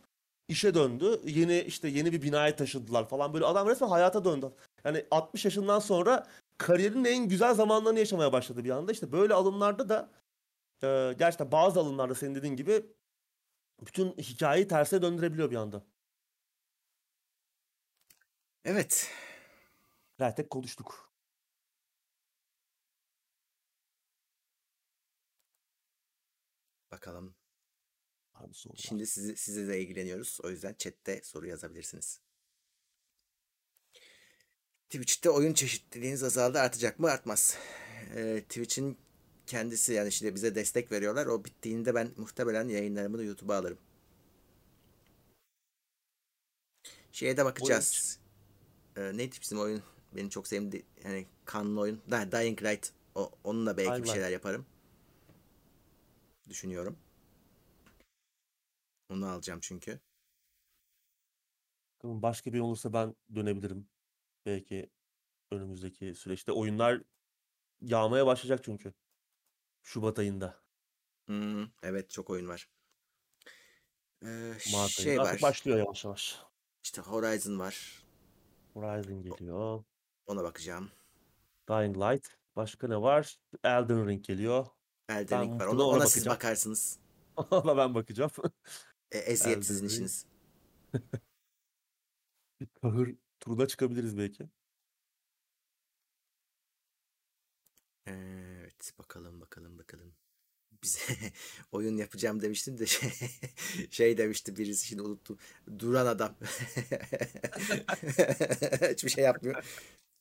işe 0.50 0.74
döndü. 0.74 1.20
Yeni 1.24 1.60
işte 1.60 1.88
yeni 1.88 2.12
bir 2.12 2.22
binaya 2.22 2.56
taşıdılar 2.56 3.08
falan 3.08 3.34
böyle 3.34 3.46
adam 3.46 3.68
resmen 3.68 3.88
hayata 3.88 4.24
döndü. 4.24 4.52
Yani 4.84 5.06
60 5.10 5.44
yaşından 5.44 5.78
sonra 5.78 6.26
kariyerinin 6.58 7.04
en 7.04 7.28
güzel 7.28 7.54
zamanlarını 7.54 7.98
yaşamaya 7.98 8.32
başladı 8.32 8.64
bir 8.64 8.70
anda. 8.70 8.92
İşte 8.92 9.12
böyle 9.12 9.34
alımlarda 9.34 9.88
da 9.88 10.10
e, 10.82 11.14
gerçekten 11.18 11.52
bazı 11.52 11.80
alımlarda 11.80 12.14
senin 12.14 12.34
dediğin 12.34 12.56
gibi 12.56 12.86
bütün 13.86 14.12
hikayeyi 14.12 14.68
terse 14.68 15.02
döndürebiliyor 15.02 15.50
bir 15.50 15.56
anda. 15.56 15.82
Evet. 18.64 19.10
Zaten 20.18 20.48
konuştuk. 20.48 21.10
Bakalım. 26.90 27.34
Mı 28.46 28.54
sorular? 28.54 28.78
Şimdi 28.78 29.06
sizi, 29.06 29.36
size 29.36 29.68
de 29.68 29.80
ilgileniyoruz. 29.80 30.38
O 30.42 30.50
yüzden 30.50 30.74
chatte 30.78 31.20
soru 31.24 31.46
yazabilirsiniz. 31.46 32.20
Twitch'te 34.90 35.30
oyun 35.30 35.54
çeşitliliğiniz 35.54 36.22
azaldı 36.22 36.58
artacak 36.58 36.98
mı 36.98 37.10
artmaz. 37.10 37.56
Ee, 38.14 38.42
Twitch'in 38.48 38.98
kendisi 39.46 39.92
yani 39.92 40.12
şimdi 40.12 40.34
bize 40.34 40.54
destek 40.54 40.92
veriyorlar. 40.92 41.26
O 41.26 41.44
bittiğinde 41.44 41.94
ben 41.94 42.10
muhtemelen 42.16 42.68
yayınlarımı 42.68 43.18
da 43.18 43.22
YouTube'a 43.22 43.56
alırım. 43.56 43.78
Şeye 47.12 47.36
de 47.36 47.44
bakacağız. 47.44 48.18
Ee, 48.96 49.16
neydi 49.16 49.36
bizim 49.42 49.60
oyun? 49.60 49.82
Benim 50.16 50.28
çok 50.28 50.48
sevdiğim 50.48 50.86
yani 51.04 51.26
kanlı 51.44 51.80
oyun. 51.80 52.02
Dying 52.10 52.62
Light. 52.62 52.92
O, 53.14 53.30
onunla 53.44 53.76
belki 53.76 53.90
Dying 53.90 54.04
bir 54.04 54.10
şeyler 54.10 54.30
yaparım. 54.30 54.66
Düşünüyorum. 56.48 56.96
Onu 59.10 59.26
alacağım 59.28 59.60
çünkü. 59.62 60.00
Bakalım 61.94 62.22
Başka 62.22 62.52
bir 62.52 62.60
olursa 62.60 62.92
ben 62.92 63.16
dönebilirim. 63.34 63.88
Belki 64.46 64.90
önümüzdeki 65.50 66.14
süreçte 66.14 66.52
oyunlar 66.52 67.02
yağmaya 67.80 68.26
başlayacak 68.26 68.64
çünkü. 68.64 68.94
Şubat 69.82 70.18
ayında. 70.18 70.62
Hmm, 71.26 71.66
evet 71.82 72.10
çok 72.10 72.30
oyun 72.30 72.48
var. 72.48 72.70
Ee, 74.22 74.52
Mart 74.72 74.90
şey 74.90 75.10
ayında. 75.10 75.22
var. 75.22 75.28
Artık 75.28 75.42
başlıyor 75.42 75.78
yavaş 75.78 76.04
yavaş. 76.04 76.38
İşte 76.84 77.00
Horizon 77.02 77.58
var. 77.58 78.04
Horizon 78.74 79.22
geliyor. 79.22 79.84
Ona 80.26 80.42
bakacağım. 80.42 80.90
Dying 81.68 81.96
Light. 81.96 82.28
Başka 82.56 82.88
ne 82.88 83.02
var? 83.02 83.38
Elden 83.64 84.08
Ring 84.08 84.24
geliyor. 84.24 84.66
Elden 85.08 85.40
Ben 85.40 85.42
Ring 85.42 85.60
var. 85.60 85.66
Ona, 85.66 85.82
ona 85.82 85.96
ona 85.96 86.06
siz 86.06 86.26
bakarsınız. 86.26 86.98
Ona 87.50 87.76
ben 87.76 87.94
bakacağım. 87.94 88.30
E, 89.12 89.18
eziyet 89.18 89.64
sizin 89.64 89.86
işiniz. 89.86 90.26
Bir 92.60 92.66
kahır 92.82 93.14
turuna 93.40 93.66
çıkabiliriz 93.66 94.18
belki. 94.18 94.48
Evet 98.06 98.92
bakalım 98.98 99.40
bakalım 99.40 99.78
bakalım. 99.78 100.12
Bize 100.82 101.00
oyun 101.72 101.96
yapacağım 101.96 102.42
demiştim 102.42 102.78
de 102.78 102.86
şey, 102.86 103.10
şey 103.90 104.18
demişti 104.18 104.56
birisi 104.56 104.86
şimdi 104.86 105.02
unuttum. 105.02 105.38
Duran 105.78 106.06
adam. 106.06 106.34
Hiçbir 108.92 109.10
şey 109.10 109.24
yapmıyor. 109.24 109.64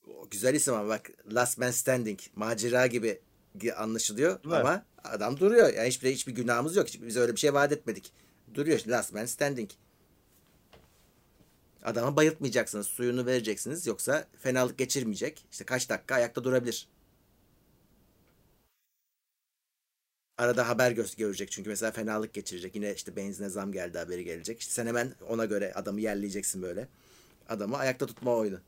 O 0.07 0.29
güzel 0.29 0.55
isim 0.55 0.73
ama 0.73 0.87
bak 0.89 1.11
Last 1.33 1.57
Man 1.57 1.71
Standing 1.71 2.19
macera 2.35 2.87
gibi 2.87 3.21
gi- 3.57 3.73
anlaşılıyor 3.73 4.45
mi? 4.45 4.55
ama 4.55 4.85
adam 5.03 5.39
duruyor. 5.39 5.73
Yani 5.73 5.87
hiçbir 5.87 6.11
hiçbir 6.11 6.35
günahımız 6.35 6.75
yok. 6.75 6.87
Hiç- 6.87 7.01
Biz 7.01 7.17
öyle 7.17 7.31
bir 7.33 7.39
şey 7.39 7.53
vaat 7.53 7.71
etmedik. 7.71 8.13
Duruyor 8.53 8.79
Last 8.87 9.13
Man 9.13 9.25
Standing. 9.25 9.69
Adamı 11.83 12.15
bayıltmayacaksınız. 12.15 12.87
Suyunu 12.87 13.25
vereceksiniz. 13.25 13.87
Yoksa 13.87 14.27
fenalık 14.39 14.77
geçirmeyecek. 14.77 15.45
İşte 15.51 15.65
kaç 15.65 15.89
dakika 15.89 16.15
ayakta 16.15 16.43
durabilir. 16.43 16.87
Arada 20.37 20.67
haber 20.69 20.91
gö- 20.91 21.17
görecek 21.17 21.51
çünkü 21.51 21.69
mesela 21.69 21.91
fenalık 21.91 22.33
geçirecek. 22.33 22.75
Yine 22.75 22.93
işte 22.93 23.15
benzine 23.15 23.49
zam 23.49 23.71
geldi 23.71 23.97
haberi 23.97 24.23
gelecek. 24.23 24.59
İşte 24.59 24.73
sen 24.73 24.87
hemen 24.87 25.13
ona 25.29 25.45
göre 25.45 25.73
adamı 25.73 26.01
yerleyeceksin 26.01 26.61
böyle. 26.61 26.87
Adamı 27.49 27.77
ayakta 27.77 28.05
tutma 28.05 28.35
oyunu. 28.35 28.59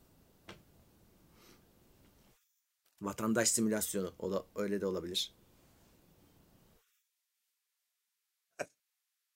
Vatandaş 3.02 3.48
simülasyonu. 3.48 4.14
O 4.18 4.32
da, 4.32 4.44
öyle 4.56 4.80
de 4.80 4.86
olabilir. 4.86 5.32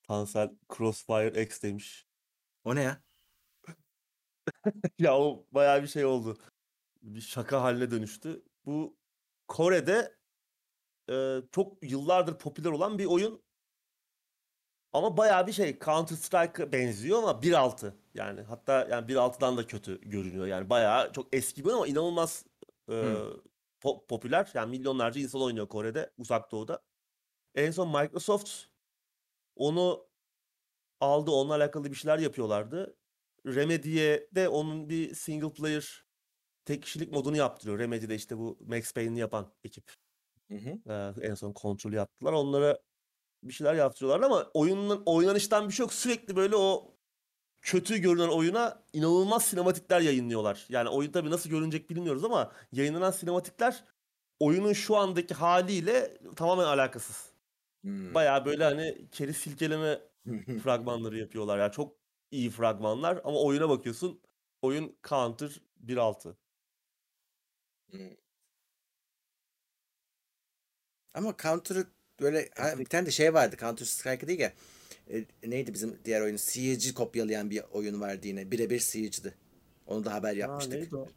Tansel 0.09 0.51
Crossfire 0.77 1.43
X 1.43 1.63
demiş. 1.63 2.07
O 2.65 2.75
ne 2.75 2.83
ya? 2.83 3.03
Ya 4.99 5.19
o 5.19 5.47
bayağı 5.53 5.83
bir 5.83 5.89
şey 5.89 6.05
oldu. 6.05 6.39
Bir 7.03 7.21
şaka 7.21 7.63
haline 7.63 7.91
dönüştü. 7.91 8.43
Bu 8.67 8.97
Kore'de 9.49 10.17
e, 11.11 11.39
çok 11.53 11.83
yıllardır 11.83 12.39
popüler 12.39 12.71
olan 12.71 12.99
bir 12.99 13.05
oyun. 13.07 13.43
Ama 14.93 15.17
bayağı 15.17 15.47
bir 15.47 15.53
şey 15.53 15.79
Counter 15.79 16.17
Strike'a 16.17 16.73
benziyor 16.73 17.19
ama 17.19 17.43
1.6 17.43 17.93
yani 18.15 18.41
hatta 18.41 18.89
yani 18.91 19.09
1.6'dan 19.09 19.57
da 19.57 19.67
kötü 19.67 20.01
görünüyor. 20.01 20.47
Yani 20.47 20.71
bayağı 20.71 21.13
çok 21.13 21.35
eski 21.35 21.65
bir 21.65 21.69
oyun 21.69 21.77
ama 21.77 21.87
inanılmaz 21.87 22.45
e, 22.89 22.93
po- 23.81 24.07
popüler. 24.07 24.51
Yani 24.55 24.71
milyonlarca 24.71 25.21
insan 25.21 25.43
oynuyor 25.43 25.69
Kore'de, 25.69 26.11
Uzak 26.19 26.53
Doğu'da. 26.53 26.83
En 27.55 27.71
son 27.71 27.89
Microsoft 27.89 28.67
onu 29.57 30.07
aldı, 31.01 31.31
onunla 31.31 31.55
alakalı 31.55 31.91
bir 31.91 31.97
şeyler 31.97 32.19
yapıyorlardı. 32.19 32.97
Remedy'ye 33.47 34.29
de 34.35 34.49
onun 34.49 34.89
bir 34.89 35.15
single 35.15 35.53
player 35.53 36.05
tek 36.65 36.83
kişilik 36.83 37.13
modunu 37.13 37.37
yaptırıyor. 37.37 37.79
Remedy'de 37.79 38.15
işte 38.15 38.39
bu 38.39 38.59
Max 38.67 38.93
Payne'i 38.93 39.19
yapan 39.19 39.53
ekip. 39.65 39.95
Hı 40.51 40.55
hı. 40.55 40.93
Ee, 40.93 41.27
en 41.27 41.35
son 41.35 41.53
kontrolü 41.53 41.97
yaptılar. 41.97 42.33
Onlara 42.33 42.79
bir 43.43 43.53
şeyler 43.53 43.75
yaptırıyorlar 43.75 44.27
ama 44.27 44.51
oyunun 44.55 45.03
oynanıştan 45.07 45.69
bir 45.69 45.75
şey 45.75 45.85
yok. 45.85 45.93
Sürekli 45.93 46.37
böyle 46.37 46.57
o 46.57 46.97
kötü 47.63 47.99
görünen 47.99 48.29
oyuna 48.29 48.83
inanılmaz 48.93 49.45
sinematikler 49.45 50.01
yayınlıyorlar. 50.01 50.67
Yani 50.69 50.89
oyun 50.89 51.13
tabii 51.13 51.31
nasıl 51.31 51.51
görünecek 51.51 51.91
bilmiyoruz 51.91 52.25
ama 52.25 52.53
yayınlanan 52.73 53.11
sinematikler 53.11 53.85
oyunun 54.41 54.73
şu 54.73 54.97
andaki 54.97 55.35
haliyle 55.35 56.19
tamamen 56.37 56.65
alakasız. 56.65 57.36
Hmm. 57.87 58.15
Bayağı 58.15 58.45
böyle 58.45 58.65
hani 58.65 59.09
keri 59.13 59.35
silkeleme 59.35 60.01
fragmanları 60.63 61.19
yapıyorlar. 61.19 61.59
Yani 61.59 61.73
çok 61.73 61.97
iyi 62.31 62.51
fragmanlar 62.51 63.21
ama 63.25 63.39
oyuna 63.43 63.69
bakıyorsun 63.69 64.21
oyun 64.63 64.97
Counter 65.09 65.61
1.6. 65.87 66.35
Hmm. 67.91 68.01
Ama 71.15 71.35
Counter'ı 71.43 71.87
böyle 72.21 72.51
ha, 72.57 72.79
bir 72.79 72.85
tane 72.85 73.07
de 73.07 73.11
şey 73.11 73.35
vardı. 73.35 73.57
Counter 73.61 73.87
Strike 73.87 74.27
değil 74.27 74.41
ya. 74.41 74.53
E, 75.11 75.25
neydi 75.45 75.75
bizim 75.75 75.99
diğer 76.05 76.21
oyun? 76.21 76.37
Siege'i 76.37 76.95
kopyalayan 76.95 77.51
bir 77.51 77.63
oyun 77.73 78.01
vardı 78.01 78.27
yine. 78.29 78.51
Birebir 78.51 78.79
Siege'di. 78.81 79.35
Onu 79.87 80.05
da 80.05 80.15
haber 80.15 80.37
yapmıştık. 80.37 80.75
neydi 80.75 80.97
o? 80.97 81.09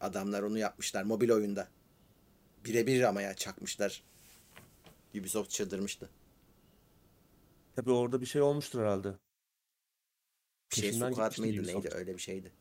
Adamlar 0.00 0.42
onu 0.42 0.58
yapmışlar 0.58 1.02
mobil 1.02 1.30
oyunda. 1.30 1.68
Birebir 2.64 3.02
ama 3.02 3.22
ya 3.22 3.34
çakmışlar. 3.34 4.02
Ubisoft 5.14 5.50
çıldırmıştı. 5.50 6.10
Tabii 7.76 7.90
orada 7.92 8.20
bir 8.20 8.26
şey 8.26 8.42
olmuştur 8.42 8.80
herhalde. 8.80 9.18
Bir 10.70 10.76
şey 10.76 10.88
Peşinden 10.90 11.10
gitmişti 11.10 11.40
mıydı 11.40 11.62
neydi 11.66 11.78
Ubisoft. 11.78 11.94
öyle 11.94 12.14
bir 12.14 12.18
şeydi. 12.18 12.52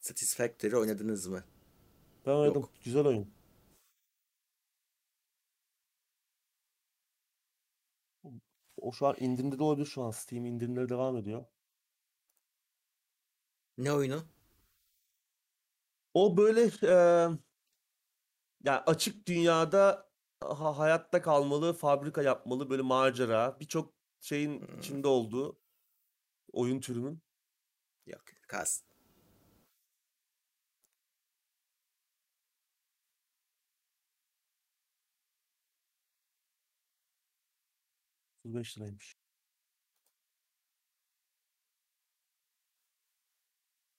Satisfactory 0.00 0.76
oynadınız 0.76 1.26
mı? 1.26 1.44
Ben 2.26 2.32
oynadım. 2.32 2.62
Yok. 2.62 2.70
Güzel 2.84 3.04
oyun. 3.06 3.30
O 8.76 8.92
şu 8.92 9.06
an 9.06 9.16
indirimde 9.18 9.58
de 9.58 9.62
olabilir 9.62 9.86
şu 9.86 10.02
an. 10.02 10.10
Steam 10.10 10.44
indirimleri 10.46 10.88
devam 10.88 11.16
ediyor. 11.16 11.44
Ne 13.78 13.92
oyunu? 13.92 14.24
O 16.14 16.36
böyle 16.36 16.64
eee 16.82 17.38
yani 18.64 18.78
açık 18.86 19.26
dünyada 19.26 20.07
ha 20.40 20.78
hayatta 20.78 21.22
kalmalı, 21.22 21.72
fabrika 21.72 22.22
yapmalı, 22.22 22.70
böyle 22.70 22.82
macera, 22.82 23.60
birçok 23.60 23.94
şeyin 24.20 24.60
Hıı. 24.60 24.78
içinde 24.78 25.08
olduğu 25.08 25.60
oyun 26.52 26.80
türünün. 26.80 27.22
Yok, 28.06 28.22
kalsın. 28.48 28.88
liraymış. 38.78 39.16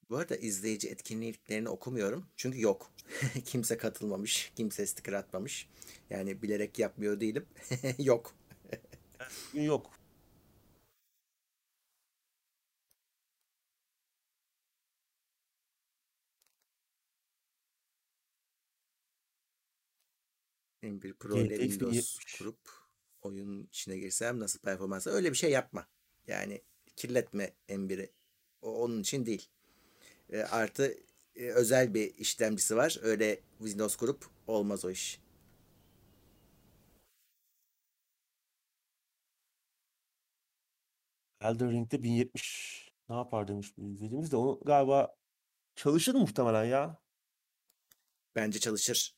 Bu 0.09 0.17
arada 0.17 0.35
izleyici 0.35 0.89
etkinliklerini 0.89 1.69
okumuyorum. 1.69 2.25
Çünkü 2.35 2.61
yok. 2.61 2.91
Kimse 3.45 3.77
katılmamış. 3.77 4.51
Kimse 4.55 4.87
sticker 4.87 5.13
atmamış. 5.13 5.69
Yani 6.09 6.41
bilerek 6.41 6.79
yapmıyor 6.79 7.19
değilim. 7.19 7.45
yok. 7.99 8.35
Yok. 9.53 9.99
M1 20.83 21.13
Pro 21.13 21.37
ile 21.37 21.57
Windows 21.57 21.91
1070. 21.91 22.37
kurup 22.37 22.59
oyun 23.21 23.63
içine 23.63 23.97
girsem 23.97 24.39
nasıl 24.39 24.59
performans? 24.59 25.07
Öyle 25.07 25.31
bir 25.31 25.37
şey 25.37 25.51
yapma. 25.51 25.87
Yani 26.27 26.61
kirletme 26.95 27.53
M1'i. 27.69 28.13
O 28.61 28.83
onun 28.83 29.01
için 29.01 29.25
değil. 29.25 29.49
E, 30.29 30.41
artı 30.41 30.97
e, 31.35 31.49
özel 31.49 31.93
bir 31.93 32.15
işlemcisi 32.17 32.75
var. 32.77 32.99
Öyle 33.01 33.39
Windows 33.57 33.95
kurup 33.95 34.25
olmaz 34.47 34.85
o 34.85 34.89
iş. 34.91 35.19
Elden 41.41 41.71
Ring'de 41.71 42.03
1070 42.03 42.89
ne 43.09 43.15
yapar 43.15 43.47
demiş 43.47 43.77
bir 43.77 43.83
izleyicimiz 43.83 44.31
de 44.31 44.35
onu 44.37 44.59
galiba 44.65 45.15
çalışır 45.75 46.15
muhtemelen 46.15 46.65
ya. 46.65 46.99
Bence 48.35 48.59
çalışır. 48.59 49.15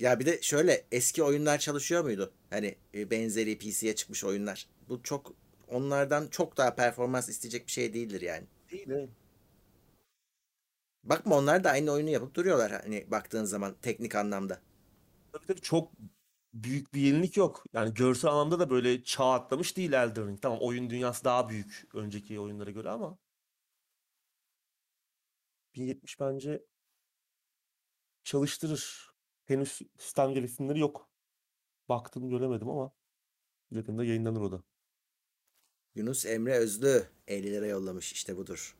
Ya 0.00 0.20
bir 0.20 0.26
de 0.26 0.42
şöyle 0.42 0.86
eski 0.92 1.22
oyunlar 1.22 1.58
çalışıyor 1.58 2.04
muydu? 2.04 2.32
Hani 2.50 2.76
e, 2.94 3.10
benzeri 3.10 3.58
PC'ye 3.58 3.94
çıkmış 3.94 4.24
oyunlar. 4.24 4.68
Bu 4.88 5.02
çok 5.02 5.34
onlardan 5.68 6.28
çok 6.28 6.56
daha 6.56 6.74
performans 6.74 7.28
isteyecek 7.28 7.66
bir 7.66 7.72
şey 7.72 7.94
değildir 7.94 8.20
yani. 8.20 8.46
Değil 8.70 8.88
mi? 8.88 9.08
Bakma 11.04 11.36
onlar 11.36 11.64
da 11.64 11.70
aynı 11.70 11.90
oyunu 11.90 12.10
yapıp 12.10 12.34
duruyorlar 12.34 12.72
hani 12.72 13.10
baktığın 13.10 13.44
zaman 13.44 13.74
teknik 13.82 14.14
anlamda. 14.14 14.60
Tabii 15.32 15.46
tabii 15.46 15.60
çok 15.60 15.92
büyük 16.54 16.94
bir 16.94 17.00
yenilik 17.00 17.36
yok. 17.36 17.64
Yani 17.72 17.94
görsel 17.94 18.30
anlamda 18.30 18.58
da 18.58 18.70
böyle 18.70 19.04
çağ 19.04 19.32
atlamış 19.32 19.76
değil 19.76 19.92
Elden 19.92 20.28
Ring. 20.28 20.42
Tamam 20.42 20.58
oyun 20.60 20.90
dünyası 20.90 21.24
daha 21.24 21.48
büyük 21.48 21.88
önceki 21.94 22.40
oyunlara 22.40 22.70
göre 22.70 22.90
ama 22.90 23.18
1070 25.74 26.20
bence 26.20 26.64
çalıştırır. 28.24 29.10
Henüz 29.44 29.80
sistem 29.98 30.34
gereksinimleri 30.34 30.78
yok. 30.78 31.10
Baktım 31.88 32.28
göremedim 32.28 32.68
ama 32.68 32.92
yakında 33.70 34.04
yayınlanır 34.04 34.40
o 34.40 34.52
da. 34.52 34.62
Yunus 35.94 36.26
Emre 36.26 36.54
Özlü 36.54 37.08
50 37.26 37.52
lira 37.52 37.66
yollamış 37.66 38.12
işte 38.12 38.36
budur. 38.36 38.76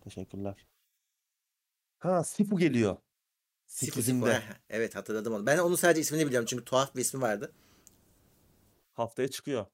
Teşekkürler. 0.00 0.66
Ha 2.04 2.24
Sifu 2.24 2.58
geliyor. 2.58 2.96
Sifu 3.66 4.02
Sifu. 4.02 4.10
8'inde. 4.10 4.34
heh, 4.40 4.56
Evet 4.68 4.94
hatırladım 4.96 5.34
onu. 5.34 5.46
Ben 5.46 5.58
onun 5.58 5.74
sadece 5.76 6.00
ismini 6.00 6.26
biliyorum 6.26 6.46
çünkü 6.46 6.64
tuhaf 6.64 6.96
bir 6.96 7.00
ismi 7.00 7.20
vardı. 7.20 7.52
Haftaya 8.94 9.28
çıkıyor. 9.28 9.66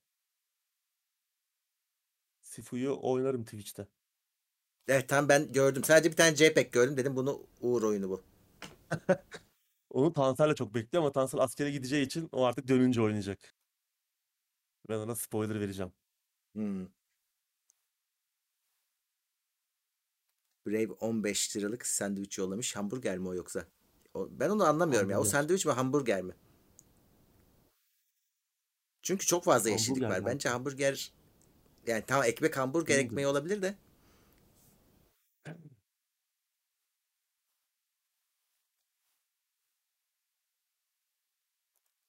Sifu'yu 2.43 2.99
oynarım 3.03 3.45
Twitch'te. 3.45 3.89
Evet 4.89 5.09
tam 5.09 5.29
ben 5.29 5.53
gördüm. 5.53 5.85
Sadece 5.85 6.11
bir 6.11 6.17
tane 6.17 6.37
JPEG 6.37 6.73
gördüm. 6.73 6.97
Dedim 6.97 7.17
bunu 7.17 7.47
Uğur 7.61 7.83
oyunu 7.83 8.11
bu. 8.11 8.23
Onu 9.91 10.13
Tansel'le 10.13 10.55
çok 10.55 10.75
bekliyor 10.75 11.03
ama 11.05 11.13
Tansel 11.13 11.41
askere 11.41 11.71
gideceği 11.71 12.07
için 12.07 12.29
o 12.33 12.45
artık 12.45 12.69
dönünce 12.69 13.03
oynayacak. 13.03 13.55
Ben 14.89 14.99
ona 14.99 15.15
spoiler 15.15 15.61
vereceğim. 15.61 15.93
Hmm. 16.55 16.87
Brave 20.71 20.93
15 20.93 21.57
liralık 21.57 21.87
sandviç 21.87 22.39
yollamış. 22.39 22.77
Hamburger 22.77 23.19
mi 23.19 23.29
o 23.29 23.35
yoksa? 23.35 23.67
O, 24.15 24.29
ben 24.31 24.51
onu 24.51 24.65
anlamıyorum 24.65 25.11
ya. 25.11 25.17
O 25.17 25.19
Hamburger. 25.19 25.41
sandviç 25.41 25.67
mi 25.67 25.73
hamburger 25.73 26.23
mi? 26.23 26.33
Çünkü 29.03 29.27
çok 29.27 29.45
fazla 29.45 29.71
yeşillik 29.71 30.03
Hamburger 30.03 30.11
var. 30.11 30.21
mi? 30.21 30.27
Bence 30.27 30.49
hamburger 30.49 31.13
yani 31.87 32.05
tamam 32.07 32.25
ekmek 32.25 32.57
hamburger 32.57 32.99
mi? 32.99 33.05
ekmeği 33.05 33.27
olabilir 33.27 33.63
de. 33.63 33.75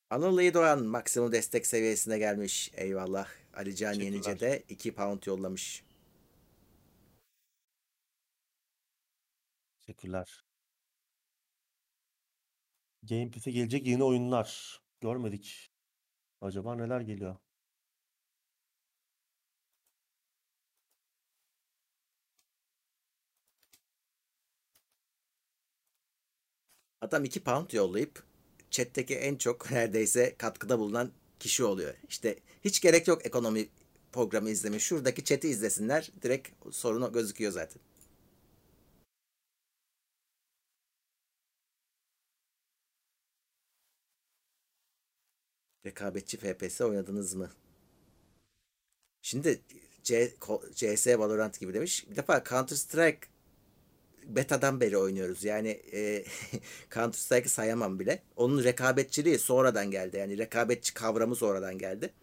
Anıl 0.10 0.54
Doğan 0.54 0.86
maksimum 0.86 1.32
destek 1.32 1.68
seviyesine 1.68 2.18
gelmiş. 2.18 2.72
Eyvallah. 2.74 3.28
Ali 3.54 3.76
Can. 3.76 3.94
Yenice 3.94 4.40
de 4.40 4.64
2 4.70 4.94
pound 4.94 5.24
yollamış. 5.26 5.84
Teşekkürler. 9.92 10.44
Game 13.04 13.32
Pass'e 13.32 13.52
gelecek 13.52 13.88
yeni 13.88 14.04
oyunlar. 14.04 14.80
Görmedik. 15.02 15.72
Acaba 16.42 16.76
neler 16.76 17.02
geliyor? 17.02 17.36
Adam 27.02 27.24
2 27.26 27.44
pound 27.44 27.72
yollayıp 27.72 28.24
chat'teki 28.72 29.16
en 29.16 29.36
çok 29.36 29.72
neredeyse 29.72 30.36
katkıda 30.38 30.80
bulunan 30.80 31.12
kişi 31.40 31.64
oluyor. 31.64 31.94
İşte 32.10 32.40
hiç 32.66 32.82
gerek 32.82 33.08
yok 33.08 33.26
ekonomi 33.26 33.70
programı 34.12 34.50
izleme. 34.50 34.80
Şuradaki 34.80 35.24
chat'i 35.24 35.48
izlesinler. 35.48 36.12
Direkt 36.22 36.50
sorunu 36.76 37.14
gözüküyor 37.14 37.52
zaten. 37.52 37.82
Rekabetçi 45.86 46.38
FPS 46.38 46.82
oynadınız 46.82 47.34
mı? 47.34 47.50
Şimdi 49.22 49.62
C, 50.04 50.34
CS 50.76 51.08
Valorant 51.08 51.60
gibi 51.60 51.74
demiş. 51.74 52.06
Bir 52.12 52.16
defa 52.16 52.44
Counter 52.50 52.76
Strike 52.76 53.20
beta'dan 54.26 54.82
beri 54.82 54.98
oynuyoruz. 54.98 55.44
Yani 55.44 55.70
e, 55.94 56.26
Counter 56.94 57.18
Strike'ı 57.20 57.50
sayamam 57.50 58.00
bile. 58.00 58.24
Onun 58.36 58.64
rekabetçiliği 58.64 59.40
sonradan 59.40 59.92
geldi. 59.92 60.18
Yani 60.18 60.38
rekabetçi 60.38 60.94
kavramı 60.94 61.36
sonradan 61.36 61.78
geldi. 61.78 62.14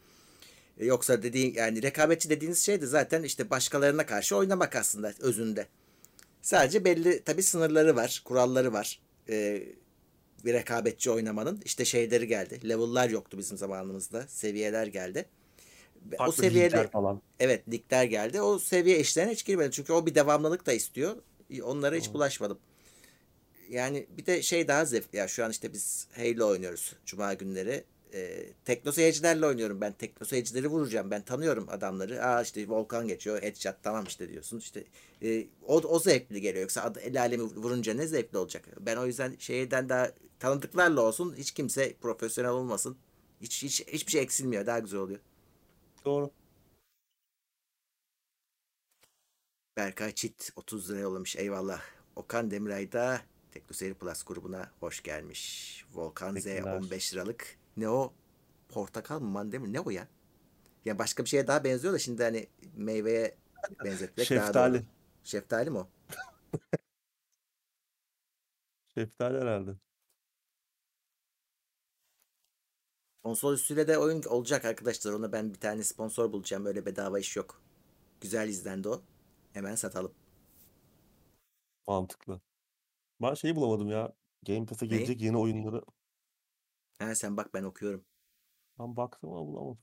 E, 0.78 0.86
Yoksa 0.86 1.22
dediğin 1.22 1.54
yani 1.54 1.82
rekabetçi 1.82 2.30
dediğiniz 2.30 2.58
şey 2.64 2.80
de 2.80 2.86
zaten 2.86 3.22
işte 3.22 3.50
başkalarına 3.50 4.06
karşı 4.06 4.36
oynamak 4.36 4.76
aslında 4.76 5.12
özünde. 5.20 5.66
Sadece 6.42 6.84
belli 6.84 7.24
tabii 7.24 7.42
sınırları 7.42 7.96
var, 7.96 8.22
kuralları 8.24 8.72
var. 8.72 9.00
E, 9.28 9.62
bir 10.48 10.54
rekabetçi 10.54 11.10
oynamanın 11.10 11.60
işte 11.64 11.84
şeyleri 11.84 12.26
geldi. 12.26 12.68
Level'lar 12.68 13.10
yoktu 13.10 13.38
bizim 13.38 13.58
zamanımızda. 13.58 14.26
Seviyeler 14.28 14.86
geldi. 14.86 15.24
Ve 16.10 16.14
O 16.14 16.18
Farklı 16.18 16.42
seviyede 16.42 16.88
falan. 16.88 17.22
evet 17.40 17.62
ligler 17.72 18.04
geldi. 18.04 18.40
O 18.40 18.58
seviye 18.58 19.00
işlerine 19.00 19.32
hiç 19.32 19.44
girmedim. 19.44 19.70
Çünkü 19.70 19.92
o 19.92 20.06
bir 20.06 20.14
devamlılık 20.14 20.66
da 20.66 20.72
istiyor. 20.72 21.16
Onlara 21.62 21.96
hiç 21.96 22.12
bulaşmadım. 22.12 22.58
Yani 23.70 24.06
bir 24.16 24.26
de 24.26 24.42
şey 24.42 24.68
daha 24.68 24.84
zevkli 24.84 25.18
ya 25.18 25.28
şu 25.28 25.44
an 25.44 25.50
işte 25.50 25.72
biz 25.72 26.06
Halo 26.16 26.48
oynuyoruz 26.48 26.94
Cuma 27.06 27.34
günleri. 27.34 27.84
Ee, 28.14 28.44
Tekno 28.64 28.92
seyircilerle 28.92 29.46
oynuyorum 29.46 29.80
ben. 29.80 29.92
Tekno 29.92 30.26
seyircileri 30.26 30.68
vuracağım. 30.68 31.10
Ben 31.10 31.22
tanıyorum 31.22 31.66
adamları. 31.70 32.24
Aa 32.24 32.42
işte 32.42 32.68
Volkan 32.68 33.08
geçiyor. 33.08 33.42
Headshot 33.42 33.74
tamam 33.82 34.04
işte 34.08 34.28
diyorsun. 34.28 34.58
İşte 34.58 34.84
e, 35.22 35.46
o, 35.66 35.76
o 35.76 35.98
zevkli 35.98 36.40
geliyor. 36.40 36.62
Yoksa 36.62 36.82
ad- 36.82 36.96
el 37.02 37.20
alemi 37.20 37.42
vurunca 37.42 37.94
ne 37.94 38.06
zevkli 38.06 38.38
olacak? 38.38 38.68
Ben 38.80 38.96
o 38.96 39.06
yüzden 39.06 39.36
şeyden 39.38 39.88
daha 39.88 40.10
tanıdıklarla 40.38 41.00
olsun. 41.00 41.34
Hiç 41.36 41.50
kimse 41.52 41.96
profesyonel 41.96 42.50
olmasın. 42.50 42.96
Hiç, 43.40 43.62
hiç 43.62 43.86
hiçbir 43.86 44.12
şey 44.12 44.22
eksilmiyor. 44.22 44.66
Daha 44.66 44.78
güzel 44.78 45.00
oluyor. 45.00 45.20
Doğru. 46.04 46.30
Berkay 49.76 50.14
Çit 50.14 50.50
30 50.56 50.90
lira 50.90 50.98
yollamış. 50.98 51.36
Eyvallah. 51.36 51.82
Okan 52.16 52.50
Demiray 52.50 52.92
da 52.92 53.20
Tekno 53.50 53.74
Seyir 53.74 53.94
Plus 53.94 54.22
grubuna 54.22 54.70
hoş 54.80 55.02
gelmiş. 55.02 55.84
Volkan 55.94 56.30
Z 56.30 56.44
Teşekkürler. 56.44 56.76
15 56.76 57.14
liralık. 57.14 57.58
Ne 57.76 57.88
o? 57.88 58.12
Portakal 58.68 59.20
mı 59.20 59.28
mandalina? 59.28 59.68
Ne 59.68 59.80
o 59.80 59.90
ya? 59.90 60.08
Ya 60.84 60.98
başka 60.98 61.24
bir 61.24 61.28
şeye 61.28 61.46
daha 61.46 61.64
benziyor 61.64 61.94
da 61.94 61.98
şimdi 61.98 62.22
hani 62.22 62.48
meyveye 62.76 63.36
benzetmek 63.84 64.30
daha 64.30 64.44
Şeftali. 64.44 64.74
doğru. 64.74 64.84
Şeftali 65.24 65.70
mi 65.70 65.78
o? 65.78 65.88
Şeftali 68.94 69.40
herhalde. 69.40 69.70
Konsol 73.28 73.54
üstüyle 73.54 73.88
de 73.88 73.98
oyun 73.98 74.22
olacak 74.22 74.64
arkadaşlar. 74.64 75.12
Ona 75.12 75.32
ben 75.32 75.54
bir 75.54 75.60
tane 75.60 75.84
sponsor 75.84 76.32
bulacağım. 76.32 76.66
Öyle 76.66 76.86
bedava 76.86 77.18
iş 77.18 77.36
yok. 77.36 77.62
Güzel 78.20 78.48
izlendi 78.48 78.88
o. 78.88 79.02
Hemen 79.52 79.74
satalım. 79.74 80.12
Mantıklı. 81.86 82.40
Ben 83.22 83.34
şeyi 83.34 83.56
bulamadım 83.56 83.88
ya. 83.88 84.12
Game 84.46 84.66
Pass'e 84.66 84.88
Neyi? 84.88 84.94
gelecek 84.94 85.20
yeni 85.20 85.38
oyunları. 85.38 85.82
Ha 86.98 87.14
sen 87.14 87.36
bak 87.36 87.54
ben 87.54 87.62
okuyorum. 87.62 88.04
Ben 88.78 88.96
baktım 88.96 89.30
ama 89.30 89.46
bulamadım. 89.46 89.78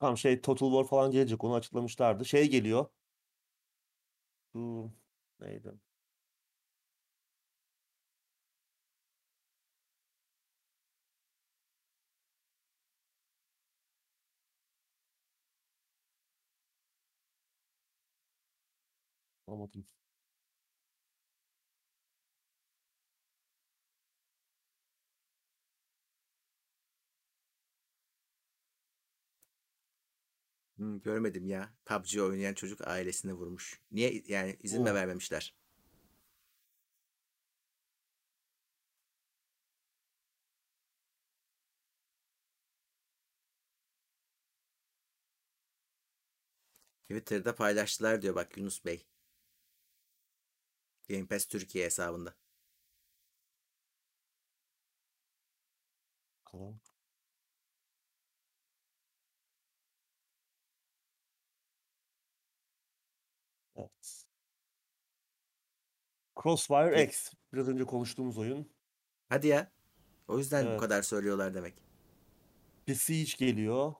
Tamam 0.00 0.18
şey 0.18 0.40
Total 0.40 0.70
War 0.70 0.84
falan 0.84 1.10
gelecek 1.10 1.44
onu 1.44 1.54
açıklamışlardı. 1.54 2.24
Şey 2.24 2.50
geliyor. 2.50 2.86
Bu 4.54 4.90
neydi? 5.40 5.72
Anlamadım. 19.46 19.86
Hmm, 30.76 31.00
görmedim 31.00 31.46
ya. 31.46 31.74
PUBG 31.84 32.20
oynayan 32.22 32.54
çocuk 32.54 32.88
ailesini 32.88 33.32
vurmuş. 33.34 33.80
Niye 33.92 34.22
yani 34.28 34.56
izin 34.62 34.82
mi 34.82 34.90
Oo. 34.90 34.94
vermemişler? 34.94 35.54
Twitter'da 47.08 47.54
paylaştılar 47.54 48.22
diyor 48.22 48.34
bak 48.34 48.56
Yunus 48.56 48.84
Bey. 48.84 49.06
Game 51.08 51.26
Pass 51.26 51.46
Türkiye 51.46 51.84
hesabında. 51.84 52.34
Bakalım. 56.46 56.80
Evet. 63.76 64.24
Crossfire. 66.42 67.02
X. 67.04 67.32
Biraz 67.52 67.68
önce 67.68 67.84
konuştuğumuz 67.84 68.38
oyun. 68.38 68.72
Hadi 69.28 69.46
ya. 69.48 69.72
O 70.28 70.38
yüzden 70.38 70.66
bu 70.66 70.70
Evet. 70.70 70.80
kadar 70.80 71.02
söylüyorlar 71.02 71.54
demek. 71.54 71.74
Bir 72.88 72.94
Siege 72.94 73.32
geliyor. 73.46 73.94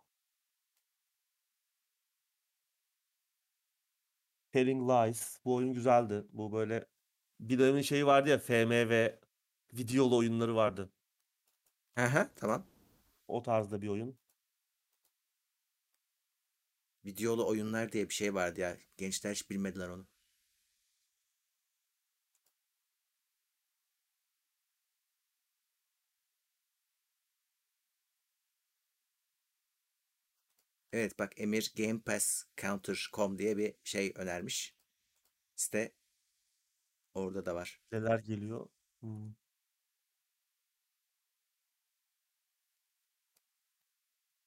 Telling 4.52 4.80
Lies. 4.90 5.38
Bu 5.44 5.54
oyun 5.54 5.72
güzeldi. 5.74 6.24
Bu 6.32 6.52
böyle 6.52 6.86
bir 7.40 7.58
dönemin 7.58 7.82
şeyi 7.82 8.06
vardı 8.06 8.28
ya 8.28 8.38
FMV 8.38 9.10
videolu 9.72 10.16
oyunları 10.16 10.56
vardı. 10.56 10.90
Aha, 11.96 12.30
tamam. 12.36 12.66
O 13.28 13.42
tarzda 13.42 13.82
bir 13.82 13.88
oyun. 13.88 14.18
Videolu 17.04 17.46
oyunlar 17.48 17.92
diye 17.92 18.08
bir 18.08 18.14
şey 18.14 18.34
vardı 18.34 18.60
ya. 18.60 18.76
Gençler 18.96 19.32
hiç 19.32 19.50
bilmediler 19.50 19.88
onu. 19.88 20.06
Evet 30.92 31.18
bak 31.18 31.32
Emir 31.40 31.72
Game 31.76 32.00
Pass 32.00 32.44
Counter.com 32.60 33.38
diye 33.38 33.56
bir 33.56 33.74
şey 33.84 34.12
önermiş. 34.16 34.74
Site 35.56 35.92
orada 37.14 37.46
da 37.46 37.54
var. 37.54 37.80
Neler 37.92 38.18
geliyor? 38.18 38.66
Hmm. 39.00 39.34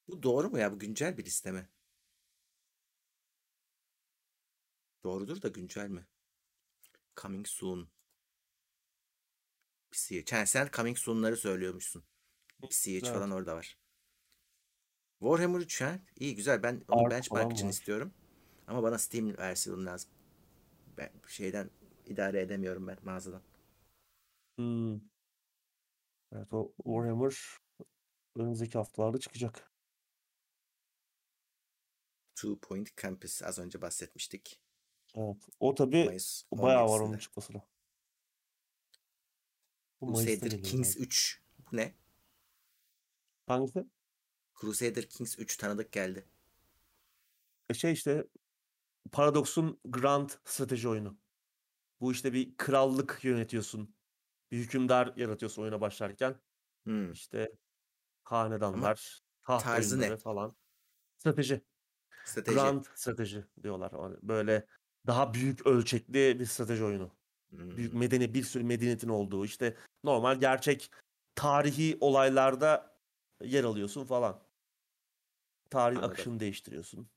Bu 0.07 0.23
doğru 0.23 0.49
mu 0.49 0.59
ya? 0.59 0.71
Bu 0.73 0.79
güncel 0.79 1.17
bir 1.17 1.25
liste 1.25 1.51
mi? 1.51 1.69
Doğrudur 5.03 5.41
da 5.41 5.47
güncel 5.47 5.89
mi? 5.89 6.07
Coming 7.21 7.47
soon. 7.47 7.89
Siege. 9.91 10.35
Ha, 10.35 10.45
sen 10.45 10.69
Coming 10.73 10.97
soon'ları 10.97 11.37
söylüyormuşsun. 11.37 12.03
Siege 12.69 13.07
Evet. 13.07 13.15
falan 13.17 13.31
orada 13.31 13.55
var. 13.55 13.77
Warhammer 15.19 15.59
3 15.59 15.81
ha? 15.81 15.99
İyi 16.15 16.35
güzel. 16.35 16.63
Ben 16.63 16.81
onu 16.87 17.01
Ark 17.01 17.11
benchmark 17.11 17.53
için 17.53 17.65
var. 17.65 17.71
istiyorum. 17.71 18.13
Ama 18.67 18.83
bana 18.83 18.97
Steam 18.97 19.37
versiyonu 19.37 19.85
lazım. 19.85 20.11
Ben 20.97 21.11
şeyden 21.27 21.69
idare 22.07 22.41
edemiyorum 22.41 22.87
ben 22.87 22.97
mağazadan. 23.03 23.41
Hmm. 24.55 24.99
Evet 26.31 26.53
o 26.53 26.73
Warhammer 26.77 27.35
önümüzdeki 28.35 28.77
haftalarda 28.77 29.17
çıkacak. 29.17 29.71
Two 32.35 32.59
Point 32.59 32.97
Campus 33.01 33.43
az 33.43 33.59
önce 33.59 33.81
bahsetmiştik. 33.81 34.61
Evet. 35.15 35.37
O 35.59 35.75
tabii 35.75 36.05
Mayıs 36.05 36.43
bayağı 36.51 36.85
var 36.85 36.99
17'sinde. 36.99 37.03
onun 37.03 37.17
çıkmasına. 37.17 37.61
Bu 40.01 40.13
Crusader 40.13 40.63
Kings 40.63 40.93
galiba. 40.95 41.07
3. 41.07 41.41
Bu 41.59 41.77
ne? 41.77 41.95
Hangisi? 43.47 43.85
Crusader 44.61 45.09
Kings 45.09 45.39
3 45.39 45.57
tanıdık 45.57 45.91
geldi. 45.91 46.25
E 47.69 47.73
şey 47.73 47.91
işte 47.93 48.27
Paradox'un 49.11 49.79
Grand 49.85 50.29
strateji 50.45 50.89
oyunu. 50.89 51.17
Bu 52.01 52.11
işte 52.11 52.33
bir 52.33 52.57
krallık 52.57 53.19
yönetiyorsun. 53.23 53.95
Bir 54.51 54.57
hükümdar 54.57 55.13
yaratıyorsun 55.15 55.61
oyuna 55.61 55.81
başlarken. 55.81 56.35
Hmm. 56.83 57.11
İşte 57.11 57.51
hanedanlar, 58.23 59.21
taht 59.43 59.63
tarzı 59.63 59.97
ne? 59.97 60.01
oyunları 60.01 60.19
falan. 60.19 60.55
Strateji. 61.17 61.61
Strateji. 62.25 62.55
Grand 62.55 62.85
strateji 62.95 63.45
diyorlar. 63.63 63.91
Hani 63.91 64.15
Böyle 64.21 64.65
daha 65.07 65.33
büyük 65.33 65.67
ölçekli 65.67 66.39
bir 66.39 66.45
strateji 66.45 66.83
oyunu. 66.83 67.11
Hmm. 67.49 67.77
Büyük 67.77 67.93
medeni 67.93 68.33
bir 68.33 68.43
sürü 68.43 68.63
medeniyetin 68.63 69.09
olduğu 69.09 69.45
işte 69.45 69.77
normal 70.03 70.39
gerçek 70.39 70.91
tarihi 71.35 71.97
olaylarda 72.01 72.97
yer 73.43 73.63
alıyorsun 73.63 74.05
falan. 74.05 74.47
Anladım. 75.97 76.11
akışını 76.11 76.39
değiştiriyorsun. 76.39 77.09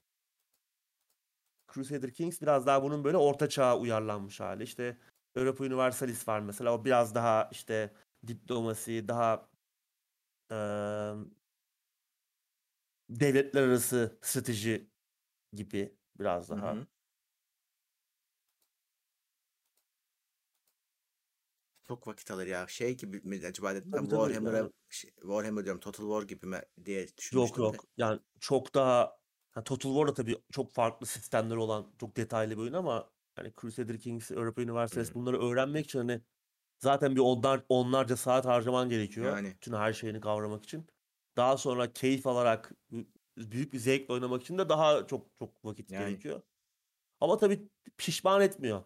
Crusader 1.74 2.12
Kings 2.12 2.42
biraz 2.42 2.66
daha 2.66 2.82
bunun 2.82 3.04
böyle 3.04 3.16
orta 3.16 3.48
çağa 3.48 3.78
uyarlanmış 3.78 4.40
hali. 4.40 4.62
İşte 4.62 4.98
Europa 5.34 5.64
Universalis 5.64 6.28
var 6.28 6.40
mesela. 6.40 6.74
O 6.74 6.84
biraz 6.84 7.14
daha 7.14 7.48
işte 7.52 7.94
diplomasi, 8.26 9.08
daha 9.08 9.50
eee, 10.50 11.14
devletler 13.10 13.62
arası 13.62 14.18
strateji 14.22 14.90
gibi 15.52 15.98
biraz 16.20 16.50
Hı 16.52 16.56
daha. 16.56 16.60
hı. 16.60 16.86
Çok 21.88 22.06
vakit 22.08 22.30
alır 22.30 22.46
ya. 22.46 22.66
Şey 22.66 22.96
gibi 22.96 23.20
mi 23.20 23.46
acaba 23.46 23.74
dedim 23.74 23.92
ben 23.92 24.02
Warhammer'a 24.02 24.68
yani. 24.68 24.70
şey, 24.90 25.10
Warhammer 25.10 25.64
diyorum 25.64 25.80
Total 25.80 26.04
War 26.04 26.22
gibi 26.22 26.46
mi 26.46 26.60
diye 26.84 27.06
Yok 27.32 27.58
düşünmüştüm 27.58 27.72
de. 27.72 27.76
yok. 27.76 27.84
Yani 27.96 28.20
çok 28.40 28.74
daha 28.74 29.19
ha, 29.52 29.64
Total 29.64 29.90
War 29.94 30.08
da 30.08 30.14
tabii 30.14 30.36
çok 30.52 30.72
farklı 30.72 31.06
sistemleri 31.06 31.58
olan 31.58 31.92
çok 32.00 32.16
detaylı 32.16 32.52
bir 32.56 32.62
oyun 32.62 32.72
ama 32.72 33.10
hani 33.36 33.52
Crusader 33.60 33.98
Kings, 33.98 34.30
Europa 34.30 34.62
Universalis 34.62 35.08
Hmm. 35.08 35.14
bunları 35.14 35.40
öğrenmek 35.42 35.84
için 35.86 35.98
hani 35.98 36.22
zaten 36.78 37.16
bir 37.16 37.20
onlar, 37.20 37.64
onlarca 37.68 38.16
saat 38.16 38.46
harcaman 38.46 38.88
gerekiyor. 38.88 39.36
Yani. 39.36 39.54
Bütün 39.56 39.72
her 39.72 39.92
şeyini 39.92 40.20
kavramak 40.20 40.64
için. 40.64 40.86
Daha 41.36 41.56
sonra 41.56 41.92
keyif 41.92 42.26
alarak 42.26 42.72
büyük 43.38 43.72
bir 43.72 43.78
zevkle 43.78 44.14
oynamak 44.14 44.42
için 44.42 44.58
de 44.58 44.68
daha 44.68 45.06
çok 45.06 45.26
çok 45.38 45.64
vakit 45.64 45.90
Yani. 45.90 46.08
gerekiyor. 46.08 46.42
Ama 47.20 47.38
tabii 47.38 47.68
pişman 47.98 48.40
etmiyor. 48.42 48.84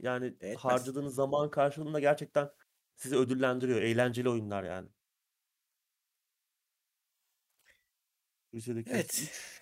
Yani 0.00 0.38
Etmez. 0.40 0.56
harcadığınız 0.62 1.14
zaman 1.14 1.50
karşılığında 1.50 2.00
gerçekten 2.00 2.50
sizi 2.96 3.16
ödüllendiriyor. 3.16 3.82
Eğlenceli 3.82 4.28
oyunlar 4.30 4.64
yani. 4.64 4.88
Crusader 8.50 8.84
Kings 8.84 8.94
Evet. 8.94 9.18
3 9.18 9.61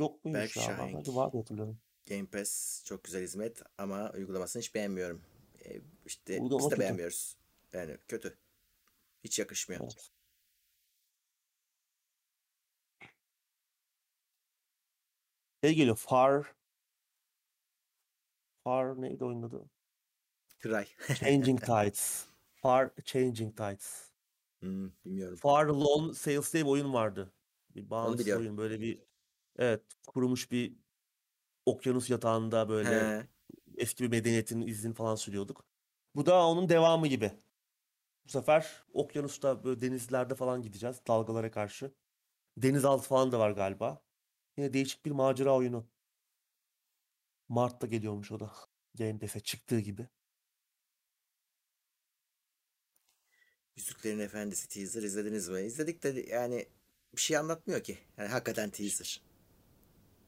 yok? 0.00 0.24
Ben 0.24 0.34
Berkshire 0.34 0.78
bence 0.78 1.14
var 1.14 1.32
hatırlıyorum. 1.32 1.78
Game 2.08 2.26
Pass 2.26 2.82
çok 2.84 3.04
güzel 3.04 3.22
hizmet 3.22 3.62
ama 3.78 4.10
uygulamasını 4.10 4.62
hiç 4.62 4.74
beğenmiyorum. 4.74 5.22
Ee, 5.64 5.80
işte 6.06 6.40
Uygulama 6.40 6.58
biz 6.58 6.64
de 6.66 6.70
kötü. 6.70 6.80
beğenmiyoruz. 6.80 7.36
Yani 7.72 7.96
kötü. 8.08 8.38
Hiç 9.24 9.38
yakışmıyor. 9.38 9.80
Evet. 9.82 10.10
Şey 15.64 15.74
geliyor 15.74 15.96
Far 15.96 16.54
Far 18.64 19.02
neydi 19.02 19.24
oyunun 19.24 19.42
adı? 19.42 19.70
Cry. 20.62 21.14
Changing 21.14 21.60
Tides. 21.64 22.26
Far 22.54 22.90
Changing 23.04 23.56
Tides. 23.56 24.10
Hmm, 24.60 24.90
bilmiyorum. 25.04 25.36
Far 25.36 25.66
Lone 25.66 26.14
Sails 26.14 26.52
diye 26.52 26.64
bir 26.64 26.70
oyun 26.70 26.92
vardı. 26.92 27.32
Bir 27.74 27.90
bağımsız 27.90 28.28
oyun. 28.28 28.56
Böyle 28.56 28.80
bir 28.80 29.02
evet 29.60 29.82
kurumuş 30.06 30.50
bir 30.50 30.76
okyanus 31.66 32.10
yatağında 32.10 32.68
böyle 32.68 33.18
He. 33.18 33.26
eski 33.76 34.04
bir 34.04 34.08
medeniyetin 34.08 34.60
izini 34.60 34.94
falan 34.94 35.14
sürüyorduk. 35.14 35.64
Bu 36.14 36.26
da 36.26 36.46
onun 36.46 36.68
devamı 36.68 37.06
gibi. 37.06 37.32
Bu 38.24 38.28
sefer 38.28 38.84
okyanusta 38.92 39.64
böyle 39.64 39.80
denizlerde 39.80 40.34
falan 40.34 40.62
gideceğiz 40.62 41.00
dalgalara 41.08 41.50
karşı. 41.50 41.94
Denizaltı 42.56 43.08
falan 43.08 43.32
da 43.32 43.38
var 43.38 43.50
galiba. 43.50 44.02
Yine 44.56 44.72
değişik 44.72 45.06
bir 45.06 45.10
macera 45.10 45.56
oyunu. 45.56 45.86
Mart'ta 47.48 47.86
geliyormuş 47.86 48.32
o 48.32 48.40
da. 48.40 48.52
Game 48.98 49.18
Pass'e 49.18 49.40
çıktığı 49.40 49.80
gibi. 49.80 50.08
Yüzüklerin 53.76 54.18
Efendisi 54.18 54.68
teaser 54.68 55.02
izlediniz 55.02 55.48
mi? 55.48 55.60
İzledik 55.60 56.02
de 56.02 56.08
yani 56.28 56.68
bir 57.16 57.20
şey 57.20 57.36
anlatmıyor 57.36 57.82
ki. 57.82 57.98
Yani 58.16 58.28
hakikaten 58.28 58.70
teaser. 58.70 59.29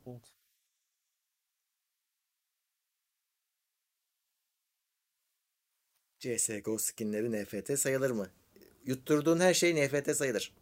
Evet. 0.07 0.33
CSGO 6.20 6.79
skinleri 6.79 7.33
NFT 7.33 7.77
sayılır 7.79 8.11
mı? 8.11 8.31
Yutturduğun 8.87 9.41
her 9.41 9.55
şey 9.55 9.74
NFT 9.74 10.15
sayılır. 10.15 10.53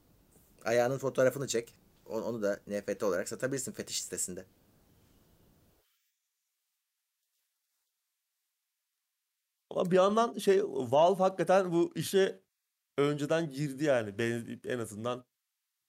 Ayağının 0.65 0.99
fotoğrafını 0.99 1.47
çek. 1.47 1.75
Onu 2.07 2.43
da 2.43 2.61
NFT 2.67 3.03
olarak 3.03 3.29
satabilirsin 3.29 3.73
fetiş 3.73 4.03
sitesinde. 4.03 4.47
Ama 9.71 9.91
bir 9.91 9.97
yandan 9.97 10.39
şey 10.39 10.63
Valve 10.65 11.19
hakikaten 11.23 11.73
bu 11.73 11.93
işe 11.95 12.41
önceden 12.99 13.51
girdi 13.51 13.85
yani 13.85 14.19
Ben- 14.19 14.61
en 14.65 14.79
azından 14.79 15.25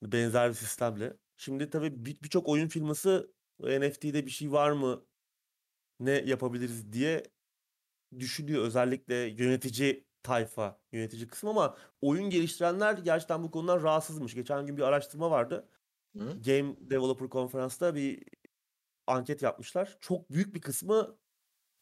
benzer 0.04 0.50
bir 0.50 0.56
sistemle. 0.56 1.18
Şimdi 1.38 1.70
tabii 1.70 2.06
bir- 2.06 2.22
birçok 2.24 2.50
oyun 2.50 2.68
firması 2.68 3.34
NFT'de 3.62 4.26
bir 4.26 4.32
şey 4.32 4.52
var 4.52 4.72
mı? 4.72 5.06
Ne 6.00 6.12
yapabiliriz 6.12 6.94
diye 6.94 7.24
düşünüyor. 8.20 8.64
Özellikle 8.64 9.16
yönetici 9.16 10.06
tayfa, 10.24 10.80
yönetici 10.92 11.28
kısım 11.28 11.50
ama 11.50 11.78
oyun 12.02 12.30
geliştirenler 12.30 12.94
gerçekten 12.98 13.44
bu 13.44 13.52
konudan 13.52 13.84
rahatsızmış. 13.84 14.36
Geçen 14.36 14.66
gün 14.66 14.78
bir 14.78 14.82
araştırma 14.82 15.32
vardı. 15.32 15.70
Hı? 16.18 16.20
Game 16.20 16.76
Developer 16.80 17.30
Konferans'ta 17.30 17.96
bir 17.96 18.24
anket 19.08 19.42
yapmışlar. 19.42 19.98
Çok 20.02 20.32
büyük 20.32 20.56
bir 20.56 20.62
kısmı 20.62 21.18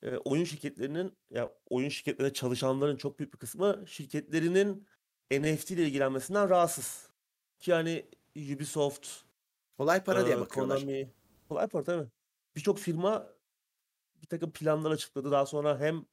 e, 0.01 0.17
oyun 0.17 0.43
şirketlerinin 0.43 1.17
ya 1.29 1.51
oyun 1.69 1.89
şirketlerinde 1.89 2.33
çalışanların 2.33 2.97
çok 2.97 3.19
büyük 3.19 3.33
bir 3.33 3.39
kısmı 3.39 3.83
şirketlerinin 3.87 4.87
NFT 5.31 5.71
ile 5.71 5.87
ilgilenmesinden 5.87 6.49
rahatsız. 6.49 7.09
Ki 7.59 7.71
yani 7.71 8.05
Ubisoft, 8.35 9.07
Kolay 9.77 10.03
para 10.03 10.25
diye 10.25 10.35
e, 10.35 10.39
bakıyorlar. 10.39 10.79
Konami, 10.79 11.13
kolay 11.49 11.67
para 11.67 11.83
tabii. 11.83 12.07
Birçok 12.55 12.79
firma 12.79 13.29
bir 14.21 14.27
takım 14.27 14.51
planlar 14.51 14.91
açıkladı. 14.91 15.31
Daha 15.31 15.45
sonra 15.45 15.79
hem 15.79 16.05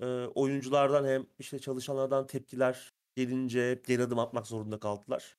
e, 0.00 0.06
oyunculardan 0.26 1.04
hem 1.04 1.26
işte 1.38 1.58
çalışanlardan 1.58 2.26
tepkiler 2.26 2.94
gelince 3.14 3.82
geri 3.86 4.02
adım 4.02 4.18
atmak 4.18 4.46
zorunda 4.46 4.78
kaldılar. 4.78 5.36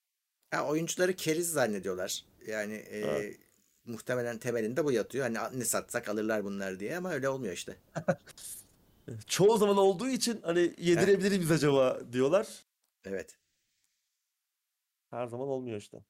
Ha, 0.51 0.67
oyuncuları 0.67 1.15
keriz 1.15 1.51
zannediyorlar. 1.51 2.25
Yani 2.47 2.73
e, 2.73 2.99
Evet. 2.99 3.39
muhtemelen 3.85 4.37
temelinde 4.37 4.85
bu 4.85 4.91
yatıyor. 4.91 5.25
Hani 5.29 5.59
ne 5.59 5.65
satsak 5.65 6.09
alırlar 6.09 6.43
bunlar 6.43 6.79
diye 6.79 6.97
ama 6.97 7.11
öyle 7.11 7.29
olmuyor 7.29 7.53
işte. 7.53 7.77
Çoğu 9.27 9.57
zaman 9.57 9.77
olduğu 9.77 10.09
için 10.09 10.41
hani 10.41 10.75
yedirebilir 10.77 11.31
miyiz 11.31 11.51
acaba 11.51 11.99
diyorlar. 12.11 12.65
Evet. 13.05 13.37
Her 15.09 15.27
zaman 15.27 15.47
olmuyor 15.47 15.77
işte. 15.77 16.03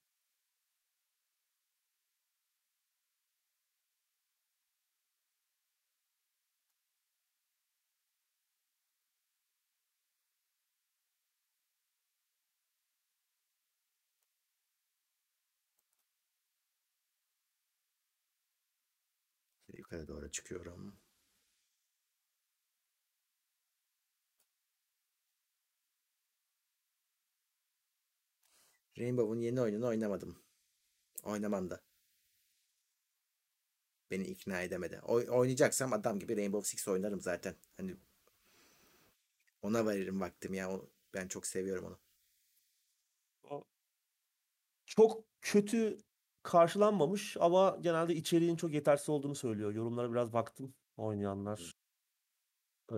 Yukarı 19.92 20.08
doğru 20.08 20.32
çıkıyorum. 20.32 20.96
Rainbow'un 29.00 29.40
yeni 29.42 29.62
oyununu 29.62 29.88
oynamadım. 29.88 30.40
Oynamam 31.24 31.70
da. 31.70 31.82
Beni 34.12 34.24
ikna 34.28 34.62
edemedi. 34.62 35.00
Oy- 35.04 35.30
oynayacaksam 35.30 35.94
adam 35.94 36.20
gibi 36.20 36.38
Rainbow 36.38 36.70
Six 36.70 36.88
oynarım 36.88 37.22
zaten. 37.22 37.56
Hani 37.78 37.96
ona 39.62 39.86
veririm 39.88 40.20
vaktim 40.22 40.54
ya. 40.54 40.72
O- 40.72 40.90
Ben 41.14 41.28
çok 41.28 41.48
seviyorum 41.48 41.86
onu. 41.86 42.00
Çok 44.86 45.24
kötü 45.42 45.98
karşılanmamış 46.48 47.38
ama 47.40 47.78
genelde 47.82 48.16
içeriğin 48.16 48.56
çok 48.56 48.74
yetersiz 48.74 49.10
olduğunu 49.10 49.36
söylüyor. 49.36 49.74
Yorumlara 49.74 50.12
biraz 50.12 50.34
baktım 50.34 50.74
oynayanlar. 50.98 51.74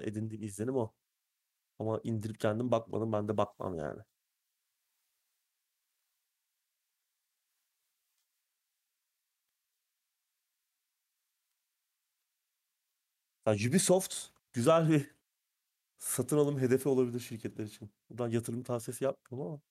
Edindiğim 0.01 0.43
izlenim 0.43 0.75
o. 0.75 0.93
Ama 1.79 2.01
indirip 2.03 2.39
kendim 2.39 2.71
bakmadım. 2.71 3.13
Ben 3.13 3.27
de 3.27 3.37
bakmam 3.37 3.75
yani. 3.79 4.01
Ya 13.45 13.53
Ubisoft 13.53 14.15
güzel 14.53 14.89
bir 14.89 15.15
satın 15.99 16.37
alım 16.37 16.59
hedefi 16.59 16.89
olabilir 16.89 17.21
şirketler 17.21 17.65
için. 17.65 17.91
Buradan 18.09 18.29
yatırım 18.29 18.63
tavsiyesi 18.63 19.03
yapmıyorum 19.03 19.47
ama 19.53 19.61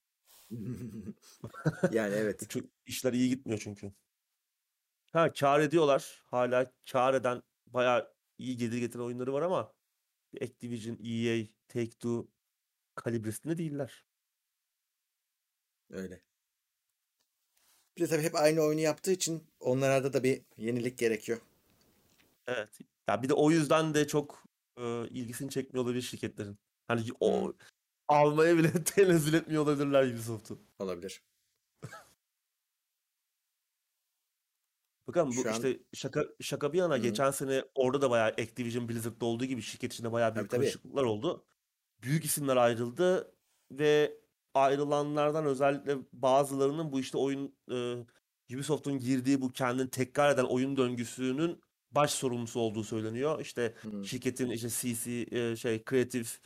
Yani 1.92 2.14
evet. 2.14 2.46
çünkü 2.48 2.70
işler 2.86 3.12
iyi 3.12 3.28
gitmiyor 3.28 3.60
çünkü. 3.64 3.92
Ha 5.12 5.32
kâr 5.32 5.60
ediyorlar. 5.60 6.22
Hala 6.26 6.72
kâr 6.92 7.14
eden 7.14 7.42
bayağı 7.66 8.12
iyi 8.38 8.56
gelir 8.56 8.78
getiren 8.78 9.02
oyunları 9.02 9.32
var 9.32 9.42
ama 9.42 9.72
Activision, 10.42 10.94
EA, 10.94 11.46
Take-Two 11.68 12.28
kalibresinde 12.94 13.58
değiller. 13.58 14.04
Öyle. 15.90 16.22
Bir 17.96 18.02
de 18.02 18.06
tabii 18.06 18.22
hep 18.22 18.34
aynı 18.34 18.60
oyunu 18.60 18.80
yaptığı 18.80 19.12
için 19.12 19.46
onlarda 19.60 20.12
da 20.12 20.22
bir 20.22 20.42
yenilik 20.56 20.98
gerekiyor. 20.98 21.40
Evet. 22.46 22.78
Ya 23.08 23.22
bir 23.22 23.28
de 23.28 23.34
o 23.34 23.50
yüzden 23.50 23.94
de 23.94 24.06
çok 24.06 24.44
e, 24.76 25.08
ilgisini 25.08 25.50
çekmiyor 25.50 25.84
olabilir 25.84 26.02
şirketlerin. 26.02 26.58
Hani 26.88 27.06
o. 27.20 27.52
almaya 28.08 28.58
bile 28.58 28.72
tenezzül 28.84 29.34
etmiyor 29.34 29.62
olabilirler 29.62 30.12
Ubisoft'u. 30.12 30.58
Olabilir. 30.78 31.22
Bakalım 35.08 35.28
bu 35.28 35.32
Şu 35.32 35.48
an 35.48 35.54
işte 35.54 35.80
şaka 35.94 36.24
şaka 36.40 36.72
bir 36.72 36.78
yana 36.78 36.96
Hı 36.96 36.98
geçen 36.98 37.30
sene 37.30 37.64
orada 37.74 38.00
da 38.00 38.10
bayağı 38.10 38.28
Activision 38.28 38.88
Blizzard'da 38.88 39.26
olduğu 39.26 39.44
gibi 39.44 39.62
şirket 39.62 39.92
içinde 39.92 40.12
bayağı 40.12 40.34
büyük 40.34 40.50
Tabii 40.50 40.60
karışıklıklar 40.60 41.04
oldu. 41.04 41.44
Büyük 42.02 42.24
isimler 42.24 42.56
ayrıldı 42.56 43.34
ve 43.70 44.20
ayrılanlardan 44.54 45.44
özellikle 45.44 45.98
bazılarının 46.12 46.92
bu 46.92 47.00
işte 47.00 47.18
oyun 47.18 47.56
e, 47.70 48.06
Ubisoft'un 48.54 48.98
girdiği 48.98 49.40
bu 49.40 49.52
kendini 49.52 49.90
tekrar 49.90 50.34
eden 50.34 50.44
oyun 50.44 50.76
döngüsünün 50.76 51.60
baş 51.90 52.10
sorumlusu 52.10 52.60
olduğu 52.60 52.84
söyleniyor. 52.84 53.40
İşte 53.40 53.74
Hı. 53.80 54.04
şirketin 54.04 54.50
işte 54.50 54.68
CC 54.68 55.26
e, 55.30 55.56
şey 55.56 55.84
kreatif 55.84 56.40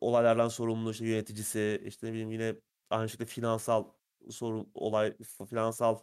olaylardan 0.00 0.48
sorumlu 0.48 0.90
işte 0.90 1.06
yöneticisi 1.06 1.82
işte 1.86 2.06
ne 2.06 2.12
bileyim 2.12 2.30
yine 2.30 2.56
aynı 2.90 3.08
şekilde 3.08 3.26
finansal 3.26 3.84
sorun 4.30 4.70
olay 4.74 5.16
finansal 5.48 5.98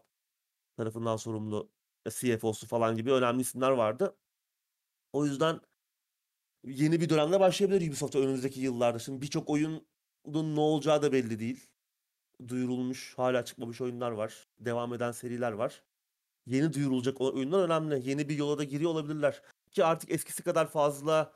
tarafından 0.78 1.18
sorumlu 1.18 1.72
e, 2.06 2.10
CFO'su 2.12 2.68
falan 2.68 2.96
gibi 2.96 3.12
önemli 3.12 3.42
isimler 3.42 3.72
vardı. 3.72 4.18
O 5.14 5.26
yüzden 5.26 5.62
yeni 6.64 7.02
bir 7.02 7.10
dönemde 7.10 7.40
başlayabilir 7.40 7.88
Ubisoft'a 7.88 8.20
önümüzdeki 8.20 8.60
yıllarda. 8.62 9.00
Şimdi 9.00 9.22
birçok 9.22 9.50
oyunun 9.50 9.88
ne 10.26 10.60
olacağı 10.60 11.02
da 11.02 11.12
belli 11.12 11.40
değil. 11.40 11.70
Duyurulmuş, 12.48 13.14
hala 13.18 13.46
çıkmamış 13.46 13.82
oyunlar 13.82 14.12
var. 14.12 14.48
Devam 14.60 14.94
eden 14.94 15.12
seriler 15.12 15.52
var. 15.52 15.84
Yeni 16.46 16.74
duyurulacak 16.74 17.22
oyunlar 17.22 17.64
önemli. 17.64 18.10
Yeni 18.10 18.30
bir 18.30 18.38
yola 18.38 18.58
da 18.58 18.64
giriyor 18.64 18.92
olabilirler. 18.92 19.42
Ki 19.72 19.86
artık 19.86 20.12
eskisi 20.12 20.44
kadar 20.44 20.68
fazla 20.68 21.34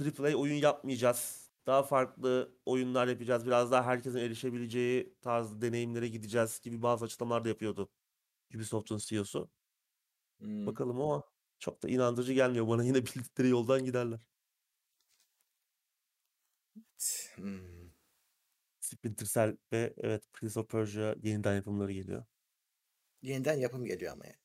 AAA 0.00 0.34
oyun 0.36 0.54
yapmayacağız. 0.54 1.43
Daha 1.66 1.82
farklı 1.82 2.58
oyunlar 2.66 3.08
yapacağız. 3.08 3.46
Biraz 3.46 3.70
daha 3.70 3.84
herkesin 3.86 4.18
erişebileceği 4.18 5.14
tarz 5.22 5.60
deneyimlere 5.60 6.08
gideceğiz 6.08 6.60
gibi 6.60 6.82
bazı 6.82 7.04
açıklamalar 7.04 7.44
da 7.44 7.48
yapıyordu 7.48 7.90
Ubisoft'un 8.54 8.98
CEO'su. 8.98 9.50
Hmm. 10.38 10.66
Bakalım 10.66 11.00
ama 11.00 11.22
çok 11.58 11.82
da 11.82 11.88
inandırıcı 11.88 12.32
gelmiyor 12.32 12.68
bana. 12.68 12.84
Yine 12.84 12.96
bildikleri 12.96 13.48
yoldan 13.48 13.84
giderler. 13.84 14.20
Hmm. 17.36 17.84
Splinter 18.80 19.26
Cell 19.26 19.56
ve 19.72 19.94
evet 19.96 20.24
Prince 20.32 20.60
of 20.60 20.68
Persia 20.68 21.14
yeniden 21.22 21.54
yapımları 21.54 21.92
geliyor. 21.92 22.24
Yeniden 23.22 23.54
yapım 23.54 23.84
geliyor 23.84 24.12
ama 24.12 24.26
yani. 24.26 24.36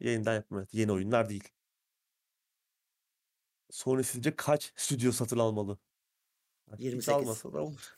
Yeniden 0.00 0.34
yapım 0.34 0.58
evet. 0.58 0.74
Yeni 0.74 0.92
oyunlar 0.92 1.28
değil. 1.28 1.48
Sony 3.70 4.02
sizce 4.02 4.36
kaç 4.36 4.72
stüdyo 4.76 5.12
satın 5.12 5.38
almalı? 5.38 5.78
Hiç 6.72 6.80
28. 6.80 7.08
almasa 7.08 7.52
da 7.52 7.62
olur. 7.62 7.96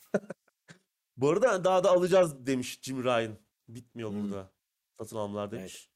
Bu 1.17 1.31
arada 1.31 1.65
daha 1.65 1.85
da 1.85 1.91
alacağız 1.91 2.47
demiş 2.47 2.79
Jim 2.83 3.05
Ryan. 3.05 3.39
Bitmiyor 3.69 4.11
Hmm. 4.11 4.23
burada. 4.23 4.53
Satın 4.99 5.17
alımlar 5.17 5.51
demiş. 5.51 5.91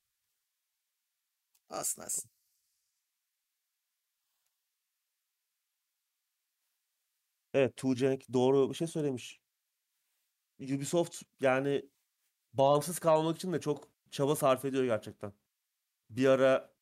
Evet. 1.70 1.80
Alsın 1.80 2.02
alsın. 2.02 2.30
Evet 7.54 7.76
Tuğcenk 7.76 8.32
doğru 8.32 8.70
bir 8.70 8.74
şey 8.74 8.86
söylemiş. 8.86 9.40
Ubisoft 10.60 11.22
yani 11.40 11.90
bağımsız 12.52 12.98
kalmak 12.98 13.36
için 13.36 13.52
de 13.52 13.60
çok 13.60 13.88
çaba 14.10 14.36
sarf 14.36 14.64
ediyor 14.64 14.84
gerçekten. 14.84 15.32
Bir 16.10 16.26
ara 16.26 16.74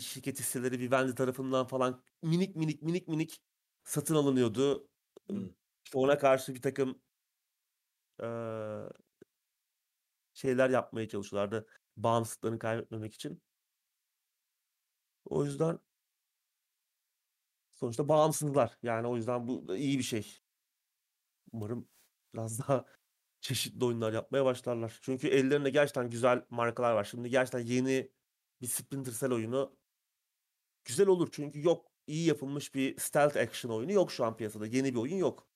şirket 0.00 0.38
hisseleri 0.40 0.78
Vivendi 0.80 1.14
tarafından 1.14 1.66
falan 1.66 2.02
minik 2.22 2.56
minik 2.56 2.82
minik 2.82 3.08
minik 3.08 3.42
satın 3.84 4.14
alınıyordu. 4.14 4.88
İşte 5.84 5.98
ona 5.98 6.18
karşı 6.18 6.54
bir 6.54 6.62
takım 6.62 7.02
eee, 8.18 8.88
şeyler 10.34 10.70
yapmaya 10.70 11.08
çalışıyorlardı. 11.08 11.66
Bağımsızlıklarını 11.96 12.58
kaybetmemek 12.58 13.14
için. 13.14 13.42
O 15.24 15.44
yüzden 15.44 15.78
sonuçta 17.72 18.08
bağımsızlar. 18.08 18.78
Yani 18.82 19.06
o 19.06 19.16
yüzden 19.16 19.48
bu 19.48 19.68
da 19.68 19.76
iyi 19.76 19.98
bir 19.98 20.02
şey. 20.04 20.38
Umarım 21.52 21.88
biraz 22.34 22.58
daha 22.68 22.84
çeşitli 23.40 23.84
oyunlar 23.84 24.12
yapmaya 24.12 24.44
başlarlar. 24.44 24.98
Çünkü 25.02 25.28
ellerinde 25.28 25.70
gerçekten 25.70 26.10
güzel 26.10 26.46
markalar 26.50 26.92
var. 26.94 27.04
Şimdi 27.04 27.30
gerçekten 27.30 27.60
yeni 27.60 28.12
bir 28.60 28.66
Splinter 28.66 29.12
Cell 29.12 29.32
oyunu 29.32 29.78
güzel 30.84 31.06
olur. 31.08 31.28
Çünkü 31.32 31.62
yok 31.62 31.91
iyi 32.06 32.26
yapılmış 32.26 32.74
bir 32.74 32.98
stealth 32.98 33.36
action 33.36 33.72
oyunu 33.72 33.92
yok 33.92 34.12
şu 34.12 34.24
an 34.24 34.36
piyasada. 34.36 34.66
Yeni 34.66 34.94
bir 34.94 34.98
oyun 34.98 35.16
yok. 35.16 35.46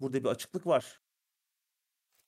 Burada 0.00 0.24
bir 0.24 0.28
açıklık 0.28 0.66
var. 0.66 1.00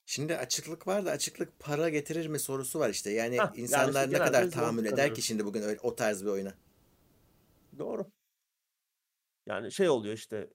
Şimdi 0.05 0.37
açıklık 0.37 0.87
var 0.87 1.05
da 1.05 1.11
açıklık 1.11 1.59
para 1.59 1.89
getirir 1.89 2.27
mi 2.27 2.39
sorusu 2.39 2.79
var 2.79 2.89
işte. 2.89 3.11
Yani 3.11 3.35
yani 3.35 3.57
insanlar 3.57 4.05
işte 4.05 4.19
ne 4.19 4.25
kadar 4.25 4.51
tahammül 4.51 4.85
eder 4.85 5.15
ki 5.15 5.21
şimdi 5.21 5.45
bugün 5.45 5.61
öyle, 5.61 5.79
o 5.79 5.95
tarz 5.95 6.23
bir 6.23 6.29
oyuna. 6.29 6.53
Doğru. 7.77 8.11
Yani 9.45 9.71
şey 9.71 9.89
oluyor 9.89 10.13
işte 10.13 10.49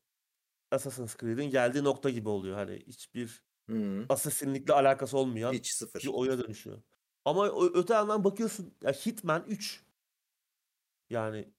Assassin's 0.71 1.17
Creed'in 1.17 1.51
geldiği 1.51 1.85
nokta 1.85 2.11
gibi 2.11 2.29
oluyor. 2.29 2.57
Hani 2.57 2.83
hiçbir 2.87 3.43
Hı. 3.71 4.07
Assassin'likle 4.09 4.75
alakası 4.75 5.19
olmayan 5.19 5.53
Hiç 5.53 5.73
sıfır. 5.73 6.01
bir 6.01 6.09
oyuna 6.09 6.45
dönüşüyor. 6.45 6.83
Ama 7.25 7.71
öte 7.75 7.95
yandan 7.95 8.25
bakıyorsun 8.25 8.75
ya 8.83 8.93
Hitman 8.93 9.45
3 9.49 9.83
yani 11.11 11.53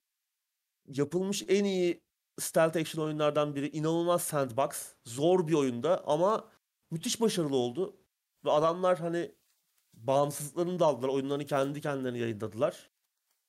yapılmış 0.98 1.44
en 1.48 1.64
iyi 1.64 2.02
stealth 2.40 2.78
action 2.78 3.06
oyunlardan 3.06 3.56
biri. 3.56 3.70
inanılmaz 3.70 4.24
sandbox. 4.24 4.94
Zor 5.06 5.48
bir 5.48 5.54
oyunda 5.54 6.04
ama 6.08 6.50
müthiş 6.92 7.22
başarılı 7.22 7.56
oldu. 7.56 7.98
Ve 8.46 8.52
adamlar 8.52 9.00
hani 9.00 9.32
bağımsızlıklarını 9.94 10.80
da 10.80 10.86
aldılar. 10.86 11.10
Oyunlarını 11.10 11.46
kendi 11.46 11.82
kendilerine 11.82 12.18
yayınladılar. 12.18 12.90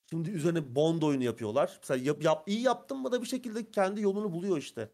Şimdi 0.09 0.29
üzerine 0.29 0.75
Bond 0.75 1.01
oyunu 1.01 1.23
yapıyorlar. 1.23 1.77
Mesela 1.81 2.05
yap, 2.05 2.23
yap, 2.23 2.43
iyi 2.47 2.61
yaptın 2.61 2.97
mı 2.97 3.11
da 3.11 3.21
bir 3.21 3.27
şekilde 3.27 3.71
kendi 3.71 4.01
yolunu 4.01 4.31
buluyor 4.31 4.57
işte. 4.57 4.89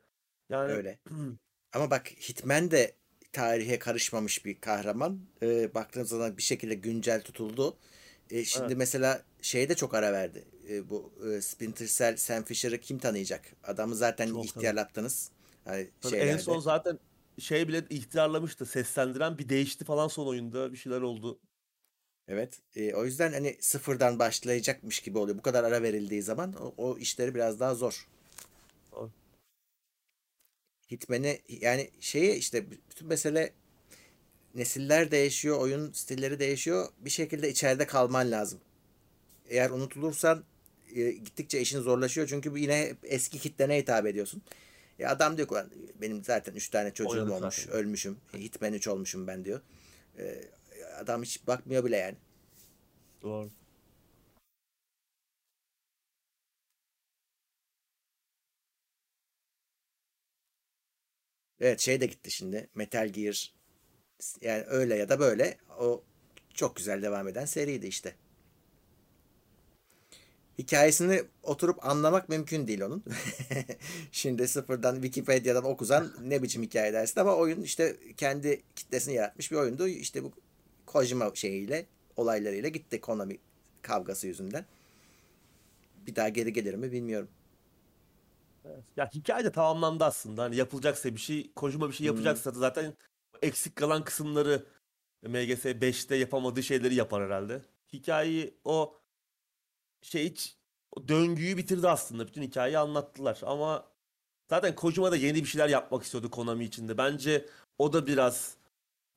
Yani 0.49 0.71
Öyle. 0.71 0.99
Ama 1.73 1.91
bak 1.91 2.07
Hitman 2.07 2.71
de 2.71 2.95
tarihe 3.31 3.79
karışmamış 3.79 4.45
bir 4.45 4.61
kahraman. 4.61 5.19
Ee, 5.41 5.73
baktığın 5.73 6.03
zaman 6.03 6.37
bir 6.37 6.41
şekilde 6.41 6.75
güncel 6.75 7.21
tutuldu. 7.21 7.77
Ee, 8.31 8.45
şimdi 8.45 8.65
Evet. 8.65 8.77
mesela 8.77 9.21
şeye 9.41 9.69
de 9.69 9.75
çok 9.75 9.93
ara 9.93 10.13
verdi. 10.13 10.45
Ee, 10.69 10.89
bu 10.89 11.13
e, 11.27 11.41
Splinter 11.41 11.87
Cell, 11.87 12.17
Sam 12.17 12.43
Fisher'ı 12.43 12.77
kim 12.77 12.99
tanıyacak? 12.99 13.41
Adamı 13.63 13.95
zaten 13.95 14.27
Çok 14.27 14.45
ihtiyarlattınız. 14.45 15.31
Hani 15.65 15.89
Tabii 16.01 16.15
en 16.15 16.37
son 16.37 16.59
zaten 16.59 16.99
şey 17.39 17.67
bile 17.67 17.85
ihtiyarlamıştı. 17.89 18.65
Seslendiren 18.65 19.37
bir 19.37 19.49
değişti 19.49 19.85
falan 19.85 20.07
son 20.07 20.27
oyunda. 20.27 20.71
Bir 20.71 20.77
şeyler 20.77 21.01
oldu. 21.01 21.39
Evet. 22.27 22.59
Ee, 22.75 22.93
o 22.93 23.05
yüzden 23.05 23.33
hani 23.33 23.57
sıfırdan 23.59 24.19
başlayacakmış 24.19 24.99
gibi 24.99 25.17
oluyor. 25.17 25.37
Bu 25.37 25.41
kadar 25.41 25.63
ara 25.63 25.83
verildiği 25.83 26.21
zaman 26.21 26.53
o, 26.53 26.73
o 26.77 26.97
işleri 26.97 27.35
biraz 27.35 27.59
daha 27.59 27.75
zor. 27.75 28.07
Hitman'i 30.91 31.39
yani 31.49 31.89
şeye 31.99 32.35
işte 32.35 32.71
bütün 32.71 33.07
mesele 33.07 33.53
nesiller 34.55 35.11
değişiyor, 35.11 35.59
oyun 35.59 35.91
stilleri 35.91 36.39
değişiyor. 36.39 36.87
Bir 36.99 37.09
şekilde 37.09 37.49
içeride 37.49 37.87
kalman 37.87 38.31
lazım. 38.31 38.59
Eğer 39.49 39.69
unutulursan 39.69 40.43
e, 40.95 41.11
gittikçe 41.11 41.61
işin 41.61 41.79
zorlaşıyor. 41.81 42.27
Çünkü 42.27 42.59
yine 42.59 42.95
eski 43.03 43.39
kitlene 43.39 43.77
hitap 43.77 44.05
ediyorsun. 44.05 44.41
E 44.99 45.05
adam 45.07 45.37
diyor 45.37 45.47
ki 45.47 45.53
"Ulan 45.53 45.71
benim 46.01 46.23
zaten 46.23 46.53
3 46.55 46.69
tane 46.69 46.93
çocuğum 46.93 47.09
Oynadık 47.11 47.31
olmuş, 47.33 47.55
zaten. 47.55 47.73
ölmüşüm. 47.73 48.17
Hitman 48.33 48.73
3 48.73 48.87
olmuşum 48.87 49.27
ben 49.27 49.45
diyor. 49.45 49.61
E, 50.19 50.41
adam 50.99 51.23
hiç 51.23 51.47
bakmıyor 51.47 51.85
bile 51.85 51.97
yani. 51.97 52.15
Doğru. 53.21 53.49
Evet 61.59 61.79
şey 61.79 62.01
de 62.01 62.05
gitti 62.05 62.31
şimdi. 62.31 62.69
Metal 62.75 63.07
Gear 63.09 63.53
yani 64.41 64.63
öyle 64.67 64.95
ya 64.95 65.09
da 65.09 65.19
böyle 65.19 65.57
o 65.79 66.03
çok 66.53 66.75
güzel 66.75 67.01
devam 67.01 67.27
eden 67.27 67.45
seriydi 67.45 67.87
işte. 67.87 68.15
Hikayesini 70.57 71.23
oturup 71.43 71.85
anlamak 71.85 72.29
mümkün 72.29 72.67
değil 72.67 72.81
onun. 72.81 73.03
Şimdi 74.11 74.47
sıfırdan 74.47 74.95
Wikipedia'dan 74.95 75.63
okusan 75.63 76.13
ne 76.21 76.43
biçim 76.43 76.63
hikaye 76.63 76.93
dersin 76.93 77.19
ama 77.19 77.35
oyun 77.35 77.61
işte 77.61 77.97
kendi 78.17 78.61
kitlesini 78.75 79.15
yaratmış 79.15 79.51
bir 79.51 79.57
oyundu. 79.57 79.87
İşte 79.87 80.23
bu 80.23 80.31
Kojima 80.85 81.31
şeyiyle 81.35 81.85
olaylarıyla 82.15 82.69
gitti 82.69 83.01
Konami 83.01 83.37
kavgası 83.81 84.27
yüzünden. 84.27 84.65
Bir 86.07 86.15
daha 86.15 86.29
geri 86.29 86.53
gelir 86.53 86.73
mi 86.73 86.91
bilmiyorum. 86.91 87.29
Evet. 88.65 88.83
Ya 88.97 89.09
hikaye 89.13 89.45
de 89.45 89.51
tamamlandı 89.51 90.03
aslında. 90.03 90.43
Hani 90.43 90.55
yapılacaksa 90.55 91.15
bir 91.15 91.19
şey, 91.19 91.51
Kojima 91.55 91.89
bir 91.89 91.93
şey 91.93 92.07
yapacaksa 92.07 92.55
da 92.55 92.59
zaten 92.59 92.93
eksik 93.41 93.75
kalan 93.75 94.03
kısımları 94.03 94.65
MGS 95.23 95.65
5'te 95.65 96.15
yapamadığı 96.15 96.63
şeyleri 96.63 96.95
yapar 96.95 97.23
herhalde. 97.25 97.61
Hikayeyi 97.93 98.59
o 98.63 98.97
şey 100.01 100.29
hiç 100.29 100.57
o 100.91 101.07
döngüyü 101.07 101.57
bitirdi 101.57 101.89
aslında. 101.89 102.27
Bütün 102.27 102.41
hikayeyi 102.41 102.77
anlattılar 102.77 103.41
ama 103.43 103.91
zaten 104.49 104.75
Kojima 104.75 105.11
da 105.11 105.15
yeni 105.15 105.35
bir 105.35 105.45
şeyler 105.45 105.69
yapmak 105.69 106.03
istiyordu 106.03 106.31
Konami 106.31 106.65
içinde. 106.65 106.97
Bence 106.97 107.45
o 107.77 107.93
da 107.93 108.07
biraz 108.07 108.57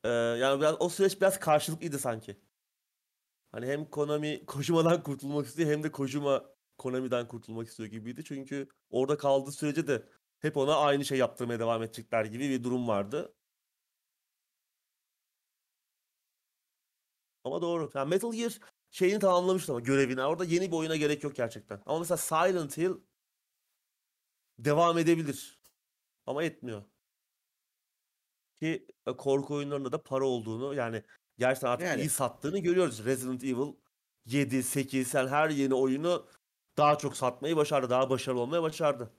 e, 0.05 0.09
yani 0.09 0.61
biraz 0.61 0.77
o 0.81 0.89
süreç 0.89 1.20
biraz 1.20 1.40
karşılıklıydı 1.40 1.99
sanki. 1.99 2.36
Hani 3.53 3.66
hem 3.66 3.85
Konami 3.85 4.47
Kojima'dan 4.47 5.03
kurtulmak 5.05 5.47
istiyor 5.47 5.70
hem 5.70 5.82
de 5.82 5.93
Kojima 5.93 6.44
Konami'den 6.78 7.28
kurtulmak 7.28 7.69
istiyor 7.69 7.89
gibiydi. 7.89 8.24
Çünkü 8.24 8.69
orada 8.90 9.16
kaldığı 9.19 9.53
sürece 9.53 9.86
de 9.86 10.03
hep 10.39 10.57
ona 10.57 10.77
aynı 10.77 11.05
şey 11.05 11.19
yaptırmaya 11.19 11.59
devam 11.59 11.82
edecekler 11.82 12.24
gibi 12.24 12.51
bir 12.51 12.65
durum 12.65 12.89
vardı. 12.89 13.35
Ama 17.44 17.62
doğru. 17.62 17.90
Yani 17.94 18.09
Metal 18.09 18.32
Gear 18.32 18.59
şeyini 18.90 19.19
tamamlamıştı 19.19 19.73
ama 19.73 19.81
görevini. 19.81 20.23
Orada 20.23 20.44
yeni 20.44 20.73
bir 20.73 20.77
oyuna 20.77 20.97
gerek 20.97 21.24
yok 21.24 21.36
gerçekten. 21.36 21.82
Ama 21.86 21.98
mesela 21.98 22.16
Silent 22.16 22.77
Hill 22.78 22.93
devam 24.59 24.98
edebilir. 24.98 25.60
Ama 26.27 26.44
etmiyor. 26.44 26.82
Ki 28.55 28.86
e, 29.06 29.16
korku 29.16 29.55
oyunlarında 29.55 29.93
da 29.93 30.02
para 30.02 30.24
olduğunu 30.24 30.74
yani 30.74 31.02
gerçekten 31.39 31.69
artık 31.69 31.86
Yani. 31.86 32.01
iyi 32.01 32.09
sattığını 32.09 32.59
görüyoruz. 32.59 33.05
Resident 33.05 33.44
Evil 33.44 33.73
7, 34.27 34.62
8 34.62 35.09
sen 35.09 35.28
her 35.28 35.51
yeni 35.51 35.74
oyunu 35.74 36.27
daha 36.77 36.98
çok 36.98 37.16
satmayı 37.16 37.56
başardı. 37.56 37.90
Daha 37.90 38.10
başarılı 38.10 38.40
olmaya 38.40 38.62
başardı. 38.62 39.10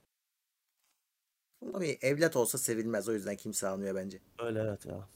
Ama 1.62 1.80
bir 1.80 1.98
evlat 2.02 2.36
olsa 2.36 2.58
sevilmez. 2.58 3.08
O 3.08 3.12
yüzden 3.12 3.36
kimse 3.36 3.68
almıyor 3.68 3.94
bence. 3.94 4.20
Öyle 4.38 4.60
evet 4.60 4.86
ya. 4.86 5.08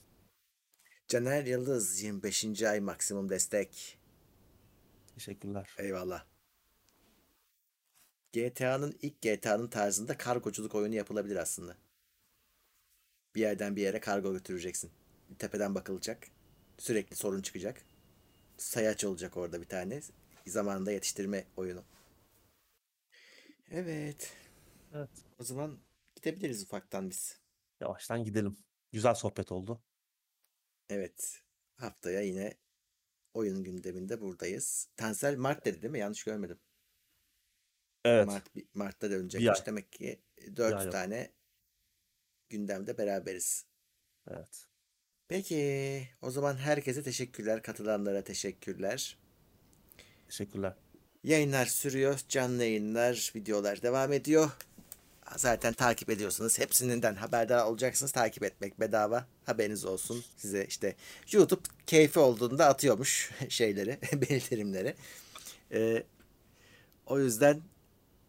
Caner 1.09 1.47
Yıldız 1.47 2.02
25. 2.02 2.62
ay 2.62 2.80
maksimum 2.80 3.28
destek. 3.28 3.98
Teşekkürler. 5.14 5.70
Eyvallah. 5.78 6.24
GTA'nın 8.32 8.98
ilk 9.02 9.22
GTA'nın 9.22 9.68
tarzında 9.68 10.16
kargoculuk 10.16 10.74
oyunu 10.74 10.94
yapılabilir 10.94 11.36
aslında. 11.36 11.76
Bir 13.35 13.40
yerden 13.40 13.76
bir 13.76 13.82
yere 13.82 14.01
kargo 14.01 14.32
götüreceksin. 14.32 14.90
Tepeden 15.39 15.74
bakılacak. 15.74 16.28
Sürekli 16.78 17.16
sorun 17.16 17.43
çıkacak. 17.43 17.82
Sayaç 18.56 19.05
olacak 19.05 19.36
orada 19.36 19.60
bir 19.60 19.68
tane. 19.68 20.01
Zamanında 20.47 20.93
yetiştirme 20.93 21.44
oyunu. 21.56 21.85
Evet. 23.70 24.32
Evet. 24.94 25.10
O 25.40 25.44
zaman 25.44 25.78
gidebiliriz 26.16 26.62
ufaktan 26.62 27.10
biz. 27.10 27.39
Yavaştan 27.80 28.24
gidelim. 28.24 28.56
Güzel 28.93 29.14
sohbet 29.14 29.52
oldu. 29.52 29.82
Evet. 30.89 31.43
Haftaya 31.77 32.20
yine 32.20 32.55
oyun 33.35 33.65
gündeminde 33.65 34.20
buradayız. 34.20 34.89
Tansel 34.97 35.36
Mart 35.36 35.65
dedi 35.65 35.82
değil 35.82 35.93
mi? 35.93 35.98
Yanlış 35.98 36.24
görmedim. 36.24 36.59
Evet. 38.05 38.27
Mart, 38.27 38.48
Mart'ta 38.74 39.10
dönecekmiş. 39.10 39.66
Demek 39.66 39.93
ki 39.93 40.23
Bir 40.39 40.56
4 40.56 40.74
ay 40.74 40.85
yok. 40.85 40.93
tane 40.93 41.32
gündemde 42.48 42.98
beraberiz. 42.98 43.66
Evet. 44.31 44.66
Peki 45.28 46.09
o 46.23 46.31
zaman 46.31 46.56
herkese 46.56 47.02
teşekkürler. 47.02 47.62
Katılanlara 47.62 48.24
teşekkürler. 48.24 49.19
Teşekkürler. 50.28 50.74
Yayınlar 51.24 51.66
sürüyor. 51.66 52.20
Canlı 52.28 52.62
yayınlar, 52.65 53.32
videolar 53.36 53.82
devam 53.82 54.12
ediyor. 54.12 54.51
Zaten 55.36 55.72
takip 55.72 56.10
ediyorsunuz. 56.10 56.59
Hepsinden 56.59 57.14
haberdar 57.14 57.64
olacaksınız. 57.64 58.12
Takip 58.12 58.42
etmek 58.42 58.80
bedava. 58.80 59.26
Haberiniz 59.46 59.84
olsun. 59.84 60.24
Size 60.36 60.64
işte 60.64 60.96
YouTube 61.32 61.60
keyfi 61.86 62.18
olduğunda 62.18 62.66
atıyormuş 62.66 63.30
şeyleri, 63.48 63.98
bildirimleri. 64.12 64.94
Ee, 65.72 66.02
o 67.06 67.20
yüzden 67.20 67.60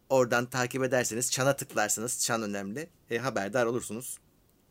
oradan 0.08 0.46
takip 0.46 0.84
ederseniz 0.84 1.30
çana 1.30 1.56
tıklarsınız. 1.56 2.24
Çan 2.24 2.42
önemli. 2.42 2.88
E, 3.10 3.18
haberdar 3.18 3.66
olursunuz. 3.66 4.18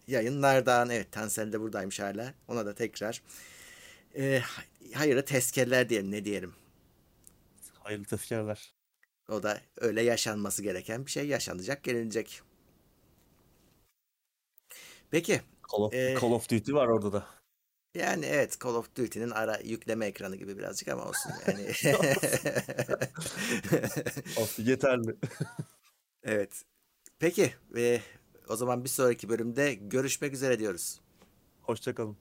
Yayınlardan 0.07 0.89
evet 0.89 1.11
Tansel 1.11 1.53
de 1.53 1.60
buradaymış 1.60 1.99
hala. 1.99 2.34
Ona 2.47 2.65
da 2.65 2.76
tekrar 2.76 3.22
e, 4.15 4.41
hayırlı 4.93 5.26
tezkereler 5.26 5.89
diyelim 5.89 6.11
ne 6.11 6.26
diyelim. 6.26 6.53
Hayırlı 7.80 8.06
tezkereler. 8.06 8.78
O 9.30 9.43
da 9.43 9.61
öyle 9.77 10.01
yaşanması 10.01 10.64
gereken 10.64 11.06
bir 11.06 11.11
şey 11.11 11.27
yaşanacak 11.27 11.84
gelinecek. 11.84 12.41
Peki. 15.11 15.41
Call 15.72 15.80
of, 15.80 15.93
Ee, 15.93 16.18
Call 16.22 16.31
of 16.31 16.49
Duty 16.49 16.73
var 16.73 16.88
orada 16.88 17.14
da. 17.14 17.26
Yani 17.95 18.26
evet 18.26 18.57
Call 18.64 18.76
of 18.76 18.95
Duty'nin 18.95 19.30
ara 19.30 19.60
yükleme 19.60 20.06
ekranı 20.06 20.35
gibi 20.35 20.57
birazcık 20.57 20.88
ama 20.88 21.06
olsun 21.06 21.31
yani. 21.47 21.61
Olsun 24.38 24.64
yeterli. 24.64 25.15
evet. 26.23 26.64
Peki 27.19 27.53
ve 27.69 28.01
o 28.49 28.56
zaman 28.56 28.84
bir 28.84 28.89
sonraki 28.89 29.30
bölümde 29.30 29.73
görüşmek 29.73 30.34
üzere 30.34 30.60
diyoruz. 30.60 31.01
Hoşçakalın. 31.61 32.18